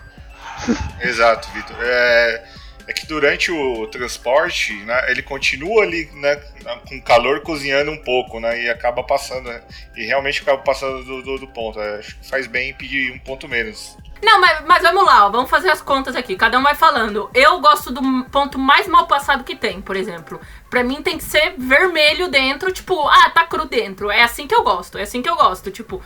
Exato, 1.01 1.49
Vitor. 1.51 1.75
É, 1.81 2.43
é 2.87 2.93
que 2.93 3.05
durante 3.05 3.51
o 3.51 3.85
transporte, 3.87 4.73
né, 4.85 5.11
ele 5.11 5.21
continua 5.21 5.83
ali, 5.83 6.09
né, 6.13 6.37
com 6.87 7.01
calor 7.01 7.41
cozinhando 7.41 7.91
um 7.91 7.97
pouco, 8.03 8.39
né, 8.39 8.63
e 8.63 8.69
acaba 8.69 9.03
passando, 9.03 9.49
né, 9.49 9.61
e 9.95 10.05
realmente 10.05 10.41
acaba 10.41 10.59
passando 10.59 11.03
do, 11.03 11.21
do- 11.21 11.37
do 11.39 11.47
ponto. 11.49 11.79
É, 11.79 11.99
acho 11.99 12.15
que 12.17 12.27
faz 12.29 12.47
bem 12.47 12.73
pedir 12.73 13.11
um 13.11 13.19
ponto 13.19 13.47
menos. 13.47 13.97
Não, 14.21 14.41
mas, 14.41 14.63
mas 14.65 14.83
vamos 14.83 15.05
lá, 15.05 15.25
ó, 15.25 15.29
vamos 15.29 15.49
fazer 15.49 15.69
as 15.69 15.81
contas 15.81 16.15
aqui. 16.15 16.35
Cada 16.35 16.57
um 16.57 16.63
vai 16.63 16.75
falando. 16.75 17.29
Eu 17.33 17.59
gosto 17.59 17.91
do 17.91 18.01
ponto 18.25 18.59
mais 18.59 18.87
mal 18.87 19.07
passado 19.07 19.43
que 19.43 19.55
tem, 19.55 19.81
por 19.81 19.95
exemplo. 19.95 20.39
Pra 20.69 20.83
mim 20.83 21.01
tem 21.01 21.17
que 21.17 21.23
ser 21.23 21.55
vermelho 21.57 22.27
dentro, 22.29 22.71
tipo, 22.71 23.07
ah, 23.07 23.29
tá 23.29 23.45
cru 23.45 23.65
dentro. 23.65 24.11
É 24.11 24.23
assim 24.23 24.47
que 24.47 24.55
eu 24.55 24.63
gosto, 24.63 24.97
é 24.97 25.03
assim 25.03 25.21
que 25.21 25.29
eu 25.29 25.35
gosto. 25.35 25.71
Tipo, 25.71 26.01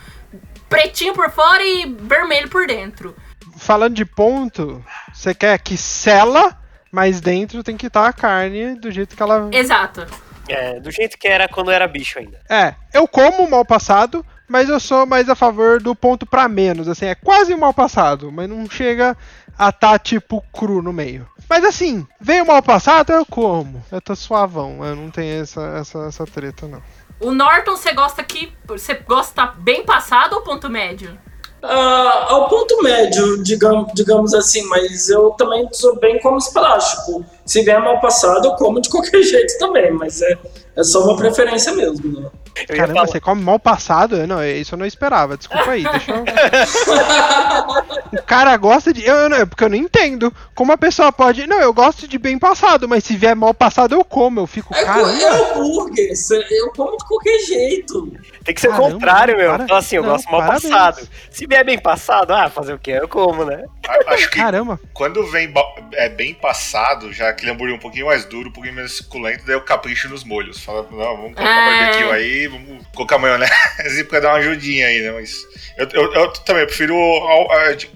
pretinho 0.68 1.12
por 1.12 1.30
fora 1.30 1.62
e 1.64 1.86
vermelho 2.00 2.48
por 2.48 2.66
dentro. 2.66 3.14
Falando 3.56 3.94
de 3.94 4.04
ponto, 4.04 4.84
você 5.12 5.34
quer 5.34 5.58
que 5.58 5.76
sela, 5.76 6.58
mas 6.90 7.20
dentro 7.20 7.62
tem 7.62 7.76
que 7.76 7.86
estar 7.86 8.06
a 8.06 8.12
carne 8.12 8.74
do 8.76 8.90
jeito 8.90 9.16
que 9.16 9.22
ela. 9.22 9.48
Exato. 9.52 10.06
É, 10.48 10.78
do 10.78 10.90
jeito 10.90 11.16
que 11.16 11.26
era 11.26 11.48
quando 11.48 11.70
era 11.70 11.88
bicho 11.88 12.18
ainda. 12.18 12.40
É, 12.48 12.74
eu 12.92 13.08
como 13.08 13.48
mal 13.48 13.64
passado, 13.64 14.24
mas 14.48 14.68
eu 14.68 14.78
sou 14.78 15.06
mais 15.06 15.28
a 15.28 15.34
favor 15.34 15.80
do 15.80 15.94
ponto 15.94 16.26
pra 16.26 16.48
menos. 16.48 16.88
Assim, 16.88 17.06
é 17.06 17.14
quase 17.14 17.54
mal 17.54 17.72
passado, 17.72 18.30
mas 18.30 18.48
não 18.48 18.68
chega 18.68 19.16
a 19.58 19.72
tá 19.72 19.98
tipo 19.98 20.42
cru 20.52 20.82
no 20.82 20.92
meio. 20.92 21.26
Mas 21.48 21.64
assim, 21.64 22.06
veio 22.20 22.46
mal 22.46 22.62
passado, 22.62 23.12
eu 23.12 23.24
como. 23.26 23.84
Eu 23.90 24.00
tô 24.00 24.14
suavão, 24.16 24.84
eu 24.84 24.96
não 24.96 25.10
tenho 25.10 25.42
essa, 25.42 25.62
essa, 25.78 25.98
essa 26.06 26.24
treta, 26.26 26.66
não. 26.66 26.82
O 27.20 27.30
Norton, 27.32 27.76
você 27.76 27.92
gosta 27.92 28.22
que. 28.22 28.52
Você 28.66 28.94
gosta 28.94 29.46
bem 29.46 29.84
passado 29.84 30.34
ou 30.34 30.42
ponto 30.42 30.68
médio? 30.68 31.16
Ah, 31.62 32.26
ao 32.28 32.48
ponto 32.48 32.82
médio, 32.82 33.42
digamos, 33.42 33.90
digamos 33.94 34.34
assim, 34.34 34.62
mas 34.68 35.08
eu 35.08 35.30
também 35.30 35.66
sou 35.72 35.98
bem 35.98 36.20
como 36.20 36.36
esperar. 36.36 36.78
Tipo, 36.78 37.24
se 37.46 37.62
vier 37.62 37.80
mal 37.80 38.00
passado, 38.00 38.48
eu 38.48 38.54
como 38.56 38.80
de 38.80 38.88
qualquer 38.90 39.22
jeito 39.22 39.56
também, 39.58 39.90
mas 39.92 40.20
é, 40.20 40.38
é 40.76 40.84
só 40.84 41.04
uma 41.04 41.16
preferência 41.16 41.72
mesmo, 41.72 42.20
né? 42.20 42.30
Eu 42.68 42.76
Caramba, 42.76 43.06
você 43.06 43.20
come 43.20 43.42
mal 43.42 43.58
passado? 43.58 44.26
Não, 44.26 44.42
isso 44.44 44.74
eu 44.74 44.78
não 44.78 44.86
esperava. 44.86 45.36
Desculpa 45.36 45.70
aí, 45.72 45.82
deixa 45.82 46.12
eu. 46.12 46.22
o 48.20 48.22
cara 48.22 48.56
gosta 48.56 48.92
de. 48.92 49.04
Eu, 49.04 49.14
eu 49.16 49.28
não, 49.28 49.46
porque 49.46 49.64
eu 49.64 49.68
não 49.68 49.76
entendo. 49.76 50.32
Como 50.54 50.70
a 50.70 50.78
pessoa 50.78 51.12
pode. 51.12 51.46
Não, 51.48 51.60
eu 51.60 51.74
gosto 51.74 52.06
de 52.06 52.16
bem 52.16 52.38
passado, 52.38 52.88
mas 52.88 53.02
se 53.04 53.16
vier 53.16 53.34
mal 53.34 53.52
passado, 53.52 53.94
eu 53.94 54.04
como. 54.04 54.40
Eu 54.40 54.46
fico, 54.46 54.72
É, 54.72 54.84
caramba. 54.84 55.10
é 55.10 55.50
hambúrguer, 55.50 56.12
eu 56.50 56.70
como 56.72 56.96
de 56.96 57.04
qualquer 57.04 57.38
jeito. 57.40 58.12
Tem 58.44 58.54
que 58.54 58.60
ser 58.60 58.68
o 58.68 58.72
Caramba, 58.72 58.90
contrário, 58.92 59.36
meu. 59.38 59.54
para- 59.54 59.66
Fala 59.66 59.78
assim, 59.80 59.96
eu 59.96 60.02
não, 60.02 60.10
gosto 60.10 60.30
mal 60.30 60.40
parabéns. 60.42 60.62
passado. 60.70 61.08
Se 61.30 61.46
vier 61.46 61.64
bem 61.64 61.78
passado, 61.78 62.30
ah, 62.34 62.50
fazer 62.50 62.74
o 62.74 62.78
quê? 62.78 62.90
Eu 62.92 63.08
como, 63.08 63.42
né? 63.44 63.64
Acho 64.08 64.28
que 64.30 64.36
Caramba. 64.38 64.78
quando 64.92 65.26
vem 65.28 65.50
é 65.94 66.10
bem 66.10 66.34
passado, 66.34 67.10
já 67.10 67.30
aquele 67.30 67.52
hambúrguer 67.52 67.74
um 67.74 67.78
pouquinho 67.78 68.04
mais 68.06 68.26
duro, 68.26 68.50
um 68.50 68.52
pouquinho 68.52 68.74
menos 68.74 68.98
suculento, 68.98 69.44
daí 69.46 69.54
eu 69.56 69.62
capricho 69.62 70.10
nos 70.10 70.24
molhos. 70.24 70.60
Fala, 70.62 70.82
não, 70.90 71.16
vamos 71.16 71.34
colocar 71.34 71.42
É. 71.42 71.86
barbecue 71.86 72.12
aí, 72.12 72.46
vamos 72.48 72.86
colocar 72.94 73.16
maionese 73.18 74.04
pra 74.08 74.20
dar 74.20 74.28
uma 74.32 74.38
ajudinha 74.38 74.88
aí, 74.88 75.00
né? 75.00 75.10
Mas 75.12 75.34
eu, 75.78 75.88
eu- 75.94 76.12
eu 76.12 76.32
também 76.44 76.66
prefiro 76.66 76.94
ao, 76.94 77.48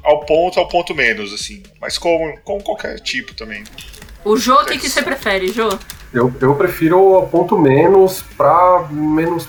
ao 0.04 0.20
ponto, 0.24 0.58
ao 0.58 0.66
ponto 0.66 0.94
menos, 0.94 1.32
assim. 1.34 1.62
Mas 1.78 1.98
como, 1.98 2.38
como 2.40 2.62
qualquer 2.62 2.98
tipo 3.00 3.34
também. 3.34 3.64
O 4.24 4.36
Jô, 4.38 4.54
o 4.54 4.64
que, 4.64 4.78
que 4.78 4.88
você 4.88 5.02
prefere, 5.02 5.48
Jô? 5.52 5.68
Eu, 6.12 6.32
eu 6.40 6.54
prefiro 6.54 7.22
ponto 7.30 7.58
menos 7.58 8.22
pra 8.36 8.86
menos. 8.90 9.46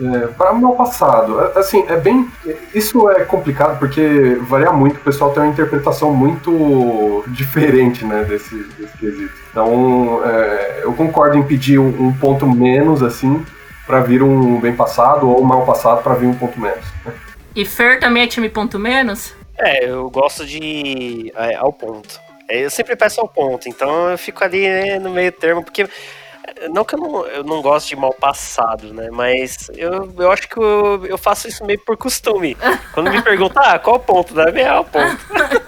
É, 0.00 0.26
para 0.28 0.52
mal 0.52 0.74
passado. 0.74 1.40
É, 1.40 1.58
Assim, 1.58 1.84
é 1.88 1.96
bem. 1.96 2.28
Isso 2.74 3.08
é 3.10 3.24
complicado 3.24 3.78
porque 3.78 4.36
varia 4.42 4.72
muito, 4.72 4.96
o 4.96 5.00
pessoal 5.00 5.32
tem 5.32 5.42
uma 5.42 5.52
interpretação 5.52 6.12
muito 6.12 7.24
diferente 7.28 8.04
né, 8.04 8.24
desse, 8.24 8.56
desse 8.78 8.98
quesito. 8.98 9.32
Então, 9.50 10.20
é, 10.24 10.80
eu 10.82 10.92
concordo 10.92 11.36
em 11.38 11.42
pedir 11.42 11.78
um, 11.78 12.08
um 12.08 12.12
ponto 12.12 12.46
menos, 12.46 13.02
assim, 13.02 13.44
pra 13.86 14.00
vir 14.00 14.22
um 14.22 14.60
bem 14.60 14.74
passado, 14.74 15.28
ou 15.28 15.40
um 15.40 15.44
mal 15.44 15.64
passado 15.64 16.02
pra 16.02 16.14
vir 16.14 16.26
um 16.26 16.34
ponto 16.34 16.60
menos. 16.60 16.84
E 17.54 17.64
Fer 17.64 18.00
também 18.00 18.22
é 18.22 18.26
time 18.26 18.48
ponto 18.48 18.78
menos? 18.78 19.34
É, 19.58 19.84
eu 19.88 20.08
gosto 20.10 20.46
de. 20.46 21.32
é, 21.36 21.54
ao 21.56 21.72
ponto. 21.72 22.20
É, 22.48 22.64
Eu 22.64 22.70
sempre 22.70 22.96
peço 22.96 23.20
ao 23.20 23.28
ponto, 23.28 23.68
então 23.68 24.10
eu 24.10 24.18
fico 24.18 24.42
ali 24.42 24.66
né, 24.68 24.98
no 24.98 25.10
meio 25.10 25.30
termo, 25.30 25.62
porque. 25.62 25.86
Não 26.70 26.84
que 26.84 26.94
eu 26.94 26.98
não, 26.98 27.26
eu 27.26 27.44
não 27.44 27.62
gosto 27.62 27.88
de 27.88 27.96
mal 27.96 28.12
passado, 28.14 28.92
né? 28.94 29.08
Mas 29.10 29.70
eu, 29.76 30.12
eu 30.18 30.30
acho 30.30 30.48
que 30.48 30.58
eu, 30.58 31.04
eu 31.06 31.18
faço 31.18 31.48
isso 31.48 31.64
meio 31.64 31.78
por 31.80 31.96
costume. 31.96 32.56
Quando 32.92 33.10
me 33.10 33.22
perguntam, 33.22 33.62
ah, 33.64 33.78
qual 33.78 33.96
o 33.96 34.00
ponto? 34.00 34.34
Deve 34.34 34.60
é 34.60 34.72
o 34.78 34.84
ponto. 34.84 35.18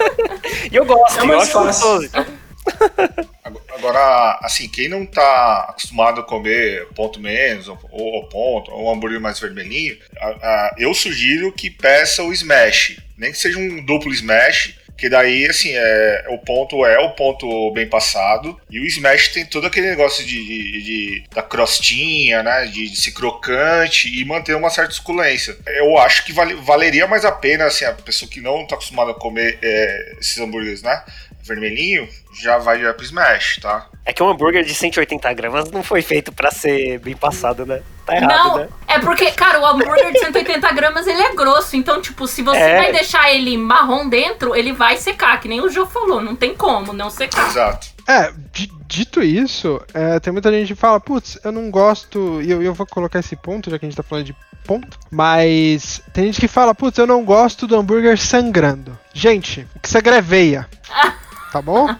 e 0.70 0.76
eu 0.76 0.84
gosto, 0.84 1.20
É 1.20 1.24
eu 1.24 1.40
acho 1.40 1.58
gostoso. 1.58 2.10
Agora, 3.74 4.38
assim, 4.42 4.68
quem 4.68 4.88
não 4.88 5.04
tá 5.04 5.66
acostumado 5.70 6.20
a 6.20 6.24
comer 6.24 6.86
ponto 6.94 7.18
menos, 7.20 7.66
ou, 7.68 7.78
ou 7.90 8.28
ponto, 8.28 8.70
ou 8.70 8.86
um 8.86 8.92
hambúrguer 8.92 9.20
mais 9.20 9.40
vermelhinho, 9.40 9.96
a- 10.20 10.28
a- 10.28 10.74
eu 10.78 10.94
sugiro 10.94 11.50
que 11.52 11.68
peça 11.70 12.22
o 12.22 12.32
smash. 12.32 13.00
Nem 13.16 13.32
que 13.32 13.38
seja 13.38 13.58
um 13.58 13.84
duplo 13.84 14.12
smash, 14.12 14.76
que 15.02 15.08
daí, 15.08 15.46
assim, 15.46 15.72
é, 15.74 16.26
o 16.28 16.38
ponto 16.38 16.86
é 16.86 16.96
o 17.00 17.10
ponto 17.10 17.72
bem 17.72 17.88
passado, 17.88 18.56
e 18.70 18.78
o 18.78 18.84
smash 18.86 19.30
tem 19.32 19.44
todo 19.44 19.66
aquele 19.66 19.90
negócio 19.90 20.24
de, 20.24 20.36
de- 20.44 20.82
de- 20.82 21.24
da 21.34 21.42
crostinha, 21.42 22.40
né, 22.40 22.66
de, 22.66 22.88
de 22.88 23.00
ser 23.00 23.10
crocante 23.10 24.08
e 24.08 24.24
manter 24.24 24.54
uma 24.54 24.70
certa 24.70 24.92
suculência. 24.92 25.56
Eu 25.66 25.98
acho 25.98 26.24
que 26.24 26.32
vale- 26.32 26.54
valeria 26.54 27.08
mais 27.08 27.24
a 27.24 27.32
pena, 27.32 27.64
assim, 27.64 27.84
a 27.84 27.92
pessoa 27.92 28.30
que 28.30 28.40
não 28.40 28.64
tá 28.64 28.76
acostumada 28.76 29.10
a 29.10 29.14
comer 29.14 29.58
é, 29.60 30.14
esses 30.20 30.38
hambúrgueres, 30.38 30.82
né, 30.82 31.02
vermelhinho, 31.42 32.08
já 32.40 32.58
vai 32.58 32.78
direto 32.78 32.94
pro 32.98 33.04
smash, 33.04 33.58
tá? 33.60 33.88
É 34.04 34.12
que 34.12 34.20
um 34.22 34.28
hambúrguer 34.28 34.64
de 34.64 34.74
180 34.74 35.32
gramas 35.32 35.70
não 35.70 35.82
foi 35.82 36.02
feito 36.02 36.32
pra 36.32 36.50
ser 36.50 36.98
bem 36.98 37.14
passado, 37.16 37.64
né? 37.64 37.80
Tá 38.04 38.16
errado, 38.16 38.30
não, 38.48 38.56
né? 38.58 38.68
é 38.88 38.98
porque, 38.98 39.30
cara, 39.30 39.60
o 39.60 39.64
hambúrguer 39.66 40.12
de 40.12 40.18
180 40.18 40.72
gramas 40.72 41.06
ele 41.06 41.22
é 41.22 41.32
grosso. 41.36 41.76
Então, 41.76 42.02
tipo, 42.02 42.26
se 42.26 42.42
você 42.42 42.58
É. 42.58 42.76
vai 42.78 42.92
deixar 42.92 43.32
ele 43.32 43.56
marrom 43.56 44.08
dentro, 44.08 44.56
ele 44.56 44.72
vai 44.72 44.96
secar, 44.96 45.40
que 45.40 45.46
nem 45.48 45.60
o 45.60 45.68
Jô 45.70 45.86
falou. 45.86 46.20
Não 46.20 46.34
tem 46.34 46.52
como 46.52 46.92
não 46.92 47.10
secar. 47.10 47.48
Exato. 47.48 47.86
É, 48.08 48.32
di- 48.52 48.72
dito 48.88 49.22
isso, 49.22 49.80
é, 49.94 50.18
tem 50.18 50.32
muita 50.32 50.50
gente 50.50 50.74
que 50.74 50.80
fala, 50.80 50.98
putz, 50.98 51.38
eu 51.44 51.52
não 51.52 51.70
gosto, 51.70 52.42
e 52.42 52.50
eu, 52.50 52.60
eu 52.60 52.74
vou 52.74 52.84
colocar 52.84 53.20
esse 53.20 53.36
ponto, 53.36 53.70
já 53.70 53.78
que 53.78 53.86
a 53.86 53.88
gente 53.88 53.96
tá 53.96 54.02
falando 54.02 54.24
de 54.24 54.34
ponto, 54.64 54.98
mas 55.08 56.02
tem 56.12 56.24
gente 56.24 56.40
que 56.40 56.48
fala, 56.48 56.74
putz, 56.74 56.98
eu 56.98 57.06
não 57.06 57.24
gosto 57.24 57.68
do 57.68 57.76
hambúrguer 57.76 58.18
sangrando. 58.18 58.98
Gente, 59.14 59.64
o 59.76 59.78
que 59.78 59.88
sangra 59.88 60.16
é 60.16 60.20
veia, 60.20 60.68
tá 61.52 61.60
bom? 61.60 61.88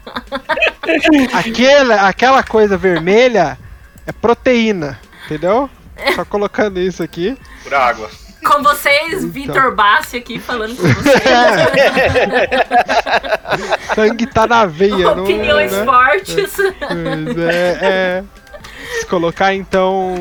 Aquela, 1.32 2.08
aquela 2.08 2.42
coisa 2.42 2.76
vermelha 2.76 3.56
é 4.06 4.12
proteína, 4.12 4.98
entendeu? 5.26 5.68
Só 6.14 6.24
colocando 6.24 6.80
isso 6.80 7.02
aqui. 7.02 7.36
Por 7.62 7.74
água. 7.74 8.10
Com 8.44 8.62
vocês, 8.62 9.22
Então. 9.22 9.30
Vitor 9.30 9.74
Bassi 9.74 10.16
aqui 10.16 10.38
falando 10.40 10.74
com 10.76 10.82
vocês. 10.82 11.22
Sangue 13.94 14.26
tá 14.26 14.48
na 14.48 14.66
veia, 14.66 15.14
não 15.14 15.22
Opiniões 15.22 15.70
né? 15.70 15.84
fortes. 15.84 16.52
Pois 16.56 17.38
é, 17.38 17.78
é. 17.80 18.24
Se 18.98 19.06
colocar 19.06 19.54
então 19.54 20.16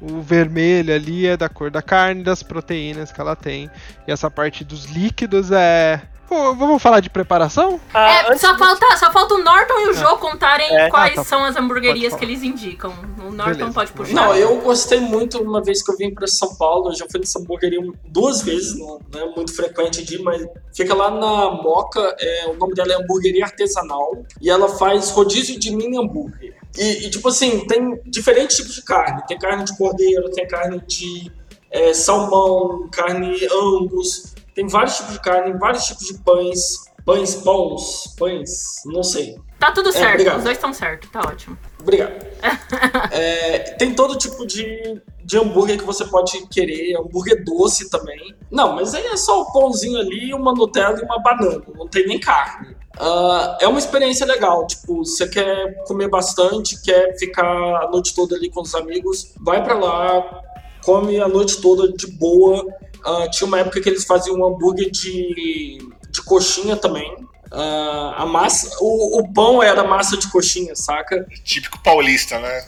o 0.00 0.22
vermelho 0.22 0.94
ali 0.94 1.26
é 1.26 1.36
da 1.36 1.50
cor 1.50 1.70
da 1.70 1.82
carne, 1.82 2.22
das 2.22 2.42
proteínas 2.42 3.12
que 3.12 3.20
ela 3.20 3.36
tem. 3.36 3.70
E 4.06 4.12
essa 4.12 4.30
parte 4.30 4.64
dos 4.64 4.86
líquidos 4.86 5.50
é. 5.50 6.00
Pô, 6.28 6.54
vamos 6.54 6.82
falar 6.82 7.00
de 7.00 7.08
preparação? 7.08 7.80
Ah, 7.94 8.06
É, 8.30 8.36
só, 8.36 8.52
de- 8.52 8.58
falta, 8.58 8.96
só 8.98 9.10
falta 9.10 9.34
o 9.34 9.38
Norton 9.42 9.74
e 9.80 9.88
o 9.88 9.94
Jô 9.94 10.16
contarem 10.18 10.66
É. 10.76 10.90
quais 10.90 11.12
Ah, 11.14 11.16
tá. 11.16 11.24
são 11.24 11.42
as 11.44 11.56
hamburguerias 11.56 12.14
que 12.14 12.22
eles 12.24 12.42
indicam. 12.42 12.92
O 13.18 13.30
Norton 13.30 13.52
Beleza. 13.54 13.72
pode 13.72 13.92
puxar. 13.92 14.12
Não, 14.14 14.34
eu 14.34 14.60
gostei 14.60 15.00
muito 15.00 15.42
uma 15.42 15.62
vez 15.62 15.82
que 15.82 15.90
eu 15.90 15.96
vim 15.96 16.12
para 16.12 16.26
São 16.26 16.54
Paulo. 16.56 16.90
Eu 16.90 16.96
já 16.96 17.06
fui 17.10 17.18
nessa 17.20 17.38
hamburgueria 17.38 17.80
duas 18.04 18.42
vezes, 18.42 18.78
não 18.78 19.00
é 19.14 19.24
muito 19.34 19.54
frequente 19.56 20.04
de 20.04 20.16
ir, 20.16 20.22
mas 20.22 20.46
fica 20.74 20.94
lá 20.94 21.10
na 21.10 21.50
Moca. 21.62 22.14
É, 22.20 22.46
o 22.48 22.54
nome 22.54 22.74
dela 22.74 22.92
é 22.92 22.96
Hamburgueria 22.96 23.44
Artesanal 23.46 24.22
e 24.40 24.50
ela 24.50 24.68
faz 24.68 25.10
rodízio 25.10 25.58
de 25.58 25.74
mini 25.74 25.96
hambúrguer. 25.98 26.54
E, 26.76 27.06
e, 27.06 27.10
tipo 27.10 27.28
assim, 27.28 27.66
tem 27.66 27.98
diferentes 28.04 28.56
tipos 28.58 28.74
de 28.74 28.82
carne: 28.82 29.22
tem 29.26 29.38
carne 29.38 29.64
de 29.64 29.76
cordeiro, 29.78 30.30
tem 30.30 30.46
carne 30.46 30.78
de 30.86 31.32
é, 31.70 31.94
salmão, 31.94 32.86
carne 32.92 33.34
angus, 33.50 34.34
tem 34.58 34.66
vários 34.66 34.96
tipos 34.96 35.12
de 35.12 35.20
carne, 35.20 35.56
vários 35.56 35.84
tipos 35.84 36.04
de 36.08 36.18
pães. 36.18 36.88
Pães, 37.06 37.36
pães, 37.36 38.14
pães, 38.18 38.50
não 38.86 39.04
sei. 39.04 39.38
Tá 39.56 39.70
tudo 39.70 39.92
certo, 39.92 40.14
obrigado. 40.14 40.38
os 40.38 40.44
dois 40.44 40.56
estão 40.56 40.72
certos, 40.74 41.08
tá 41.10 41.20
ótimo. 41.20 41.56
Obrigado. 41.80 42.26
É, 43.10 43.58
tem 43.78 43.94
todo 43.94 44.18
tipo 44.18 44.46
de, 44.46 45.00
de 45.24 45.38
hambúrguer 45.38 45.78
que 45.78 45.84
você 45.84 46.04
pode 46.04 46.46
querer, 46.48 46.96
hambúrguer 46.96 47.42
doce 47.44 47.88
também. 47.88 48.34
Não, 48.50 48.74
mas 48.74 48.94
aí 48.94 49.06
é 49.06 49.16
só 49.16 49.42
o 49.42 49.52
pãozinho 49.52 49.98
ali, 49.98 50.34
uma 50.34 50.52
Nutella 50.52 50.98
e 51.00 51.04
uma 51.04 51.18
banana, 51.18 51.62
não 51.74 51.88
tem 51.88 52.06
nem 52.06 52.20
carne. 52.20 52.76
Ah, 52.98 53.56
é 53.60 53.66
uma 53.66 53.78
experiência 53.78 54.26
legal, 54.26 54.66
tipo, 54.66 55.04
você 55.04 55.26
quer 55.28 55.82
comer 55.84 56.08
bastante, 56.08 56.80
quer 56.82 57.16
ficar 57.18 57.46
a 57.46 57.88
noite 57.90 58.14
toda 58.14 58.36
ali 58.36 58.50
com 58.50 58.60
os 58.60 58.74
amigos, 58.74 59.32
vai 59.40 59.62
pra 59.64 59.74
lá, 59.74 60.42
come 60.84 61.18
a 61.18 61.28
noite 61.28 61.60
toda 61.60 61.90
de 61.90 62.06
boa. 62.06 62.66
Ah, 63.04 63.28
tinha 63.30 63.46
uma 63.46 63.60
época 63.60 63.80
que 63.80 63.88
eles 63.88 64.04
faziam 64.04 64.36
um 64.36 64.46
hambúrguer 64.46 64.90
de, 64.90 65.78
de 66.10 66.22
coxinha 66.22 66.76
também. 66.76 67.16
Ah, 67.50 68.14
a 68.18 68.26
massa, 68.26 68.76
o, 68.80 69.20
o 69.20 69.32
pão 69.32 69.62
era 69.62 69.82
massa 69.82 70.16
de 70.16 70.28
coxinha, 70.28 70.74
saca? 70.74 71.26
Típico 71.44 71.82
paulista, 71.82 72.38
né? 72.38 72.60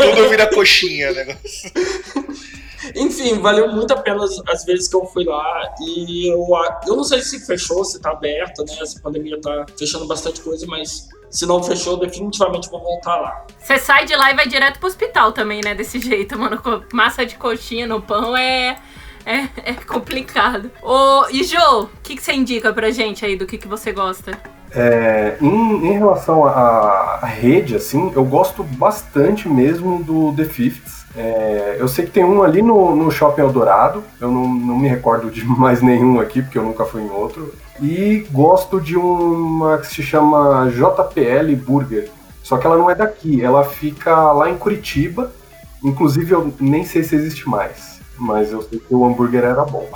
Tudo, 0.00 0.28
vira 0.28 0.46
coxinha, 0.46 1.12
né? 1.12 1.36
Enfim, 2.96 3.40
valeu 3.40 3.70
muito 3.70 3.92
a 3.92 3.96
pena 3.96 4.24
as, 4.24 4.40
as, 4.48 4.64
vezes 4.64 4.88
que 4.88 4.96
eu 4.96 5.04
fui 5.06 5.24
lá. 5.24 5.74
E 5.80 6.32
eu, 6.32 6.46
eu 6.86 6.96
não 6.96 7.04
sei 7.04 7.20
se 7.22 7.44
fechou, 7.44 7.84
se 7.84 8.00
tá 8.00 8.10
aberta, 8.10 8.64
né? 8.64 8.76
Essa 8.80 9.00
pandemia 9.00 9.40
tá 9.40 9.66
fechando 9.78 10.06
bastante 10.06 10.40
coisa, 10.40 10.66
mas 10.66 11.08
se 11.30 11.46
não 11.46 11.62
fechou, 11.62 11.96
definitivamente 11.96 12.68
vou 12.68 12.80
voltar 12.80 13.16
lá. 13.16 13.46
Você 13.58 13.78
sai 13.78 14.04
de 14.04 14.14
lá 14.14 14.30
e 14.30 14.34
vai 14.34 14.46
direto 14.46 14.78
pro 14.78 14.88
hospital 14.88 15.32
também, 15.32 15.60
né? 15.64 15.74
Desse 15.74 15.98
jeito, 15.98 16.38
mano. 16.38 16.60
Massa 16.92 17.24
de 17.24 17.36
coxinha 17.36 17.86
no 17.86 18.02
pão 18.02 18.36
é. 18.36 18.76
É, 19.24 19.70
é 19.70 19.74
complicado. 19.74 20.70
Ô, 20.82 21.26
e 21.30 21.44
Jô, 21.44 21.82
o 21.82 21.88
que, 22.02 22.16
que 22.16 22.22
você 22.22 22.32
indica 22.32 22.72
pra 22.72 22.90
gente 22.90 23.24
aí 23.24 23.36
do 23.36 23.46
que, 23.46 23.58
que 23.58 23.68
você 23.68 23.92
gosta? 23.92 24.32
É, 24.74 25.36
em, 25.40 25.86
em, 25.86 25.92
relação 25.92 26.46
à 26.46 27.20
rede, 27.26 27.76
assim, 27.76 28.10
eu 28.14 28.24
gosto 28.24 28.64
bastante 28.64 29.48
mesmo 29.48 30.02
do 30.02 30.32
The 30.34 30.44
Fifths. 30.44 31.04
É, 31.14 31.76
eu 31.78 31.86
sei 31.86 32.06
que 32.06 32.10
tem 32.10 32.24
um 32.24 32.42
ali 32.42 32.62
no, 32.62 32.96
no 32.96 33.10
Shopping 33.10 33.42
Eldorado, 33.42 34.02
eu 34.18 34.30
não, 34.30 34.48
não 34.48 34.78
me 34.78 34.88
recordo 34.88 35.30
de 35.30 35.44
mais 35.44 35.82
nenhum 35.82 36.18
aqui, 36.20 36.40
porque 36.40 36.56
eu 36.56 36.62
nunca 36.62 36.86
fui 36.86 37.02
em 37.02 37.10
outro. 37.10 37.54
E 37.80 38.26
gosto 38.30 38.80
de 38.80 38.96
uma 38.96 39.78
que 39.78 39.88
se 39.88 40.02
chama 40.02 40.70
JPL 40.70 41.54
Burger, 41.56 42.08
só 42.42 42.56
que 42.56 42.66
ela 42.66 42.78
não 42.78 42.90
é 42.90 42.94
daqui, 42.94 43.42
ela 43.42 43.64
fica 43.64 44.32
lá 44.32 44.48
em 44.48 44.56
Curitiba. 44.56 45.32
Inclusive, 45.84 46.32
eu 46.32 46.54
nem 46.60 46.84
sei 46.84 47.02
se 47.02 47.14
existe 47.14 47.48
mais, 47.48 47.91
mas 48.22 48.52
eu 48.52 48.62
sei 48.62 48.78
que 48.78 48.94
o 48.94 49.04
hambúrguer 49.04 49.44
era 49.44 49.64
bom. 49.64 49.88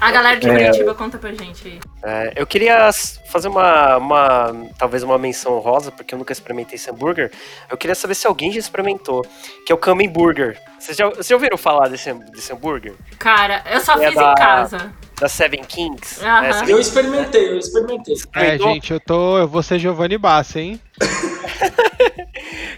A 0.00 0.10
galera 0.10 0.40
de 0.40 0.48
é. 0.48 0.52
Curitiba 0.52 0.92
é, 0.92 0.94
conta 0.94 1.18
pra 1.18 1.30
gente 1.30 1.68
aí. 1.68 1.80
É, 2.02 2.32
eu 2.34 2.46
queria 2.46 2.90
fazer 3.30 3.48
uma, 3.48 3.98
uma, 3.98 4.66
talvez 4.78 5.02
uma 5.02 5.18
menção 5.18 5.58
rosa, 5.58 5.92
porque 5.92 6.14
eu 6.14 6.18
nunca 6.18 6.32
experimentei 6.32 6.76
esse 6.76 6.90
hambúrguer. 6.90 7.30
Eu 7.70 7.76
queria 7.76 7.94
saber 7.94 8.14
se 8.14 8.26
alguém 8.26 8.50
já 8.50 8.58
experimentou, 8.58 9.22
que 9.66 9.70
é 9.70 9.74
o 9.74 9.78
Kamen 9.78 10.08
Burger. 10.08 10.58
Vocês 10.78 10.96
já, 10.96 11.06
vocês 11.06 11.28
já 11.28 11.36
ouviram 11.36 11.58
falar 11.58 11.88
desse, 11.88 12.14
desse 12.14 12.50
hambúrguer? 12.50 12.94
Cara, 13.18 13.62
eu 13.70 13.80
só 13.80 13.92
é 14.00 14.06
fiz 14.06 14.14
da, 14.14 14.32
em 14.32 14.34
casa. 14.36 14.92
Da 15.20 15.28
Seven 15.28 15.62
Kings. 15.64 16.18
Uhum. 16.24 16.68
eu 16.68 16.80
experimentei, 16.80 17.50
eu 17.50 17.58
experimentei. 17.58 18.14
É, 18.36 18.56
gente, 18.56 18.94
eu 18.94 19.00
tô. 19.00 19.36
Eu 19.36 19.46
vou 19.46 19.62
ser 19.62 19.78
Giovanni 19.78 20.16
Bassi, 20.16 20.60
hein? 20.60 20.80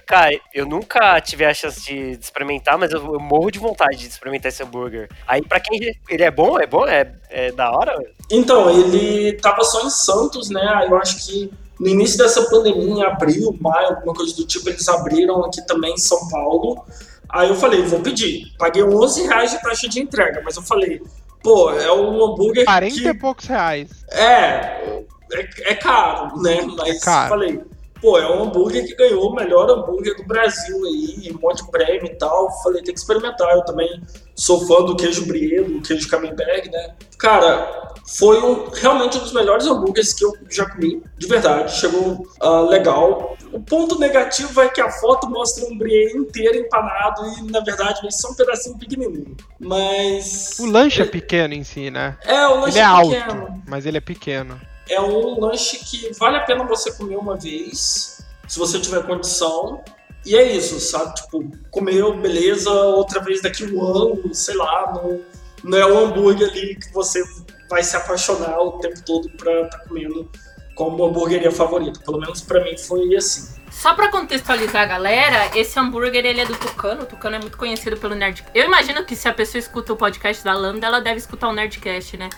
Cara, 0.06 0.38
eu 0.52 0.66
nunca 0.66 1.20
tive 1.20 1.44
a 1.44 1.54
chance 1.54 1.82
de, 1.84 2.18
experimentar, 2.20 2.76
mas 2.78 2.92
eu, 2.92 3.14
eu, 3.14 3.20
morro 3.20 3.50
de 3.50 3.58
vontade 3.58 3.96
de 3.96 4.08
experimentar 4.08 4.50
esse 4.50 4.62
hambúrguer. 4.62 5.08
Aí, 5.26 5.42
pra 5.42 5.60
quem 5.60 5.78
ele 6.08 6.22
é 6.22 6.30
bom, 6.30 6.58
é 6.58 6.66
bom? 6.66 6.86
É, 6.86 7.12
é 7.30 7.52
da 7.52 7.70
hora? 7.70 7.94
Então, 8.30 8.70
ele 8.70 9.34
tava 9.34 9.62
só 9.64 9.86
em 9.86 9.90
Santos, 9.90 10.50
né? 10.50 10.62
Aí 10.74 10.88
eu 10.88 10.96
acho 10.96 11.24
que 11.26 11.50
no 11.78 11.88
início 11.88 12.18
dessa 12.18 12.48
pandemia, 12.48 12.94
em 12.94 13.02
abril, 13.02 13.56
maio, 13.60 13.88
alguma 13.88 14.14
coisa 14.14 14.34
do 14.36 14.46
tipo, 14.46 14.68
eles 14.68 14.88
abriram 14.88 15.44
aqui 15.44 15.66
também 15.66 15.94
em 15.94 15.98
São 15.98 16.28
Paulo. 16.28 16.84
Aí 17.28 17.48
eu 17.48 17.56
falei, 17.56 17.82
vou 17.82 18.00
pedir. 18.00 18.52
Paguei 18.58 18.84
11 18.84 19.22
reais 19.26 19.50
de 19.50 19.62
taxa 19.62 19.88
de 19.88 20.00
entrega, 20.00 20.42
mas 20.44 20.56
eu 20.56 20.62
falei, 20.62 21.02
pô, 21.42 21.70
é 21.70 21.92
um 21.92 22.24
hambúrguer 22.24 22.64
40 22.64 22.94
que... 22.94 23.08
e 23.08 23.14
poucos 23.14 23.46
reais. 23.46 23.88
É, 24.10 25.02
é, 25.32 25.72
é 25.72 25.74
caro, 25.74 26.40
né? 26.40 26.60
Mas 26.76 26.96
é 26.96 26.98
caro. 27.00 27.28
falei, 27.30 27.60
pô, 28.02 28.18
é 28.18 28.28
um 28.28 28.42
hambúrguer 28.42 28.84
que 28.84 28.96
ganhou 28.96 29.30
o 29.30 29.34
melhor 29.34 29.70
hambúrguer 29.70 30.16
do 30.16 30.24
Brasil 30.24 30.76
aí, 30.84 31.32
um 31.32 31.40
monte 31.40 31.64
de 31.64 31.70
prêmio 31.70 32.06
e 32.06 32.16
tal. 32.16 32.50
Falei, 32.62 32.82
tem 32.82 32.92
que 32.92 33.00
experimentar. 33.00 33.54
Eu 33.54 33.64
também 33.64 34.02
sou 34.34 34.66
fã 34.66 34.84
do 34.84 34.96
queijo 34.96 35.24
brie, 35.24 35.62
do 35.62 35.80
queijo 35.80 36.08
camembert, 36.10 36.68
né? 36.68 36.94
Cara, 37.16 37.94
foi 38.04 38.42
um, 38.42 38.68
realmente 38.70 39.16
um 39.16 39.20
dos 39.20 39.32
melhores 39.32 39.66
hambúrgueres 39.66 40.12
que 40.12 40.24
eu 40.24 40.36
já 40.50 40.68
comi, 40.68 41.00
de 41.16 41.26
verdade. 41.28 41.72
Chegou 41.78 42.26
uh, 42.42 42.68
legal. 42.68 43.36
O 43.52 43.60
ponto 43.60 43.96
negativo 43.98 44.60
é 44.60 44.68
que 44.68 44.80
a 44.80 44.90
foto 44.90 45.30
mostra 45.30 45.64
um 45.66 45.78
brie 45.78 46.12
inteiro 46.16 46.56
empanado 46.58 47.22
e, 47.38 47.52
na 47.52 47.60
verdade, 47.60 48.04
é 48.04 48.10
só 48.10 48.30
um 48.30 48.34
pedacinho 48.34 48.76
pequenininho. 48.76 49.36
Mas... 49.60 50.58
O 50.58 50.66
lanche 50.66 51.00
é, 51.00 51.04
é 51.04 51.08
pequeno 51.08 51.54
em 51.54 51.62
si, 51.62 51.88
né? 51.90 52.16
É, 52.24 52.48
o 52.48 52.60
lanche 52.60 52.78
ele 52.78 52.80
é, 52.80 52.90
é 52.90 53.02
pequeno. 53.02 53.40
alto, 53.42 53.62
mas 53.68 53.86
ele 53.86 53.98
é 53.98 54.00
pequeno 54.00 54.71
é 54.88 55.00
um 55.00 55.40
lanche 55.40 55.78
que 55.78 56.12
vale 56.18 56.36
a 56.36 56.40
pena 56.40 56.64
você 56.64 56.92
comer 56.92 57.16
uma 57.16 57.36
vez, 57.36 58.24
se 58.48 58.58
você 58.58 58.78
tiver 58.78 59.06
condição. 59.06 59.82
E 60.24 60.36
é 60.36 60.52
isso, 60.52 60.78
sabe? 60.78 61.14
Tipo, 61.14 61.50
comeu, 61.70 62.16
beleza, 62.16 62.70
outra 62.70 63.20
vez 63.20 63.42
daqui 63.42 63.64
um 63.64 63.84
ano, 63.84 64.32
sei 64.32 64.54
lá, 64.54 64.92
não, 64.94 65.20
não 65.64 65.78
é 65.78 65.84
o 65.84 65.98
hambúrguer 65.98 66.48
ali 66.48 66.76
que 66.76 66.92
você 66.92 67.22
vai 67.68 67.82
se 67.82 67.96
apaixonar 67.96 68.60
o 68.60 68.78
tempo 68.78 69.02
todo 69.04 69.28
pra 69.30 69.62
estar 69.62 69.78
tá 69.78 69.88
comendo 69.88 70.30
como 70.74 71.04
hambúrgueria 71.04 71.50
favorita. 71.50 72.00
Pelo 72.00 72.20
menos 72.20 72.40
para 72.40 72.62
mim 72.62 72.76
foi 72.78 73.14
assim. 73.16 73.60
Só 73.70 73.94
para 73.94 74.10
contextualizar 74.10 74.82
a 74.82 74.86
galera, 74.86 75.50
esse 75.56 75.78
hambúrguer 75.78 76.24
ele 76.24 76.42
é 76.42 76.46
do 76.46 76.54
Tucano. 76.54 77.02
O 77.02 77.06
Tucano 77.06 77.36
é 77.36 77.38
muito 77.38 77.56
conhecido 77.56 77.96
pelo 77.96 78.14
Nerdcast. 78.14 78.52
Eu 78.54 78.66
imagino 78.66 79.04
que 79.04 79.16
se 79.16 79.26
a 79.26 79.32
pessoa 79.32 79.58
escuta 79.58 79.92
o 79.92 79.96
podcast 79.96 80.44
da 80.44 80.52
Lambda, 80.52 80.86
ela 80.86 81.00
deve 81.00 81.16
escutar 81.16 81.48
o 81.48 81.52
Nerdcast, 81.52 82.16
né? 82.16 82.28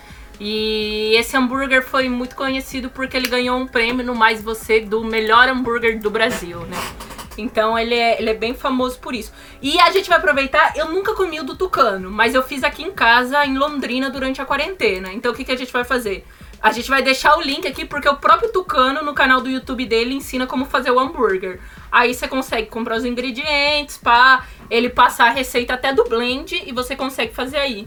E 0.41 1.15
esse 1.17 1.37
hambúrguer 1.37 1.83
foi 1.83 2.09
muito 2.09 2.35
conhecido 2.35 2.91
porque 2.91 3.17
ele 3.17 3.29
ganhou 3.29 3.59
um 3.59 3.67
prêmio 3.67 4.05
no 4.05 4.15
Mais 4.15 4.43
Você 4.43 4.81
do 4.81 5.05
melhor 5.05 5.49
hambúrguer 5.49 6.01
do 6.01 6.11
Brasil, 6.11 6.61
né? 6.61 6.77
Então 7.37 7.79
ele 7.79 7.95
é, 7.95 8.21
ele 8.21 8.31
é 8.31 8.35
bem 8.35 8.55
famoso 8.55 8.99
por 8.99 9.15
isso. 9.15 9.33
E 9.61 9.79
a 9.81 9.91
gente 9.91 10.09
vai 10.09 10.19
aproveitar, 10.19 10.77
eu 10.77 10.91
nunca 10.91 11.15
comi 11.15 11.41
o 11.41 11.45
do 11.45 11.57
Tucano, 11.57 12.11
mas 12.11 12.35
eu 12.35 12.43
fiz 12.43 12.63
aqui 12.63 12.83
em 12.83 12.93
casa, 12.93 13.45
em 13.45 13.57
Londrina, 13.57 14.11
durante 14.11 14.41
a 14.41 14.45
quarentena. 14.45 15.13
Então 15.13 15.33
o 15.33 15.35
que, 15.35 15.45
que 15.45 15.53
a 15.53 15.57
gente 15.57 15.73
vai 15.73 15.85
fazer? 15.85 16.25
A 16.63 16.73
gente 16.73 16.89
vai 16.89 17.03
deixar 17.03 17.37
o 17.37 17.43
link 17.43 17.67
aqui 17.67 17.85
porque 17.85 18.09
o 18.09 18.17
próprio 18.17 18.51
Tucano, 18.51 19.03
no 19.03 19.13
canal 19.13 19.41
do 19.41 19.51
YouTube 19.51 19.85
dele, 19.85 20.15
ensina 20.15 20.47
como 20.47 20.65
fazer 20.65 20.91
o 20.91 20.99
hambúrguer. 20.99 21.61
Aí 21.93 22.15
você 22.15 22.27
consegue 22.27 22.69
comprar 22.69 22.97
os 22.97 23.05
ingredientes, 23.05 23.99
pá, 23.99 24.47
ele 24.71 24.89
passa 24.89 25.25
a 25.25 25.31
receita 25.31 25.75
até 25.75 25.93
do 25.93 26.05
blend 26.05 26.63
e 26.67 26.73
você 26.73 26.97
consegue 26.97 27.35
fazer 27.35 27.59
aí. 27.59 27.87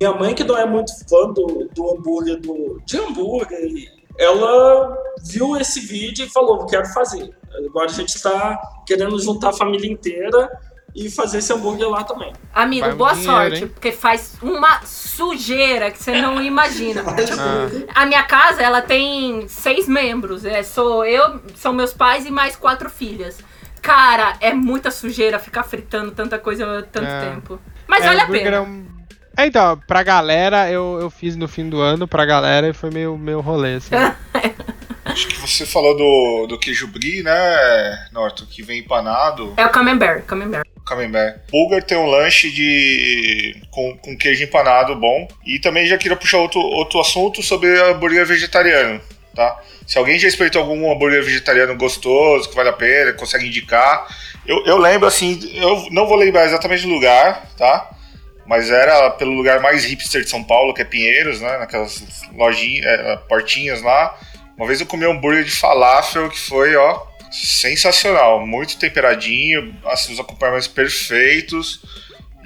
Minha 0.00 0.12
mãe, 0.12 0.34
que 0.34 0.44
não 0.44 0.56
é 0.56 0.66
muito 0.66 0.92
fã 1.08 1.32
do, 1.32 1.68
do 1.74 1.94
hambúrguer, 1.94 2.40
do, 2.40 2.80
de 2.84 2.98
hambúrguer, 2.98 3.96
ela 4.18 4.96
viu 5.24 5.56
esse 5.56 5.80
vídeo 5.80 6.26
e 6.26 6.28
falou: 6.28 6.66
quero 6.66 6.86
fazer. 6.86 7.30
Agora 7.66 7.86
a 7.86 7.92
gente 7.92 8.14
está 8.14 8.58
querendo 8.86 9.18
juntar 9.18 9.50
a 9.50 9.52
família 9.52 9.90
inteira 9.90 10.50
e 10.94 11.10
fazer 11.10 11.38
esse 11.38 11.52
hambúrguer 11.52 11.88
lá 11.88 12.04
também. 12.04 12.32
Amigo, 12.54 12.94
boa 12.94 13.12
dinheiro, 13.12 13.32
sorte, 13.32 13.64
hein? 13.64 13.68
porque 13.68 13.92
faz 13.92 14.36
uma 14.42 14.80
sujeira 14.84 15.90
que 15.90 16.02
você 16.02 16.20
não 16.20 16.40
imagina. 16.44 17.02
ah. 17.02 17.68
A 17.94 18.06
minha 18.06 18.22
casa, 18.22 18.62
ela 18.62 18.82
tem 18.82 19.48
seis 19.48 19.88
membros. 19.88 20.44
É, 20.44 20.62
sou 20.62 21.04
eu, 21.04 21.40
são 21.54 21.72
meus 21.72 21.92
pais 21.92 22.26
e 22.26 22.30
mais 22.30 22.56
quatro 22.56 22.90
filhas. 22.90 23.38
Cara, 23.82 24.36
é 24.40 24.52
muita 24.52 24.90
sujeira 24.90 25.38
ficar 25.38 25.62
fritando 25.62 26.10
tanta 26.10 26.38
coisa 26.38 26.86
tanto 26.90 27.06
é. 27.06 27.30
tempo. 27.30 27.58
Mas 27.86 28.02
é, 28.02 28.08
vale 28.08 28.20
a 28.20 28.26
pena. 28.26 28.56
É 28.56 28.60
um 28.60 28.95
é, 29.36 29.46
então, 29.46 29.80
pra 29.86 30.02
galera, 30.02 30.70
eu, 30.70 30.98
eu 31.00 31.10
fiz 31.10 31.36
no 31.36 31.46
fim 31.46 31.68
do 31.68 31.80
ano, 31.80 32.08
pra 32.08 32.24
galera, 32.24 32.68
e 32.68 32.72
foi 32.72 32.90
meio, 32.90 33.16
meio 33.18 33.40
rolê, 33.40 33.74
assim. 33.74 33.94
Acho 35.04 35.28
que 35.28 35.36
você 35.38 35.64
falou 35.64 35.96
do, 35.96 36.46
do 36.48 36.58
queijo 36.58 36.88
brie, 36.88 37.22
né, 37.22 38.08
Norton, 38.12 38.44
que 38.44 38.62
vem 38.62 38.80
empanado. 38.80 39.54
É 39.56 39.64
o 39.64 39.70
camembert, 39.70 40.24
camembert. 40.24 40.66
Camembert. 40.84 41.40
Bulgar 41.50 41.82
tem 41.82 41.96
um 41.96 42.06
lanche 42.06 42.50
de 42.50 43.56
com, 43.70 43.96
com 43.98 44.16
queijo 44.16 44.44
empanado 44.44 44.94
bom. 44.96 45.26
E 45.44 45.58
também 45.58 45.86
já 45.86 45.96
queria 45.96 46.16
puxar 46.16 46.38
outro, 46.38 46.60
outro 46.60 47.00
assunto 47.00 47.42
sobre 47.42 47.80
hambúrguer 47.80 48.26
vegetariano, 48.26 49.00
tá? 49.34 49.60
Se 49.86 49.96
alguém 49.96 50.18
já 50.18 50.28
experimentou 50.28 50.62
algum 50.62 50.92
hambúrguer 50.92 51.24
vegetariano 51.24 51.76
gostoso, 51.76 52.48
que 52.48 52.56
vale 52.56 52.68
a 52.68 52.72
pena, 52.72 53.12
consegue 53.12 53.46
indicar. 53.46 54.06
Eu, 54.44 54.64
eu 54.66 54.76
lembro, 54.76 55.06
assim, 55.06 55.40
eu 55.54 55.86
não 55.90 56.06
vou 56.06 56.16
lembrar 56.16 56.44
exatamente 56.44 56.82
do 56.82 56.88
lugar, 56.88 57.48
tá? 57.56 57.95
Mas 58.46 58.70
era 58.70 59.10
pelo 59.10 59.32
lugar 59.32 59.60
mais 59.60 59.84
hipster 59.84 60.22
de 60.22 60.30
São 60.30 60.42
Paulo, 60.42 60.72
que 60.72 60.82
é 60.82 60.84
Pinheiros, 60.84 61.40
né? 61.40 61.58
Naquelas 61.58 62.02
lojinhas, 62.32 62.86
é, 62.86 63.16
portinhas 63.28 63.82
lá. 63.82 64.18
Uma 64.56 64.66
vez 64.66 64.80
eu 64.80 64.86
comi 64.86 65.06
um 65.06 65.12
hambúrguer 65.12 65.44
de 65.44 65.50
falafel 65.50 66.30
que 66.30 66.38
foi, 66.38 66.74
ó, 66.76 67.02
sensacional. 67.30 68.46
Muito 68.46 68.78
temperadinho, 68.78 69.74
assim, 69.86 70.12
os 70.12 70.20
acompanhamentos 70.20 70.68
perfeitos. 70.68 71.82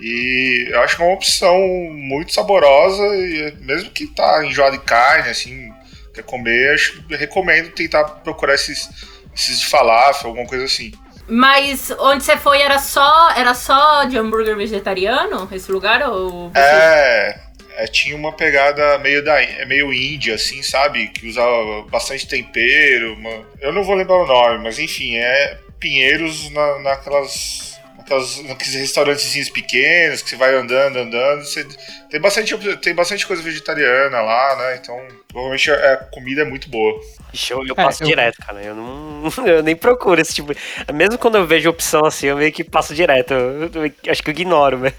E 0.01 0.69
eu 0.71 0.81
acho 0.81 0.97
que 0.97 1.03
é 1.03 1.05
uma 1.05 1.15
opção 1.15 1.59
muito 1.93 2.33
saborosa. 2.33 3.03
E 3.15 3.55
mesmo 3.61 3.91
que 3.91 4.07
tá 4.07 4.45
enjoado 4.45 4.79
de 4.79 4.85
carne, 4.85 5.29
assim, 5.29 5.71
quer 6.15 6.25
comer, 6.25 6.75
acho, 6.75 7.05
recomendo 7.11 7.71
tentar 7.73 8.05
procurar 8.05 8.55
esses, 8.55 8.89
esses 9.35 9.61
de 9.61 9.67
falafel, 9.67 10.31
alguma 10.31 10.47
coisa 10.47 10.65
assim. 10.65 10.93
Mas 11.31 11.93
onde 11.99 12.25
você 12.25 12.37
foi 12.37 12.61
era 12.61 12.79
só 12.79 13.31
era 13.37 13.55
só 13.55 14.05
de 14.05 14.19
hambúrguer 14.19 14.57
vegetariano 14.57 15.49
esse 15.53 15.71
lugar 15.71 16.03
ou 16.09 16.51
é, 16.55 17.39
é, 17.77 17.87
tinha 17.87 18.17
uma 18.17 18.33
pegada 18.33 18.99
meio 18.99 19.25
da 19.25 19.41
é 19.41 19.65
meio 19.65 19.93
índia 19.93 20.35
assim, 20.35 20.63
sabe, 20.63 21.09
que 21.09 21.29
usava 21.29 21.83
bastante 21.89 22.27
tempero. 22.27 23.15
Uma, 23.15 23.47
eu 23.61 23.73
não 23.73 23.85
vou 23.85 23.95
lembrar 23.95 24.17
o 24.17 24.27
nome, 24.27 24.65
mas 24.65 24.79
enfim, 24.79 25.17
é 25.17 25.59
Pinheiros 25.79 26.51
na, 26.51 26.79
naquelas 26.81 27.70
aquelas, 28.11 28.41
aqueles 28.51 28.75
restaurantezinhos 28.75 29.49
pequenos 29.49 30.21
que 30.21 30.31
você 30.31 30.37
vai 30.37 30.55
andando, 30.55 30.99
andando. 30.99 31.45
Você, 31.45 31.65
tem, 32.11 32.21
bastante, 32.21 32.77
tem 32.79 32.95
bastante 32.95 33.27
coisa 33.27 33.43
vegetariana 33.43 34.21
lá, 34.21 34.57
né? 34.57 34.81
Então, 34.83 35.01
provavelmente 35.29 35.71
a, 35.71 35.93
a 35.93 35.97
comida 35.97 36.43
é 36.43 36.45
muito 36.45 36.69
boa. 36.69 37.01
Ixi, 37.33 37.53
eu, 37.53 37.65
eu 37.65 37.73
é, 37.73 37.85
passo 37.85 38.03
é, 38.03 38.05
eu... 38.05 38.09
direto, 38.09 38.39
cara. 38.45 38.61
Eu, 38.63 38.75
não, 38.75 39.23
eu 39.47 39.63
nem 39.63 39.77
procuro 39.77 40.21
esse 40.21 40.35
tipo. 40.35 40.53
Mesmo 40.93 41.17
quando 41.19 41.37
eu 41.37 41.47
vejo 41.47 41.71
opção 41.71 42.05
assim, 42.05 42.27
eu 42.27 42.37
meio 42.37 42.53
que 42.53 42.65
passo 42.65 42.95
direto. 42.95 43.33
Eu, 43.33 43.71
eu, 43.85 43.93
acho 44.11 44.23
que 44.23 44.31
eu 44.31 44.33
ignoro, 44.33 44.79
velho. 44.79 44.95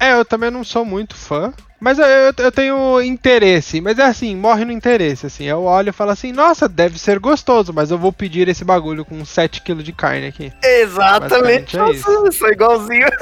É, 0.00 0.12
eu 0.12 0.24
também 0.24 0.50
não 0.50 0.64
sou 0.64 0.84
muito 0.84 1.14
fã. 1.14 1.52
Mas 1.80 1.98
eu, 1.98 2.04
eu, 2.04 2.34
eu 2.38 2.52
tenho 2.52 3.00
interesse. 3.00 3.80
Mas 3.80 3.98
é 3.98 4.04
assim, 4.04 4.34
morre 4.34 4.64
no 4.64 4.72
interesse, 4.72 5.26
assim. 5.26 5.44
Eu 5.44 5.62
olho 5.62 5.90
e 5.90 5.92
falo 5.92 6.10
assim, 6.10 6.32
nossa, 6.32 6.68
deve 6.68 6.98
ser 6.98 7.18
gostoso, 7.18 7.72
mas 7.72 7.90
eu 7.90 7.98
vou 7.98 8.12
pedir 8.12 8.48
esse 8.48 8.64
bagulho 8.64 9.04
com 9.04 9.22
7kg 9.22 9.82
de 9.82 9.92
carne 9.92 10.26
aqui. 10.26 10.52
Exatamente. 10.62 11.78
É 11.78 11.90
isso. 11.90 12.10
Nossa, 12.10 12.26
eu 12.26 12.32
sou 12.32 12.48
igualzinho. 12.48 13.06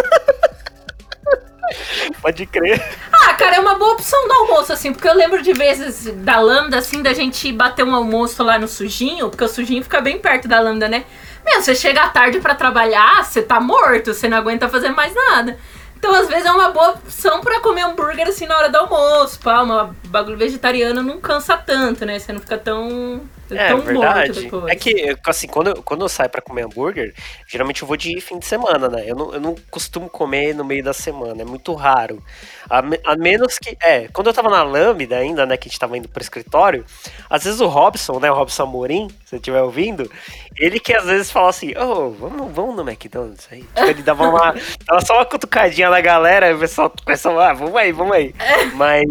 Pode 2.22 2.46
crer. 2.46 2.82
Ah, 3.12 3.34
cara, 3.34 3.56
é 3.56 3.60
uma 3.60 3.74
boa 3.74 3.94
opção 3.94 4.26
do 4.28 4.34
almoço, 4.34 4.72
assim, 4.72 4.92
porque 4.92 5.08
eu 5.08 5.14
lembro 5.14 5.42
de 5.42 5.52
vezes 5.52 6.14
da 6.18 6.38
lambda, 6.38 6.78
assim, 6.78 7.02
da 7.02 7.12
gente 7.12 7.52
bater 7.52 7.84
um 7.84 7.94
almoço 7.94 8.42
lá 8.42 8.58
no 8.58 8.68
sujinho, 8.68 9.28
porque 9.28 9.44
o 9.44 9.48
sujinho 9.48 9.82
fica 9.82 10.00
bem 10.00 10.18
perto 10.18 10.46
da 10.46 10.60
lambda, 10.60 10.88
né? 10.88 11.04
Meu, 11.44 11.60
você 11.60 11.74
chega 11.74 12.02
à 12.02 12.08
tarde 12.08 12.40
pra 12.40 12.54
trabalhar, 12.54 13.24
você 13.24 13.42
tá 13.42 13.60
morto, 13.60 14.14
você 14.14 14.28
não 14.28 14.38
aguenta 14.38 14.68
fazer 14.68 14.90
mais 14.90 15.12
nada. 15.14 15.58
Então, 15.96 16.14
às 16.14 16.28
vezes, 16.28 16.46
é 16.46 16.52
uma 16.52 16.70
boa 16.70 16.90
opção 16.90 17.40
pra 17.40 17.60
comer 17.60 17.82
hambúrguer, 17.82 18.28
assim, 18.28 18.46
na 18.46 18.56
hora 18.56 18.68
do 18.68 18.76
almoço, 18.76 19.40
pá, 19.40 19.62
uma 19.62 19.94
bagulho 20.08 20.36
vegetariano 20.36 21.02
não 21.02 21.20
cansa 21.20 21.56
tanto, 21.56 22.04
né? 22.04 22.18
Você 22.18 22.32
não 22.32 22.40
fica 22.40 22.58
tão, 22.58 23.22
É 23.54 23.70
morto 23.72 23.84
verdade. 23.86 24.48
É 24.72 24.76
que, 24.76 25.16
assim, 25.26 25.46
quando, 25.46 25.68
eu- 25.68 25.82
quando 25.82 26.02
eu 26.04 26.08
saio 26.08 26.28
pra 26.30 26.40
comer 26.42 26.62
hambúrguer, 26.64 27.14
geralmente 27.46 27.82
eu 27.82 27.88
vou 27.88 27.96
de 27.96 28.20
fim 28.20 28.38
de 28.38 28.46
semana, 28.46 28.88
né? 28.88 29.04
Eu 29.06 29.14
não, 29.16 29.34
eu 29.34 29.40
não 29.40 29.54
costumo 29.70 30.08
comer 30.08 30.54
no 30.54 30.64
meio 30.64 30.82
da 30.82 30.92
semana, 30.92 31.42
é 31.42 31.44
muito 31.44 31.72
raro. 31.74 32.22
A, 32.68 32.78
a 33.12 33.16
menos 33.16 33.58
que. 33.58 33.76
É, 33.82 34.08
quando 34.08 34.26
eu 34.28 34.34
tava 34.34 34.48
na 34.50 34.62
Lambda 34.62 35.16
ainda, 35.16 35.46
né, 35.46 35.56
que 35.56 35.68
a 35.68 35.70
gente 35.70 35.78
tava 35.78 35.96
indo 35.96 36.08
pro 36.08 36.22
escritório, 36.22 36.84
às 37.30 37.44
vezes 37.44 37.60
o 37.60 37.66
Robson, 37.68 38.18
né, 38.18 38.30
o 38.30 38.34
Robson 38.34 38.64
Amorim, 38.64 39.08
se 39.24 39.30
você 39.30 39.36
estiver 39.36 39.62
ouvindo, 39.62 40.10
ele 40.56 40.80
que 40.80 40.92
às 40.94 41.04
vezes 41.04 41.30
fala 41.30 41.50
assim: 41.50 41.76
Ô, 41.76 42.10
vamos, 42.10 42.52
vamos 42.52 42.76
no 42.76 42.82
McDonald's 42.88 43.46
aí. 43.50 43.62
Tipo, 43.62 43.80
ele 43.90 44.02
dava 44.02 44.28
uma. 44.28 44.54
dava 44.86 45.00
só 45.04 45.14
uma 45.14 45.24
cutucadinha 45.26 45.88
na 45.90 46.00
galera, 46.00 46.50
e 46.50 46.54
o 46.54 46.58
pessoal 46.58 46.90
começa 47.04 47.30
a. 47.30 47.50
Ah, 47.50 47.52
vamos 47.52 47.76
aí, 47.76 47.92
vamos 47.92 48.12
aí. 48.16 48.34
Mas. 48.74 49.04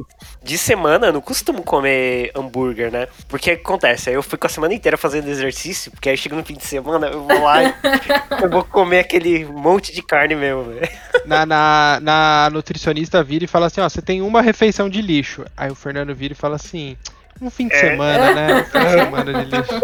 De 0.46 0.60
semana, 0.60 1.08
eu 1.08 1.14
não 1.14 1.22
costumo 1.22 1.64
comer 1.64 2.32
hambúrguer, 2.36 2.91
né? 2.91 3.08
Porque 3.28 3.52
o 3.54 3.56
que 3.56 3.62
acontece? 3.64 4.10
Aí 4.10 4.16
eu 4.16 4.22
fico 4.22 4.46
a 4.46 4.50
semana 4.50 4.76
inteira 4.76 4.96
fazendo 4.96 5.28
exercício, 5.28 5.89
porque 5.89 6.08
aí 6.08 6.16
chega 6.16 6.36
no 6.36 6.46
fim 6.46 6.54
de 6.54 6.64
semana, 6.64 7.08
eu 7.08 7.24
vou 7.24 7.43
lá 7.43 7.64
e 7.64 7.74
eu 8.43 8.50
vou 8.52 8.64
comer 8.64 9.00
aquele 9.00 9.43
monte 9.43 9.91
de 9.91 10.04
carne 10.04 10.36
mesmo, 10.36 10.66
velho. 10.66 10.88
Na, 11.26 11.48
na, 11.48 12.00
na 12.00 12.50
nutricionista 12.52 13.24
vira 13.24 13.43
e 13.46 13.48
fala 13.48 13.66
assim, 13.66 13.82
ó, 13.82 13.89
você 13.89 14.04
tem 14.04 14.22
uma 14.22 14.39
refeição 14.41 14.88
de 14.88 15.02
lixo. 15.02 15.43
Aí 15.58 15.72
o 15.72 15.76
Fernando 15.76 16.14
vira 16.14 16.34
e 16.34 16.38
fala 16.38 16.58
assim, 16.58 16.96
um 17.41 17.50
fim 17.50 17.68
de 17.68 17.74
É. 17.76 17.80
semana, 17.80 18.34
né? 18.36 18.54
Um 18.54 18.64
fim 18.66 18.80
de 18.80 18.89
semana 18.91 19.34
de 19.34 19.46
lixo. 19.50 19.82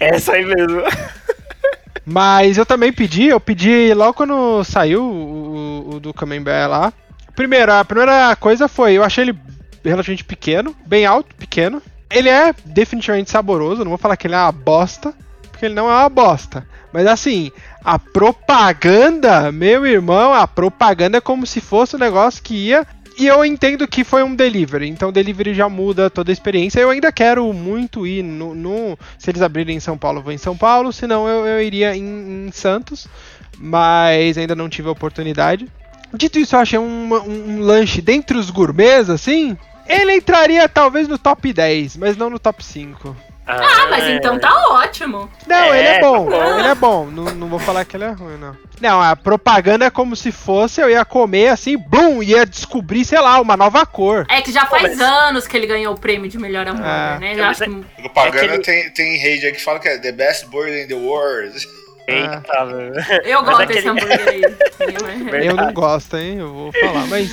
É 0.00 0.16
isso 0.16 0.30
aí 0.32 0.44
mesmo. 0.44 0.82
Mas 2.04 2.58
eu 2.58 2.66
também 2.66 2.92
pedi, 2.92 3.28
eu 3.28 3.40
pedi 3.40 3.94
logo 3.94 4.12
quando 4.12 4.62
saiu 4.64 5.02
o, 5.02 5.06
o- 5.88 5.94
o 5.96 6.00
do 6.00 6.12
Camembert 6.12 6.68
lá. 6.68 6.92
Primeiro, 7.34 7.72
a 7.72 7.84
primeira 7.84 8.34
coisa 8.36 8.68
foi, 8.68 8.92
eu 8.94 9.02
achei 9.04 9.24
ele 9.24 9.38
relativamente 9.84 10.24
pequeno, 10.24 10.74
bem 10.86 11.04
alto, 11.04 11.34
pequeno. 11.34 11.82
Ele 12.10 12.28
é 12.28 12.54
definitivamente 12.64 13.30
saboroso, 13.30 13.82
não 13.82 13.90
vou 13.90 13.98
falar 13.98 14.16
que 14.16 14.26
ele 14.26 14.34
é 14.34 14.38
uma 14.38 14.52
bosta, 14.52 15.12
porque 15.50 15.66
ele 15.66 15.74
não 15.74 15.90
é 15.90 15.94
uma 15.94 16.08
bosta. 16.08 16.66
Mas 16.92 17.06
assim, 17.08 17.50
a 17.84 17.98
propaganda, 17.98 19.50
meu 19.50 19.84
irmão, 19.84 20.32
a 20.32 20.46
propaganda 20.46 21.18
é 21.18 21.20
como 21.20 21.44
se 21.46 21.60
fosse 21.60 21.96
um 21.96 21.98
negócio 21.98 22.42
que 22.42 22.54
ia. 22.54 22.86
E 23.16 23.26
eu 23.28 23.44
entendo 23.44 23.86
que 23.86 24.02
foi 24.02 24.24
um 24.24 24.34
delivery, 24.34 24.88
então 24.88 25.12
delivery 25.12 25.54
já 25.54 25.68
muda 25.68 26.10
toda 26.10 26.30
a 26.30 26.32
experiência. 26.32 26.80
Eu 26.80 26.90
ainda 26.90 27.12
quero 27.12 27.52
muito 27.52 28.04
ir 28.06 28.22
no. 28.24 28.54
no- 28.54 28.98
se 29.18 29.30
eles 29.30 29.40
abrirem 29.42 29.76
em 29.76 29.80
São 29.80 29.96
Paulo, 29.96 30.18
eu 30.18 30.22
vou 30.22 30.32
em 30.32 30.38
São 30.38 30.56
Paulo, 30.56 30.92
senão 30.92 31.28
eu, 31.28 31.46
eu 31.46 31.62
iria 31.62 31.96
em, 31.96 32.46
em 32.48 32.50
Santos, 32.52 33.06
mas 33.56 34.36
ainda 34.36 34.56
não 34.56 34.68
tive 34.68 34.88
a 34.88 34.92
oportunidade. 34.92 35.68
Dito 36.16 36.38
isso, 36.38 36.54
eu 36.56 36.60
achei 36.60 36.78
um, 36.78 37.12
um, 37.14 37.50
um 37.56 37.60
lanche 37.60 38.00
dentre 38.00 38.36
os 38.38 38.50
gourmets, 38.50 39.10
assim. 39.10 39.56
Ele 39.86 40.14
entraria 40.16 40.68
talvez 40.68 41.06
no 41.08 41.18
top 41.18 41.52
10, 41.52 41.96
mas 41.98 42.16
não 42.16 42.30
no 42.30 42.38
top 42.38 42.64
5. 42.64 43.14
Ah, 43.46 43.88
mas 43.90 44.04
então 44.08 44.38
tá 44.38 44.50
ótimo. 44.70 45.28
Não, 45.46 45.74
É, 45.74 45.78
ele 45.78 45.88
é 45.88 46.00
bom, 46.00 46.30
tá 46.30 46.36
bom. 46.38 46.58
ele 46.58 46.68
é 46.68 46.74
bom. 46.74 47.06
Não, 47.10 47.24
não 47.34 47.48
vou 47.48 47.58
falar 47.58 47.84
que 47.84 47.94
ele 47.94 48.04
é 48.04 48.10
ruim, 48.10 48.38
não. 48.38 48.56
Não, 48.80 49.02
a 49.02 49.14
propaganda 49.14 49.84
é 49.84 49.90
como 49.90 50.16
se 50.16 50.32
fosse, 50.32 50.80
eu 50.80 50.88
ia 50.88 51.04
comer 51.04 51.48
assim, 51.48 51.76
blum, 51.76 52.22
ia 52.22 52.46
descobrir, 52.46 53.04
sei 53.04 53.20
lá, 53.20 53.38
uma 53.38 53.54
nova 53.54 53.84
cor. 53.84 54.24
É 54.30 54.40
que 54.40 54.50
já 54.50 54.64
Pô, 54.64 54.78
faz 54.78 54.96
mas- 54.96 55.00
anos 55.00 55.46
que 55.46 55.54
ele 55.58 55.66
ganhou 55.66 55.92
o 55.92 55.98
prêmio 56.00 56.26
de 56.30 56.38
melhor 56.38 56.66
hambúrguer, 56.66 56.90
Ah. 56.90 57.18
né? 57.20 57.32
É, 57.32 57.34
Já 57.36 57.42
mas 57.48 57.60
acho 57.60 57.70
é- 57.70 57.74
que- 57.74 58.02
Propaganda 58.02 58.44
Aquele- 58.46 58.58
tem, 58.62 58.90
tem 58.90 59.18
rede 59.18 59.44
aí 59.44 59.52
que 59.52 59.62
fala 59.62 59.78
que 59.78 59.88
é 59.88 59.98
the 59.98 60.12
best 60.12 60.46
burger 60.46 60.82
in 60.82 60.88
the 60.88 60.94
world. 60.94 61.54
Eita, 62.06 62.64
velho. 62.66 62.94
Eu 63.24 63.42
gosto 63.44 63.66
desse 63.66 63.78
aquele- 63.88 63.88
hambúrguer 63.88 64.28
aí. 64.28 64.42
Eu 65.46 65.54
não 65.56 65.72
gosto, 65.72 66.16
hein, 66.16 66.38
eu 66.38 66.52
vou 66.52 66.72
falar, 66.72 67.06
mas... 67.06 67.30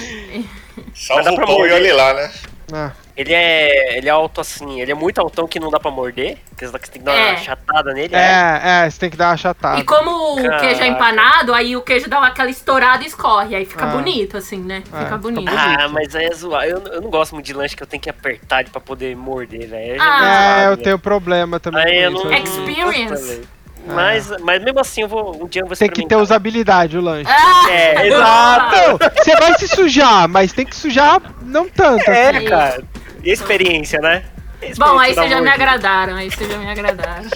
Salva 0.95 1.23
dá 1.23 1.31
o 1.31 1.35
pra 1.35 1.45
pão 1.45 1.65
e 1.67 1.71
olhe 1.71 1.91
lá, 1.91 2.13
né? 2.13 2.31
Ah, 2.73 2.91
Ele 3.17 3.33
é, 3.33 3.97
ele 3.97 4.07
é 4.07 4.11
alto 4.11 4.39
assim, 4.39 4.79
ele 4.79 4.91
é 4.91 4.95
muito 4.95 5.19
altão 5.19 5.45
que 5.45 5.59
não 5.59 5.69
dá 5.69 5.77
pra 5.77 5.91
morder, 5.91 6.37
que 6.57 6.65
você 6.65 6.77
tem 6.79 6.91
que 6.93 6.99
dar 6.99 7.13
É. 7.13 7.29
uma 7.31 7.37
chatada 7.37 7.93
nele. 7.93 8.15
é, 8.15 8.61
é, 8.85 8.89
você 8.89 8.97
tem 8.99 9.09
que 9.09 9.17
dar 9.17 9.29
uma 9.31 9.37
chatada. 9.37 9.79
E 9.79 9.83
como 9.83 10.33
o 10.33 10.35
queijo 10.37 10.47
é 10.49 10.59
Caraca. 10.59 10.87
empanado, 10.87 11.53
aí 11.53 11.75
o 11.75 11.81
queijo 11.81 12.09
dá 12.09 12.25
aquela 12.25 12.49
estourada 12.49 13.03
e 13.03 13.07
escorre. 13.07 13.55
Aí 13.55 13.65
fica 13.65 13.83
Ah. 13.85 13.89
bonito, 13.89 14.37
assim, 14.37 14.57
né? 14.59 14.83
Ah, 14.93 15.03
Fica 15.03 15.17
bonito. 15.17 15.51
Ah, 15.53 15.89
mas 15.89 16.15
aí 16.15 16.25
é 16.27 16.33
zoar. 16.33 16.63
Eu, 16.65 16.81
eu 16.85 17.01
não 17.01 17.09
gosto 17.09 17.33
muito 17.33 17.45
de 17.45 17.53
lanche 17.53 17.75
que 17.75 17.83
eu 17.83 17.87
tenho 17.87 18.01
que 18.01 18.09
apertar 18.09 18.63
pra 18.69 18.79
poder 18.79 19.15
morder, 19.17 19.67
velho. 19.67 20.01
Ah. 20.01 20.59
É, 20.59 20.61
zoado, 20.61 20.71
eu 20.73 20.83
tenho 20.83 20.99
problema 20.99 21.59
também 21.59 21.83
Aí 21.83 22.03
eu 22.03 22.11
com 22.13 22.17
isso. 22.19 22.25
não- 22.25 22.33
eu- 22.33 22.43
Experience. 22.43 23.11
Nossa, 23.37 23.41
velho. 23.81 23.95
mas, 23.95 24.31
mas 24.41 24.63
mesmo 24.63 24.79
assim, 24.79 25.01
eu 25.01 25.07
vou, 25.07 25.43
um 25.43 25.47
dia 25.47 25.61
eu 25.61 25.67
vou 25.67 25.75
Tem 25.75 25.89
que 25.89 26.07
ter 26.07 26.15
usabilidade 26.15 26.97
o 26.97 27.01
lanche. 27.01 27.29
Ah! 27.29 27.69
É, 27.69 28.07
exato. 28.07 28.99
Você 29.17 29.35
vai 29.35 29.57
se 29.57 29.67
sujar, 29.67 30.27
mas 30.27 30.53
tem 30.53 30.65
que 30.65 30.75
sujar 30.75 31.21
não 31.41 31.67
tanto. 31.67 32.09
É, 32.09 32.29
assim. 32.29 32.45
cara. 32.45 32.83
E 33.23 33.31
experiência, 33.31 33.99
né? 33.99 34.23
Experiência 34.61 34.85
Bom, 34.85 34.99
aí 34.99 35.13
vocês 35.13 35.29
já 35.29 35.41
me 35.41 35.49
agradaram, 35.49 36.15
aí 36.15 36.29
vocês 36.29 36.49
já 36.49 36.57
me 36.57 36.69
agradaram. 36.69 37.29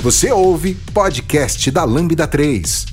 Você 0.00 0.30
ouve 0.30 0.74
podcast 0.94 1.70
da 1.70 1.82
Lambda 1.84 2.28
3. 2.28 2.86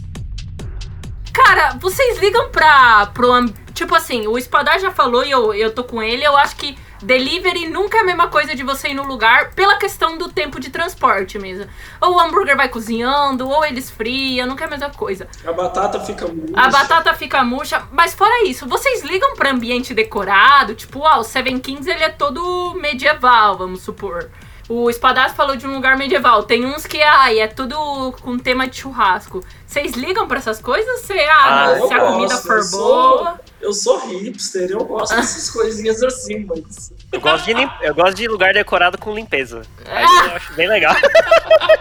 Cara, 1.32 1.78
vocês 1.80 2.18
ligam 2.20 2.50
pra. 2.50 3.08
Pro, 3.08 3.46
tipo 3.74 3.94
assim, 3.94 4.26
o 4.26 4.38
Espadar 4.38 4.80
já 4.80 4.92
falou 4.92 5.24
e 5.24 5.30
eu, 5.30 5.54
eu 5.54 5.72
tô 5.74 5.84
com 5.84 6.02
ele. 6.02 6.24
Eu 6.24 6.36
acho 6.38 6.56
que 6.56 6.78
delivery 7.04 7.68
nunca 7.68 7.98
é 7.98 8.02
a 8.02 8.04
mesma 8.04 8.28
coisa 8.28 8.56
de 8.56 8.64
você 8.64 8.90
ir 8.90 8.94
no 8.94 9.04
lugar 9.04 9.52
pela 9.52 9.78
questão 9.78 10.18
do 10.18 10.30
tempo 10.30 10.60
de 10.60 10.70
transporte 10.70 11.38
mesmo. 11.38 11.68
Ou 12.02 12.16
o 12.16 12.20
hambúrguer 12.20 12.56
vai 12.56 12.70
cozinhando, 12.70 13.48
ou 13.48 13.64
ele 13.66 13.80
esfria, 13.80 14.46
nunca 14.46 14.64
é 14.64 14.68
a 14.68 14.70
mesma 14.70 14.90
coisa. 14.90 15.28
A 15.46 15.52
batata 15.52 16.00
fica 16.00 16.28
murcha. 16.28 16.54
A 16.56 16.70
batata 16.70 17.14
fica 17.14 17.44
murcha, 17.44 17.84
mas 17.92 18.14
fora 18.14 18.44
isso, 18.46 18.68
vocês 18.68 19.04
ligam 19.04 19.36
pra 19.36 19.52
ambiente 19.52 19.94
decorado? 19.94 20.76
Tipo, 20.76 21.06
ah, 21.06 21.20
o 21.20 21.24
Seven 21.24 21.60
Kings 21.60 21.90
ele 21.90 22.04
é 22.04 22.10
todo 22.10 22.74
medieval, 22.76 23.58
vamos 23.58 23.82
supor. 23.82 24.30
O 24.70 24.90
Espadaço 24.90 25.36
falou 25.36 25.58
de 25.58 25.68
um 25.68 25.74
lugar 25.74 25.98
medieval. 25.98 26.44
Tem 26.44 26.66
uns 26.66 26.86
que 26.86 27.02
ai, 27.02 27.40
é 27.40 27.48
tudo 27.48 28.14
com 28.22 28.38
tema 28.38 28.66
de 28.66 28.78
churrasco. 28.78 29.44
Vocês 29.74 29.94
ligam 29.94 30.28
pra 30.28 30.38
essas 30.38 30.62
coisas? 30.62 31.02
Se, 31.02 31.14
ah, 31.20 31.64
Ah, 31.74 31.88
se 31.88 31.94
a 31.96 32.00
comida 32.00 32.34
gosto, 32.36 32.46
for 32.48 32.58
eu 32.58 32.64
sou- 32.64 32.80
boa. 33.18 33.40
Eu 33.60 33.74
sou 33.74 33.98
hipster, 34.08 34.70
eu 34.70 34.84
gosto 34.84 35.16
dessas 35.16 35.50
coisinhas 35.50 36.04
assim, 36.04 36.46
mas. 36.46 36.94
Eu 37.12 37.20
gosto, 37.20 37.46
de 37.46 37.54
lim- 37.54 37.72
eu 37.82 37.96
gosto 37.96 38.14
de 38.16 38.28
lugar 38.28 38.54
decorado 38.54 39.00
com 39.00 39.16
limpeza. 39.16 39.64
Aí 39.88 40.04
Ah. 40.06 40.26
eu 40.30 40.36
acho 40.36 40.54
bem 40.54 40.68
legal. 40.68 40.94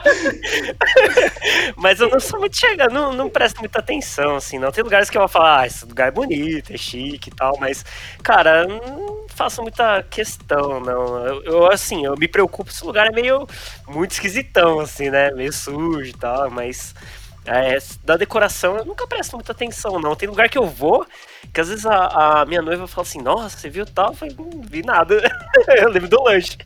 Mas 1.77 2.01
eu 2.01 2.09
não 2.09 2.21
sou 2.21 2.39
muito 2.41 2.57
chegado, 2.57 2.93
não, 2.93 3.13
não 3.13 3.29
presto 3.29 3.59
muita 3.59 3.79
atenção, 3.81 4.37
assim, 4.37 4.59
não. 4.59 4.71
Tem 4.73 4.83
lugares 4.85 5.11
que 5.11 5.17
eu 5.17 5.21
vou 5.21 5.29
falar, 5.29 5.61
ah, 5.61 5.67
esse 5.67 5.85
lugar 5.85 6.09
é 6.09 6.11
bonito, 6.11 6.73
é 6.73 6.77
chique 6.77 7.31
e 7.31 7.35
tal, 7.35 7.57
mas, 7.59 7.85
cara, 8.23 8.67
não 8.67 9.25
faço 9.29 9.63
muita 9.63 10.03
questão, 10.05 10.81
não. 10.81 11.27
Eu, 11.27 11.43
eu, 11.45 11.73
assim, 11.73 12.05
eu 12.05 12.15
me 12.17 12.29
preocupo 12.29 12.73
se 12.73 12.83
o 12.83 12.87
lugar 12.87 13.07
é 13.07 13.11
meio 13.11 13.47
muito 13.89 14.13
esquisitão, 14.13 14.81
assim, 14.81 15.11
né? 15.11 15.31
Meio 15.33 15.53
sujo 15.53 16.09
e 16.09 16.13
tal, 16.15 16.51
mas. 16.51 16.95
É, 17.45 17.79
da 18.05 18.17
decoração 18.17 18.77
eu 18.77 18.85
nunca 18.85 19.07
presto 19.07 19.37
muita 19.37 19.53
atenção, 19.53 19.99
não. 20.01 20.15
Tem 20.15 20.29
lugar 20.29 20.49
que 20.49 20.59
eu 20.59 20.67
vou, 20.67 21.07
que 21.53 21.61
às 21.61 21.69
vezes 21.69 21.85
a, 21.87 22.43
a 22.43 22.47
minha 22.47 22.63
noiva 22.63 22.87
fala 22.87 23.07
assim, 23.07 23.21
nossa, 23.21 23.57
você 23.57 23.69
viu 23.69 23.85
tal? 23.87 24.11
Eu 24.11 24.15
falei, 24.15 24.35
não 24.39 24.63
vi 24.63 24.83
nada. 24.83 25.21
eu 25.79 25.89
lembro 25.89 26.09
do 26.09 26.23
lanche. 26.23 26.57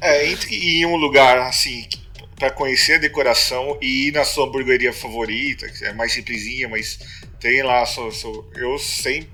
É, 0.00 0.26
entre 0.30 0.54
ir 0.54 0.82
em 0.82 0.86
um 0.86 0.96
lugar 0.96 1.38
assim 1.38 1.88
pra 2.36 2.50
conhecer 2.52 2.94
a 2.94 2.98
decoração 2.98 3.76
e 3.82 4.08
ir 4.08 4.12
na 4.12 4.24
sua 4.24 4.46
hamburgueria 4.46 4.92
favorita, 4.92 5.68
que 5.68 5.84
é 5.84 5.92
mais 5.92 6.12
simplesinha, 6.12 6.68
mas 6.68 7.00
tem 7.40 7.64
lá 7.64 7.84
sua, 7.84 8.12
sua- 8.12 8.44
eu 8.54 8.78
sempre 8.78 9.28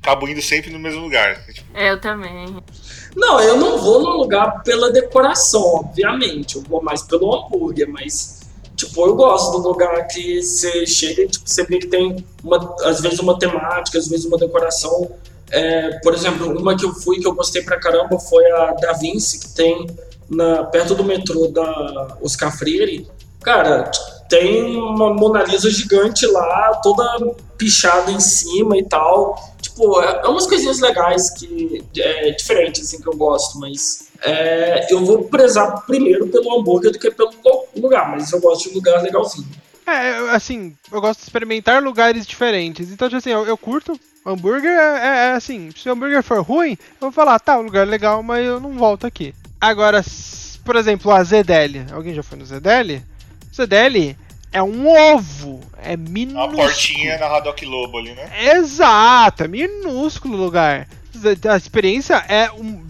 acabo 0.00 0.28
indo 0.28 0.40
sempre 0.40 0.70
no 0.70 0.78
mesmo 0.78 1.00
lugar. 1.00 1.44
Tipo, 1.46 1.66
É, 1.76 1.90
eu 1.90 2.00
também. 2.00 2.56
Não, 3.16 3.40
eu 3.40 3.56
não 3.56 3.76
vou 3.78 4.00
num 4.02 4.16
lugar 4.18 4.62
pela 4.62 4.92
decoração, 4.92 5.62
obviamente. 5.62 6.54
Eu 6.54 6.62
vou 6.62 6.80
mais 6.80 7.02
pelo 7.02 7.34
hambúrguer, 7.34 7.88
mas. 7.88 8.43
Tipo, 8.76 9.06
eu 9.06 9.14
gosto 9.14 9.60
do 9.60 9.68
lugar 9.68 10.06
que 10.08 10.42
você 10.42 10.86
chega 10.86 11.22
e 11.22 11.28
tipo, 11.28 11.48
você 11.48 11.64
vê 11.64 11.78
que 11.78 11.86
tem, 11.86 12.24
uma, 12.42 12.76
às 12.82 13.00
vezes, 13.00 13.18
uma 13.20 13.38
temática, 13.38 13.98
às 13.98 14.08
vezes, 14.08 14.26
uma 14.26 14.36
decoração. 14.36 15.10
É, 15.50 15.98
por 16.00 16.12
exemplo, 16.14 16.58
uma 16.58 16.76
que 16.76 16.84
eu 16.84 16.92
fui 16.92 17.20
que 17.20 17.26
eu 17.26 17.34
gostei 17.34 17.62
pra 17.62 17.78
caramba 17.78 18.18
foi 18.18 18.44
a 18.50 18.72
Da 18.72 18.92
Vinci, 18.94 19.38
que 19.38 19.54
tem 19.54 19.86
na, 20.28 20.64
perto 20.64 20.94
do 20.94 21.04
metrô 21.04 21.46
da 21.48 22.16
Oscar 22.20 22.56
Freire. 22.56 23.06
Cara, 23.42 23.90
tem 24.28 24.76
uma 24.76 25.12
Mona 25.12 25.44
Lisa 25.44 25.70
gigante 25.70 26.26
lá, 26.26 26.80
toda 26.82 27.36
pichada 27.56 28.10
em 28.10 28.20
cima 28.20 28.76
e 28.76 28.84
tal. 28.84 29.36
Tipo, 29.60 30.00
é, 30.00 30.22
é 30.24 30.28
umas 30.28 30.46
coisinhas 30.46 30.80
legais 30.80 31.30
que 31.30 31.84
é 31.96 32.30
diferentes 32.32 32.82
assim 32.82 33.00
que 33.00 33.08
eu 33.08 33.16
gosto, 33.16 33.58
mas 33.58 34.08
é, 34.24 34.86
eu 34.90 35.04
vou 35.04 35.24
prezar 35.24 35.84
primeiro 35.86 36.26
pelo 36.28 36.58
hambúrguer 36.58 36.90
do 36.90 36.98
que 36.98 37.10
pelo 37.10 37.30
lugar, 37.76 38.10
mas 38.10 38.32
eu 38.32 38.40
gosto 38.40 38.68
de 38.68 38.74
lugar 38.74 39.02
legalzinho. 39.02 39.46
É, 39.86 40.34
assim, 40.34 40.74
eu 40.90 41.00
gosto 41.00 41.20
de 41.20 41.26
experimentar 41.26 41.82
lugares 41.82 42.26
diferentes. 42.26 42.90
Então, 42.90 43.08
tipo 43.08 43.18
assim, 43.18 43.30
eu, 43.30 43.44
eu 43.44 43.56
curto. 43.56 43.98
Hambúrguer 44.26 44.70
é, 44.70 45.06
é, 45.06 45.32
assim, 45.32 45.70
se 45.76 45.86
o 45.86 45.92
hambúrguer 45.92 46.22
for 46.22 46.40
ruim, 46.40 46.78
eu 46.80 47.00
vou 47.00 47.12
falar, 47.12 47.38
tá, 47.38 47.58
o 47.58 47.62
lugar 47.62 47.86
é 47.86 47.90
legal, 47.90 48.22
mas 48.22 48.46
eu 48.46 48.58
não 48.58 48.72
volto 48.72 49.06
aqui. 49.06 49.34
Agora, 49.60 50.02
por 50.64 50.76
exemplo, 50.76 51.12
a 51.12 51.22
Zedeli. 51.22 51.84
Alguém 51.92 52.14
já 52.14 52.22
foi 52.22 52.38
no 52.38 52.46
Zedeli? 52.46 53.02
Zedeli 53.54 54.16
é 54.50 54.62
um 54.62 54.88
ovo. 54.88 55.60
É 55.82 55.94
minúsculo. 55.94 56.46
Uma 56.46 56.56
portinha 56.56 57.18
na 57.18 57.26
Haddock 57.26 57.66
Lobo 57.66 57.98
ali, 57.98 58.14
né? 58.14 58.54
Exato, 58.54 59.44
é 59.44 59.48
minúsculo 59.48 60.38
o 60.38 60.40
lugar. 60.40 60.88
A 61.50 61.56
experiência 61.56 62.14
é 62.28 62.50
um, 62.50 62.82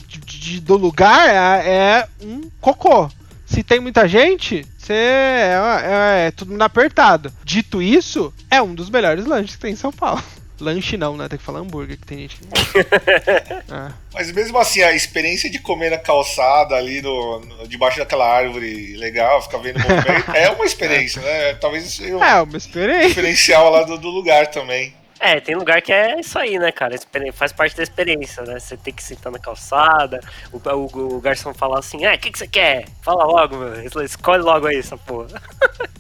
de, 0.45 0.61
do 0.61 0.77
lugar 0.77 1.29
é, 1.29 1.69
é, 1.69 2.09
um 2.23 2.51
cocô. 2.61 3.11
Se 3.47 3.63
tem 3.63 3.81
muita 3.81 4.07
gente, 4.07 4.67
você 4.77 4.93
é, 4.93 5.57
é, 5.83 6.27
é 6.27 6.31
tudo 6.31 6.53
mundo 6.53 6.63
apertado. 6.63 7.33
Dito 7.43 7.81
isso, 7.81 8.33
é 8.51 8.61
um 8.61 8.75
dos 8.75 8.91
melhores 8.91 9.25
lanches 9.25 9.57
que 9.57 9.63
tem 9.63 9.73
em 9.73 9.77
São 9.77 9.93
Paulo. 9.93 10.23
Lanche 10.61 10.97
não, 10.97 11.17
né? 11.17 11.29
Tem 11.29 11.37
que 11.37 11.45
falar 11.45 11.59
hambúrguer, 11.61 11.99
que 11.99 12.07
tem 12.07 12.19
gente 12.19 12.37
que. 12.37 12.45
é. 12.79 13.93
Mas 14.13 14.31
mesmo 14.31 14.57
assim, 14.57 14.83
a 14.83 14.93
experiência 14.93 15.51
de 15.51 15.59
comer 15.59 15.91
na 15.91 15.99
calçada 15.99 16.77
ali 16.77 17.03
no, 17.03 17.41
no 17.41 17.67
debaixo 17.67 17.99
daquela 17.99 18.25
árvore 18.25 18.97
legal, 18.97 19.43
ficar 19.43 19.59
vendo 19.59 19.77
o 19.77 19.81
movimento, 19.81 20.31
é 20.33 20.51
uma 20.51 20.65
experiência, 20.65 21.21
né? 21.21 21.55
Talvez 21.55 21.85
seja 21.85 22.17
um 22.17 22.23
é 22.23 22.41
uma 22.41 22.57
experiência. 22.57 23.09
diferencial 23.09 23.69
lá 23.71 23.83
do, 23.83 23.99
do 23.99 24.09
lugar 24.09 24.47
também. 24.47 24.95
É, 25.21 25.41
tem 25.41 25.55
lugar 25.55 25.81
que 25.81 25.93
é 25.93 26.21
isso 26.21 26.39
aí, 26.39 26.59
né, 26.59 26.73
cara? 26.73 26.97
Faz 27.33 27.53
parte 27.53 27.77
da 27.77 27.83
experiência, 27.83 28.43
né? 28.43 28.59
Você 28.59 28.77
tem 28.77 28.93
que 28.93 29.03
sentar 29.03 29.33
na 29.33 29.39
calçada, 29.39 30.21
o, 30.53 30.59
o, 30.59 31.17
o 31.17 31.21
garçom 31.21 31.55
fala 31.55 31.79
assim, 31.79 32.05
ah, 32.05 32.15
o 32.15 32.19
que, 32.19 32.31
que 32.31 32.39
você 32.39 32.47
quer? 32.47 32.87
Fala 33.03 33.25
logo, 33.25 33.57
meu. 33.57 34.05
Escolhe 34.05 34.43
logo 34.43 34.67
aí 34.67 34.77
essa 34.77 34.97
porra. 34.97 35.29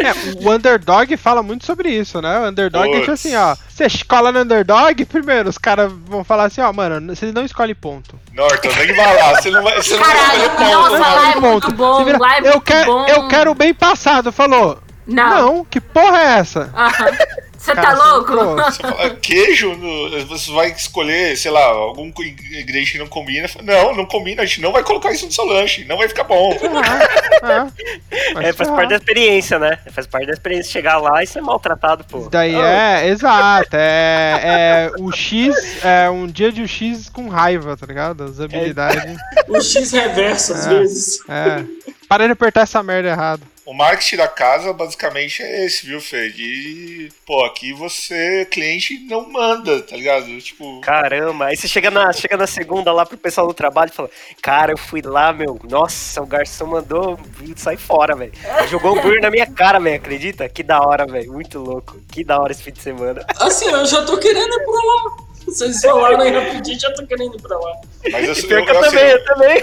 É, 0.00 0.44
o 0.44 0.50
Underdog 0.52 1.16
fala 1.16 1.42
muito 1.42 1.64
sobre 1.64 1.90
isso, 1.90 2.20
né? 2.20 2.38
O 2.40 2.48
Underdog 2.48 2.88
é 2.92 3.00
tipo 3.00 3.12
assim, 3.12 3.34
ó. 3.36 3.56
Você 3.68 3.86
escola 3.86 4.32
no 4.32 4.40
Underdog, 4.40 5.04
primeiro, 5.06 5.48
os 5.48 5.58
caras 5.58 5.92
vão 6.06 6.24
falar 6.24 6.44
assim, 6.44 6.60
ó, 6.60 6.72
mano, 6.72 7.14
você 7.14 7.30
não 7.32 7.44
escolhe 7.44 7.74
ponto. 7.74 8.18
Norton, 8.32 8.68
nem 8.76 8.94
vai 8.94 9.16
lá, 9.16 9.40
você 9.40 9.50
não 9.50 9.62
vai, 9.62 9.76
você 9.76 9.96
não 9.96 10.02
Caralho, 10.02 10.26
vai 10.26 10.36
escolher 10.36 10.56
ponto. 10.56 10.70
Nossa, 10.70 10.98
lá 10.98 11.30
é 11.30 11.40
muito 11.40 11.72
bom, 11.72 12.04
vira, 12.04 12.18
lá 12.18 12.36
é 12.38 12.40
eu 12.40 12.86
bom. 12.86 13.06
Eu 13.06 13.28
quero 13.28 13.54
bem 13.54 13.74
passado, 13.74 14.32
falou. 14.32 14.78
Não. 15.06 15.30
Não, 15.30 15.64
que 15.64 15.80
porra 15.80 16.18
é 16.18 16.38
essa? 16.38 16.70
Aham. 16.74 17.10
Você 17.58 17.74
tá 17.74 17.82
Cara, 17.82 17.96
louco? 18.14 18.32
Você 18.70 18.80
fala, 18.82 19.10
queijo, 19.16 19.76
você 20.28 20.52
vai 20.52 20.70
escolher, 20.70 21.36
sei 21.36 21.50
lá, 21.50 21.64
algum 21.64 22.06
ingrediente 22.06 22.92
que 22.92 22.98
não 22.98 23.08
combina. 23.08 23.48
Não, 23.62 23.94
não 23.96 24.06
combina, 24.06 24.42
a 24.42 24.46
gente 24.46 24.60
não 24.60 24.70
vai 24.72 24.82
colocar 24.84 25.10
isso 25.10 25.26
no 25.26 25.32
seu 25.32 25.44
lanche, 25.44 25.84
não 25.84 25.96
vai 25.98 26.08
ficar 26.08 26.24
bom. 26.24 26.56
Ah, 27.40 27.68
ah. 28.34 28.42
É, 28.42 28.52
faz 28.52 28.68
parte 28.68 28.90
da 28.90 28.96
experiência, 28.96 29.60
né? 29.60 29.78
Faz 29.92 30.08
parte 30.08 30.26
da 30.26 30.32
experiência 30.32 30.72
chegar 30.72 30.98
lá 30.98 31.22
e 31.22 31.26
ser 31.26 31.40
maltratado, 31.40 32.02
pô. 32.04 32.28
Daí 32.28 32.56
Oh, 32.56 32.64
é, 32.64 33.06
exato, 33.08 33.68
é, 33.76 34.40
é 34.42 34.90
o 34.98 35.12
X, 35.12 35.54
é 35.84 36.10
um 36.10 36.26
dia 36.26 36.50
de 36.50 36.60
um 36.62 36.66
X 36.66 37.08
com 37.08 37.28
raiva, 37.28 37.76
tá 37.76 37.86
ligado? 37.86 38.24
As 38.24 38.40
habilidades. 38.40 39.16
O 39.46 39.60
X 39.60 39.92
reverso, 39.92 40.52
às 40.52 40.66
É. 40.66 40.68
vezes. 40.70 41.18
É. 41.28 41.64
Para 42.08 42.26
de 42.26 42.32
apertar 42.32 42.62
essa 42.62 42.82
merda 42.82 43.08
errado. 43.10 43.42
O 43.66 43.74
marketing 43.74 44.16
da 44.16 44.26
casa 44.26 44.72
basicamente 44.72 45.42
é 45.42 45.66
esse, 45.66 45.84
viu, 45.84 46.00
Fê? 46.00 46.30
De, 46.30 47.10
pô, 47.26 47.44
aqui 47.44 47.70
você, 47.74 48.46
cliente, 48.50 48.98
não 49.00 49.30
manda, 49.30 49.82
tá 49.82 49.94
ligado? 49.94 50.24
Tipo, 50.40 50.80
Caramba, 50.80 51.44
aí 51.46 51.56
você 51.56 51.68
chega 51.68 51.90
na, 51.90 52.10
chega 52.14 52.34
na 52.38 52.46
segunda 52.46 52.90
lá 52.94 53.04
pro 53.04 53.18
pessoal 53.18 53.46
do 53.46 53.52
trabalho 53.52 53.90
e 53.90 53.94
fala: 53.94 54.08
Cara, 54.40 54.72
eu 54.72 54.78
fui 54.78 55.02
lá, 55.02 55.34
meu, 55.34 55.60
nossa, 55.68 56.22
o 56.22 56.26
garçom 56.26 56.64
mandou 56.64 57.20
sair 57.56 57.76
fora, 57.76 58.16
velho. 58.16 58.32
Jogou 58.70 58.94
um 58.94 58.98
hambúrguer 59.00 59.20
na 59.20 59.30
minha 59.30 59.46
cara, 59.46 59.78
velho, 59.78 59.96
acredita? 59.96 60.48
Que 60.48 60.62
da 60.62 60.80
hora, 60.80 61.06
velho, 61.06 61.30
muito 61.30 61.58
louco. 61.58 62.00
Que 62.10 62.24
da 62.24 62.40
hora 62.40 62.52
esse 62.52 62.62
fim 62.62 62.72
de 62.72 62.80
semana. 62.80 63.22
Assim, 63.38 63.66
eu 63.68 63.84
já 63.84 64.02
tô 64.06 64.16
querendo 64.16 64.50
ir 64.50 64.64
pra 64.64 64.72
lá. 64.72 65.28
Vocês 65.44 65.82
falaram 65.82 66.20
aí 66.24 66.30
rapidinho, 66.30 66.80
já 66.80 66.90
tô 66.94 67.06
querendo 67.06 67.36
ir 67.36 67.42
pra 67.42 67.58
lá. 67.58 67.72
mas 68.10 68.24
eu, 68.26 68.34
E 68.34 68.52
eu, 68.54 68.64
que 68.64 68.70
eu 68.70 68.74
eu, 68.74 68.80
também, 68.80 69.04
assim, 69.04 69.12
eu 69.12 69.24
também. 69.26 69.60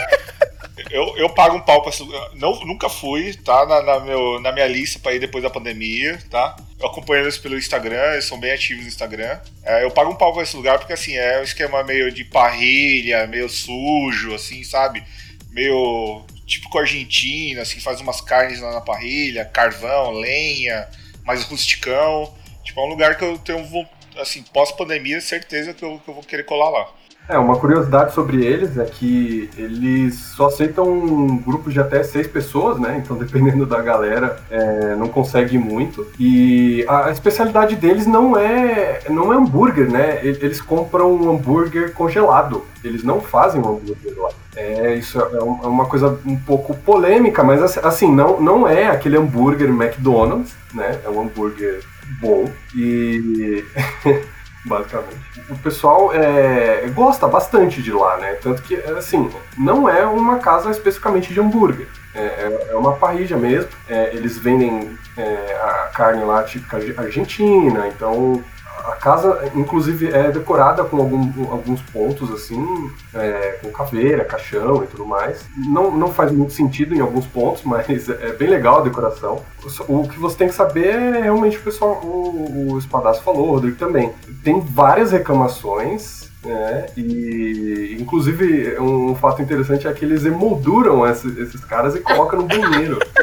Eu, 0.89 1.17
eu 1.17 1.29
pago 1.29 1.55
um 1.55 1.61
pau 1.61 1.81
pra. 1.81 1.91
Não, 2.33 2.59
nunca 2.65 2.89
fui, 2.89 3.33
tá? 3.33 3.65
Na, 3.65 3.81
na 3.81 3.99
meu, 4.01 4.39
na 4.41 4.51
minha 4.51 4.67
lista 4.67 4.99
pra 4.99 5.13
ir 5.13 5.19
depois 5.19 5.43
da 5.43 5.49
pandemia, 5.49 6.19
tá? 6.29 6.55
Eu 6.79 6.87
acompanho 6.87 7.23
eles 7.23 7.37
pelo 7.37 7.57
Instagram, 7.57 8.13
eles 8.13 8.25
são 8.25 8.39
bem 8.39 8.51
ativos 8.51 8.83
no 8.83 8.89
Instagram. 8.89 9.39
É, 9.63 9.83
eu 9.83 9.91
pago 9.91 10.11
um 10.11 10.15
pau 10.15 10.33
pra 10.33 10.43
esse 10.43 10.55
lugar 10.55 10.77
porque, 10.77 10.93
assim, 10.93 11.15
é 11.15 11.39
um 11.39 11.43
esquema 11.43 11.83
meio 11.83 12.11
de 12.11 12.25
parrilha, 12.25 13.25
meio 13.27 13.49
sujo, 13.49 14.33
assim, 14.33 14.63
sabe? 14.63 15.03
Meio 15.51 16.25
típico 16.45 16.77
argentino, 16.77 17.61
assim, 17.61 17.79
faz 17.79 18.01
umas 18.01 18.19
carnes 18.19 18.59
lá 18.59 18.73
na 18.73 18.81
parrilha, 18.81 19.45
carvão, 19.45 20.11
lenha, 20.11 20.87
mais 21.23 21.43
rusticão. 21.43 22.33
Tipo, 22.63 22.81
é 22.81 22.83
um 22.83 22.89
lugar 22.89 23.17
que 23.17 23.23
eu 23.23 23.37
tenho, 23.37 23.87
assim, 24.17 24.43
pós-pandemia, 24.43 25.21
certeza 25.21 25.73
que 25.73 25.83
eu, 25.83 25.99
que 25.99 26.09
eu 26.09 26.13
vou 26.13 26.23
querer 26.23 26.43
colar 26.43 26.69
lá. 26.69 26.89
É, 27.27 27.39
uma 27.39 27.57
curiosidade 27.57 28.13
sobre 28.13 28.45
eles 28.45 28.77
é 28.77 28.85
que 28.85 29.49
eles 29.57 30.15
só 30.15 30.45
aceitam 30.47 31.37
grupos 31.37 31.73
de 31.73 31.79
até 31.79 32.03
seis 32.03 32.27
pessoas, 32.27 32.79
né? 32.79 33.01
Então, 33.03 33.17
dependendo 33.19 33.65
da 33.65 33.81
galera, 33.81 34.37
é, 34.49 34.95
não 34.95 35.07
consegue 35.07 35.57
muito. 35.57 36.05
E 36.19 36.85
a, 36.87 37.09
especialidade 37.09 37.75
deles 37.75 38.05
não 38.05 38.37
é, 38.37 38.99
não 39.09 39.33
é 39.33 39.37
hambúrguer, 39.37 39.89
né? 39.89 40.19
Eles 40.23 40.61
compram 40.61 41.11
um 41.15 41.31
hambúrguer 41.31 41.93
congelado. 41.93 42.63
Eles 42.83 43.03
não 43.03 43.19
fazem 43.19 43.59
um 43.59 43.69
hambúrguer 43.69 44.13
lá. 44.17 44.29
É, 44.55 44.93
isso 44.95 45.19
é 45.19 45.43
um- 45.43 45.59
é 45.63 45.67
uma 45.67 45.85
coisa 45.85 46.17
um 46.25 46.37
pouco 46.37 46.75
polêmica, 46.77 47.43
mas 47.43 47.61
assim, 47.61 47.79
assim, 47.83 48.11
não, 48.15 48.39
não 48.39 48.67
é 48.67 48.87
aquele 48.87 49.17
hambúrguer 49.17 49.69
McDonald's, 49.69 50.53
né? 50.73 50.99
É 51.03 51.09
um 51.09 51.21
hambúrguer 51.21 51.81
bom. 52.21 52.45
E 52.75 53.65
basicamente. 54.65 55.17
O 55.49 55.55
pessoal 55.57 56.11
é, 56.13 56.87
gosta 56.93 57.27
bastante 57.27 57.81
de 57.81 57.91
lá, 57.91 58.17
né? 58.17 58.33
Tanto 58.41 58.61
que, 58.63 58.75
assim, 58.75 59.29
não 59.57 59.87
é 59.87 60.05
uma 60.05 60.39
casa 60.39 60.71
especificamente 60.71 61.33
de 61.33 61.39
hambúrguer. 61.39 61.87
É, 62.13 62.19
é- 62.19 62.67
é 62.71 62.75
uma 62.75 62.93
parrilha 62.93 63.37
mesmo. 63.37 63.69
É, 63.87 64.09
eles 64.13 64.37
vendem 64.37 64.97
é, 65.17 65.57
a 65.61 65.89
carne 65.93 66.23
lá 66.23 66.43
típica 66.43 66.77
arge- 66.77 66.93
argentina, 66.97 67.87
então 67.87 68.43
a 68.87 68.95
casa, 68.95 69.51
inclusive, 69.55 70.07
é 70.11 70.31
decorada 70.31 70.83
com 70.83 70.97
algum- 70.97 71.51
alguns 71.51 71.81
pontos, 71.81 72.31
assim, 72.31 72.89
é, 73.13 73.57
com 73.61 73.71
caveira, 73.71 74.23
caixão 74.25 74.83
e 74.83 74.87
tudo 74.87 75.05
mais. 75.05 75.45
Não, 75.69 75.91
não 75.91 76.11
faz 76.13 76.31
muito 76.31 76.53
sentido 76.53 76.93
em 76.95 76.99
alguns 76.99 77.25
pontos, 77.25 77.63
mas 77.65 78.07
é 78.09 78.31
bem 78.33 78.49
legal 78.49 78.79
a 78.79 78.83
decoração. 78.83 79.41
O 79.87 80.07
que 80.07 80.19
você 80.19 80.37
tem 80.37 80.47
que 80.47 80.53
saber 80.55 80.87
é 80.95 81.21
realmente 81.23 81.57
o 81.57 81.61
pessoal, 81.61 81.99
o, 82.03 82.73
o 82.73 82.77
Espadaço 82.77 83.21
falou, 83.23 83.47
o 83.49 83.51
Rodrigo 83.51 83.77
também. 83.77 84.11
Tem 84.43 84.59
várias 84.59 85.11
reclamações. 85.11 86.25
né, 86.45 86.85
e 86.95 87.97
inclusive 87.99 88.77
um 88.79 89.15
fato 89.15 89.41
interessante 89.41 89.87
é 89.87 89.93
que 89.93 90.05
eles 90.05 90.25
emolduram 90.25 91.03
esse- 91.07 91.41
esses 91.41 91.65
caras 91.65 91.95
e 91.95 91.99
colocam 92.01 92.39
no 92.41 92.47
banheiro. 92.47 92.99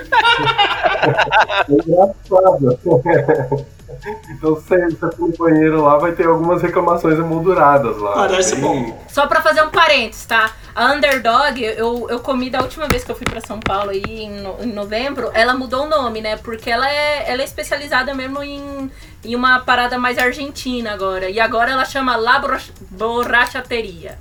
é 1.69 1.73
engraçado. 1.73 2.79
Então 4.29 4.55
você, 4.55 4.77
você 4.89 5.17
for 5.17 5.29
no 5.29 5.37
banheiro 5.37 5.83
lá, 5.83 5.97
vai 5.99 6.13
ter 6.13 6.27
algumas 6.27 6.61
reclamações 6.63 7.19
emolduradas 7.19 7.97
lá. 7.99 8.15
Parece 8.15 8.57
Bem- 8.57 8.63
bom. 8.91 9.05
Só 9.09 9.27
pra 9.27 9.41
fazer 9.41 9.63
um 9.63 9.71
parênteses, 9.71 10.27
tá? 10.27 10.51
A 10.75 10.93
Underdog, 10.93 11.63
eu, 11.63 12.07
eu 12.09 12.19
comi 12.21 12.51
da 12.51 12.61
última 12.61 12.89
vez 12.89 13.05
que 13.05 13.11
eu 13.11 13.15
fui 13.17 13.27
pra 13.27 13.41
São 13.41 13.61
Paulo 13.61 13.91
aí 13.91 14.03
em, 14.03 14.41
no- 14.41 14.57
em 14.63 14.73
novembro, 14.73 15.31
ela 15.35 15.55
mudou 15.55 15.85
o 15.85 15.89
nome, 15.89 16.21
né? 16.21 16.37
Porque 16.37 16.71
ela 16.71 16.91
é, 16.91 17.31
ela 17.31 17.43
é 17.43 17.45
especializada 17.45 18.15
mesmo 18.15 18.43
em, 18.43 18.91
em 19.25 19.37
uma 19.37 19.61
parada 19.61 19.99
mais 19.99 20.19
argentina 20.19 20.93
agora. 20.93 21.29
E 21.31 21.39
agora 21.39 21.71
ela 21.71 21.85
chama 21.85 22.17
La 22.17 22.43
Borrachateria. 22.91 24.19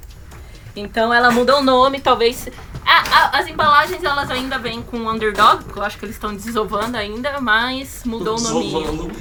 Então 0.75 1.13
ela 1.13 1.31
mudou 1.31 1.59
o 1.59 1.63
nome, 1.63 1.99
talvez. 1.99 2.47
Ah, 2.85 3.03
ah, 3.11 3.39
as 3.39 3.47
embalagens 3.47 4.03
elas 4.03 4.29
ainda 4.29 4.57
vêm 4.57 4.81
com 4.81 4.97
Underdog, 4.97 5.63
porque 5.63 5.79
eu 5.79 5.83
acho 5.83 5.97
que 5.97 6.05
eles 6.05 6.15
estão 6.15 6.33
desovando 6.33 6.97
ainda, 6.97 7.39
mas 7.39 8.03
mudou 8.05 8.37
o 8.37 8.41
nome. 8.41 9.11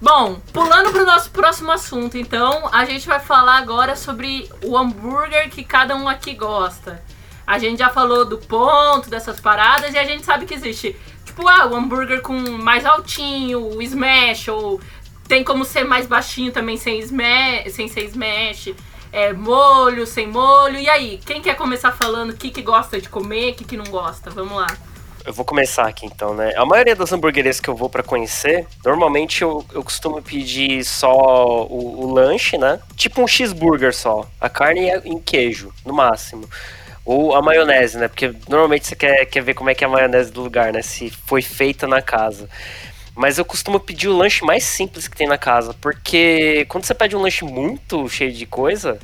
Bom, 0.00 0.40
pulando 0.52 0.90
pro 0.90 1.06
nosso 1.06 1.30
próximo 1.30 1.70
assunto, 1.70 2.18
então, 2.18 2.68
a 2.72 2.84
gente 2.84 3.06
vai 3.06 3.20
falar 3.20 3.56
agora 3.56 3.96
sobre 3.96 4.50
o 4.62 4.76
hambúrguer 4.76 5.48
que 5.50 5.64
cada 5.64 5.96
um 5.96 6.08
aqui 6.08 6.34
gosta. 6.34 7.02
A 7.46 7.58
gente 7.58 7.78
já 7.78 7.90
falou 7.90 8.24
do 8.24 8.38
ponto, 8.38 9.08
dessas 9.08 9.40
paradas, 9.40 9.94
e 9.94 9.98
a 9.98 10.04
gente 10.04 10.24
sabe 10.24 10.46
que 10.46 10.54
existe, 10.54 10.96
tipo, 11.24 11.46
ah, 11.48 11.66
o 11.66 11.74
hambúrguer 11.74 12.22
com 12.22 12.34
mais 12.58 12.84
altinho, 12.84 13.76
o 13.76 13.82
smash, 13.82 14.48
ou 14.48 14.80
tem 15.28 15.44
como 15.44 15.64
ser 15.64 15.84
mais 15.84 16.06
baixinho 16.06 16.52
também 16.52 16.76
sem, 16.76 16.98
smash, 16.98 17.72
sem 17.72 17.88
ser 17.88 18.04
smash, 18.06 18.74
é, 19.12 19.32
molho, 19.32 20.06
sem 20.06 20.26
molho. 20.26 20.78
E 20.78 20.88
aí, 20.88 21.20
quem 21.24 21.40
quer 21.40 21.54
começar 21.54 21.92
falando 21.92 22.30
o 22.30 22.36
que, 22.36 22.50
que 22.50 22.62
gosta 22.62 23.00
de 23.00 23.08
comer, 23.08 23.52
o 23.52 23.54
que, 23.54 23.64
que 23.64 23.76
não 23.76 23.86
gosta? 23.86 24.28
Vamos 24.30 24.56
lá. 24.56 24.66
Eu 25.24 25.32
vou 25.32 25.44
começar 25.44 25.86
aqui 25.86 26.04
então, 26.04 26.34
né? 26.34 26.52
A 26.54 26.66
maioria 26.66 26.94
das 26.94 27.10
hamburguerias 27.12 27.58
que 27.58 27.68
eu 27.68 27.74
vou 27.74 27.88
para 27.88 28.02
conhecer, 28.02 28.66
normalmente 28.84 29.42
eu, 29.42 29.64
eu 29.72 29.82
costumo 29.82 30.20
pedir 30.20 30.84
só 30.84 31.66
o, 31.66 32.04
o, 32.04 32.12
lanche, 32.12 32.58
né? 32.58 32.78
Tipo 32.94 33.22
um 33.22 33.26
cheeseburger 33.26 33.94
só. 33.94 34.28
A 34.38 34.50
carne 34.50 34.90
é 34.90 35.00
em 35.04 35.18
queijo, 35.18 35.72
no 35.84 35.94
máximo. 35.94 36.48
Ou 37.06 37.34
a 37.34 37.40
maionese, 37.40 37.96
né? 37.96 38.08
Porque 38.08 38.34
normalmente 38.48 38.86
você 38.86 38.94
quer, 38.94 39.24
quer 39.26 39.42
ver 39.42 39.54
como 39.54 39.70
é 39.70 39.74
que 39.74 39.82
é 39.82 39.86
a 39.86 39.90
maionese 39.90 40.30
do 40.30 40.42
lugar, 40.42 40.72
né? 40.72 40.82
Se 40.82 41.10
foi 41.10 41.40
feita 41.40 41.86
na 41.86 42.02
casa. 42.02 42.48
Mas 43.14 43.38
eu 43.38 43.44
costumo 43.44 43.80
pedir 43.80 44.08
o 44.08 44.16
lanche 44.16 44.44
mais 44.44 44.64
simples 44.64 45.08
que 45.08 45.16
tem 45.16 45.26
na 45.26 45.38
casa, 45.38 45.74
porque 45.80 46.66
quando 46.68 46.84
você 46.84 46.94
pede 46.94 47.16
um 47.16 47.20
lanche 47.20 47.44
muito 47.44 48.08
cheio 48.08 48.32
de 48.32 48.44
coisa, 48.44 48.98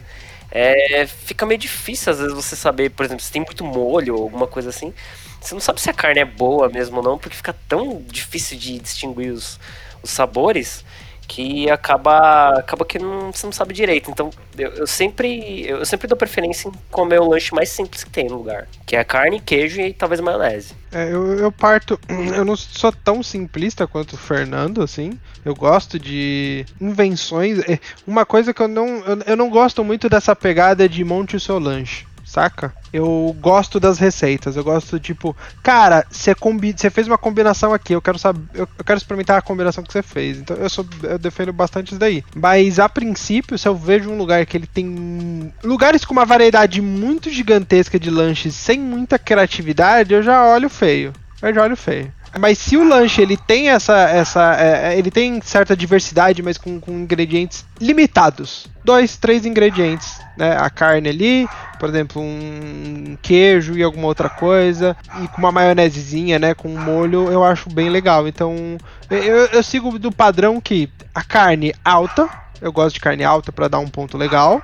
é, 0.50 1.06
fica 1.06 1.46
meio 1.46 1.60
difícil 1.60 2.12
às 2.12 2.18
vezes 2.18 2.34
você 2.34 2.56
saber, 2.56 2.90
por 2.90 3.06
exemplo, 3.06 3.22
se 3.22 3.30
tem 3.30 3.40
muito 3.42 3.64
molho 3.64 4.16
ou 4.16 4.22
alguma 4.24 4.48
coisa 4.48 4.68
assim. 4.68 4.92
Você 5.40 5.54
não 5.54 5.60
sabe 5.60 5.80
se 5.80 5.88
a 5.88 5.94
carne 5.94 6.20
é 6.20 6.24
boa 6.24 6.68
mesmo 6.68 6.98
ou 6.98 7.02
não, 7.02 7.18
porque 7.18 7.36
fica 7.36 7.56
tão 7.68 8.02
difícil 8.06 8.58
de 8.58 8.78
distinguir 8.78 9.32
os, 9.32 9.58
os 10.02 10.10
sabores 10.10 10.84
que 11.30 11.70
acaba 11.70 12.58
acaba 12.58 12.84
que 12.84 12.98
não, 12.98 13.30
você 13.30 13.46
não 13.46 13.52
sabe 13.52 13.72
direito. 13.72 14.10
Então 14.10 14.30
eu, 14.58 14.70
eu, 14.72 14.86
sempre 14.86 15.64
eu 15.64 15.86
sempre 15.86 16.08
dou 16.08 16.16
preferência 16.16 16.68
em 16.68 16.72
comer 16.90 17.20
o 17.20 17.28
lanche 17.28 17.54
mais 17.54 17.68
simples 17.68 18.02
que 18.02 18.10
tem 18.10 18.28
no 18.28 18.38
lugar, 18.38 18.66
que 18.84 18.96
é 18.96 19.04
carne, 19.04 19.40
queijo 19.40 19.80
e 19.80 19.92
talvez 19.92 20.20
maionese. 20.20 20.74
É, 20.90 21.04
eu, 21.04 21.38
eu 21.38 21.52
parto, 21.52 22.00
eu 22.34 22.44
não 22.44 22.56
sou 22.56 22.90
tão 22.90 23.22
simplista 23.22 23.86
quanto 23.86 24.14
o 24.14 24.18
Fernando, 24.18 24.82
assim. 24.82 25.16
Eu 25.44 25.54
gosto 25.54 26.00
de 26.00 26.66
invenções. 26.80 27.60
É, 27.60 27.78
uma 28.04 28.26
coisa 28.26 28.52
que 28.52 28.60
eu 28.60 28.68
não 28.68 28.88
eu, 29.04 29.18
eu 29.24 29.36
não 29.36 29.48
gosto 29.48 29.84
muito 29.84 30.08
dessa 30.08 30.34
pegada 30.34 30.88
de 30.88 31.04
monte 31.04 31.36
o 31.36 31.40
seu 31.40 31.60
lanche 31.60 32.09
saca? 32.30 32.72
Eu 32.92 33.36
gosto 33.40 33.80
das 33.80 33.98
receitas, 33.98 34.56
eu 34.56 34.64
gosto 34.64 34.98
tipo, 35.00 35.36
cara, 35.62 36.06
você 36.10 36.34
combi 36.34 36.74
fez 36.90 37.06
uma 37.06 37.18
combinação 37.18 37.74
aqui, 37.74 37.92
eu 37.92 38.00
quero 38.00 38.18
saber, 38.18 38.40
eu, 38.54 38.68
eu, 38.78 38.84
quero 38.84 38.98
experimentar 38.98 39.38
a 39.38 39.42
combinação 39.42 39.82
que 39.82 39.92
você 39.92 40.02
fez. 40.02 40.38
Então 40.38 40.56
eu 40.56 40.70
sou 40.70 40.86
eu 41.02 41.18
defendo 41.18 41.52
bastante 41.52 41.88
isso 41.88 41.98
daí. 41.98 42.24
Mas 42.34 42.78
a 42.78 42.88
princípio, 42.88 43.58
se 43.58 43.66
eu 43.66 43.74
vejo 43.74 44.10
um 44.10 44.16
lugar 44.16 44.46
que 44.46 44.56
ele 44.56 44.66
tem 44.66 45.52
lugares 45.62 46.04
com 46.04 46.12
uma 46.12 46.24
variedade 46.24 46.80
muito 46.80 47.30
gigantesca 47.30 47.98
de 47.98 48.10
lanches 48.10 48.54
sem 48.54 48.78
muita 48.78 49.18
criatividade, 49.18 50.14
eu 50.14 50.22
já 50.22 50.44
olho 50.46 50.68
feio. 50.68 51.12
Eu 51.42 51.54
já 51.54 51.62
olho 51.62 51.76
feio. 51.76 52.12
Mas 52.38 52.58
se 52.58 52.76
o 52.76 52.86
lanche 52.86 53.20
ele 53.20 53.36
tem 53.36 53.70
essa. 53.70 53.98
essa 54.08 54.56
é, 54.56 54.92
é, 54.92 54.98
ele 54.98 55.10
tem 55.10 55.40
certa 55.42 55.76
diversidade, 55.76 56.42
mas 56.42 56.56
com, 56.56 56.78
com, 56.78 56.92
ingredientes 56.92 57.64
limitados. 57.80 58.68
Dois, 58.84 59.16
três 59.16 59.44
ingredientes. 59.44 60.20
Né? 60.36 60.56
A 60.56 60.70
carne 60.70 61.08
ali, 61.08 61.48
por 61.78 61.88
exemplo, 61.88 62.22
um 62.22 63.16
queijo 63.20 63.76
e 63.76 63.82
alguma 63.82 64.06
outra 64.06 64.28
coisa. 64.28 64.96
E 65.22 65.28
com 65.28 65.38
uma 65.38 65.50
maionesezinha, 65.50 66.38
né? 66.38 66.54
Com 66.54 66.68
um 66.68 66.80
molho, 66.80 67.28
eu 67.30 67.42
acho 67.42 67.68
bem 67.68 67.88
legal. 67.88 68.28
Então, 68.28 68.78
eu, 69.10 69.46
eu 69.46 69.62
sigo 69.62 69.98
do 69.98 70.12
padrão 70.12 70.60
que 70.60 70.88
a 71.14 71.24
carne 71.24 71.74
alta. 71.84 72.28
Eu 72.60 72.72
gosto 72.72 72.94
de 72.94 73.00
carne 73.00 73.24
alta 73.24 73.50
para 73.50 73.68
dar 73.68 73.80
um 73.80 73.88
ponto 73.88 74.16
legal. 74.16 74.62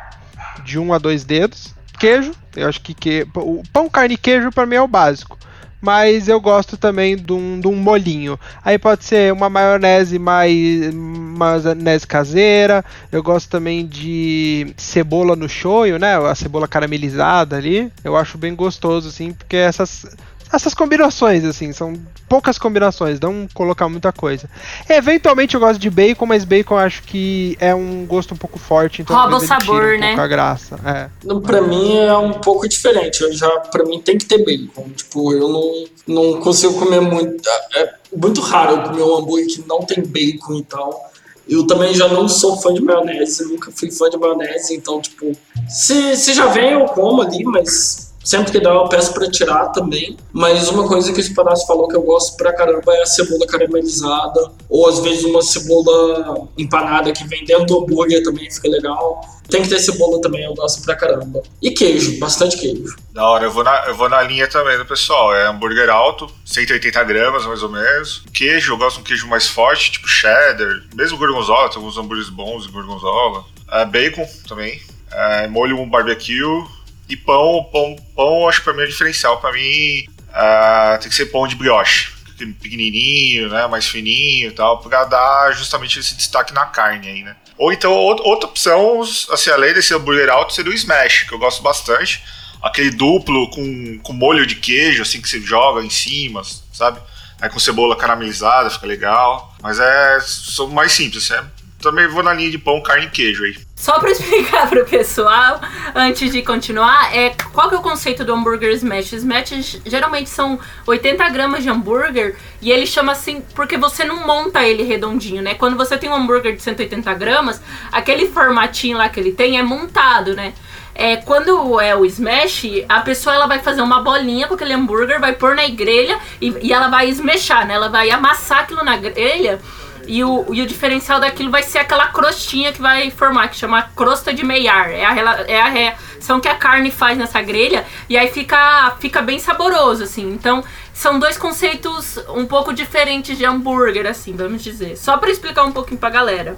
De 0.64 0.78
um 0.78 0.92
a 0.92 0.98
dois 0.98 1.24
dedos. 1.24 1.74
Queijo, 1.98 2.32
eu 2.54 2.68
acho 2.68 2.80
que, 2.80 2.94
que 2.94 3.26
o 3.34 3.62
pão, 3.72 3.88
carne 3.88 4.14
e 4.14 4.18
queijo 4.18 4.52
para 4.52 4.66
mim 4.66 4.76
é 4.76 4.82
o 4.82 4.86
básico 4.86 5.36
mas 5.81 6.29
eu 6.29 6.41
gosto 6.41 6.77
também 6.77 7.16
de 7.16 7.33
um, 7.33 7.61
de 7.61 7.68
um 7.68 7.77
molinho. 7.77 8.39
Aí 8.64 8.79
pode 8.79 9.05
ser 9.05 9.33
uma 9.33 9.49
maionese 9.49 10.18
mais 10.18 10.95
maionese 10.95 12.07
caseira. 12.07 12.85
Eu 13.12 13.22
gosto 13.22 13.49
também 13.49 13.87
de 13.87 14.72
cebola 14.77 15.37
no 15.37 15.49
shoyu, 15.49 15.99
né? 15.99 16.16
A 16.16 16.35
cebola 16.35 16.66
caramelizada 16.66 17.57
ali. 17.57 17.93
Eu 18.03 18.16
acho 18.16 18.39
bem 18.39 18.55
gostoso 18.55 19.09
assim, 19.09 19.33
porque 19.33 19.57
essas 19.57 20.07
essas 20.53 20.74
combinações, 20.74 21.44
assim, 21.44 21.72
são 21.72 21.94
poucas 22.28 22.59
combinações, 22.59 23.18
não 23.20 23.49
colocar 23.53 23.88
muita 23.88 24.12
coisa. 24.12 24.49
Eventualmente 24.88 25.55
eu 25.55 25.61
gosto 25.61 25.78
de 25.78 25.90
bacon, 25.90 26.26
mas 26.26 26.44
bacon 26.44 26.74
eu 26.74 26.78
acho 26.78 27.03
que 27.03 27.57
é 27.61 27.74
um 27.74 28.07
gosto 28.07 28.34
um 28.34 28.36
pouco 28.36 28.59
forte, 28.59 29.03
então 29.03 29.16
rouba 29.16 29.36
o 29.36 29.40
sabor, 29.40 29.94
um 29.94 30.01
né? 30.01 30.14
a 30.14 30.26
graça. 30.26 30.78
É. 30.84 31.09
Não, 31.24 31.40
pra 31.40 31.61
mim 31.61 31.97
é 31.97 32.16
um 32.16 32.32
pouco 32.32 32.68
diferente. 32.68 33.22
Eu 33.22 33.32
já, 33.32 33.49
pra 33.61 33.84
mim 33.84 34.01
tem 34.01 34.18
que 34.18 34.24
ter 34.24 34.44
bacon. 34.44 34.88
Tipo, 34.90 35.32
eu 35.32 35.49
não, 35.49 35.84
não 36.07 36.40
consigo 36.40 36.74
comer 36.74 37.01
muito. 37.01 37.49
É, 37.74 37.82
é 37.82 37.94
muito 38.16 38.40
raro 38.40 38.76
eu 38.76 38.82
comer 38.82 39.03
um 39.03 39.16
hambúrguer 39.16 39.47
que 39.47 39.64
não 39.66 39.80
tem 39.80 40.03
bacon 40.05 40.55
e 40.55 40.62
tal. 40.62 41.11
Eu 41.49 41.64
também 41.66 41.94
já 41.94 42.09
não 42.09 42.28
sou 42.28 42.57
fã 42.57 42.74
de 42.74 42.82
maionese, 42.82 43.44
nunca 43.44 43.70
fui 43.70 43.90
fã 43.90 44.11
de 44.11 44.16
maionese, 44.18 44.74
então, 44.74 45.01
tipo, 45.01 45.30
se, 45.68 46.16
se 46.16 46.34
já 46.34 46.47
vem, 46.47 46.72
eu 46.72 46.86
como 46.86 47.22
ali, 47.22 47.44
mas 47.44 48.05
Sempre 48.27 48.51
que 48.51 48.59
dá, 48.59 48.70
eu 48.70 48.89
peço 48.89 49.14
para 49.14 49.31
tirar 49.31 49.66
também. 49.66 50.16
Mas 50.33 50.68
uma 50.68 50.89
coisa 50.89 51.12
que 51.12 51.18
o 51.18 51.20
Espadaccio 51.20 51.64
falou 51.64 51.87
que 51.87 51.95
eu 51.95 52.03
gosto 52.03 52.37
pra 52.37 52.53
caramba 52.53 52.93
é 52.97 53.03
a 53.03 53.07
cebola 53.07 53.47
caramelizada. 53.47 54.51
Ou 54.68 54.89
às 54.89 54.99
vezes 54.99 55.22
uma 55.22 55.41
cebola 55.43 56.49
empanada 56.59 57.12
que 57.12 57.24
vem 57.24 57.45
dentro 57.45 57.66
do 57.66 57.85
hambúrguer 57.85 58.24
também 58.24 58.51
fica 58.51 58.68
legal. 58.68 59.20
Tem 59.49 59.62
que 59.62 59.68
ter 59.68 59.79
cebola 59.79 60.20
também, 60.20 60.43
eu 60.43 60.53
gosto 60.55 60.83
pra 60.83 60.97
caramba. 60.97 61.41
E 61.62 61.70
queijo, 61.70 62.18
bastante 62.18 62.57
queijo. 62.57 62.97
Da 63.12 63.24
hora, 63.29 63.45
eu 63.45 63.53
vou 63.53 63.62
na, 63.62 63.87
eu 63.87 63.95
vou 63.95 64.09
na 64.09 64.20
linha 64.22 64.49
também 64.49 64.77
do 64.77 64.85
pessoal. 64.85 65.33
É 65.33 65.47
hambúrguer 65.47 65.89
alto, 65.89 66.29
180 66.45 67.05
gramas 67.05 67.47
mais 67.47 67.62
ou 67.62 67.68
menos. 67.68 68.24
Queijo, 68.35 68.72
eu 68.72 68.77
gosto 68.77 68.97
de 68.97 69.03
um 69.03 69.05
queijo 69.05 69.29
mais 69.29 69.47
forte, 69.47 69.93
tipo 69.93 70.09
cheddar. 70.09 70.83
Mesmo 70.97 71.16
gorgonzola, 71.16 71.68
tem 71.68 71.79
alguns 71.79 71.97
hambúrgueres 71.97 72.29
bons 72.29 72.64
de 72.64 72.72
gorgonzola. 72.72 73.45
É, 73.70 73.85
bacon 73.85 74.27
também. 74.49 74.83
É, 75.12 75.47
molho 75.47 75.87
barbecue 75.87 76.74
e 77.09 77.16
pão, 77.16 77.68
pão, 77.72 77.96
pão 78.14 78.48
acho 78.48 78.59
que 78.59 78.64
pra 78.64 78.74
mim 78.74 78.82
é 78.82 78.86
diferencial. 78.86 79.40
Pra 79.40 79.52
mim 79.52 80.04
uh, 80.30 80.98
tem 81.00 81.09
que 81.09 81.14
ser 81.14 81.26
pão 81.26 81.46
de 81.46 81.54
brioche. 81.54 82.14
Pequenininho, 82.61 83.48
né? 83.48 83.66
Mais 83.66 83.86
fininho 83.86 84.48
e 84.48 84.52
tal, 84.52 84.80
pra 84.80 85.04
dar 85.04 85.52
justamente 85.52 85.98
esse 85.98 86.14
destaque 86.14 86.52
na 86.52 86.66
carne 86.66 87.09
aí, 87.09 87.22
né? 87.22 87.34
Ou 87.57 87.72
então, 87.72 87.92
outra 87.92 88.46
opção, 88.46 89.00
assim, 89.30 89.48
além 89.48 89.72
desse 89.72 89.94
hambúrguer 89.94 90.28
alto, 90.28 90.52
seria 90.52 90.70
o 90.70 90.74
smash, 90.74 91.22
que 91.22 91.32
eu 91.32 91.38
gosto 91.38 91.62
bastante. 91.62 92.22
Aquele 92.62 92.90
duplo 92.90 93.48
com, 93.48 93.98
com 94.00 94.12
molho 94.12 94.46
de 94.46 94.57
queijo, 94.57 95.00
assim, 95.00 95.22
que 95.22 95.28
você 95.28 95.40
joga 95.40 95.82
em 95.82 95.88
cima, 95.88 96.42
sabe? 96.72 97.00
Aí 97.40 97.48
com 97.48 97.59
cebola 97.59 97.96
caramelizada, 97.96 98.68
fica 98.68 98.86
legal. 98.86 99.54
Mas 99.62 99.80
é. 99.80 100.20
São 100.20 100.68
mais 100.68 100.92
simples, 100.92 101.30
é 101.30 101.42
também 101.80 102.07
vou 102.09 102.22
na 102.22 102.32
linha 102.32 102.50
de 102.50 102.59
pão, 102.59 102.80
carne 102.82 103.07
e 103.07 103.11
queijo 103.11 103.44
aí. 103.44 103.57
Só 103.77 104.01
para 104.01 104.11
explicar 104.11 104.68
pro 104.70 104.87
pessoal, 104.87 105.61
antes 105.95 106.33
de 106.33 106.43
continuar, 106.43 107.14
é 107.14 107.35
qual 107.53 107.68
que 107.68 107.74
é 107.74 107.79
o 107.79 107.83
conceito 107.83 108.24
do 108.24 108.33
hambúrguer 108.33 108.72
smash? 108.72 109.12
Smash 109.12 109.81
geralmente 109.85 110.31
são 110.31 110.59
80 110.87 111.29
gramas 111.29 111.62
de 111.62 111.68
hambúrguer 111.68 112.37
e 112.62 112.72
ele 112.72 112.87
chama 112.87 113.12
assim 113.12 113.43
porque 113.55 113.77
você 113.77 114.03
não 114.03 114.27
monta 114.27 114.66
ele 114.66 114.83
redondinho, 114.83 115.43
né? 115.43 115.55
Quando 115.55 115.77
você 115.77 115.99
tem 115.99 116.09
um 116.09 116.14
hambúrguer 116.14 116.57
de 116.57 116.62
180 116.62 117.12
gramas, 117.14 117.61
aquele 117.93 118.29
formatinho 118.29 118.97
lá 118.97 119.11
que 119.11 119.20
ele 119.20 119.33
tem 119.33 119.59
é 119.59 119.62
montado, 119.62 120.35
né? 120.35 120.55
É, 120.95 121.16
quando 121.16 121.79
é 121.79 121.95
o 121.95 122.07
smash, 122.07 122.64
a 122.89 123.03
pessoa 123.03 123.35
ela 123.35 123.47
vai 123.47 123.59
fazer 123.59 123.83
uma 123.83 124.01
bolinha 124.01 124.47
com 124.47 124.55
aquele 124.55 124.72
hambúrguer, 124.72 125.20
vai 125.20 125.35
pôr 125.35 125.55
na 125.55 125.68
grelha 125.68 126.18
e, 126.41 126.57
e 126.62 126.72
ela 126.72 126.89
vai 126.89 127.11
esmechar, 127.11 127.66
né? 127.66 127.74
Ela 127.74 127.91
vai 127.91 128.11
amassar 128.11 128.61
aquilo 128.61 128.83
na 128.83 128.97
grelha 128.97 129.61
e 130.07 130.24
o, 130.24 130.46
e 130.52 130.62
o 130.62 130.66
diferencial 130.66 131.20
daquilo 131.20 131.50
vai 131.50 131.62
ser 131.62 131.78
aquela 131.78 132.09
crostinha 132.09 132.72
que 132.72 132.80
vai 132.80 133.11
formar, 133.11 133.48
que 133.48 133.57
chama 133.57 133.90
crosta 133.94 134.32
de 134.32 134.44
Maillard. 134.44 134.92
É 134.92 135.04
a, 135.04 135.44
é 135.48 135.61
a 135.61 135.68
reação 135.68 136.40
que 136.40 136.48
a 136.48 136.54
carne 136.54 136.90
faz 136.90 137.18
nessa 137.18 137.40
grelha 137.42 137.84
e 138.09 138.16
aí 138.16 138.28
fica, 138.28 138.96
fica 139.00 139.20
bem 139.22 139.38
saboroso, 139.38 140.04
assim. 140.04 140.28
Então, 140.30 140.64
são 140.92 141.18
dois 141.18 141.36
conceitos 141.36 142.18
um 142.28 142.46
pouco 142.46 142.72
diferentes 142.72 143.36
de 143.36 143.44
hambúrguer, 143.44 144.07
assim, 144.07 144.34
vamos 144.34 144.62
dizer. 144.62 144.96
Só 144.96 145.18
para 145.18 145.30
explicar 145.30 145.64
um 145.64 145.72
pouquinho 145.72 145.98
pra 145.98 146.11
galera. 146.11 146.57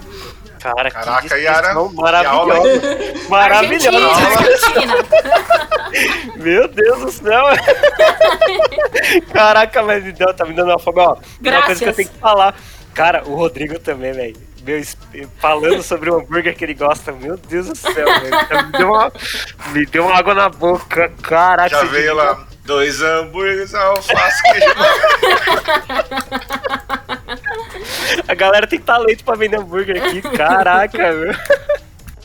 Cara, 0.59 0.91
Caraca, 0.91 1.27
que 1.27 1.35
Yara. 1.35 1.73
Maravilhoso. 1.93 3.29
Maravilhoso. 3.29 3.89
Meu 6.35 6.67
Deus 6.67 6.99
do 6.99 7.11
céu. 7.11 7.45
Caraca, 9.33 9.81
mas 9.83 10.03
tá 10.35 10.45
me 10.45 10.53
dando 10.53 10.69
uma 10.69 10.79
fogo. 10.79 10.99
Ó, 10.99 11.17
uma 11.41 11.61
coisa 11.63 11.83
que 11.83 11.89
eu 11.89 11.93
tenho 11.93 12.09
que 12.09 12.17
falar. 12.19 12.55
Cara, 12.93 13.23
o 13.25 13.35
Rodrigo 13.35 13.79
também, 13.79 14.11
velho. 14.11 14.35
falando 15.39 15.81
sobre 15.81 16.09
o 16.09 16.17
hambúrguer 16.17 16.55
que 16.55 16.63
ele 16.63 16.73
gosta, 16.73 17.11
meu 17.11 17.37
Deus 17.37 17.67
do 17.67 17.75
céu, 17.75 17.93
velho. 17.93 18.65
Me 18.65 18.71
deu 18.77 18.89
uma, 18.89 19.11
me 19.71 19.85
deu 19.85 20.05
uma 20.05 20.17
água 20.17 20.33
na 20.33 20.49
boca, 20.49 21.09
caraca. 21.21 21.69
Já 21.69 21.83
veio 21.83 22.13
lá, 22.13 22.45
dois 22.65 23.01
hambúrgueres, 23.01 23.73
alface, 23.73 24.43
queijo. 24.43 24.67
A 28.27 28.33
galera 28.35 28.67
tem 28.67 28.79
talento 28.79 29.23
pra 29.23 29.35
vender 29.35 29.57
hambúrguer 29.57 30.03
aqui, 30.03 30.21
caraca, 30.21 31.11
meu. 31.13 31.33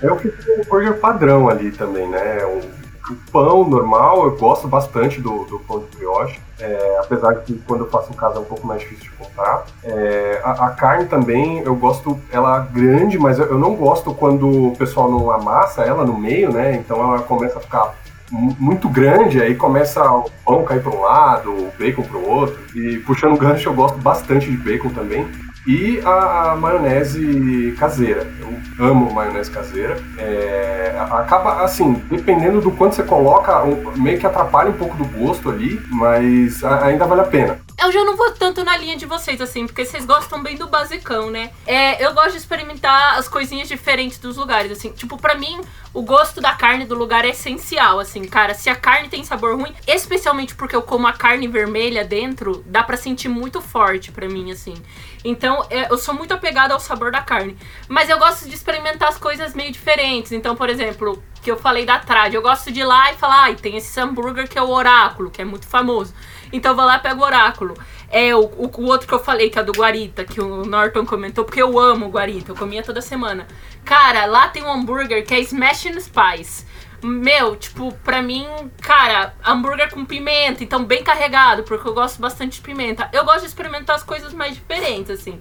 Eu 0.02 0.18
fiz 0.18 0.34
um 0.48 0.60
hambúrguer 0.62 0.94
padrão 0.98 1.48
ali 1.48 1.70
também, 1.70 2.06
né? 2.08 2.44
Um 2.46 2.83
o 3.10 3.14
pão 3.30 3.68
normal, 3.68 4.24
eu 4.24 4.36
gosto 4.36 4.66
bastante 4.66 5.20
do, 5.20 5.44
do 5.44 5.58
pão 5.60 5.80
de 5.80 5.96
brioche, 5.96 6.40
é, 6.58 6.98
apesar 7.00 7.34
que 7.36 7.54
quando 7.66 7.84
eu 7.84 7.90
faço 7.90 8.12
em 8.12 8.16
casa 8.16 8.36
é 8.36 8.40
um 8.40 8.44
pouco 8.44 8.66
mais 8.66 8.80
difícil 8.80 9.04
de 9.04 9.10
comprar. 9.10 9.64
É, 9.82 10.40
a, 10.42 10.66
a, 10.66 10.70
carne 10.70 11.04
também, 11.06 11.58
eu 11.58 11.74
gosto 11.74 12.18
ela 12.30 12.60
grande, 12.60 13.18
mas 13.18 13.38
eu, 13.38 13.46
eu, 13.46 13.58
não 13.58 13.74
gosto 13.74 14.14
quando 14.14 14.68
o 14.68 14.76
pessoal 14.76 15.10
não 15.10 15.30
amassa 15.30 15.82
ela 15.82 16.04
no 16.04 16.18
meio, 16.18 16.50
né? 16.50 16.76
Então 16.76 16.98
ela 17.00 17.20
começa 17.20 17.58
a 17.58 17.60
ficar 17.60 17.94
muito 18.30 18.88
grande, 18.88 19.40
aí 19.40 19.54
começa 19.54 20.02
o 20.10 20.30
pão 20.44 20.64
cair 20.64 20.82
para 20.82 20.96
um 20.96 21.00
lado, 21.00 21.50
o 21.50 21.72
bacon 21.78 22.02
para 22.02 22.16
o 22.16 22.28
outro. 22.28 22.58
E 22.74 22.98
puxando 22.98 23.36
gancho, 23.36 23.68
eu 23.68 23.74
gosto 23.74 23.98
bastante 23.98 24.50
de 24.50 24.56
bacon 24.56 24.88
também. 24.88 25.28
E 25.66 26.00
a, 26.04 26.52
a 26.52 26.56
maionese 26.56 27.74
caseira. 27.78 28.26
Eu 28.40 28.86
amo 28.86 29.12
maionese 29.12 29.50
caseira. 29.50 29.96
É, 30.18 30.94
acaba, 31.10 31.62
assim, 31.62 32.02
dependendo 32.10 32.60
do 32.60 32.70
quanto 32.70 32.94
você 32.94 33.02
coloca, 33.02 33.62
meio 33.96 34.18
que 34.18 34.26
atrapalha 34.26 34.70
um 34.70 34.74
pouco 34.74 34.96
do 34.96 35.04
gosto 35.04 35.50
ali, 35.50 35.80
mas 35.90 36.62
ainda 36.64 37.06
vale 37.06 37.22
a 37.22 37.24
pena. 37.24 37.58
Eu 37.84 37.92
já 37.92 38.02
não 38.02 38.16
vou 38.16 38.30
tanto 38.30 38.64
na 38.64 38.78
linha 38.78 38.96
de 38.96 39.04
vocês, 39.04 39.38
assim, 39.42 39.66
porque 39.66 39.84
vocês 39.84 40.06
gostam 40.06 40.42
bem 40.42 40.56
do 40.56 40.66
basicão, 40.66 41.30
né? 41.30 41.50
É, 41.66 42.02
eu 42.02 42.14
gosto 42.14 42.30
de 42.30 42.38
experimentar 42.38 43.18
as 43.18 43.28
coisinhas 43.28 43.68
diferentes 43.68 44.16
dos 44.16 44.38
lugares, 44.38 44.72
assim. 44.72 44.90
Tipo, 44.90 45.18
para 45.18 45.34
mim, 45.34 45.60
o 45.92 46.00
gosto 46.00 46.40
da 46.40 46.54
carne 46.54 46.86
do 46.86 46.94
lugar 46.94 47.26
é 47.26 47.28
essencial, 47.28 48.00
assim, 48.00 48.24
cara. 48.24 48.54
Se 48.54 48.70
a 48.70 48.74
carne 48.74 49.10
tem 49.10 49.22
sabor 49.22 49.54
ruim, 49.54 49.74
especialmente 49.86 50.54
porque 50.54 50.74
eu 50.74 50.80
como 50.80 51.06
a 51.06 51.12
carne 51.12 51.46
vermelha 51.46 52.02
dentro, 52.02 52.64
dá 52.66 52.82
para 52.82 52.96
sentir 52.96 53.28
muito 53.28 53.60
forte 53.60 54.10
para 54.10 54.26
mim, 54.30 54.50
assim. 54.50 54.74
Então, 55.22 55.66
é, 55.68 55.92
eu 55.92 55.98
sou 55.98 56.14
muito 56.14 56.32
apegada 56.32 56.72
ao 56.72 56.80
sabor 56.80 57.12
da 57.12 57.20
carne. 57.20 57.54
Mas 57.86 58.08
eu 58.08 58.18
gosto 58.18 58.48
de 58.48 58.54
experimentar 58.54 59.10
as 59.10 59.18
coisas 59.18 59.54
meio 59.54 59.70
diferentes. 59.70 60.32
Então, 60.32 60.56
por 60.56 60.70
exemplo, 60.70 61.22
que 61.42 61.50
eu 61.50 61.58
falei 61.58 61.84
da 61.84 61.98
trad, 61.98 62.32
eu 62.32 62.40
gosto 62.40 62.72
de 62.72 62.80
ir 62.80 62.84
lá 62.84 63.12
e 63.12 63.16
falar, 63.16 63.42
ai, 63.42 63.52
ah, 63.52 63.60
tem 63.60 63.76
esse 63.76 64.00
hambúrguer 64.00 64.48
que 64.48 64.58
é 64.58 64.62
o 64.62 64.70
oráculo, 64.70 65.30
que 65.30 65.42
é 65.42 65.44
muito 65.44 65.66
famoso. 65.66 66.14
Então 66.54 66.70
eu 66.70 66.76
vou 66.76 66.84
lá 66.84 66.96
e 66.96 67.00
pego 67.00 67.20
o 67.20 67.24
oráculo. 67.24 67.74
É 68.08 68.32
o, 68.32 68.44
o, 68.44 68.70
o, 68.72 68.86
outro 68.86 69.08
que 69.08 69.12
eu 69.12 69.18
falei, 69.18 69.50
que 69.50 69.58
é 69.58 69.62
do 69.64 69.72
Guarita, 69.72 70.24
que 70.24 70.40
o 70.40 70.64
Norton 70.64 71.04
comentou, 71.04 71.44
porque 71.44 71.60
eu 71.60 71.76
amo 71.76 72.06
o 72.06 72.10
Guarita, 72.10 72.52
eu 72.52 72.56
comia 72.56 72.80
toda 72.80 73.00
semana. 73.00 73.48
Cara, 73.84 74.24
lá 74.26 74.46
tem 74.46 74.62
um 74.62 74.72
hambúrguer 74.72 75.26
que 75.26 75.34
é 75.34 75.40
Smash 75.40 75.86
and 75.86 75.98
Spice. 75.98 76.64
Meu, 77.02 77.56
tipo, 77.56 77.92
pra 78.04 78.22
mim, 78.22 78.46
cara, 78.80 79.34
hambúrguer 79.44 79.90
com 79.90 80.04
pimenta, 80.04 80.62
então 80.62 80.84
bem 80.84 81.02
carregado, 81.02 81.64
porque 81.64 81.88
eu 81.88 81.92
gosto 81.92 82.20
bastante 82.20 82.54
de 82.54 82.60
pimenta. 82.60 83.10
Eu 83.12 83.24
gosto 83.24 83.40
de 83.40 83.46
experimentar 83.46 83.96
as 83.96 84.04
coisas 84.04 84.32
mais 84.32 84.54
diferentes, 84.54 85.10
assim. 85.10 85.36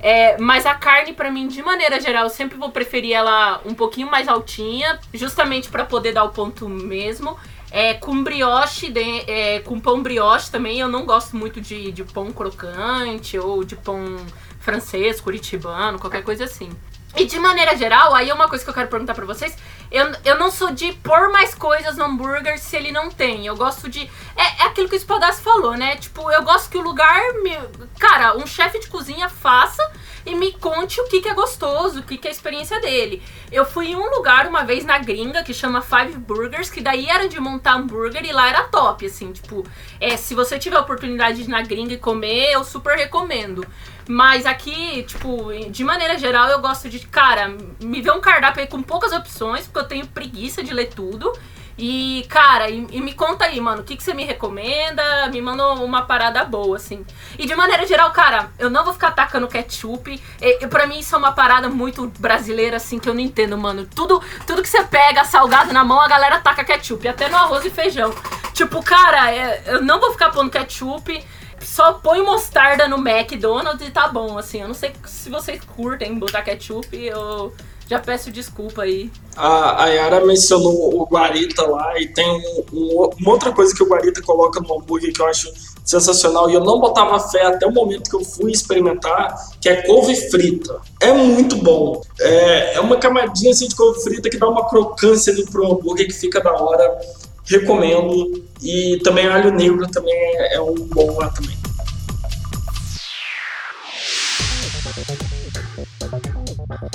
É, 0.00 0.38
mas 0.38 0.64
a 0.66 0.74
carne, 0.74 1.12
para 1.12 1.30
mim, 1.30 1.46
de 1.46 1.62
maneira 1.62 2.00
geral, 2.00 2.24
eu 2.24 2.30
sempre 2.30 2.56
vou 2.58 2.70
preferir 2.70 3.12
ela 3.12 3.60
um 3.66 3.74
pouquinho 3.74 4.10
mais 4.10 4.28
altinha, 4.28 4.98
justamente 5.12 5.68
para 5.68 5.84
poder 5.84 6.12
dar 6.12 6.24
o 6.24 6.30
ponto 6.30 6.68
mesmo. 6.68 7.36
É, 7.76 7.92
com 7.94 8.22
brioche, 8.22 8.88
de, 8.88 9.00
é, 9.28 9.58
com 9.58 9.80
pão 9.80 10.00
brioche 10.00 10.48
também, 10.48 10.78
eu 10.78 10.86
não 10.86 11.04
gosto 11.04 11.36
muito 11.36 11.60
de, 11.60 11.90
de 11.90 12.04
pão 12.04 12.30
crocante 12.30 13.36
ou 13.36 13.64
de 13.64 13.74
pão 13.74 14.16
francês, 14.60 15.20
curitibano, 15.20 15.98
qualquer 15.98 16.22
coisa 16.22 16.44
assim. 16.44 16.70
E 17.16 17.24
de 17.26 17.36
maneira 17.36 17.76
geral, 17.76 18.14
aí 18.14 18.30
é 18.30 18.34
uma 18.34 18.48
coisa 18.48 18.62
que 18.62 18.70
eu 18.70 18.74
quero 18.74 18.88
perguntar 18.88 19.12
pra 19.12 19.24
vocês. 19.24 19.56
Eu, 19.90 20.12
eu 20.24 20.38
não 20.38 20.50
sou 20.50 20.72
de 20.72 20.92
pôr 20.92 21.30
mais 21.30 21.54
coisas 21.54 21.96
no 21.96 22.04
hambúrguer 22.04 22.58
se 22.58 22.76
ele 22.76 22.90
não 22.90 23.10
tem. 23.10 23.46
Eu 23.46 23.56
gosto 23.56 23.88
de. 23.88 24.10
É, 24.36 24.62
é 24.62 24.66
aquilo 24.66 24.88
que 24.88 24.94
o 24.94 24.96
Espadaço 24.96 25.42
falou, 25.42 25.76
né? 25.76 25.96
Tipo, 25.96 26.30
eu 26.30 26.42
gosto 26.42 26.70
que 26.70 26.78
o 26.78 26.82
lugar. 26.82 27.20
Me, 27.42 27.56
cara, 27.98 28.36
um 28.36 28.46
chefe 28.46 28.80
de 28.80 28.88
cozinha 28.88 29.28
faça 29.28 29.82
e 30.26 30.34
me 30.34 30.52
conte 30.52 31.00
o 31.00 31.04
que, 31.04 31.20
que 31.20 31.28
é 31.28 31.34
gostoso, 31.34 32.00
o 32.00 32.02
que, 32.02 32.16
que 32.16 32.26
é 32.26 32.30
a 32.30 32.34
experiência 32.34 32.80
dele. 32.80 33.22
Eu 33.52 33.64
fui 33.64 33.88
em 33.88 33.96
um 33.96 34.10
lugar 34.10 34.46
uma 34.46 34.64
vez 34.64 34.84
na 34.84 34.98
gringa 34.98 35.42
que 35.42 35.52
chama 35.52 35.82
Five 35.82 36.16
Burgers, 36.18 36.70
que 36.70 36.80
daí 36.80 37.08
era 37.08 37.28
de 37.28 37.38
montar 37.38 37.74
hambúrguer 37.74 38.24
e 38.24 38.32
lá 38.32 38.48
era 38.48 38.64
top, 38.64 39.04
assim, 39.04 39.32
tipo, 39.32 39.64
é, 40.00 40.16
se 40.16 40.34
você 40.34 40.58
tiver 40.58 40.76
a 40.76 40.80
oportunidade 40.80 41.38
de 41.38 41.44
ir 41.44 41.48
na 41.48 41.62
gringa 41.62 41.94
e 41.94 41.98
comer, 41.98 42.52
eu 42.52 42.64
super 42.64 42.96
recomendo. 42.96 43.66
Mas 44.06 44.44
aqui, 44.44 45.02
tipo, 45.04 45.50
de 45.70 45.82
maneira 45.82 46.18
geral, 46.18 46.48
eu 46.48 46.60
gosto 46.60 46.90
de, 46.90 47.00
cara, 47.00 47.56
me 47.80 48.02
ver 48.02 48.12
um 48.12 48.20
cardápio 48.20 48.60
aí 48.60 48.68
com 48.68 48.82
poucas 48.82 49.12
opções, 49.12 49.66
porque 49.74 49.80
eu 49.80 49.84
tenho 49.84 50.06
preguiça 50.06 50.62
de 50.62 50.72
ler 50.72 50.86
tudo. 50.86 51.32
E, 51.76 52.24
cara, 52.28 52.70
e, 52.70 52.86
e, 52.92 53.00
me 53.00 53.12
conta 53.12 53.46
aí, 53.46 53.60
mano, 53.60 53.82
o 53.82 53.84
que, 53.84 53.96
que 53.96 54.02
você 54.02 54.14
me 54.14 54.24
recomenda? 54.24 55.28
Me 55.32 55.42
manda 55.42 55.66
uma 55.72 56.02
parada 56.02 56.44
boa, 56.44 56.76
assim. 56.76 57.04
E 57.36 57.46
de 57.46 57.56
maneira 57.56 57.84
geral, 57.84 58.12
cara, 58.12 58.52
eu 58.60 58.70
não 58.70 58.84
vou 58.84 58.92
ficar 58.92 59.08
atacando 59.08 59.48
ketchup. 59.48 60.22
E, 60.40 60.64
e, 60.64 60.68
pra 60.68 60.86
mim 60.86 61.00
isso 61.00 61.16
é 61.16 61.18
uma 61.18 61.32
parada 61.32 61.68
muito 61.68 62.06
brasileira, 62.20 62.76
assim, 62.76 63.00
que 63.00 63.08
eu 63.08 63.14
não 63.14 63.20
entendo, 63.20 63.58
mano. 63.58 63.88
Tudo, 63.92 64.22
tudo 64.46 64.62
que 64.62 64.68
você 64.68 64.84
pega 64.84 65.24
salgado 65.24 65.72
na 65.72 65.82
mão, 65.82 66.00
a 66.00 66.06
galera 66.06 66.38
taca 66.38 66.64
ketchup. 66.64 67.08
Até 67.08 67.28
no 67.28 67.36
arroz 67.36 67.64
e 67.64 67.70
feijão. 67.70 68.14
Tipo, 68.52 68.80
cara, 68.80 69.34
é, 69.34 69.64
eu 69.66 69.82
não 69.82 69.98
vou 69.98 70.12
ficar 70.12 70.30
pondo 70.30 70.50
ketchup. 70.50 71.24
Só 71.60 71.94
põe 71.94 72.22
mostarda 72.22 72.86
no 72.86 72.98
McDonald's 72.98 73.84
e 73.84 73.90
tá 73.90 74.06
bom, 74.06 74.38
assim. 74.38 74.60
Eu 74.60 74.68
não 74.68 74.74
sei 74.74 74.92
se 75.06 75.28
vocês 75.28 75.60
curtem 75.64 76.16
botar 76.16 76.42
ketchup, 76.42 76.96
eu 76.96 77.52
já 77.88 77.98
peço 77.98 78.30
desculpa 78.30 78.82
aí. 78.82 79.10
A, 79.36 79.84
a 79.84 79.88
Yara 79.88 80.24
mencionou 80.24 81.00
o 81.00 81.04
Guarita 81.04 81.66
lá 81.66 81.98
e 82.00 82.08
tem 82.08 82.28
um, 82.28 82.64
um, 82.72 83.10
uma 83.20 83.30
outra 83.30 83.52
coisa 83.52 83.74
que 83.74 83.82
o 83.82 83.88
Guarita 83.88 84.22
coloca 84.22 84.60
no 84.60 84.74
hambúrguer 84.74 85.12
que 85.12 85.20
eu 85.20 85.26
acho 85.26 85.52
sensacional 85.84 86.48
e 86.48 86.54
eu 86.54 86.64
não 86.64 86.80
botava 86.80 87.20
fé 87.28 87.44
até 87.44 87.66
o 87.66 87.72
momento 87.72 88.08
que 88.08 88.16
eu 88.16 88.24
fui 88.24 88.50
experimentar, 88.50 89.36
que 89.60 89.68
é 89.68 89.82
couve 89.82 90.16
frita. 90.30 90.80
É 91.00 91.12
muito 91.12 91.56
bom. 91.56 92.00
É, 92.20 92.76
é 92.76 92.80
uma 92.80 92.96
camadinha 92.96 93.50
assim 93.50 93.68
de 93.68 93.76
couve 93.76 94.02
frita 94.02 94.30
que 94.30 94.38
dá 94.38 94.48
uma 94.48 94.66
crocância 94.68 95.32
ali 95.32 95.44
pro 95.44 95.72
hambúrguer 95.72 96.06
que 96.06 96.14
fica 96.14 96.40
da 96.40 96.52
hora. 96.52 96.98
Recomendo. 97.44 98.42
E 98.62 98.98
também 99.04 99.26
alho 99.26 99.50
negro 99.50 99.86
também 99.90 100.14
é, 100.14 100.54
é 100.54 100.60
um 100.60 100.74
bom 100.74 101.18
lá 101.18 101.28
também. 101.28 101.54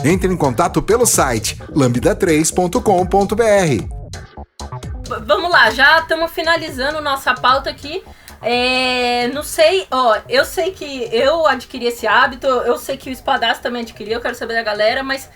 Entre 0.03 0.32
em 0.32 0.38
contato 0.38 0.82
pelo 0.82 1.05
site 1.05 1.55
lambda3.com.br. 1.72 3.99
Vamos 5.26 5.51
lá, 5.51 5.72
já 5.72 5.99
estamos 5.99 6.32
finalizando 6.32 7.01
nossa 7.01 7.34
pauta 7.34 7.70
aqui. 7.70 8.03
É, 8.41 9.28
não 9.34 9.43
sei, 9.43 9.86
ó, 9.91 10.17
eu 10.30 10.45
sei 10.45 10.72
que 10.72 11.09
eu 11.11 11.45
adquiri 11.45 11.88
esse 11.88 12.07
hábito, 12.07 12.47
eu 12.47 12.78
sei 12.78 12.95
que 12.95 13.09
o 13.09 13.13
Espadaço 13.13 13.61
também 13.61 13.82
adquiriu, 13.82 14.13
eu 14.13 14.22
quero 14.22 14.36
saber 14.36 14.53
da 14.53 14.63
galera, 14.63 15.03
mas 15.03 15.30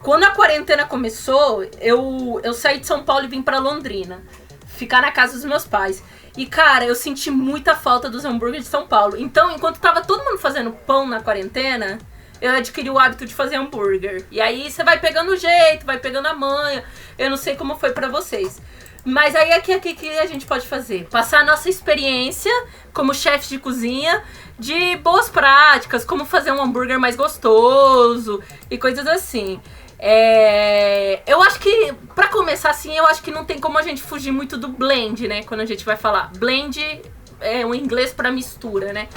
quando 0.00 0.24
a 0.24 0.30
quarentena 0.30 0.84
começou, 0.84 1.64
eu, 1.80 2.40
eu 2.42 2.52
saí 2.52 2.78
de 2.78 2.86
São 2.86 3.02
Paulo 3.02 3.24
e 3.24 3.28
vim 3.28 3.42
para 3.42 3.58
Londrina, 3.58 4.22
ficar 4.66 5.00
na 5.00 5.10
casa 5.10 5.34
dos 5.34 5.44
meus 5.44 5.64
pais. 5.64 6.02
E 6.36 6.46
cara, 6.46 6.84
eu 6.84 6.94
senti 6.94 7.30
muita 7.30 7.74
falta 7.74 8.08
dos 8.08 8.24
hambúrgueres 8.24 8.64
de 8.64 8.70
São 8.70 8.86
Paulo. 8.86 9.16
Então, 9.16 9.50
enquanto 9.50 9.80
tava 9.80 10.02
todo 10.02 10.24
mundo 10.24 10.38
fazendo 10.38 10.72
pão 10.72 11.06
na 11.06 11.20
quarentena, 11.20 11.98
eu 12.40 12.52
adquiri 12.52 12.90
o 12.90 12.98
hábito 12.98 13.26
de 13.26 13.34
fazer 13.34 13.56
hambúrguer. 13.56 14.24
E 14.30 14.40
aí 14.40 14.70
você 14.70 14.82
vai 14.82 14.98
pegando 14.98 15.32
o 15.32 15.36
jeito, 15.36 15.84
vai 15.84 15.98
pegando 15.98 16.26
a 16.26 16.34
manha. 16.34 16.84
Eu 17.18 17.30
não 17.30 17.36
sei 17.36 17.56
como 17.56 17.76
foi 17.76 17.90
para 17.90 18.08
vocês. 18.08 18.60
Mas 19.04 19.34
aí 19.34 19.52
aqui 19.52 19.72
aqui 19.72 19.94
que 19.94 20.08
a 20.18 20.26
gente 20.26 20.46
pode 20.46 20.66
fazer? 20.66 21.06
Passar 21.10 21.40
a 21.40 21.44
nossa 21.44 21.68
experiência 21.68 22.52
como 22.92 23.14
chefe 23.14 23.48
de 23.48 23.58
cozinha 23.58 24.22
de 24.58 24.96
boas 24.96 25.28
práticas, 25.30 26.04
como 26.04 26.26
fazer 26.26 26.52
um 26.52 26.62
hambúrguer 26.62 27.00
mais 27.00 27.16
gostoso 27.16 28.42
e 28.70 28.76
coisas 28.76 29.06
assim. 29.06 29.60
É, 29.98 31.20
eu 31.26 31.42
acho 31.42 31.58
que, 31.60 31.92
para 32.14 32.28
começar 32.28 32.70
assim, 32.70 32.96
eu 32.96 33.06
acho 33.06 33.22
que 33.22 33.30
não 33.30 33.44
tem 33.44 33.58
como 33.58 33.78
a 33.78 33.82
gente 33.82 34.02
fugir 34.02 34.32
muito 34.32 34.56
do 34.56 34.68
blend, 34.68 35.26
né? 35.28 35.42
Quando 35.44 35.60
a 35.60 35.66
gente 35.66 35.84
vai 35.84 35.96
falar. 35.96 36.30
Blend 36.36 37.02
é 37.40 37.64
um 37.64 37.74
inglês 37.74 38.12
para 38.12 38.30
mistura, 38.30 38.92
né? 38.92 39.08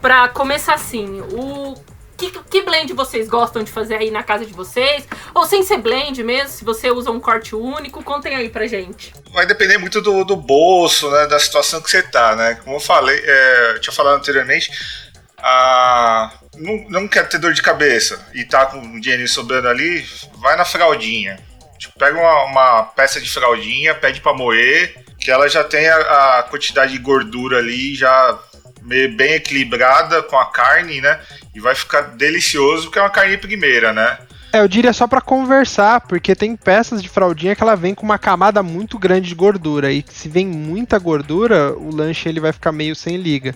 Para 0.00 0.28
começar 0.28 0.74
assim, 0.74 1.20
o 1.32 1.74
que, 2.16 2.30
que 2.30 2.62
blend 2.62 2.92
vocês 2.92 3.28
gostam 3.28 3.62
de 3.62 3.70
fazer 3.70 3.96
aí 3.96 4.10
na 4.10 4.22
casa 4.22 4.44
de 4.44 4.52
vocês? 4.52 5.06
Ou 5.34 5.44
sem 5.44 5.62
ser 5.62 5.78
blend 5.78 6.22
mesmo, 6.22 6.48
se 6.48 6.64
você 6.64 6.90
usa 6.90 7.10
um 7.10 7.20
corte 7.20 7.54
único, 7.54 8.02
contem 8.02 8.34
aí 8.34 8.48
pra 8.48 8.66
gente. 8.66 9.12
Vai 9.32 9.46
depender 9.46 9.78
muito 9.78 10.00
do, 10.00 10.24
do 10.24 10.36
bolso, 10.36 11.10
né, 11.10 11.26
da 11.26 11.38
situação 11.38 11.80
que 11.80 11.90
você 11.90 12.02
tá, 12.02 12.34
né? 12.36 12.58
Como 12.62 12.76
eu 12.76 12.80
falei, 12.80 13.20
é, 13.24 13.78
tinha 13.80 13.92
falado 13.92 14.16
anteriormente, 14.16 14.70
a, 15.38 16.32
não, 16.56 16.88
não 16.88 17.08
quer 17.08 17.28
ter 17.28 17.38
dor 17.38 17.52
de 17.52 17.62
cabeça 17.62 18.26
e 18.32 18.44
tá 18.44 18.66
com 18.66 18.78
o 18.78 19.00
dinheiro 19.00 19.26
sobrando 19.28 19.68
ali, 19.68 20.06
vai 20.36 20.56
na 20.56 20.64
fraldinha. 20.64 21.38
Tipo, 21.78 21.98
pega 21.98 22.18
uma, 22.18 22.44
uma 22.44 22.82
peça 22.84 23.20
de 23.20 23.30
fraldinha, 23.30 23.94
pede 23.94 24.20
para 24.20 24.32
moer, 24.32 25.04
que 25.20 25.30
ela 25.30 25.48
já 25.48 25.64
tem 25.64 25.88
a, 25.88 26.38
a 26.38 26.42
quantidade 26.44 26.92
de 26.92 26.98
gordura 26.98 27.58
ali 27.58 27.94
já 27.94 28.38
bem 28.84 29.32
equilibrada 29.32 30.22
com 30.22 30.38
a 30.38 30.50
carne, 30.50 31.00
né? 31.00 31.18
E 31.54 31.60
vai 31.60 31.74
ficar 31.74 32.02
delicioso, 32.02 32.84
porque 32.84 32.98
é 32.98 33.02
uma 33.02 33.10
carne 33.10 33.36
primeira, 33.38 33.92
né? 33.92 34.18
É, 34.52 34.60
eu 34.60 34.68
diria 34.68 34.92
só 34.92 35.08
para 35.08 35.20
conversar, 35.20 36.02
porque 36.02 36.32
tem 36.34 36.54
peças 36.54 37.02
de 37.02 37.08
fraldinha 37.08 37.56
que 37.56 37.62
ela 37.62 37.74
vem 37.74 37.92
com 37.92 38.04
uma 38.04 38.18
camada 38.18 38.62
muito 38.62 38.98
grande 38.98 39.28
de 39.28 39.34
gordura. 39.34 39.90
E 39.90 40.04
se 40.08 40.28
vem 40.28 40.46
muita 40.46 40.96
gordura, 40.96 41.72
o 41.72 41.92
lanche 41.92 42.28
ele 42.28 42.38
vai 42.38 42.52
ficar 42.52 42.70
meio 42.70 42.94
sem 42.94 43.16
liga. 43.16 43.52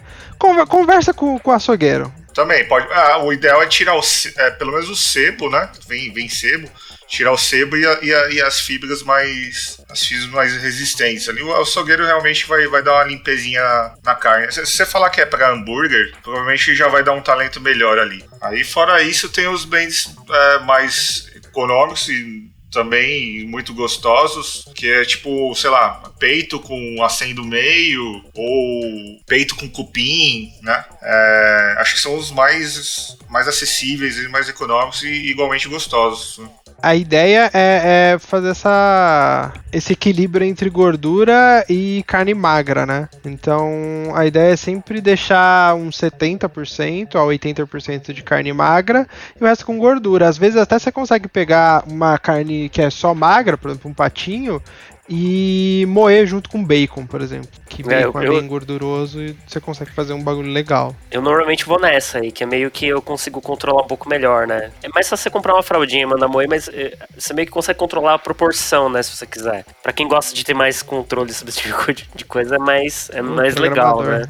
Conversa 0.69 1.15
com, 1.15 1.39
com 1.39 1.51
o 1.53 1.55
açougueiro. 1.55 2.13
Também, 2.35 2.67
pode. 2.67 2.89
Ah, 2.91 3.19
o 3.19 3.33
ideal 3.33 3.63
é 3.63 3.67
tirar 3.67 3.95
o, 3.95 4.03
é, 4.39 4.51
pelo 4.51 4.73
menos 4.73 4.89
o 4.89 4.97
sebo, 4.97 5.49
né? 5.49 5.69
Vem, 5.87 6.13
vem 6.13 6.29
sebo 6.29 6.69
tirar 7.09 7.33
o 7.33 7.39
sebo 7.39 7.77
e, 7.77 7.87
a, 7.87 7.99
e, 8.03 8.15
a, 8.15 8.31
e, 8.31 8.43
as 8.43 8.61
fibras 8.61 9.03
mais 9.03 9.81
as 9.89 10.05
fibras 10.05 10.29
mais 10.29 10.53
resistentes 10.63 11.29
ali. 11.29 11.43
O 11.43 11.55
açougueiro 11.57 12.05
realmente 12.05 12.47
vai, 12.47 12.67
vai 12.69 12.83
dar 12.83 12.95
uma 12.95 13.05
limpezinha 13.05 13.63
na 14.05 14.15
carne. 14.15 14.53
Se, 14.53 14.65
você 14.65 14.85
falar 14.85 15.11
que 15.11 15.21
é 15.21 15.27
para 15.27 15.51
hambúrguer, 15.51 16.13
provavelmente 16.23 16.75
já 16.75 16.89
vai 16.89 17.03
dar 17.03 17.13
um 17.13 17.23
talento 17.23 17.61
melhor 17.61 17.99
ali. 17.99 18.23
Aí 18.41 18.63
fora 18.63 19.03
isso 19.03 19.31
tem 19.31 19.49
os 19.49 19.65
blends 19.65 20.15
é, 20.31 20.59
mais 20.61 21.31
econômicos 21.35 22.09
e 22.09 22.49
também 22.71 23.47
muito 23.47 23.73
gostosos, 23.73 24.69
que 24.75 24.91
é 24.91 25.05
tipo, 25.05 25.55
sei 25.55 25.71
lá, 25.71 26.03
peito 26.19 26.61
com 26.61 27.03
acém 27.03 27.35
do 27.35 27.45
meio, 27.45 28.25
ou 28.35 29.21
peito 29.27 29.57
com 29.57 29.69
cupim, 29.69 30.53
né? 30.63 30.85
É, 31.03 31.77
acho 31.79 31.95
que 31.95 32.01
são 32.01 32.17
os 32.17 32.31
mais, 32.31 33.17
mais 33.29 33.49
acessíveis 33.49 34.19
e 34.19 34.29
mais 34.29 34.49
econômicos 34.49 35.03
e 35.03 35.09
igualmente 35.09 35.69
gostosos. 35.69 36.39
Né? 36.39 36.49
A 36.81 36.95
ideia 36.95 37.51
é, 37.53 38.13
é, 38.15 38.19
fazer 38.21 38.51
essa, 38.51 39.53
esse 39.73 39.95
equilíbrio 39.95 40.47
entre 40.47 40.71
gordura 40.71 41.65
e 41.69 42.05
carne 42.07 42.33
magra, 42.35 42.87
né? 42.87 43.09
Então 43.25 44.13
a 44.15 44.25
ideia 44.25 44.53
é 44.53 44.57
sempre 44.57 45.01
deixar 45.01 45.75
uns 45.75 45.99
70% 45.99 47.17
a 47.17 47.21
80% 47.21 48.13
de 48.13 48.23
carne 48.23 48.53
magra 48.53 49.09
e 49.39 49.43
o 49.43 49.47
resto 49.47 49.67
com 49.67 49.77
gordura. 49.77 50.29
Às 50.29 50.39
vezes 50.39 50.57
até 50.57 50.79
você 50.79 50.93
consegue 50.93 51.27
pegar 51.27 51.83
uma 51.85 52.17
carne 52.17 52.69
que 52.69 52.81
é 52.81 52.91
só 52.91 53.13
magra, 53.13 53.59
por 53.59 53.73
exemplo, 53.73 53.91
um 53.91 53.95
patinho, 53.95 54.63
e 55.09 55.87
moer 55.89 56.27
junto 56.27 56.51
com 56.51 56.63
bacon, 56.63 57.07
por 57.07 57.21
exemplo. 57.21 57.49
Que 57.69 57.83
é, 57.83 58.05
bacon 58.05 58.21
é, 58.21 58.27
eu, 58.27 58.33
é 58.35 58.41
bem 58.41 58.49
gorduroso 58.49 59.21
e 59.21 59.37
você 59.47 59.61
consegue 59.61 59.91
fazer 59.93 60.13
um 60.13 60.23
bagulho 60.23 60.51
legal. 60.51 60.95
Eu 61.11 61.23
normalmente 61.23 61.65
vou 61.65 61.81
nessa 61.81 62.19
aí, 62.19 62.31
que 62.31 62.43
é 62.43 62.47
meio 62.47 62.71
que 62.71 62.87
eu 62.87 63.01
consigo 63.01 63.41
controlar 63.41 63.83
um 63.83 63.87
pouco 63.87 64.09
melhor, 64.09 64.47
né? 64.47 64.71
É 64.83 64.89
mais 64.89 65.09
fácil 65.09 65.23
você 65.23 65.31
comprar 65.31 65.55
uma 65.55 65.63
fraldinha 65.63 66.03
e 66.03 66.07
mandar 66.07 66.29
moer, 66.29 66.49
mas 66.49 66.69
é, 66.69 66.97
você 67.17 67.33
meio 67.33 67.47
que 67.47 67.53
consegue 67.53 67.79
controlar 67.79 68.15
a 68.15 68.19
proporção, 68.19 68.91
né? 68.91 69.03
Se 69.03 69.17
você 69.17 69.27
quiser. 69.27 69.65
Pra 69.83 69.93
quem 69.93 70.07
gosta 70.07 70.35
de 70.35 70.45
ter 70.45 70.55
mais 70.55 70.83
controle 70.83 71.33
sobre 71.33 71.51
esse 71.51 71.63
tipo 71.63 71.93
de 72.15 72.25
coisa, 72.25 72.57
é 72.57 72.59
mais, 72.59 73.11
é 73.13 73.23
mais 73.23 73.57
legal, 73.57 74.03
né? 74.03 74.27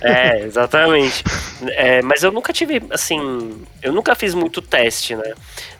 é, 0.00 0.42
exatamente. 0.42 1.24
É, 1.68 2.02
mas 2.02 2.22
eu 2.22 2.30
nunca 2.30 2.52
tive, 2.52 2.82
assim, 2.90 3.64
eu 3.82 3.92
nunca 3.92 4.14
fiz 4.14 4.34
muito 4.34 4.60
teste, 4.60 5.14
né? 5.14 5.34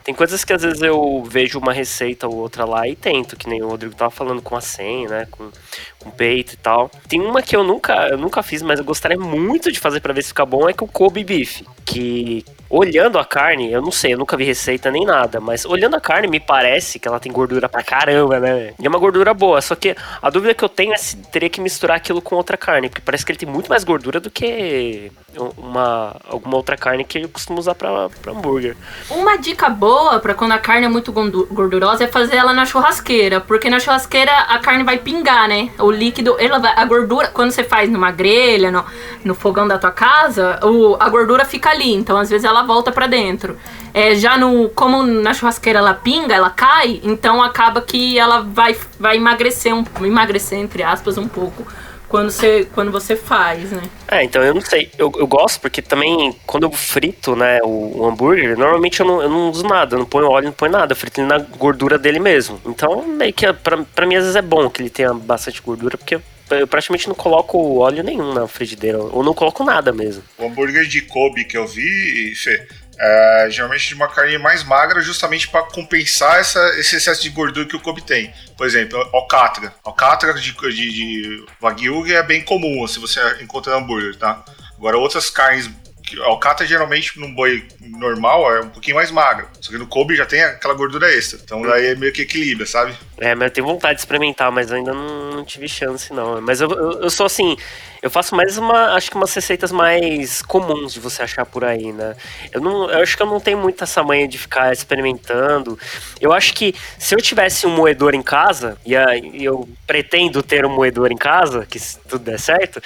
Tem 0.04 0.14
coisas 0.14 0.44
que 0.44 0.52
às 0.52 0.62
vezes 0.62 0.80
eu 0.80 1.22
vejo 1.24 1.58
uma 1.58 1.72
receita 1.72 2.26
ou 2.26 2.36
outra 2.36 2.64
lá 2.64 2.88
e 2.88 2.96
tento, 2.96 3.36
que 3.36 3.48
nem 3.48 3.62
o 3.62 3.68
Rodrigo 3.68 3.94
tava 3.94 4.10
falando 4.10 4.40
com 4.40 4.56
a 4.56 4.60
senha, 4.60 5.08
né? 5.08 5.28
Com, 5.30 5.50
com 5.98 6.10
peito 6.10 6.54
e 6.54 6.56
tal. 6.56 6.90
Tem 7.08 7.20
uma 7.20 7.42
que 7.42 7.56
eu 7.56 7.64
nunca, 7.64 8.08
eu 8.08 8.18
nunca 8.18 8.42
fiz, 8.42 8.62
mas 8.62 8.78
eu 8.78 8.84
gostaria 8.84 9.18
muito 9.18 9.70
de 9.72 9.78
fazer 9.78 10.00
para 10.00 10.12
ver 10.12 10.22
se 10.22 10.28
fica 10.28 10.46
bom, 10.46 10.68
é 10.68 10.72
com 10.72 10.84
o 10.84 10.88
Kobe 10.88 11.24
Beef. 11.24 11.62
Que 11.84 12.44
olhando 12.70 13.18
a 13.18 13.24
carne, 13.24 13.72
eu 13.72 13.80
não 13.80 13.90
sei, 13.90 14.12
eu 14.12 14.18
nunca 14.18 14.36
vi 14.36 14.44
receita 14.44 14.90
nem 14.90 15.04
nada, 15.04 15.40
mas 15.40 15.64
olhando 15.64 15.96
a 15.96 16.00
carne, 16.00 16.28
me 16.28 16.38
parece 16.38 16.98
que 16.98 17.08
ela 17.08 17.18
tem 17.18 17.32
gordura 17.32 17.68
pra 17.68 17.82
caramba, 17.82 18.38
né? 18.38 18.74
E 18.78 18.86
é 18.86 18.88
uma 18.88 18.98
gordura 18.98 19.32
boa, 19.32 19.60
só 19.60 19.74
que 19.74 19.96
a 20.20 20.30
dúvida 20.30 20.54
que 20.54 20.62
eu 20.62 20.68
tenho 20.68 20.92
é 20.92 20.96
se 20.96 21.16
teria 21.16 21.48
que 21.48 21.60
misturar 21.60 21.96
aquilo 21.96 22.20
com 22.20 22.36
outra 22.36 22.56
carne, 22.56 22.88
porque 22.88 23.02
parece 23.02 23.24
que 23.24 23.32
ele 23.32 23.38
tem 23.38 23.48
muito 23.48 23.70
mais 23.70 23.84
gordura 23.84 24.20
do 24.20 24.30
que 24.30 25.10
uma, 25.56 26.16
alguma 26.28 26.56
outra 26.56 26.76
carne 26.76 27.04
que 27.04 27.20
eu 27.20 27.28
costumo 27.28 27.58
usar 27.58 27.74
pra, 27.74 28.08
pra 28.22 28.32
hambúrguer. 28.32 28.76
Uma 29.10 29.36
dica 29.36 29.68
boa 29.70 30.18
para 30.20 30.34
quando 30.34 30.52
a 30.52 30.58
carne 30.58 30.86
é 30.86 30.88
muito 30.88 31.12
gordurosa 31.12 32.04
é 32.04 32.08
fazer 32.08 32.36
ela 32.36 32.52
na 32.52 32.66
churrasqueira, 32.66 33.40
porque 33.40 33.70
na 33.70 33.80
churrasqueira 33.80 34.32
a 34.32 34.58
carne 34.58 34.84
vai 34.84 34.98
pingar, 34.98 35.48
né? 35.48 35.70
O 35.78 35.87
líquido, 35.90 36.36
ela 36.38 36.58
vai, 36.58 36.72
a 36.76 36.84
gordura, 36.84 37.28
quando 37.28 37.50
você 37.50 37.64
faz 37.64 37.88
numa 37.88 38.10
grelha, 38.10 38.70
no, 38.70 38.84
no 39.24 39.34
fogão 39.34 39.66
da 39.66 39.78
tua 39.78 39.90
casa, 39.90 40.60
o, 40.62 40.96
a 41.00 41.08
gordura 41.08 41.44
fica 41.44 41.70
ali, 41.70 41.94
então 41.94 42.16
às 42.18 42.28
vezes 42.28 42.44
ela 42.44 42.58
ela 42.58 42.62
volta 42.62 42.90
para 42.90 43.06
dentro. 43.06 43.56
É, 43.94 44.14
já 44.14 44.36
no. 44.36 44.68
Como 44.70 45.02
na 45.02 45.32
churrasqueira 45.32 45.78
ela 45.78 45.94
pinga, 45.94 46.34
ela 46.34 46.50
cai, 46.50 47.00
então 47.02 47.42
acaba 47.42 47.80
que 47.80 48.18
ela 48.18 48.40
vai, 48.40 48.76
vai 48.98 49.16
emagrecer, 49.16 49.74
um, 49.74 49.84
emagrecer, 50.02 50.58
entre 50.58 50.82
aspas, 50.82 51.16
um 51.16 51.28
pouco 51.28 51.66
quando 52.08 52.30
você, 52.30 52.66
quando 52.74 52.90
você 52.90 53.14
faz, 53.14 53.70
né? 53.70 53.82
É, 54.08 54.24
então 54.24 54.42
eu 54.42 54.54
não 54.54 54.60
sei. 54.60 54.90
Eu, 54.98 55.12
eu 55.16 55.26
gosto 55.26 55.60
porque 55.60 55.82
também, 55.82 56.34
quando 56.46 56.64
eu 56.64 56.72
frito, 56.72 57.36
né, 57.36 57.60
o, 57.62 57.98
o 57.98 58.06
hambúrguer, 58.06 58.56
normalmente 58.58 59.00
eu 59.00 59.06
não, 59.06 59.22
eu 59.22 59.28
não 59.28 59.50
uso 59.50 59.64
nada, 59.64 59.94
eu 59.94 60.00
não 60.00 60.06
ponho 60.06 60.28
óleo, 60.28 60.46
não 60.46 60.52
ponho 60.52 60.72
nada. 60.72 60.92
Eu 60.92 60.96
frito 60.96 61.20
ele 61.20 61.28
na 61.28 61.38
gordura 61.38 61.98
dele 61.98 62.18
mesmo. 62.18 62.60
Então, 62.66 63.06
meio 63.06 63.32
que 63.32 63.50
pra, 63.52 63.78
pra 63.94 64.06
mim, 64.06 64.16
às 64.16 64.22
vezes 64.22 64.36
é 64.36 64.42
bom 64.42 64.68
que 64.70 64.80
ele 64.80 64.90
tenha 64.90 65.12
bastante 65.12 65.60
gordura, 65.60 65.98
porque 65.98 66.18
eu 66.50 66.66
praticamente 66.66 67.08
não 67.08 67.14
coloco 67.14 67.78
óleo 67.78 68.02
nenhum 68.02 68.32
na 68.32 68.46
frigideira, 68.46 68.98
ou 68.98 69.22
não 69.22 69.34
coloco 69.34 69.62
nada 69.64 69.92
mesmo. 69.92 70.22
O 70.38 70.46
hambúrguer 70.46 70.86
de 70.86 71.02
Kobe 71.02 71.44
que 71.44 71.56
eu 71.56 71.66
vi, 71.66 72.34
Fê, 72.34 72.66
é, 73.00 73.48
geralmente 73.50 73.88
de 73.88 73.94
uma 73.94 74.08
carne 74.08 74.38
mais 74.38 74.64
magra, 74.64 75.00
justamente 75.00 75.48
para 75.48 75.62
compensar 75.62 76.40
essa, 76.40 76.60
esse 76.78 76.96
excesso 76.96 77.22
de 77.22 77.30
gordura 77.30 77.66
que 77.66 77.76
o 77.76 77.80
Kobe 77.80 78.02
tem. 78.02 78.32
Por 78.56 78.66
exemplo, 78.66 78.98
alcatra. 79.12 79.72
Alcatra 79.84 80.34
de, 80.34 80.52
de, 80.52 80.92
de 80.92 81.46
Wagyu 81.60 82.06
é 82.06 82.22
bem 82.22 82.42
comum 82.42 82.86
se 82.86 82.98
você 82.98 83.20
encontra 83.40 83.76
hambúrguer, 83.76 84.16
tá? 84.16 84.44
Agora, 84.76 84.96
outras 84.96 85.30
carnes 85.30 85.70
alcatra 86.22 86.66
geralmente 86.66 87.18
num 87.18 87.34
boi 87.34 87.66
normal 87.80 88.54
é 88.54 88.60
um 88.60 88.70
pouquinho 88.70 88.96
mais 88.96 89.10
magro. 89.10 89.48
Só 89.60 89.70
que 89.70 89.78
no 89.78 89.86
Kobe 89.86 90.16
já 90.16 90.26
tem 90.26 90.42
aquela 90.42 90.74
gordura 90.74 91.12
extra. 91.12 91.38
Então 91.42 91.62
daí 91.62 91.86
é 91.86 91.94
meio 91.94 92.12
que 92.12 92.22
equilibra, 92.22 92.66
sabe? 92.66 92.94
É, 93.18 93.34
mas 93.34 93.48
eu 93.48 93.50
tenho 93.50 93.66
vontade 93.66 93.94
de 93.94 94.00
experimentar, 94.00 94.50
mas 94.52 94.70
ainda 94.70 94.92
não, 94.92 95.30
não 95.32 95.44
tive 95.44 95.68
chance, 95.68 96.12
não. 96.12 96.40
Mas 96.40 96.60
eu, 96.60 96.70
eu, 96.70 97.02
eu, 97.02 97.10
sou 97.10 97.26
assim, 97.26 97.56
eu 98.00 98.10
faço 98.10 98.34
mais 98.34 98.56
uma, 98.56 98.94
acho 98.94 99.10
que 99.10 99.16
umas 99.16 99.34
receitas 99.34 99.72
mais 99.72 100.40
comuns 100.42 100.92
de 100.92 101.00
você 101.00 101.22
achar 101.22 101.44
por 101.44 101.64
aí, 101.64 101.92
né? 101.92 102.14
Eu, 102.52 102.60
não, 102.60 102.90
eu 102.90 103.02
acho 103.02 103.16
que 103.16 103.22
eu 103.22 103.26
não 103.26 103.40
tenho 103.40 103.58
muito 103.58 103.82
essa 103.82 104.02
manha 104.02 104.28
de 104.28 104.38
ficar 104.38 104.72
experimentando. 104.72 105.78
Eu 106.20 106.32
acho 106.32 106.54
que 106.54 106.74
se 106.98 107.14
eu 107.14 107.18
tivesse 107.18 107.66
um 107.66 107.70
moedor 107.70 108.14
em 108.14 108.22
casa, 108.22 108.78
e 108.84 108.94
eu 109.44 109.68
pretendo 109.86 110.42
ter 110.42 110.64
um 110.64 110.70
moedor 110.70 111.10
em 111.10 111.16
casa, 111.16 111.66
que 111.68 111.78
se 111.78 111.98
tudo 112.00 112.24
der 112.24 112.38
certo, 112.38 112.80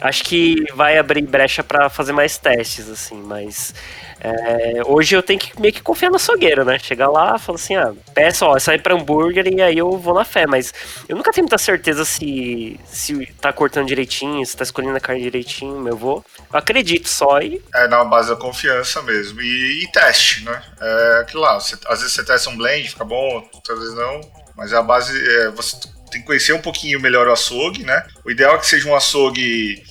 acho 0.00 0.24
que 0.24 0.64
vai 0.74 0.98
abrir 0.98 1.22
brecha 1.22 1.62
para 1.62 1.88
fazer 1.88 2.12
mais 2.12 2.38
testes, 2.38 2.88
assim, 2.88 3.16
mas 3.16 3.74
é, 4.20 4.82
hoje 4.86 5.14
eu 5.14 5.22
tenho 5.22 5.38
que 5.38 5.60
meio 5.60 5.72
que 5.72 5.82
confiar 5.82 6.10
na 6.10 6.16
açougueira, 6.16 6.64
né? 6.64 6.78
Chegar 6.78 7.08
lá, 7.08 7.38
falar 7.38 7.56
assim, 7.56 7.76
ah, 7.76 7.92
peço, 8.14 8.44
ó, 8.44 8.58
sair 8.58 8.80
pra 8.80 8.94
hambúrguer 8.94 9.46
e 9.46 9.60
aí 9.60 9.78
eu 9.78 9.90
vou 9.98 10.14
na 10.14 10.24
fé, 10.24 10.46
mas 10.46 10.72
eu 11.08 11.16
nunca 11.16 11.32
tenho 11.32 11.44
muita 11.44 11.58
certeza 11.58 12.04
se, 12.04 12.80
se 12.86 13.26
tá 13.40 13.52
cortando 13.52 13.86
direitinho, 13.86 14.44
se 14.44 14.56
tá 14.56 14.64
escolhendo 14.64 14.96
a 14.96 15.00
carne 15.00 15.22
direitinho, 15.22 15.86
eu 15.86 15.96
vou. 15.96 16.24
Eu 16.52 16.58
acredito 16.58 17.08
só 17.08 17.40
e. 17.40 17.62
É 17.74 17.86
na 17.88 18.04
base 18.04 18.30
da 18.30 18.36
confiança 18.36 19.02
mesmo. 19.02 19.40
E, 19.40 19.84
e 19.84 19.92
teste, 19.92 20.44
né? 20.44 20.62
É 20.80 21.20
aquilo 21.20 21.42
lá, 21.42 21.60
você, 21.60 21.76
às 21.86 22.00
vezes 22.00 22.14
você 22.14 22.24
testa 22.24 22.50
um 22.50 22.56
blend, 22.56 22.88
fica 22.88 23.04
bom, 23.04 23.48
vezes 23.68 23.94
não, 23.94 24.20
mas 24.56 24.72
a 24.72 24.82
base 24.82 25.12
é 25.40 25.50
você 25.50 25.76
tem 26.10 26.20
que 26.20 26.26
conhecer 26.26 26.52
um 26.52 26.60
pouquinho 26.60 27.00
melhor 27.00 27.26
o 27.26 27.32
açougue, 27.32 27.84
né? 27.84 28.06
O 28.24 28.30
ideal 28.30 28.56
é 28.56 28.58
que 28.58 28.66
seja 28.66 28.88
um 28.88 28.94
açougue 28.94 29.82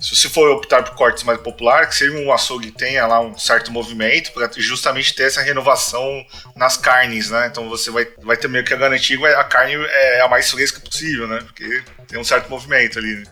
se 0.00 0.16
você 0.16 0.28
for 0.28 0.50
optar 0.50 0.82
por 0.82 0.94
cortes 0.94 1.24
mais 1.24 1.40
populares, 1.40 1.90
que 1.90 1.96
seja 1.96 2.16
um 2.16 2.32
açougue 2.32 2.70
que 2.70 2.78
tenha 2.78 3.06
lá 3.06 3.20
um 3.20 3.36
certo 3.38 3.70
movimento, 3.70 4.32
para 4.32 4.50
justamente 4.56 5.14
ter 5.14 5.24
essa 5.24 5.42
renovação 5.42 6.24
nas 6.56 6.76
carnes, 6.76 7.30
né? 7.30 7.48
Então 7.50 7.68
você 7.68 7.90
vai, 7.90 8.06
vai 8.22 8.36
ter 8.36 8.48
meio 8.48 8.64
que 8.64 8.72
a 8.72 8.76
garantia 8.76 9.16
que 9.16 9.26
a 9.26 9.44
carne 9.44 9.74
é 9.74 10.20
a 10.20 10.28
mais 10.28 10.50
fresca 10.50 10.80
possível, 10.80 11.28
né? 11.28 11.40
Porque 11.42 11.82
tem 12.08 12.18
um 12.18 12.24
certo 12.24 12.48
movimento 12.48 12.98
ali. 12.98 13.16
Né? 13.16 13.24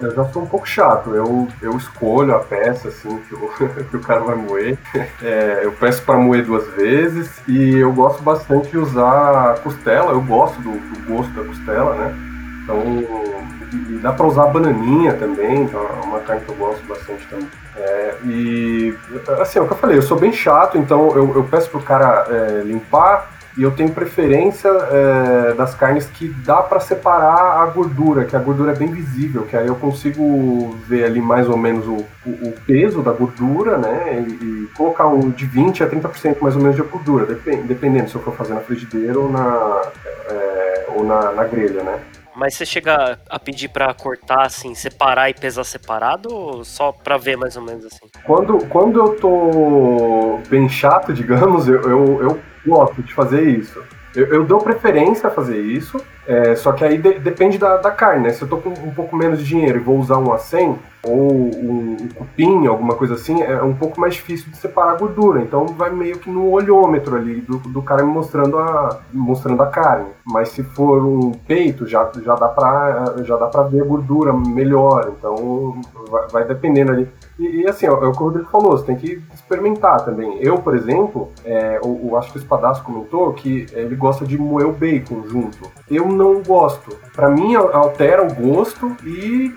Eu 0.00 0.14
já 0.14 0.24
sou 0.26 0.42
um 0.42 0.46
pouco 0.46 0.66
chato. 0.66 1.14
Eu, 1.14 1.48
eu 1.60 1.76
escolho 1.76 2.34
a 2.34 2.38
peça 2.40 2.88
assim 2.88 3.18
que 3.28 3.34
o, 3.34 3.50
que 3.90 3.96
o 3.96 4.00
cara 4.00 4.20
vai 4.20 4.36
moer. 4.36 4.78
É, 5.22 5.60
eu 5.62 5.72
peço 5.72 6.02
para 6.02 6.18
moer 6.18 6.44
duas 6.44 6.66
vezes 6.74 7.30
e 7.48 7.74
eu 7.74 7.92
gosto 7.92 8.22
bastante 8.22 8.70
de 8.70 8.78
usar 8.78 9.58
costela. 9.60 10.12
Eu 10.12 10.20
gosto 10.20 10.60
do, 10.60 10.72
do 10.72 11.08
gosto 11.08 11.32
da 11.32 11.44
costela, 11.44 11.94
né? 11.94 12.14
Então 12.62 13.36
e 13.72 13.98
dá 13.98 14.12
para 14.12 14.26
usar 14.26 14.46
bananinha 14.46 15.14
também, 15.14 15.62
então 15.62 15.80
é 15.80 16.06
uma 16.06 16.20
carne 16.20 16.42
que 16.44 16.50
eu 16.50 16.54
gosto 16.54 16.84
bastante 16.86 17.26
também. 17.28 17.48
É, 17.76 18.14
e 18.24 18.94
assim, 19.40 19.58
é 19.58 19.62
o 19.62 19.66
que 19.66 19.72
eu 19.72 19.76
falei, 19.76 19.98
eu 19.98 20.02
sou 20.02 20.18
bem 20.18 20.32
chato, 20.32 20.78
então 20.78 21.10
eu, 21.14 21.34
eu 21.34 21.44
peço 21.44 21.68
pro 21.70 21.80
cara 21.80 22.26
é, 22.28 22.62
limpar 22.64 23.35
e 23.56 23.62
eu 23.62 23.70
tenho 23.70 23.90
preferência 23.90 24.68
é, 24.68 25.54
das 25.54 25.74
carnes 25.74 26.06
que 26.06 26.28
dá 26.28 26.62
para 26.62 26.78
separar 26.78 27.62
a 27.62 27.66
gordura, 27.66 28.24
que 28.24 28.36
a 28.36 28.38
gordura 28.38 28.72
é 28.72 28.74
bem 28.74 28.88
visível, 28.88 29.44
que 29.44 29.56
aí 29.56 29.66
eu 29.66 29.76
consigo 29.76 30.76
ver 30.86 31.04
ali 31.04 31.20
mais 31.20 31.48
ou 31.48 31.56
menos 31.56 31.86
o, 31.86 32.04
o, 32.26 32.48
o 32.48 32.54
peso 32.66 33.02
da 33.02 33.12
gordura, 33.12 33.78
né? 33.78 34.24
E, 34.28 34.32
e, 34.44 34.66
colocar 34.76 35.06
um 35.06 35.30
de 35.30 35.46
20 35.46 35.82
a 35.82 35.88
30% 35.88 36.36
mais 36.40 36.54
ou 36.54 36.60
menos 36.60 36.76
de 36.76 36.82
gordura, 36.82 37.24
dependendo 37.24 38.10
se 38.10 38.16
eu 38.16 38.20
for 38.20 38.34
fazer 38.34 38.52
na 38.52 38.60
frigideira 38.60 39.18
ou 39.18 39.30
na, 39.30 39.82
é, 40.28 40.86
ou 40.94 41.04
na, 41.04 41.32
na 41.32 41.44
grelha, 41.44 41.82
né? 41.82 41.98
Mas 42.36 42.54
você 42.54 42.66
chega 42.66 43.18
a 43.30 43.38
pedir 43.38 43.68
para 43.68 43.94
cortar, 43.94 44.44
assim, 44.44 44.74
separar 44.74 45.30
e 45.30 45.34
pesar 45.34 45.64
separado 45.64 46.28
ou 46.30 46.64
só 46.64 46.92
para 46.92 47.16
ver 47.16 47.38
mais 47.38 47.56
ou 47.56 47.62
menos 47.62 47.86
assim? 47.86 48.06
Quando, 48.24 48.58
quando 48.68 49.00
eu 49.00 49.16
tô 49.16 50.38
bem 50.50 50.68
chato, 50.68 51.12
digamos, 51.14 51.66
eu, 51.66 51.80
eu, 51.80 52.22
eu 52.22 52.40
gosto 52.66 53.02
de 53.02 53.14
fazer 53.14 53.42
isso. 53.48 53.82
Eu, 54.16 54.26
eu 54.26 54.44
dou 54.44 54.60
preferência 54.60 55.28
a 55.28 55.30
fazer 55.30 55.60
isso, 55.60 56.00
é, 56.26 56.54
só 56.56 56.72
que 56.72 56.84
aí 56.84 56.98
de, 56.98 57.18
depende 57.18 57.58
da, 57.58 57.76
da 57.76 57.90
carne, 57.90 58.24
né? 58.24 58.30
Se 58.30 58.42
eu 58.42 58.48
tô 58.48 58.56
com 58.56 58.70
um 58.70 58.94
pouco 58.94 59.14
menos 59.14 59.38
de 59.38 59.44
dinheiro 59.44 59.78
e 59.78 59.82
vou 59.82 59.98
usar 59.98 60.18
um 60.18 60.32
acém, 60.32 60.76
ou 61.02 61.32
um, 61.32 61.96
um 62.00 62.08
cupim, 62.08 62.66
alguma 62.66 62.94
coisa 62.94 63.14
assim, 63.14 63.42
é 63.42 63.62
um 63.62 63.74
pouco 63.74 64.00
mais 64.00 64.14
difícil 64.14 64.50
de 64.50 64.56
separar 64.56 64.92
a 64.92 64.96
gordura. 64.96 65.40
Então 65.40 65.66
vai 65.66 65.90
meio 65.90 66.18
que 66.18 66.28
no 66.28 66.50
olhômetro 66.50 67.16
ali 67.16 67.40
do, 67.40 67.58
do 67.58 67.82
cara 67.82 68.04
me 68.04 68.10
mostrando 68.10 68.58
a, 68.58 69.00
mostrando 69.12 69.62
a 69.62 69.66
carne. 69.66 70.08
Mas 70.24 70.48
se 70.48 70.62
for 70.62 71.04
um 71.04 71.32
peito, 71.32 71.86
já, 71.86 72.10
já, 72.24 72.34
dá, 72.34 72.48
pra, 72.48 73.14
já 73.22 73.36
dá 73.36 73.46
pra 73.46 73.62
ver 73.62 73.82
a 73.82 73.84
gordura 73.84 74.32
melhor. 74.32 75.12
Então 75.16 75.80
vai, 76.10 76.28
vai 76.28 76.44
dependendo 76.44 76.92
ali. 76.92 77.08
E, 77.38 77.62
e, 77.62 77.68
assim, 77.68 77.86
é 77.86 77.90
o 77.90 78.12
que 78.12 78.22
o 78.22 78.24
Rodrigo 78.24 78.48
falou, 78.48 78.76
você 78.76 78.86
tem 78.86 78.96
que 78.96 79.22
experimentar 79.34 80.04
também. 80.04 80.38
Eu, 80.40 80.58
por 80.58 80.74
exemplo, 80.74 81.30
é, 81.44 81.78
eu, 81.82 82.00
eu 82.02 82.16
acho 82.16 82.32
que 82.32 82.38
o 82.38 82.40
Espadasco 82.40 82.84
comentou 82.84 83.32
que 83.34 83.66
ele 83.72 83.94
gosta 83.94 84.24
de 84.24 84.38
moer 84.38 84.66
o 84.66 84.72
bacon 84.72 85.22
junto. 85.28 85.70
Eu 85.90 86.08
não 86.08 86.42
gosto. 86.42 86.96
Para 87.14 87.28
mim 87.28 87.54
altera 87.54 88.22
o 88.22 88.34
gosto 88.34 88.96
e 89.04 89.54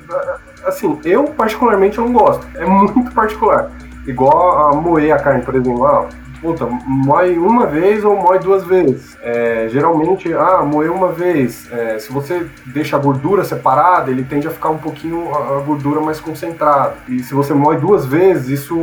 assim, 0.66 1.00
eu 1.06 1.26
particularmente 1.26 1.98
não 1.98 2.12
gosto. 2.12 2.46
É 2.58 2.66
muito 2.68 3.14
particular. 3.14 3.72
Igual 4.06 4.68
a 4.68 4.76
moer 4.76 5.14
a 5.14 5.20
carne, 5.20 5.44
por 5.44 5.56
exemplo, 5.56 5.86
ah, 5.86 6.10
puta, 6.42 6.66
moe 6.66 7.38
uma 7.38 7.66
vez 7.66 8.04
ou 8.04 8.16
moe 8.16 8.40
duas 8.40 8.64
vezes. 8.64 9.18
É, 9.22 9.68
geralmente, 9.70 10.34
ah, 10.34 10.62
moer 10.64 10.92
uma 10.92 11.12
vez. 11.12 11.72
É, 11.72 12.00
se 12.00 12.12
você 12.12 12.48
deixa 12.66 12.96
a 12.96 13.00
gordura 13.00 13.44
separada, 13.44 14.12
ele 14.12 14.24
tende 14.24 14.48
a 14.48 14.52
ficar 14.52 14.70
um 14.70 14.78
pouquinho 14.78 15.34
a 15.36 15.60
gordura 15.62 16.00
mais 16.00 16.20
concentrada. 16.20 16.96
E 17.08 17.20
se 17.20 17.34
você 17.34 17.54
moe 17.54 17.78
duas 17.78 18.06
vezes, 18.06 18.62
isso 18.62 18.78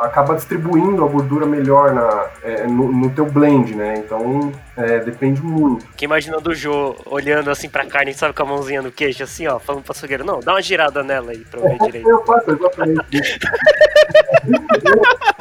acaba 0.00 0.34
distribuindo 0.34 1.04
a 1.04 1.08
gordura 1.08 1.46
melhor 1.46 1.92
na, 1.92 2.26
é, 2.42 2.66
no, 2.66 2.92
no 2.92 3.10
teu 3.10 3.26
blend, 3.26 3.74
né? 3.74 3.94
Então, 3.98 4.52
é, 4.76 4.98
depende 5.00 5.42
muito. 5.42 5.86
Que 5.96 6.04
imaginando 6.04 6.50
o 6.50 6.54
Jô 6.54 6.96
olhando 7.06 7.50
assim 7.50 7.68
pra 7.68 7.84
carne, 7.86 8.14
sabe, 8.14 8.34
com 8.34 8.42
a 8.42 8.46
mãozinha 8.46 8.82
no 8.82 8.90
queixo, 8.90 9.22
assim, 9.22 9.46
ó, 9.46 9.58
falando 9.58 9.82
pra 9.82 9.92
açougueiro, 9.92 10.24
não, 10.24 10.40
dá 10.40 10.52
uma 10.52 10.62
girada 10.62 11.02
nela 11.02 11.32
aí 11.32 11.44
pra 11.50 11.60
eu 11.60 11.68
ver 11.68 11.78
direito. 11.84 12.08
eu 12.08 12.24
faço 12.24 12.50
exatamente 12.50 13.00
isso. 13.12 13.38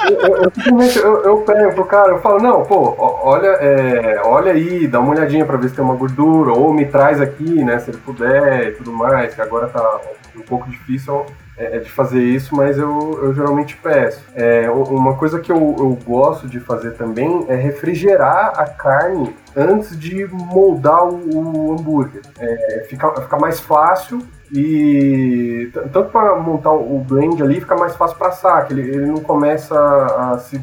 eu, 0.10 0.19
eu, 0.19 0.35
eu, 0.43 0.51
simplesmente 0.51 0.99
eu, 1.21 1.37
pego 1.41 1.73
pro 1.73 1.85
cara, 1.85 2.09
eu 2.09 2.19
falo, 2.19 2.39
não, 2.39 2.63
pô, 2.63 2.95
olha, 2.97 3.47
é, 3.47 4.21
olha 4.23 4.51
aí, 4.51 4.87
dá 4.87 4.99
uma 4.99 5.11
olhadinha 5.11 5.45
pra 5.45 5.57
ver 5.57 5.69
se 5.69 5.75
tem 5.75 5.83
uma 5.83 5.95
gordura, 5.95 6.51
ou 6.51 6.73
me 6.73 6.85
traz 6.85 7.21
aqui, 7.21 7.63
né, 7.63 7.79
se 7.79 7.91
ele 7.91 7.97
puder 7.99 8.69
e 8.69 8.71
tudo 8.73 8.91
mais, 8.91 9.33
que 9.33 9.41
agora 9.41 9.67
tá 9.67 10.01
um 10.35 10.41
pouco 10.41 10.69
difícil 10.69 11.25
é, 11.59 11.75
é, 11.75 11.79
de 11.79 11.91
fazer 11.91 12.23
isso, 12.23 12.55
mas 12.55 12.77
eu, 12.77 13.19
eu 13.21 13.33
geralmente 13.33 13.75
peço. 13.75 14.23
É, 14.33 14.69
uma 14.71 15.15
coisa 15.17 15.39
que 15.39 15.51
eu, 15.51 15.75
eu 15.77 15.99
gosto 16.07 16.47
de 16.47 16.57
fazer 16.57 16.91
também 16.91 17.45
é 17.49 17.55
refrigerar 17.55 18.53
a 18.55 18.65
carne 18.65 19.35
antes 19.53 19.99
de 19.99 20.25
moldar 20.27 21.03
o, 21.03 21.17
o 21.35 21.73
hambúrguer. 21.73 22.21
É, 22.39 22.85
fica, 22.87 23.13
fica 23.21 23.37
mais 23.37 23.59
fácil 23.59 24.21
e 24.51 25.69
tanto 25.73 26.11
para 26.11 26.35
montar 26.37 26.71
o 26.71 26.97
blend 26.99 27.43
ali 27.43 27.59
fica 27.59 27.75
mais 27.75 27.95
fácil 27.95 28.17
para 28.17 28.29
assar, 28.29 28.67
ele, 28.71 28.81
ele 28.81 29.05
não 29.05 29.17
começa 29.19 29.77
a 29.77 30.39
se 30.39 30.59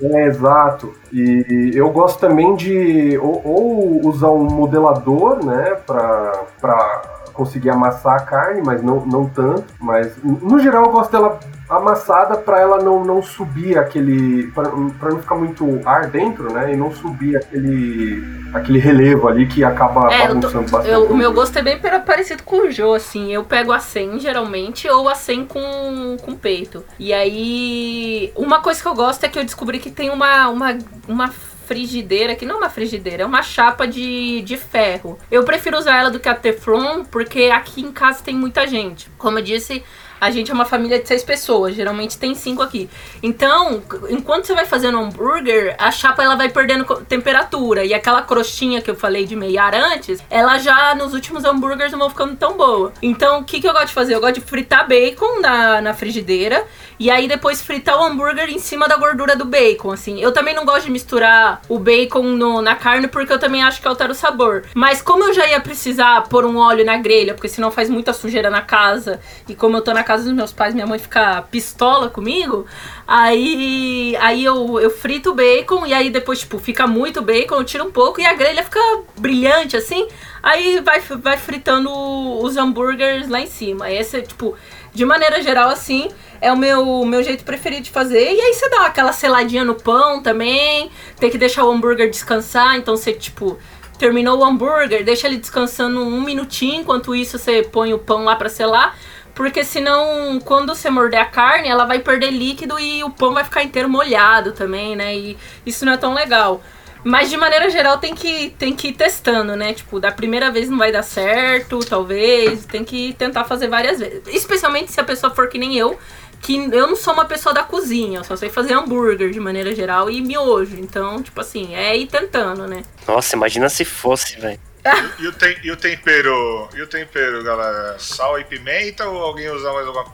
é, 0.00 0.26
exato. 0.26 0.94
E 1.12 1.70
eu 1.74 1.90
gosto 1.90 2.18
também 2.18 2.54
de 2.54 3.18
ou, 3.18 3.42
ou 3.44 4.06
usar 4.06 4.30
um 4.30 4.44
modelador, 4.44 5.44
né, 5.44 5.76
para 5.86 7.02
conseguir 7.32 7.70
amassar 7.70 8.14
a 8.14 8.20
carne, 8.20 8.62
mas 8.64 8.82
não, 8.82 9.04
não 9.06 9.26
tanto. 9.26 9.64
Mas 9.80 10.12
no 10.22 10.58
geral 10.58 10.84
eu 10.86 10.92
gosto 10.92 11.12
dela 11.12 11.38
amassada 11.68 12.36
para 12.36 12.60
ela 12.60 12.82
não, 12.82 13.04
não 13.04 13.22
subir 13.22 13.78
aquele. 13.78 14.48
para 14.52 14.70
não 14.70 15.20
ficar 15.20 15.34
muito 15.34 15.80
ar 15.84 16.08
dentro, 16.08 16.52
né? 16.52 16.72
E 16.72 16.76
não 16.76 16.92
subir 16.92 17.36
aquele 17.36 18.46
aquele 18.54 18.78
relevo 18.78 19.28
ali 19.28 19.46
que 19.46 19.64
acaba 19.64 20.12
é, 20.12 20.28
bagunçando 20.28 20.70
bastante. 20.70 20.88
Eu, 20.88 21.06
o 21.06 21.16
meu 21.16 21.32
gosto 21.32 21.58
é 21.58 21.62
bem 21.62 21.78
parecido 21.78 22.42
com 22.42 22.66
o 22.66 22.70
Joe, 22.70 22.96
assim. 22.96 23.32
Eu 23.32 23.44
pego 23.44 23.72
a 23.72 23.78
100 23.78 24.20
geralmente 24.20 24.88
ou 24.88 25.08
a 25.08 25.14
100 25.14 25.46
com, 25.46 26.16
com 26.22 26.34
peito. 26.34 26.84
E 26.98 27.12
aí, 27.12 28.32
uma 28.36 28.60
coisa 28.60 28.80
que 28.80 28.88
eu 28.88 28.94
gosto 28.94 29.24
é 29.24 29.28
que 29.28 29.38
eu 29.38 29.44
descobri 29.44 29.78
que 29.78 29.90
tem 29.90 30.10
uma, 30.10 30.48
uma, 30.48 30.78
uma 31.08 31.28
frigideira, 31.66 32.36
que 32.36 32.46
não 32.46 32.56
é 32.56 32.58
uma 32.58 32.70
frigideira, 32.70 33.24
é 33.24 33.26
uma 33.26 33.42
chapa 33.42 33.86
de, 33.86 34.40
de 34.42 34.56
ferro. 34.56 35.18
Eu 35.30 35.44
prefiro 35.44 35.76
usar 35.76 35.98
ela 35.98 36.10
do 36.10 36.20
que 36.20 36.28
a 36.28 36.34
Teflon, 36.34 37.04
porque 37.04 37.50
aqui 37.52 37.80
em 37.80 37.92
casa 37.92 38.22
tem 38.22 38.34
muita 38.34 38.66
gente. 38.66 39.10
Como 39.18 39.38
eu 39.38 39.42
disse, 39.42 39.82
a 40.20 40.30
gente 40.30 40.50
é 40.50 40.54
uma 40.54 40.64
família 40.64 40.98
de 40.98 41.06
seis 41.06 41.22
pessoas, 41.22 41.74
geralmente 41.74 42.18
tem 42.18 42.34
cinco 42.34 42.62
aqui. 42.62 42.88
Então, 43.22 43.82
enquanto 44.08 44.46
você 44.46 44.54
vai 44.54 44.66
fazendo 44.66 44.98
hambúrguer, 44.98 45.74
a 45.78 45.90
chapa 45.90 46.22
ela 46.22 46.36
vai 46.36 46.48
perdendo 46.48 46.84
temperatura. 47.08 47.84
E 47.84 47.94
aquela 47.94 48.22
crostinha 48.22 48.80
que 48.80 48.90
eu 48.90 48.96
falei 48.96 49.26
de 49.26 49.36
meiar 49.36 49.74
antes, 49.74 50.22
ela 50.30 50.58
já 50.58 50.94
nos 50.94 51.14
últimos 51.14 51.44
hambúrgueres 51.44 51.92
não 51.92 51.98
vão 51.98 52.10
ficando 52.10 52.36
tão 52.36 52.56
boa. 52.56 52.92
Então, 53.02 53.40
o 53.40 53.44
que, 53.44 53.60
que 53.60 53.68
eu 53.68 53.72
gosto 53.72 53.88
de 53.88 53.94
fazer? 53.94 54.14
Eu 54.14 54.20
gosto 54.20 54.34
de 54.36 54.40
fritar 54.40 54.88
bacon 54.88 55.40
na, 55.40 55.80
na 55.80 55.94
frigideira 55.94 56.66
e 56.98 57.10
aí 57.10 57.28
depois 57.28 57.60
fritar 57.60 57.98
o 57.98 58.04
hambúrguer 58.04 58.48
em 58.48 58.58
cima 58.58 58.88
da 58.88 58.96
gordura 58.96 59.36
do 59.36 59.44
bacon, 59.44 59.92
assim. 59.92 60.20
Eu 60.20 60.32
também 60.32 60.54
não 60.54 60.64
gosto 60.64 60.86
de 60.86 60.90
misturar 60.90 61.60
o 61.68 61.78
bacon 61.78 62.22
no, 62.22 62.62
na 62.62 62.74
carne 62.74 63.06
porque 63.08 63.32
eu 63.32 63.38
também 63.38 63.62
acho 63.62 63.80
que 63.80 63.88
altera 63.88 64.12
o 64.12 64.14
sabor. 64.14 64.64
Mas 64.74 65.02
como 65.02 65.24
eu 65.24 65.34
já 65.34 65.46
ia 65.46 65.60
precisar 65.60 66.22
pôr 66.28 66.44
um 66.44 66.56
óleo 66.56 66.84
na 66.84 66.96
grelha, 66.96 67.34
porque 67.34 67.48
senão 67.48 67.70
faz 67.70 67.90
muita 67.90 68.12
sujeira 68.12 68.48
na 68.48 68.62
casa, 68.62 69.20
e 69.48 69.54
como 69.54 69.76
eu 69.76 69.82
tô 69.82 69.92
na 69.92 70.02
casa 70.02 70.24
dos 70.24 70.32
meus 70.32 70.52
pais, 70.52 70.74
minha 70.74 70.86
mãe 70.86 70.98
fica 70.98 71.42
pistola 71.42 72.08
comigo, 72.08 72.66
aí 73.06 74.16
aí 74.20 74.44
eu, 74.44 74.80
eu 74.80 74.90
frito 74.90 75.30
o 75.30 75.34
bacon 75.34 75.86
e 75.86 75.92
aí 75.92 76.10
depois, 76.10 76.40
tipo, 76.40 76.58
fica 76.58 76.86
muito 76.86 77.20
bacon, 77.22 77.56
eu 77.56 77.64
tiro 77.64 77.84
um 77.84 77.92
pouco 77.92 78.20
e 78.20 78.26
a 78.26 78.34
grelha 78.34 78.64
fica 78.64 78.80
brilhante, 79.18 79.76
assim. 79.76 80.08
Aí 80.42 80.80
vai, 80.80 81.00
vai 81.00 81.36
fritando 81.36 81.90
os 81.90 82.56
hambúrgueres 82.56 83.28
lá 83.28 83.40
em 83.40 83.48
cima. 83.48 83.90
Esse 83.90 84.18
é, 84.18 84.20
tipo, 84.20 84.54
de 84.96 85.04
maneira 85.04 85.42
geral, 85.42 85.68
assim, 85.68 86.08
é 86.40 86.50
o 86.50 86.56
meu, 86.56 87.04
meu 87.04 87.22
jeito 87.22 87.44
preferido 87.44 87.82
de 87.82 87.90
fazer. 87.90 88.32
E 88.32 88.40
aí 88.40 88.54
você 88.54 88.66
dá 88.70 88.86
aquela 88.86 89.12
seladinha 89.12 89.62
no 89.62 89.74
pão 89.74 90.22
também. 90.22 90.90
Tem 91.20 91.30
que 91.30 91.36
deixar 91.36 91.64
o 91.64 91.70
hambúrguer 91.70 92.08
descansar. 92.08 92.76
Então 92.76 92.96
você, 92.96 93.12
tipo, 93.12 93.58
terminou 93.98 94.38
o 94.38 94.44
hambúrguer, 94.44 95.04
deixa 95.04 95.26
ele 95.26 95.36
descansando 95.36 96.00
um 96.00 96.22
minutinho. 96.22 96.80
Enquanto 96.80 97.14
isso, 97.14 97.38
você 97.38 97.62
põe 97.62 97.92
o 97.92 97.98
pão 97.98 98.24
lá 98.24 98.36
pra 98.36 98.48
selar. 98.48 98.96
Porque 99.34 99.62
senão, 99.64 100.40
quando 100.42 100.74
você 100.74 100.88
morder 100.88 101.20
a 101.20 101.26
carne, 101.26 101.68
ela 101.68 101.84
vai 101.84 101.98
perder 101.98 102.30
líquido 102.30 102.80
e 102.80 103.04
o 103.04 103.10
pão 103.10 103.34
vai 103.34 103.44
ficar 103.44 103.62
inteiro 103.62 103.86
molhado 103.86 104.52
também, 104.52 104.96
né? 104.96 105.14
E 105.14 105.36
isso 105.66 105.84
não 105.84 105.92
é 105.92 105.98
tão 105.98 106.14
legal. 106.14 106.62
Mas 107.06 107.30
de 107.30 107.36
maneira 107.36 107.70
geral 107.70 107.98
tem 107.98 108.16
que, 108.16 108.50
tem 108.58 108.74
que 108.74 108.88
ir 108.88 108.94
testando, 108.94 109.54
né? 109.54 109.72
Tipo, 109.72 110.00
da 110.00 110.10
primeira 110.10 110.50
vez 110.50 110.68
não 110.68 110.76
vai 110.76 110.90
dar 110.90 111.04
certo, 111.04 111.78
talvez. 111.78 112.66
Tem 112.66 112.84
que 112.84 113.12
tentar 113.12 113.44
fazer 113.44 113.68
várias 113.68 114.00
vezes. 114.00 114.22
Especialmente 114.26 114.90
se 114.90 115.00
a 115.00 115.04
pessoa 115.04 115.32
for 115.32 115.48
que 115.48 115.56
nem 115.56 115.78
eu, 115.78 115.96
que 116.42 116.56
eu 116.56 116.88
não 116.88 116.96
sou 116.96 117.14
uma 117.14 117.24
pessoa 117.24 117.54
da 117.54 117.62
cozinha, 117.62 118.18
eu 118.18 118.24
só 118.24 118.34
sei 118.34 118.50
fazer 118.50 118.74
hambúrguer 118.74 119.30
de 119.30 119.38
maneira 119.38 119.72
geral 119.72 120.10
e 120.10 120.20
miojo. 120.20 120.74
Então, 120.80 121.22
tipo 121.22 121.40
assim, 121.40 121.76
é 121.76 121.96
ir 121.96 122.08
tentando, 122.08 122.66
né? 122.66 122.82
Nossa, 123.06 123.36
imagina 123.36 123.68
se 123.68 123.84
fosse, 123.84 124.40
velho. 124.40 124.58
E, 124.84 125.22
e, 125.22 125.28
o 125.28 125.32
tem, 125.32 125.56
e 125.62 125.70
o 125.70 125.76
tempero? 125.76 126.68
E 126.74 126.82
o 126.82 126.88
tempero, 126.88 127.40
galera? 127.44 127.96
Sal 128.00 128.40
e 128.40 128.44
pimenta 128.44 129.08
ou 129.08 129.22
alguém 129.22 129.48
usa 129.48 129.72
mais 129.72 129.86
alguma 129.86 130.04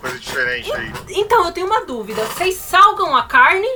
coisa 0.00 0.18
diferente 0.18 0.72
aí? 0.72 0.90
Então, 1.10 1.44
eu 1.44 1.52
tenho 1.52 1.66
uma 1.66 1.84
dúvida. 1.84 2.24
Vocês 2.24 2.54
salgam 2.54 3.14
a 3.14 3.24
carne 3.24 3.68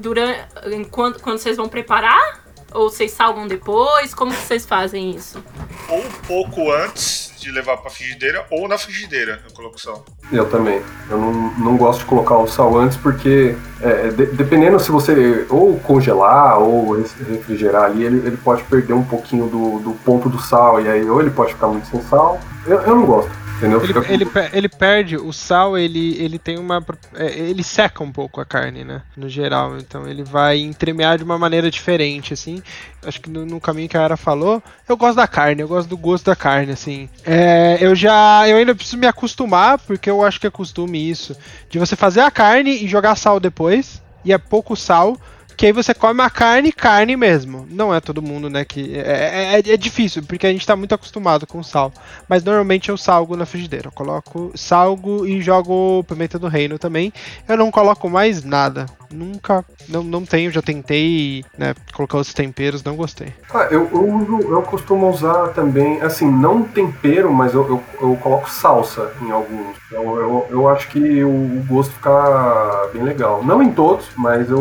durante, 0.00 0.40
enquanto, 0.72 1.20
quando 1.20 1.38
vocês 1.38 1.56
vão 1.56 1.68
preparar? 1.68 2.40
Ou 2.72 2.88
vocês 2.88 3.10
salgam 3.10 3.46
depois? 3.46 4.14
Como 4.14 4.30
que 4.30 4.38
vocês 4.38 4.64
fazem 4.64 5.10
isso? 5.10 5.42
Ou 5.88 5.98
um 5.98 6.10
pouco 6.26 6.70
antes 6.70 7.32
de 7.40 7.50
levar 7.50 7.78
pra 7.78 7.90
frigideira, 7.90 8.46
ou 8.50 8.68
na 8.68 8.76
frigideira 8.76 9.42
eu 9.48 9.54
coloco 9.54 9.80
sal. 9.80 10.04
Eu 10.30 10.48
também. 10.48 10.80
Eu 11.08 11.18
não, 11.18 11.32
não 11.58 11.76
gosto 11.76 12.00
de 12.00 12.04
colocar 12.04 12.36
o 12.36 12.46
sal 12.46 12.76
antes 12.78 12.96
porque, 12.98 13.56
é, 13.80 14.08
de, 14.08 14.26
dependendo 14.26 14.78
se 14.78 14.90
você 14.90 15.46
ou 15.48 15.78
congelar 15.80 16.58
ou 16.60 17.00
refrigerar 17.28 17.84
ali, 17.84 18.04
ele, 18.04 18.26
ele 18.26 18.36
pode 18.36 18.62
perder 18.64 18.92
um 18.92 19.04
pouquinho 19.04 19.48
do, 19.48 19.80
do 19.80 19.92
ponto 20.04 20.28
do 20.28 20.38
sal, 20.38 20.80
e 20.80 20.88
aí 20.88 21.08
ou 21.08 21.20
ele 21.20 21.30
pode 21.30 21.54
ficar 21.54 21.68
muito 21.68 21.88
sem 21.88 22.00
sal. 22.02 22.38
Eu, 22.66 22.80
eu 22.82 22.94
não 22.94 23.06
gosto. 23.06 23.30
Entendeu? 23.60 23.84
Ele, 23.84 23.92
ele, 24.08 24.30
ele, 24.54 24.68
perde 24.70 25.16
o 25.16 25.32
sal, 25.34 25.76
ele, 25.76 26.16
ele 26.18 26.38
tem 26.38 26.58
uma. 26.58 26.82
É, 27.14 27.26
ele 27.38 27.62
seca 27.62 28.02
um 28.02 28.10
pouco 28.10 28.40
a 28.40 28.44
carne, 28.46 28.84
né? 28.84 29.02
No 29.14 29.28
geral. 29.28 29.76
Então 29.76 30.08
ele 30.08 30.24
vai 30.24 30.58
entremear 30.58 31.18
de 31.18 31.24
uma 31.24 31.38
maneira 31.38 31.70
diferente, 31.70 32.32
assim. 32.32 32.62
Acho 33.04 33.20
que 33.20 33.28
no, 33.28 33.44
no 33.44 33.60
caminho 33.60 33.88
que 33.88 33.98
a 33.98 34.02
Ara 34.02 34.16
falou, 34.16 34.62
eu 34.88 34.96
gosto 34.96 35.16
da 35.16 35.28
carne, 35.28 35.60
eu 35.60 35.68
gosto 35.68 35.88
do 35.88 35.96
gosto 35.98 36.24
da 36.24 36.34
carne, 36.34 36.72
assim. 36.72 37.08
É, 37.26 37.76
eu 37.80 37.94
já. 37.94 38.48
Eu 38.48 38.56
ainda 38.56 38.74
preciso 38.74 38.96
me 38.96 39.06
acostumar, 39.06 39.78
porque 39.78 40.08
eu 40.08 40.24
acho 40.24 40.40
que 40.40 40.46
é 40.46 40.50
costume 40.50 41.10
isso. 41.10 41.36
De 41.68 41.78
você 41.78 41.94
fazer 41.94 42.20
a 42.20 42.30
carne 42.30 42.82
e 42.82 42.88
jogar 42.88 43.14
sal 43.14 43.38
depois. 43.38 44.02
E 44.24 44.32
é 44.32 44.38
pouco 44.38 44.74
sal 44.74 45.18
que 45.56 45.66
aí 45.66 45.72
você 45.72 45.94
come 45.94 46.22
a 46.22 46.30
carne, 46.30 46.72
carne 46.72 47.16
mesmo. 47.16 47.66
Não 47.70 47.94
é 47.94 48.00
todo 48.00 48.22
mundo, 48.22 48.48
né? 48.48 48.64
Que 48.64 48.98
é, 48.98 49.54
é, 49.54 49.58
é, 49.58 49.76
difícil, 49.76 50.22
porque 50.22 50.46
a 50.46 50.52
gente 50.52 50.66
tá 50.66 50.76
muito 50.76 50.94
acostumado 50.94 51.46
com 51.46 51.62
sal. 51.62 51.92
Mas 52.28 52.42
normalmente 52.42 52.88
eu 52.88 52.96
salgo 52.96 53.36
na 53.36 53.46
frigideira. 53.46 53.88
Eu 53.88 53.92
coloco 53.92 54.52
salgo 54.54 55.26
e 55.26 55.40
jogo 55.40 56.04
pimenta 56.04 56.38
do 56.38 56.48
reino 56.48 56.78
também. 56.78 57.12
Eu 57.48 57.56
não 57.56 57.70
coloco 57.70 58.08
mais 58.08 58.44
nada. 58.44 58.86
Nunca, 59.12 59.64
não, 59.88 60.04
não 60.04 60.24
tenho, 60.24 60.52
já 60.52 60.62
tentei, 60.62 61.44
né, 61.58 61.74
colocar 61.92 62.18
os 62.18 62.32
temperos, 62.32 62.84
não 62.84 62.94
gostei. 62.94 63.34
Ah, 63.52 63.66
eu, 63.68 63.88
eu, 63.92 64.08
uso, 64.08 64.40
eu 64.48 64.62
costumo 64.62 65.10
usar 65.10 65.48
também, 65.48 66.00
assim, 66.00 66.30
não 66.30 66.62
tempero, 66.62 67.32
mas 67.32 67.52
eu, 67.52 67.66
eu, 67.68 67.82
eu 68.00 68.16
coloco 68.16 68.48
salsa 68.48 69.10
em 69.20 69.32
alguns. 69.32 69.76
Então 69.88 70.16
eu, 70.16 70.46
eu 70.48 70.68
acho 70.68 70.88
que 70.88 71.24
o 71.24 71.64
gosto 71.66 71.92
fica 71.92 72.88
bem 72.92 73.02
legal. 73.02 73.42
Não 73.44 73.60
em 73.60 73.72
todos, 73.72 74.06
mas 74.16 74.48
eu 74.48 74.60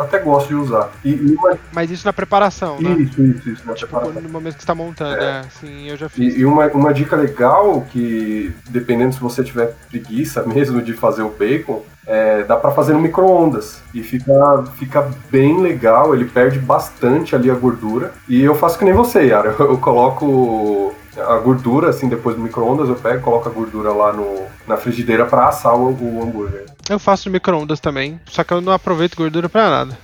até 0.00 0.18
gosto 0.18 0.48
de 0.48 0.54
usar. 0.54 0.90
E, 1.04 1.10
e 1.10 1.34
uma... 1.34 1.58
Mas 1.72 1.90
isso 1.90 2.06
na 2.06 2.12
preparação, 2.12 2.80
né? 2.80 2.90
Isso, 2.92 3.22
isso, 3.22 3.50
isso. 3.50 3.62
Na 3.66 3.74
Tipo, 3.74 3.88
preparação. 3.98 4.22
no 4.22 4.28
momento 4.28 4.54
que 4.54 4.60
você 4.62 4.66
tá 4.66 4.74
montando, 4.74 5.20
É. 5.20 5.40
é. 5.40 5.42
Sim, 5.60 5.88
eu 5.88 5.96
já 5.96 6.08
fiz. 6.08 6.34
E, 6.36 6.40
e 6.40 6.44
uma, 6.44 6.66
uma 6.68 6.92
dica 6.94 7.16
legal 7.16 7.84
que, 7.90 8.54
dependendo 8.68 9.14
se 9.14 9.20
você 9.20 9.42
tiver 9.42 9.74
preguiça 9.88 10.42
mesmo 10.46 10.80
de 10.82 10.92
fazer 10.94 11.22
o 11.22 11.30
bacon, 11.30 11.82
é, 12.06 12.42
dá 12.42 12.56
pra 12.56 12.70
fazer 12.72 12.92
no 12.92 13.00
micro-ondas. 13.00 13.80
E 13.94 14.02
fica, 14.02 14.64
fica 14.76 15.08
bem 15.30 15.60
legal, 15.60 16.14
ele 16.14 16.24
perde 16.24 16.58
bastante 16.58 17.36
ali 17.36 17.50
a 17.50 17.54
gordura. 17.54 18.12
E 18.28 18.42
eu 18.42 18.54
faço 18.54 18.78
que 18.78 18.84
nem 18.84 18.94
você, 18.94 19.26
Yara. 19.26 19.54
Eu, 19.58 19.66
eu 19.72 19.78
coloco 19.78 20.94
a 21.16 21.38
gordura, 21.38 21.90
assim, 21.90 22.08
depois 22.08 22.34
do 22.36 22.42
micro-ondas, 22.42 22.88
eu 22.88 22.94
pego, 22.96 23.22
coloco 23.22 23.48
a 23.48 23.52
gordura 23.52 23.92
lá 23.92 24.12
no, 24.12 24.44
na 24.66 24.76
frigideira 24.76 25.26
pra 25.26 25.48
assar 25.48 25.74
o, 25.76 25.88
o 25.90 26.22
hambúrguer. 26.22 26.64
Eu 26.88 26.98
faço 26.98 27.28
no 27.28 27.32
micro-ondas 27.32 27.78
também, 27.78 28.20
só 28.26 28.42
que 28.42 28.52
eu 28.52 28.60
não 28.60 28.72
aproveito 28.72 29.16
gordura 29.16 29.48
pra 29.48 29.70
nada. 29.70 29.98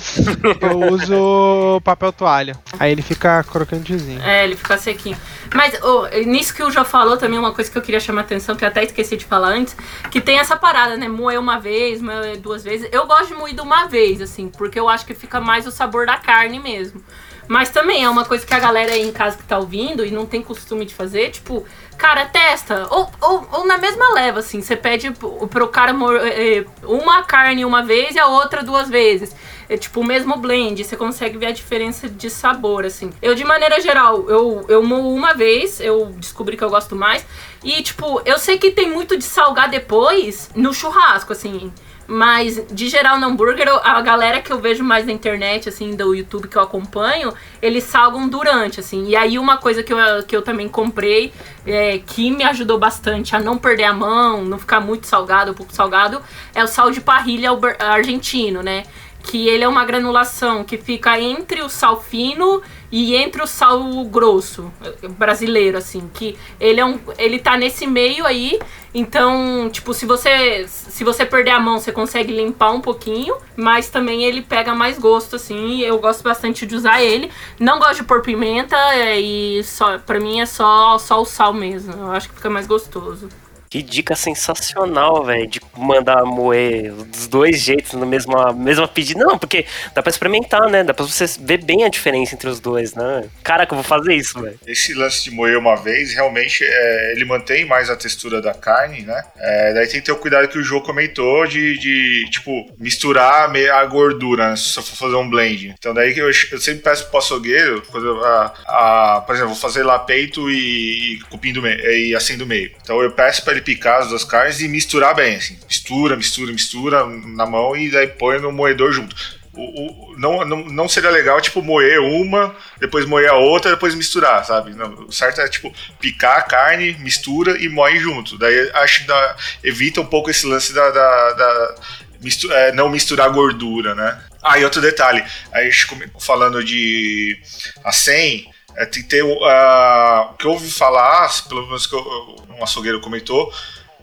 eu 0.60 0.92
uso 0.92 1.80
papel 1.82 2.12
toalha. 2.12 2.56
Aí 2.78 2.92
ele 2.92 3.02
fica 3.02 3.42
crocantezinho. 3.44 4.22
É, 4.22 4.44
ele 4.44 4.56
fica 4.56 4.78
sequinho. 4.78 5.16
Mas 5.54 5.80
ô, 5.82 6.06
nisso 6.26 6.54
que 6.54 6.62
o 6.62 6.70
João 6.70 6.84
falou 6.84 7.16
também, 7.16 7.38
uma 7.38 7.52
coisa 7.52 7.70
que 7.70 7.76
eu 7.76 7.82
queria 7.82 8.00
chamar 8.00 8.22
a 8.22 8.24
atenção, 8.24 8.54
que 8.54 8.64
eu 8.64 8.68
até 8.68 8.84
esqueci 8.84 9.16
de 9.16 9.24
falar 9.24 9.48
antes, 9.48 9.76
que 10.10 10.20
tem 10.20 10.38
essa 10.38 10.56
parada, 10.56 10.96
né? 10.96 11.08
Moer 11.08 11.38
uma 11.38 11.58
vez, 11.58 12.00
moer 12.00 12.38
duas 12.38 12.62
vezes. 12.62 12.88
Eu 12.92 13.06
gosto 13.06 13.28
de 13.28 13.34
moído 13.34 13.62
uma 13.62 13.86
vez, 13.86 14.20
assim, 14.20 14.48
porque 14.48 14.78
eu 14.78 14.88
acho 14.88 15.04
que 15.06 15.14
fica 15.14 15.40
mais 15.40 15.66
o 15.66 15.70
sabor 15.70 16.06
da 16.06 16.16
carne 16.16 16.58
mesmo. 16.58 17.02
Mas 17.50 17.68
também 17.68 18.04
é 18.04 18.08
uma 18.08 18.24
coisa 18.24 18.46
que 18.46 18.54
a 18.54 18.60
galera 18.60 18.92
aí 18.92 19.02
em 19.02 19.10
casa 19.10 19.36
que 19.36 19.42
tá 19.42 19.58
ouvindo 19.58 20.06
e 20.06 20.10
não 20.12 20.24
tem 20.24 20.40
costume 20.40 20.84
de 20.84 20.94
fazer, 20.94 21.30
tipo, 21.30 21.66
cara, 22.00 22.24
testa. 22.26 22.86
Ou, 22.90 23.08
ou, 23.20 23.48
ou 23.52 23.66
na 23.66 23.76
mesma 23.78 24.12
leva, 24.14 24.40
assim, 24.40 24.62
você 24.62 24.74
pede 24.74 25.10
pro, 25.12 25.68
cara 25.68 25.92
mo- 25.92 26.16
eh, 26.16 26.64
uma 26.82 27.22
carne 27.22 27.64
uma 27.64 27.82
vez 27.82 28.14
e 28.14 28.18
a 28.18 28.26
outra 28.26 28.62
duas 28.62 28.88
vezes. 28.88 29.36
É 29.68 29.76
tipo 29.76 30.00
o 30.00 30.04
mesmo 30.04 30.36
blend, 30.36 30.82
você 30.82 30.96
consegue 30.96 31.38
ver 31.38 31.46
a 31.46 31.52
diferença 31.52 32.08
de 32.08 32.28
sabor, 32.28 32.84
assim. 32.84 33.10
Eu, 33.22 33.36
de 33.36 33.44
maneira 33.44 33.80
geral, 33.80 34.28
eu, 34.28 34.64
eu 34.68 34.82
moo 34.82 35.14
uma 35.14 35.32
vez, 35.32 35.78
eu 35.80 36.06
descobri 36.16 36.56
que 36.56 36.64
eu 36.64 36.70
gosto 36.70 36.96
mais. 36.96 37.24
E, 37.62 37.80
tipo, 37.82 38.20
eu 38.24 38.36
sei 38.38 38.58
que 38.58 38.72
tem 38.72 38.90
muito 38.90 39.16
de 39.16 39.22
salgar 39.22 39.68
depois 39.68 40.50
no 40.56 40.74
churrasco, 40.74 41.32
assim. 41.32 41.72
Mas, 42.12 42.60
de 42.68 42.88
geral, 42.88 43.20
no 43.20 43.26
hambúrguer, 43.28 43.68
a 43.84 44.00
galera 44.00 44.42
que 44.42 44.52
eu 44.52 44.58
vejo 44.58 44.82
mais 44.82 45.06
na 45.06 45.12
internet, 45.12 45.68
assim, 45.68 45.94
do 45.94 46.12
YouTube 46.12 46.48
que 46.48 46.56
eu 46.56 46.62
acompanho, 46.62 47.32
eles 47.62 47.84
salgam 47.84 48.28
durante, 48.28 48.80
assim. 48.80 49.06
E 49.06 49.14
aí, 49.14 49.38
uma 49.38 49.58
coisa 49.58 49.80
que 49.80 49.92
eu, 49.92 49.98
que 50.26 50.34
eu 50.34 50.42
também 50.42 50.68
comprei, 50.68 51.32
é, 51.64 51.98
que 51.98 52.32
me 52.32 52.42
ajudou 52.42 52.80
bastante 52.80 53.36
a 53.36 53.38
não 53.38 53.56
perder 53.56 53.84
a 53.84 53.92
mão, 53.92 54.44
não 54.44 54.58
ficar 54.58 54.80
muito 54.80 55.06
salgado, 55.06 55.54
pouco 55.54 55.72
salgado, 55.72 56.20
é 56.52 56.64
o 56.64 56.66
sal 56.66 56.90
de 56.90 57.00
parrilha 57.00 57.50
argentino, 57.78 58.60
né? 58.60 58.82
Que 59.22 59.48
ele 59.48 59.62
é 59.62 59.68
uma 59.68 59.84
granulação 59.84 60.64
que 60.64 60.76
fica 60.76 61.20
entre 61.20 61.62
o 61.62 61.68
sal 61.68 62.02
fino 62.02 62.60
e 62.90 63.14
entre 63.14 63.42
o 63.42 63.46
sal 63.46 63.82
grosso 64.04 64.72
brasileiro, 65.18 65.78
assim, 65.78 66.10
que 66.12 66.36
ele 66.58 66.80
é 66.80 66.84
um, 66.84 66.98
ele 67.18 67.38
tá 67.38 67.56
nesse 67.56 67.86
meio 67.86 68.26
aí, 68.26 68.58
então, 68.92 69.70
tipo, 69.70 69.94
se 69.94 70.04
você 70.04 70.66
se 70.68 71.04
você 71.04 71.24
perder 71.24 71.52
a 71.52 71.60
mão, 71.60 71.78
você 71.78 71.92
consegue 71.92 72.32
limpar 72.32 72.72
um 72.72 72.80
pouquinho, 72.80 73.36
mas 73.56 73.88
também 73.88 74.24
ele 74.24 74.42
pega 74.42 74.74
mais 74.74 74.98
gosto, 74.98 75.36
assim, 75.36 75.80
eu 75.80 75.98
gosto 75.98 76.22
bastante 76.22 76.66
de 76.66 76.74
usar 76.74 77.00
ele. 77.02 77.30
Não 77.58 77.78
gosto 77.78 77.96
de 77.96 78.04
pôr 78.04 78.22
pimenta 78.22 78.76
eh, 78.94 79.20
e 79.20 79.64
só, 79.64 79.98
pra 79.98 80.18
mim 80.18 80.40
é 80.40 80.46
só 80.46 80.98
só 80.98 81.20
o 81.22 81.24
sal 81.24 81.52
mesmo. 81.52 81.92
Eu 81.92 82.10
acho 82.12 82.28
que 82.28 82.34
fica 82.34 82.50
mais 82.50 82.66
gostoso. 82.66 83.28
Que 83.70 83.82
dica 83.84 84.16
sensacional, 84.16 85.24
velho, 85.24 85.46
de 85.46 85.60
mandar 85.78 86.24
moer 86.24 86.92
dos 86.92 87.28
dois 87.28 87.60
jeitos 87.60 87.92
na 87.92 88.04
mesma, 88.04 88.52
mesma 88.52 88.88
pedida. 88.88 89.24
Não, 89.24 89.38
porque 89.38 89.64
dá 89.94 90.02
pra 90.02 90.10
experimentar, 90.10 90.68
né? 90.68 90.82
Dá 90.82 90.92
pra 90.92 91.04
você 91.04 91.24
ver 91.40 91.62
bem 91.62 91.84
a 91.84 91.88
diferença 91.88 92.34
entre 92.34 92.48
os 92.48 92.58
dois, 92.58 92.94
né? 92.96 93.28
Caraca, 93.44 93.72
eu 93.72 93.76
vou 93.76 93.84
fazer 93.84 94.12
isso, 94.16 94.40
velho. 94.42 94.58
Esse 94.66 94.92
lance 94.92 95.22
de 95.22 95.30
moer 95.30 95.56
uma 95.56 95.76
vez, 95.76 96.12
realmente, 96.12 96.64
é, 96.64 97.12
ele 97.12 97.24
mantém 97.24 97.64
mais 97.64 97.88
a 97.88 97.94
textura 97.94 98.42
da 98.42 98.52
carne, 98.52 99.02
né? 99.02 99.22
É, 99.38 99.72
daí 99.72 99.86
tem 99.86 100.00
que 100.00 100.06
ter 100.06 100.10
o 100.12 100.16
cuidado 100.16 100.48
que 100.48 100.58
o 100.58 100.64
João 100.64 100.80
comentou 100.82 101.46
de, 101.46 101.78
de, 101.78 102.28
tipo, 102.28 102.68
misturar 102.76 103.48
a 103.72 103.84
gordura, 103.84 104.50
né? 104.50 104.56
Se 104.56 104.74
for 104.82 104.82
fazer 104.96 105.14
um 105.14 105.30
blend. 105.30 105.76
Então 105.78 105.94
daí 105.94 106.12
que 106.12 106.18
eu, 106.20 106.26
eu 106.26 106.32
sempre 106.60 106.82
peço 106.82 107.08
pro 107.08 107.18
açougueiro, 107.18 107.82
quando 107.88 108.18
a, 108.24 108.52
a- 108.66 109.20
por 109.24 109.32
exemplo, 109.36 109.52
vou 109.52 109.60
fazer 109.62 109.84
lá 109.84 109.96
peito 109.96 110.50
e, 110.50 111.14
e 111.14 111.20
cupim 111.30 111.52
do 111.52 111.62
meio, 111.62 111.78
e 111.88 112.16
assim 112.16 112.36
do 112.36 112.44
meio. 112.44 112.72
Então 112.82 113.00
eu 113.00 113.12
peço 113.12 113.44
pra 113.44 113.52
ele 113.52 113.59
picar 113.60 114.00
as 114.02 114.08
duas 114.08 114.24
carnes 114.24 114.60
e 114.60 114.68
misturar 114.68 115.14
bem, 115.14 115.36
assim. 115.36 115.58
Mistura, 115.68 116.16
mistura, 116.16 116.52
mistura 116.52 117.06
na 117.06 117.46
mão 117.46 117.76
e 117.76 117.90
daí 117.90 118.06
põe 118.08 118.38
no 118.40 118.50
moedor 118.52 118.92
junto. 118.92 119.14
O, 119.52 120.12
o- 120.12 120.18
não, 120.18 120.44
não, 120.44 120.64
não 120.66 120.88
seria 120.88 121.10
legal, 121.10 121.40
tipo, 121.40 121.60
moer 121.62 122.00
uma, 122.00 122.54
depois 122.78 123.04
moer 123.04 123.28
a 123.30 123.34
outra, 123.36 123.70
depois 123.72 123.94
misturar, 123.94 124.44
sabe? 124.44 124.72
Não, 124.74 125.06
o 125.06 125.12
certo 125.12 125.40
é, 125.40 125.48
tipo, 125.48 125.74
picar 126.00 126.38
a 126.38 126.42
carne, 126.42 126.94
mistura 127.00 127.58
e 127.60 127.68
moe 127.68 127.98
junto. 127.98 128.38
Daí 128.38 128.70
acho 128.74 129.00
que 129.02 129.06
dá- 129.08 129.36
evita 129.64 130.00
um 130.00 130.06
pouco 130.06 130.30
esse 130.30 130.46
lance 130.46 130.72
da. 130.72 130.90
da- 130.90 131.32
da 131.32 131.74
mistu- 132.22 132.52
é, 132.52 132.70
não 132.72 132.88
misturar 132.88 133.30
gordura, 133.30 133.94
né? 133.94 134.22
Ah, 134.42 134.58
e 134.58 134.64
outro 134.64 134.80
detalhe, 134.80 135.22
a 135.52 135.62
gente 135.62 135.86
come- 135.86 136.10
falando 136.20 136.62
de 136.64 137.38
a 137.84 137.90
100, 137.92 138.46
é, 138.76 138.86
tem 138.86 139.02
que 139.02 139.08
ter 139.08 139.24
ah, 139.44 140.30
o 140.32 140.36
que 140.36 140.46
eu 140.46 140.52
ouvi 140.52 140.70
falar, 140.70 141.28
pelo 141.48 141.66
menos 141.66 141.86
que 141.86 141.94
eu- 141.94 142.36
um 142.58 142.62
açougueiro 142.62 143.00
comentou, 143.00 143.52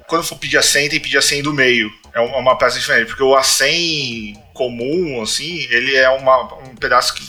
quando 0.07 0.23
for 0.23 0.37
pedir 0.37 0.57
a 0.57 0.61
100, 0.61 0.89
tem 0.89 0.99
que 0.99 1.05
pedir 1.05 1.17
a 1.17 1.21
100 1.21 1.43
do 1.43 1.53
meio. 1.53 1.91
É 2.13 2.21
um- 2.21 2.37
uma 2.37 2.57
peça 2.57 2.79
diferente, 2.79 3.07
porque 3.07 3.23
o 3.23 3.35
A100 3.35 4.35
comum, 4.53 5.21
assim, 5.21 5.67
ele 5.69 5.95
é 5.95 6.09
uma, 6.09 6.53
um 6.63 6.75
pedaço 6.75 7.13
que, 7.13 7.23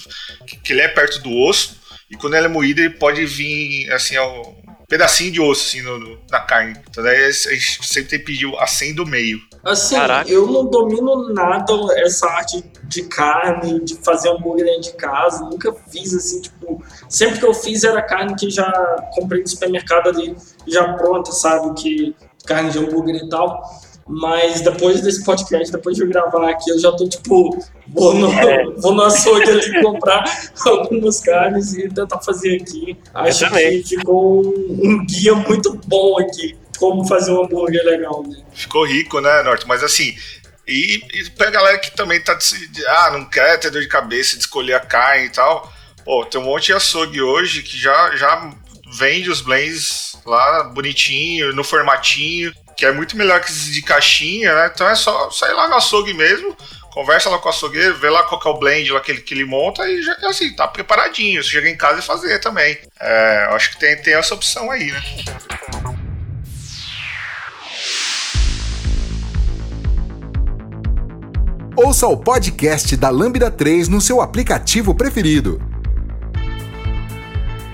que, 0.47 0.57
que 0.57 0.73
ele 0.73 0.81
é 0.81 0.89
perto 0.89 1.21
do 1.21 1.31
osso, 1.37 1.79
e 2.11 2.17
quando 2.17 2.35
ele 2.35 2.47
é 2.47 2.49
moído, 2.49 2.81
ele 2.81 2.91
pode 2.91 3.25
vir, 3.27 3.93
assim, 3.93 4.17
é 4.17 4.23
um 4.23 4.57
pedacinho 4.89 5.31
de 5.31 5.41
osso, 5.41 5.67
assim, 5.69 5.83
no- 5.83 5.99
no- 5.99 6.21
na 6.31 6.41
carne. 6.41 6.75
Então 6.89 7.05
daí 7.05 7.25
a 7.25 7.31
gente 7.31 7.87
sempre 7.87 8.09
tem 8.11 8.19
que 8.21 8.25
pedir 8.25 8.51
a 8.59 8.67
100 8.67 8.95
do 8.95 9.05
meio. 9.05 9.41
Assim, 9.69 9.97
Caraca. 9.97 10.31
eu 10.31 10.47
não 10.47 10.65
domino 10.65 11.33
nada 11.33 11.75
essa 11.99 12.27
arte 12.27 12.65
de 12.85 13.03
carne, 13.03 13.81
de 13.81 13.97
fazer 13.97 14.31
hambúrguer 14.31 14.65
dentro 14.65 14.83
de 14.83 14.93
casa. 14.93 15.45
Nunca 15.45 15.73
fiz 15.91 16.15
assim, 16.15 16.41
tipo. 16.41 16.83
Sempre 17.09 17.39
que 17.39 17.47
eu 17.47 17.53
fiz 17.53 17.85
era 17.85 18.01
carne 18.01 18.35
que 18.35 18.49
já 18.51 18.71
comprei 19.15 19.43
no 19.43 19.49
supermercado 19.49 20.09
ali, 20.09 20.35
já 20.67 20.95
pronta, 20.95 21.33
sabe? 21.33 21.75
Que 21.75 22.17
carne 22.47 22.71
de 22.71 22.79
hambúrguer 22.79 23.17
e 23.17 23.29
tal. 23.29 23.63
Mas 24.09 24.63
depois 24.63 25.03
desse 25.03 25.23
podcast, 25.23 25.71
depois 25.71 25.95
de 25.95 26.03
eu 26.03 26.09
gravar 26.09 26.49
aqui, 26.49 26.71
eu 26.71 26.79
já 26.79 26.91
tô 26.93 27.07
tipo, 27.07 27.59
vou 27.89 28.15
no, 28.15 28.31
vou 28.81 28.95
no 28.95 29.03
açougue 29.03 29.51
ali 29.51 29.83
comprar 29.83 30.25
algumas 30.65 31.21
carnes 31.21 31.75
e 31.75 31.91
tentar 31.91 32.19
fazer 32.21 32.57
aqui. 32.57 32.97
Acho 33.13 33.51
que 33.51 33.83
ficou 33.83 34.47
um, 34.47 34.81
um 34.83 35.07
guia 35.07 35.35
muito 35.35 35.79
bom 35.87 36.19
aqui, 36.19 36.57
como 36.79 37.07
fazer 37.07 37.33
um 37.33 37.45
hambúrguer 37.45 37.85
legal, 37.85 38.23
né? 38.27 38.43
Ficou 38.55 38.85
rico, 38.85 39.21
né, 39.21 39.43
Norte? 39.43 39.67
Mas 39.67 39.83
assim, 39.83 40.17
e, 40.67 41.03
e 41.15 41.31
pra 41.31 41.51
galera 41.51 41.79
que 41.79 41.91
também 41.97 42.21
tá 42.21 42.35
de, 42.35 42.87
ah, 42.87 43.11
não 43.13 43.25
quer 43.25 43.59
ter 43.59 43.71
dor 43.71 43.81
de 43.81 43.89
cabeça 43.89 44.37
de 44.37 44.43
escolher 44.43 44.75
a 44.75 44.81
carne 44.81 45.27
e 45.27 45.31
tal. 45.31 45.73
Pô, 46.05 46.25
tem 46.27 46.41
um 46.41 46.45
monte 46.45 46.67
de 46.67 46.75
açougue 46.75 47.21
hoje 47.21 47.63
que 47.63 47.77
já, 47.77 48.15
já 48.17 48.51
vende 48.93 49.31
os 49.31 49.41
blends 49.41 50.17
lá 50.25 50.65
bonitinho, 50.65 51.55
no 51.55 51.65
formatinho, 51.65 52.53
que 52.77 52.87
é 52.87 52.93
muito 52.93 53.17
melhor 53.17 53.41
que 53.41 53.51
esses 53.51 53.73
de 53.73 53.83
caixinha, 53.83 54.55
né? 54.55 54.71
Então 54.73 54.89
é 54.89 54.95
só 54.95 55.31
sair 55.31 55.53
lá 55.53 55.69
no 55.69 55.75
açougue 55.75 56.13
mesmo, 56.15 56.57
conversa 56.93 57.31
lá 57.31 57.39
com 57.39 57.49
o 57.49 57.51
açougueiro, 57.51 57.97
vê 57.97 58.11
lá 58.11 58.23
qual 58.25 58.41
é 58.45 58.49
o 58.49 58.59
blend 58.59 58.93
lá 58.93 59.01
que 59.01 59.11
ele, 59.11 59.21
que 59.21 59.35
ele 59.35 59.45
monta 59.45 59.89
e 59.89 60.03
já 60.03 60.17
assim, 60.25 60.55
tá 60.55 60.69
preparadinho. 60.69 61.43
Você 61.43 61.51
chega 61.51 61.69
em 61.69 61.77
casa 61.77 62.01
e 62.01 62.03
fazer 62.03 62.39
também. 62.41 62.79
É, 63.01 63.49
acho 63.53 63.71
que 63.71 63.79
tem, 63.79 63.97
tem 64.03 64.15
essa 64.15 64.35
opção 64.35 64.71
aí, 64.71 64.93
né? 64.93 65.03
Ouça 71.81 72.09
o 72.09 72.17
podcast 72.17 72.97
da 72.97 73.09
Lambda 73.09 73.53
3 73.53 73.87
no 73.87 74.01
seu 74.01 74.21
aplicativo 74.21 74.97
preferido. 74.97 75.63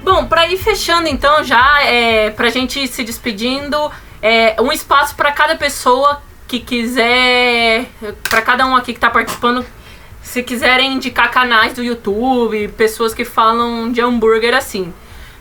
Bom, 0.02 0.26
pra 0.26 0.46
ir 0.46 0.58
fechando 0.58 1.08
então 1.08 1.42
já, 1.42 1.82
é, 1.84 2.28
pra 2.28 2.50
gente 2.50 2.78
ir 2.80 2.86
se 2.86 3.02
despedindo, 3.02 3.90
é, 4.20 4.60
um 4.60 4.70
espaço 4.70 5.14
pra 5.16 5.32
cada 5.32 5.56
pessoa 5.56 6.20
que 6.46 6.60
quiser, 6.60 7.86
pra 8.28 8.42
cada 8.42 8.66
um 8.66 8.76
aqui 8.76 8.92
que 8.92 9.00
tá 9.00 9.08
participando, 9.08 9.64
se 10.22 10.42
quiserem 10.42 10.92
indicar 10.92 11.30
canais 11.30 11.72
do 11.72 11.82
YouTube, 11.82 12.68
pessoas 12.76 13.14
que 13.14 13.24
falam 13.24 13.90
de 13.90 14.02
hambúrguer 14.02 14.54
assim. 14.54 14.92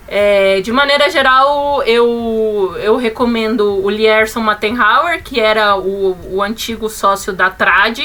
É, 0.08 0.62
de 0.62 0.72
maneira 0.72 1.10
geral, 1.10 1.84
eu, 1.84 2.78
eu 2.82 2.96
recomendo 2.96 3.84
o 3.84 3.90
Lierson 3.90 4.40
Mattenhauer, 4.40 5.22
que 5.22 5.42
era 5.42 5.76
o, 5.76 6.16
o 6.32 6.42
antigo 6.42 6.88
sócio 6.88 7.34
da 7.34 7.50
Trad. 7.50 8.00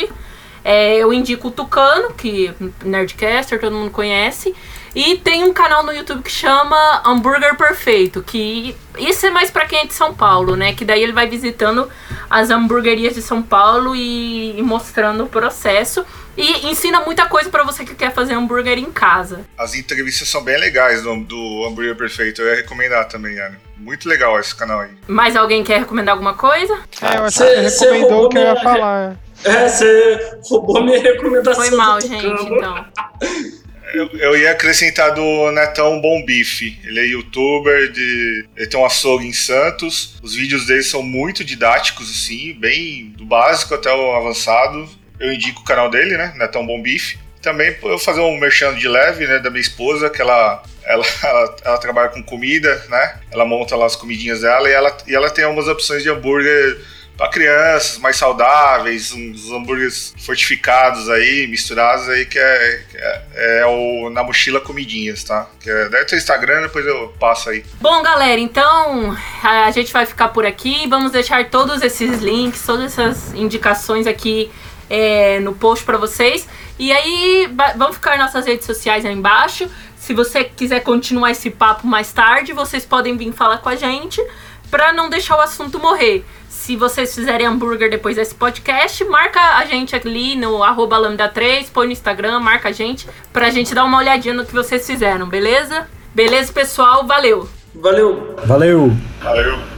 É, 0.64 0.96
eu 0.96 1.12
indico 1.12 1.48
o 1.48 1.50
Tucano, 1.50 2.12
que 2.14 2.52
Nerdcaster, 2.84 3.60
todo 3.60 3.74
mundo 3.74 3.90
conhece. 3.90 4.54
E 4.94 5.16
tem 5.16 5.44
um 5.44 5.52
canal 5.52 5.84
no 5.84 5.92
YouTube 5.92 6.22
que 6.22 6.30
chama 6.30 7.02
Hambúrguer 7.04 7.56
Perfeito, 7.56 8.22
que 8.22 8.74
isso 8.98 9.26
é 9.26 9.30
mais 9.30 9.50
pra 9.50 9.66
quem 9.66 9.80
é 9.80 9.86
de 9.86 9.92
São 9.94 10.14
Paulo, 10.14 10.56
né? 10.56 10.74
Que 10.74 10.84
daí 10.84 11.02
ele 11.02 11.12
vai 11.12 11.28
visitando 11.28 11.88
as 12.28 12.50
hamburguerias 12.50 13.14
de 13.14 13.22
São 13.22 13.42
Paulo 13.42 13.94
e, 13.94 14.58
e 14.58 14.62
mostrando 14.62 15.24
o 15.24 15.28
processo. 15.28 16.04
E 16.36 16.66
ensina 16.68 17.00
muita 17.00 17.26
coisa 17.26 17.50
para 17.50 17.64
você 17.64 17.84
que 17.84 17.94
quer 17.94 18.12
fazer 18.12 18.34
hambúrguer 18.34 18.78
em 18.78 18.90
casa. 18.90 19.44
As 19.58 19.74
entrevistas 19.74 20.28
são 20.28 20.42
bem 20.42 20.58
legais 20.58 21.02
do, 21.02 21.16
do 21.24 21.64
Hambúrguer 21.66 21.96
Perfeito. 21.96 22.42
Eu 22.42 22.48
ia 22.48 22.56
recomendar 22.56 23.08
também, 23.08 23.34
Yane. 23.36 23.67
Muito 23.78 24.08
legal 24.08 24.38
esse 24.38 24.54
canal 24.54 24.80
aí. 24.80 24.90
Mais 25.06 25.36
alguém 25.36 25.62
quer 25.64 25.78
recomendar 25.80 26.12
alguma 26.12 26.34
coisa? 26.34 26.78
É, 27.00 27.16
eu 27.16 27.24
acho 27.24 27.38
Cê- 27.38 27.54
que 27.54 27.70
cê 27.70 27.70
você 27.70 27.84
recomendou 27.92 28.26
o 28.26 28.28
que 28.28 28.38
eu 28.38 28.42
ia 28.42 28.56
falar. 28.56 29.16
É, 29.44 29.68
você 29.68 30.38
roubou 30.48 30.82
minha 30.84 31.00
recomendação. 31.00 31.64
Foi 31.64 31.76
mal, 31.76 32.00
gente, 32.00 32.26
então. 32.26 32.84
Eu, 33.94 34.06
eu 34.18 34.36
ia 34.36 34.50
acrescentar 34.50 35.14
do 35.14 35.50
Netão 35.50 35.98
Bom 35.98 36.22
Bife. 36.22 36.78
Ele 36.84 37.00
é 37.00 37.06
youtuber, 37.06 37.90
de, 37.90 38.46
ele 38.54 38.66
tem 38.66 38.78
um 38.78 38.84
açougue 38.84 39.26
em 39.26 39.32
Santos. 39.32 40.18
Os 40.22 40.34
vídeos 40.34 40.66
dele 40.66 40.82
são 40.82 41.02
muito 41.02 41.42
didáticos, 41.42 42.10
assim, 42.10 42.52
bem 42.52 43.14
do 43.16 43.24
básico 43.24 43.74
até 43.74 43.90
o 43.90 44.12
avançado. 44.14 44.86
Eu 45.18 45.32
indico 45.32 45.62
o 45.62 45.64
canal 45.64 45.88
dele, 45.88 46.18
né? 46.18 46.34
Netão 46.36 46.66
Bom 46.66 46.82
Bife. 46.82 47.18
Também 47.48 47.74
eu 47.82 47.98
fazer 47.98 48.20
um 48.20 48.38
merchan 48.38 48.74
de 48.74 48.86
leve, 48.86 49.26
né? 49.26 49.38
Da 49.38 49.48
minha 49.48 49.62
esposa, 49.62 50.10
que 50.10 50.20
ela, 50.20 50.62
ela, 50.84 51.02
ela, 51.24 51.56
ela 51.64 51.78
trabalha 51.78 52.10
com 52.10 52.22
comida, 52.22 52.84
né? 52.90 53.20
Ela 53.30 53.46
monta 53.46 53.74
lá 53.74 53.86
as 53.86 53.96
comidinhas 53.96 54.42
dela 54.42 54.68
e 54.68 54.72
ela, 54.72 54.94
e 55.06 55.14
ela 55.14 55.30
tem 55.30 55.46
algumas 55.46 55.66
opções 55.66 56.02
de 56.02 56.10
hambúrguer 56.10 56.78
para 57.16 57.30
crianças, 57.30 57.96
mais 57.96 58.16
saudáveis, 58.16 59.12
uns 59.12 59.50
hambúrgueres 59.50 60.14
fortificados 60.18 61.08
aí, 61.08 61.46
misturados 61.46 62.06
aí, 62.10 62.26
que 62.26 62.38
é, 62.38 62.82
que 62.90 62.96
é, 62.98 63.60
é 63.60 63.66
o 63.66 64.10
Na 64.10 64.22
Mochila 64.22 64.60
Comidinhas, 64.60 65.24
tá? 65.24 65.48
Que 65.58 65.70
é, 65.70 65.88
deve 65.88 66.04
ter 66.04 66.16
Instagram, 66.16 66.60
depois 66.60 66.84
eu 66.84 67.14
passo 67.18 67.48
aí. 67.48 67.64
Bom, 67.80 68.02
galera, 68.02 68.38
então 68.38 69.16
a 69.42 69.70
gente 69.70 69.90
vai 69.90 70.04
ficar 70.04 70.28
por 70.28 70.44
aqui. 70.44 70.86
Vamos 70.86 71.12
deixar 71.12 71.48
todos 71.48 71.80
esses 71.80 72.20
links, 72.20 72.60
todas 72.66 72.92
essas 72.92 73.32
indicações 73.32 74.06
aqui 74.06 74.50
é, 74.90 75.40
no 75.40 75.54
post 75.54 75.84
para 75.84 75.96
vocês. 75.96 76.46
E 76.78 76.92
aí, 76.92 77.50
vão 77.76 77.92
ficar 77.92 78.16
nossas 78.16 78.46
redes 78.46 78.66
sociais 78.66 79.04
aí 79.04 79.12
embaixo. 79.12 79.68
Se 79.96 80.14
você 80.14 80.44
quiser 80.44 80.80
continuar 80.80 81.32
esse 81.32 81.50
papo 81.50 81.86
mais 81.86 82.12
tarde, 82.12 82.52
vocês 82.52 82.84
podem 82.86 83.16
vir 83.16 83.32
falar 83.32 83.58
com 83.58 83.68
a 83.68 83.76
gente 83.76 84.24
para 84.70 84.92
não 84.92 85.10
deixar 85.10 85.36
o 85.36 85.40
assunto 85.40 85.78
morrer. 85.78 86.24
Se 86.48 86.76
vocês 86.76 87.14
fizerem 87.14 87.46
hambúrguer 87.46 87.90
depois 87.90 88.16
desse 88.16 88.34
podcast, 88.34 89.04
marca 89.04 89.40
a 89.56 89.64
gente 89.64 89.94
ali 89.94 90.36
no 90.36 90.62
arroba 90.62 90.98
lambda3, 90.98 91.66
põe 91.72 91.86
no 91.86 91.92
Instagram, 91.92 92.40
marca 92.40 92.68
a 92.68 92.72
gente, 92.72 93.08
pra 93.32 93.50
gente 93.50 93.74
dar 93.74 93.84
uma 93.84 93.98
olhadinha 93.98 94.34
no 94.34 94.44
que 94.44 94.52
vocês 94.52 94.86
fizeram, 94.86 95.26
beleza? 95.26 95.88
Beleza, 96.14 96.52
pessoal? 96.52 97.06
Valeu! 97.06 97.48
Valeu. 97.74 98.36
Valeu! 98.44 98.92
Valeu! 99.20 99.77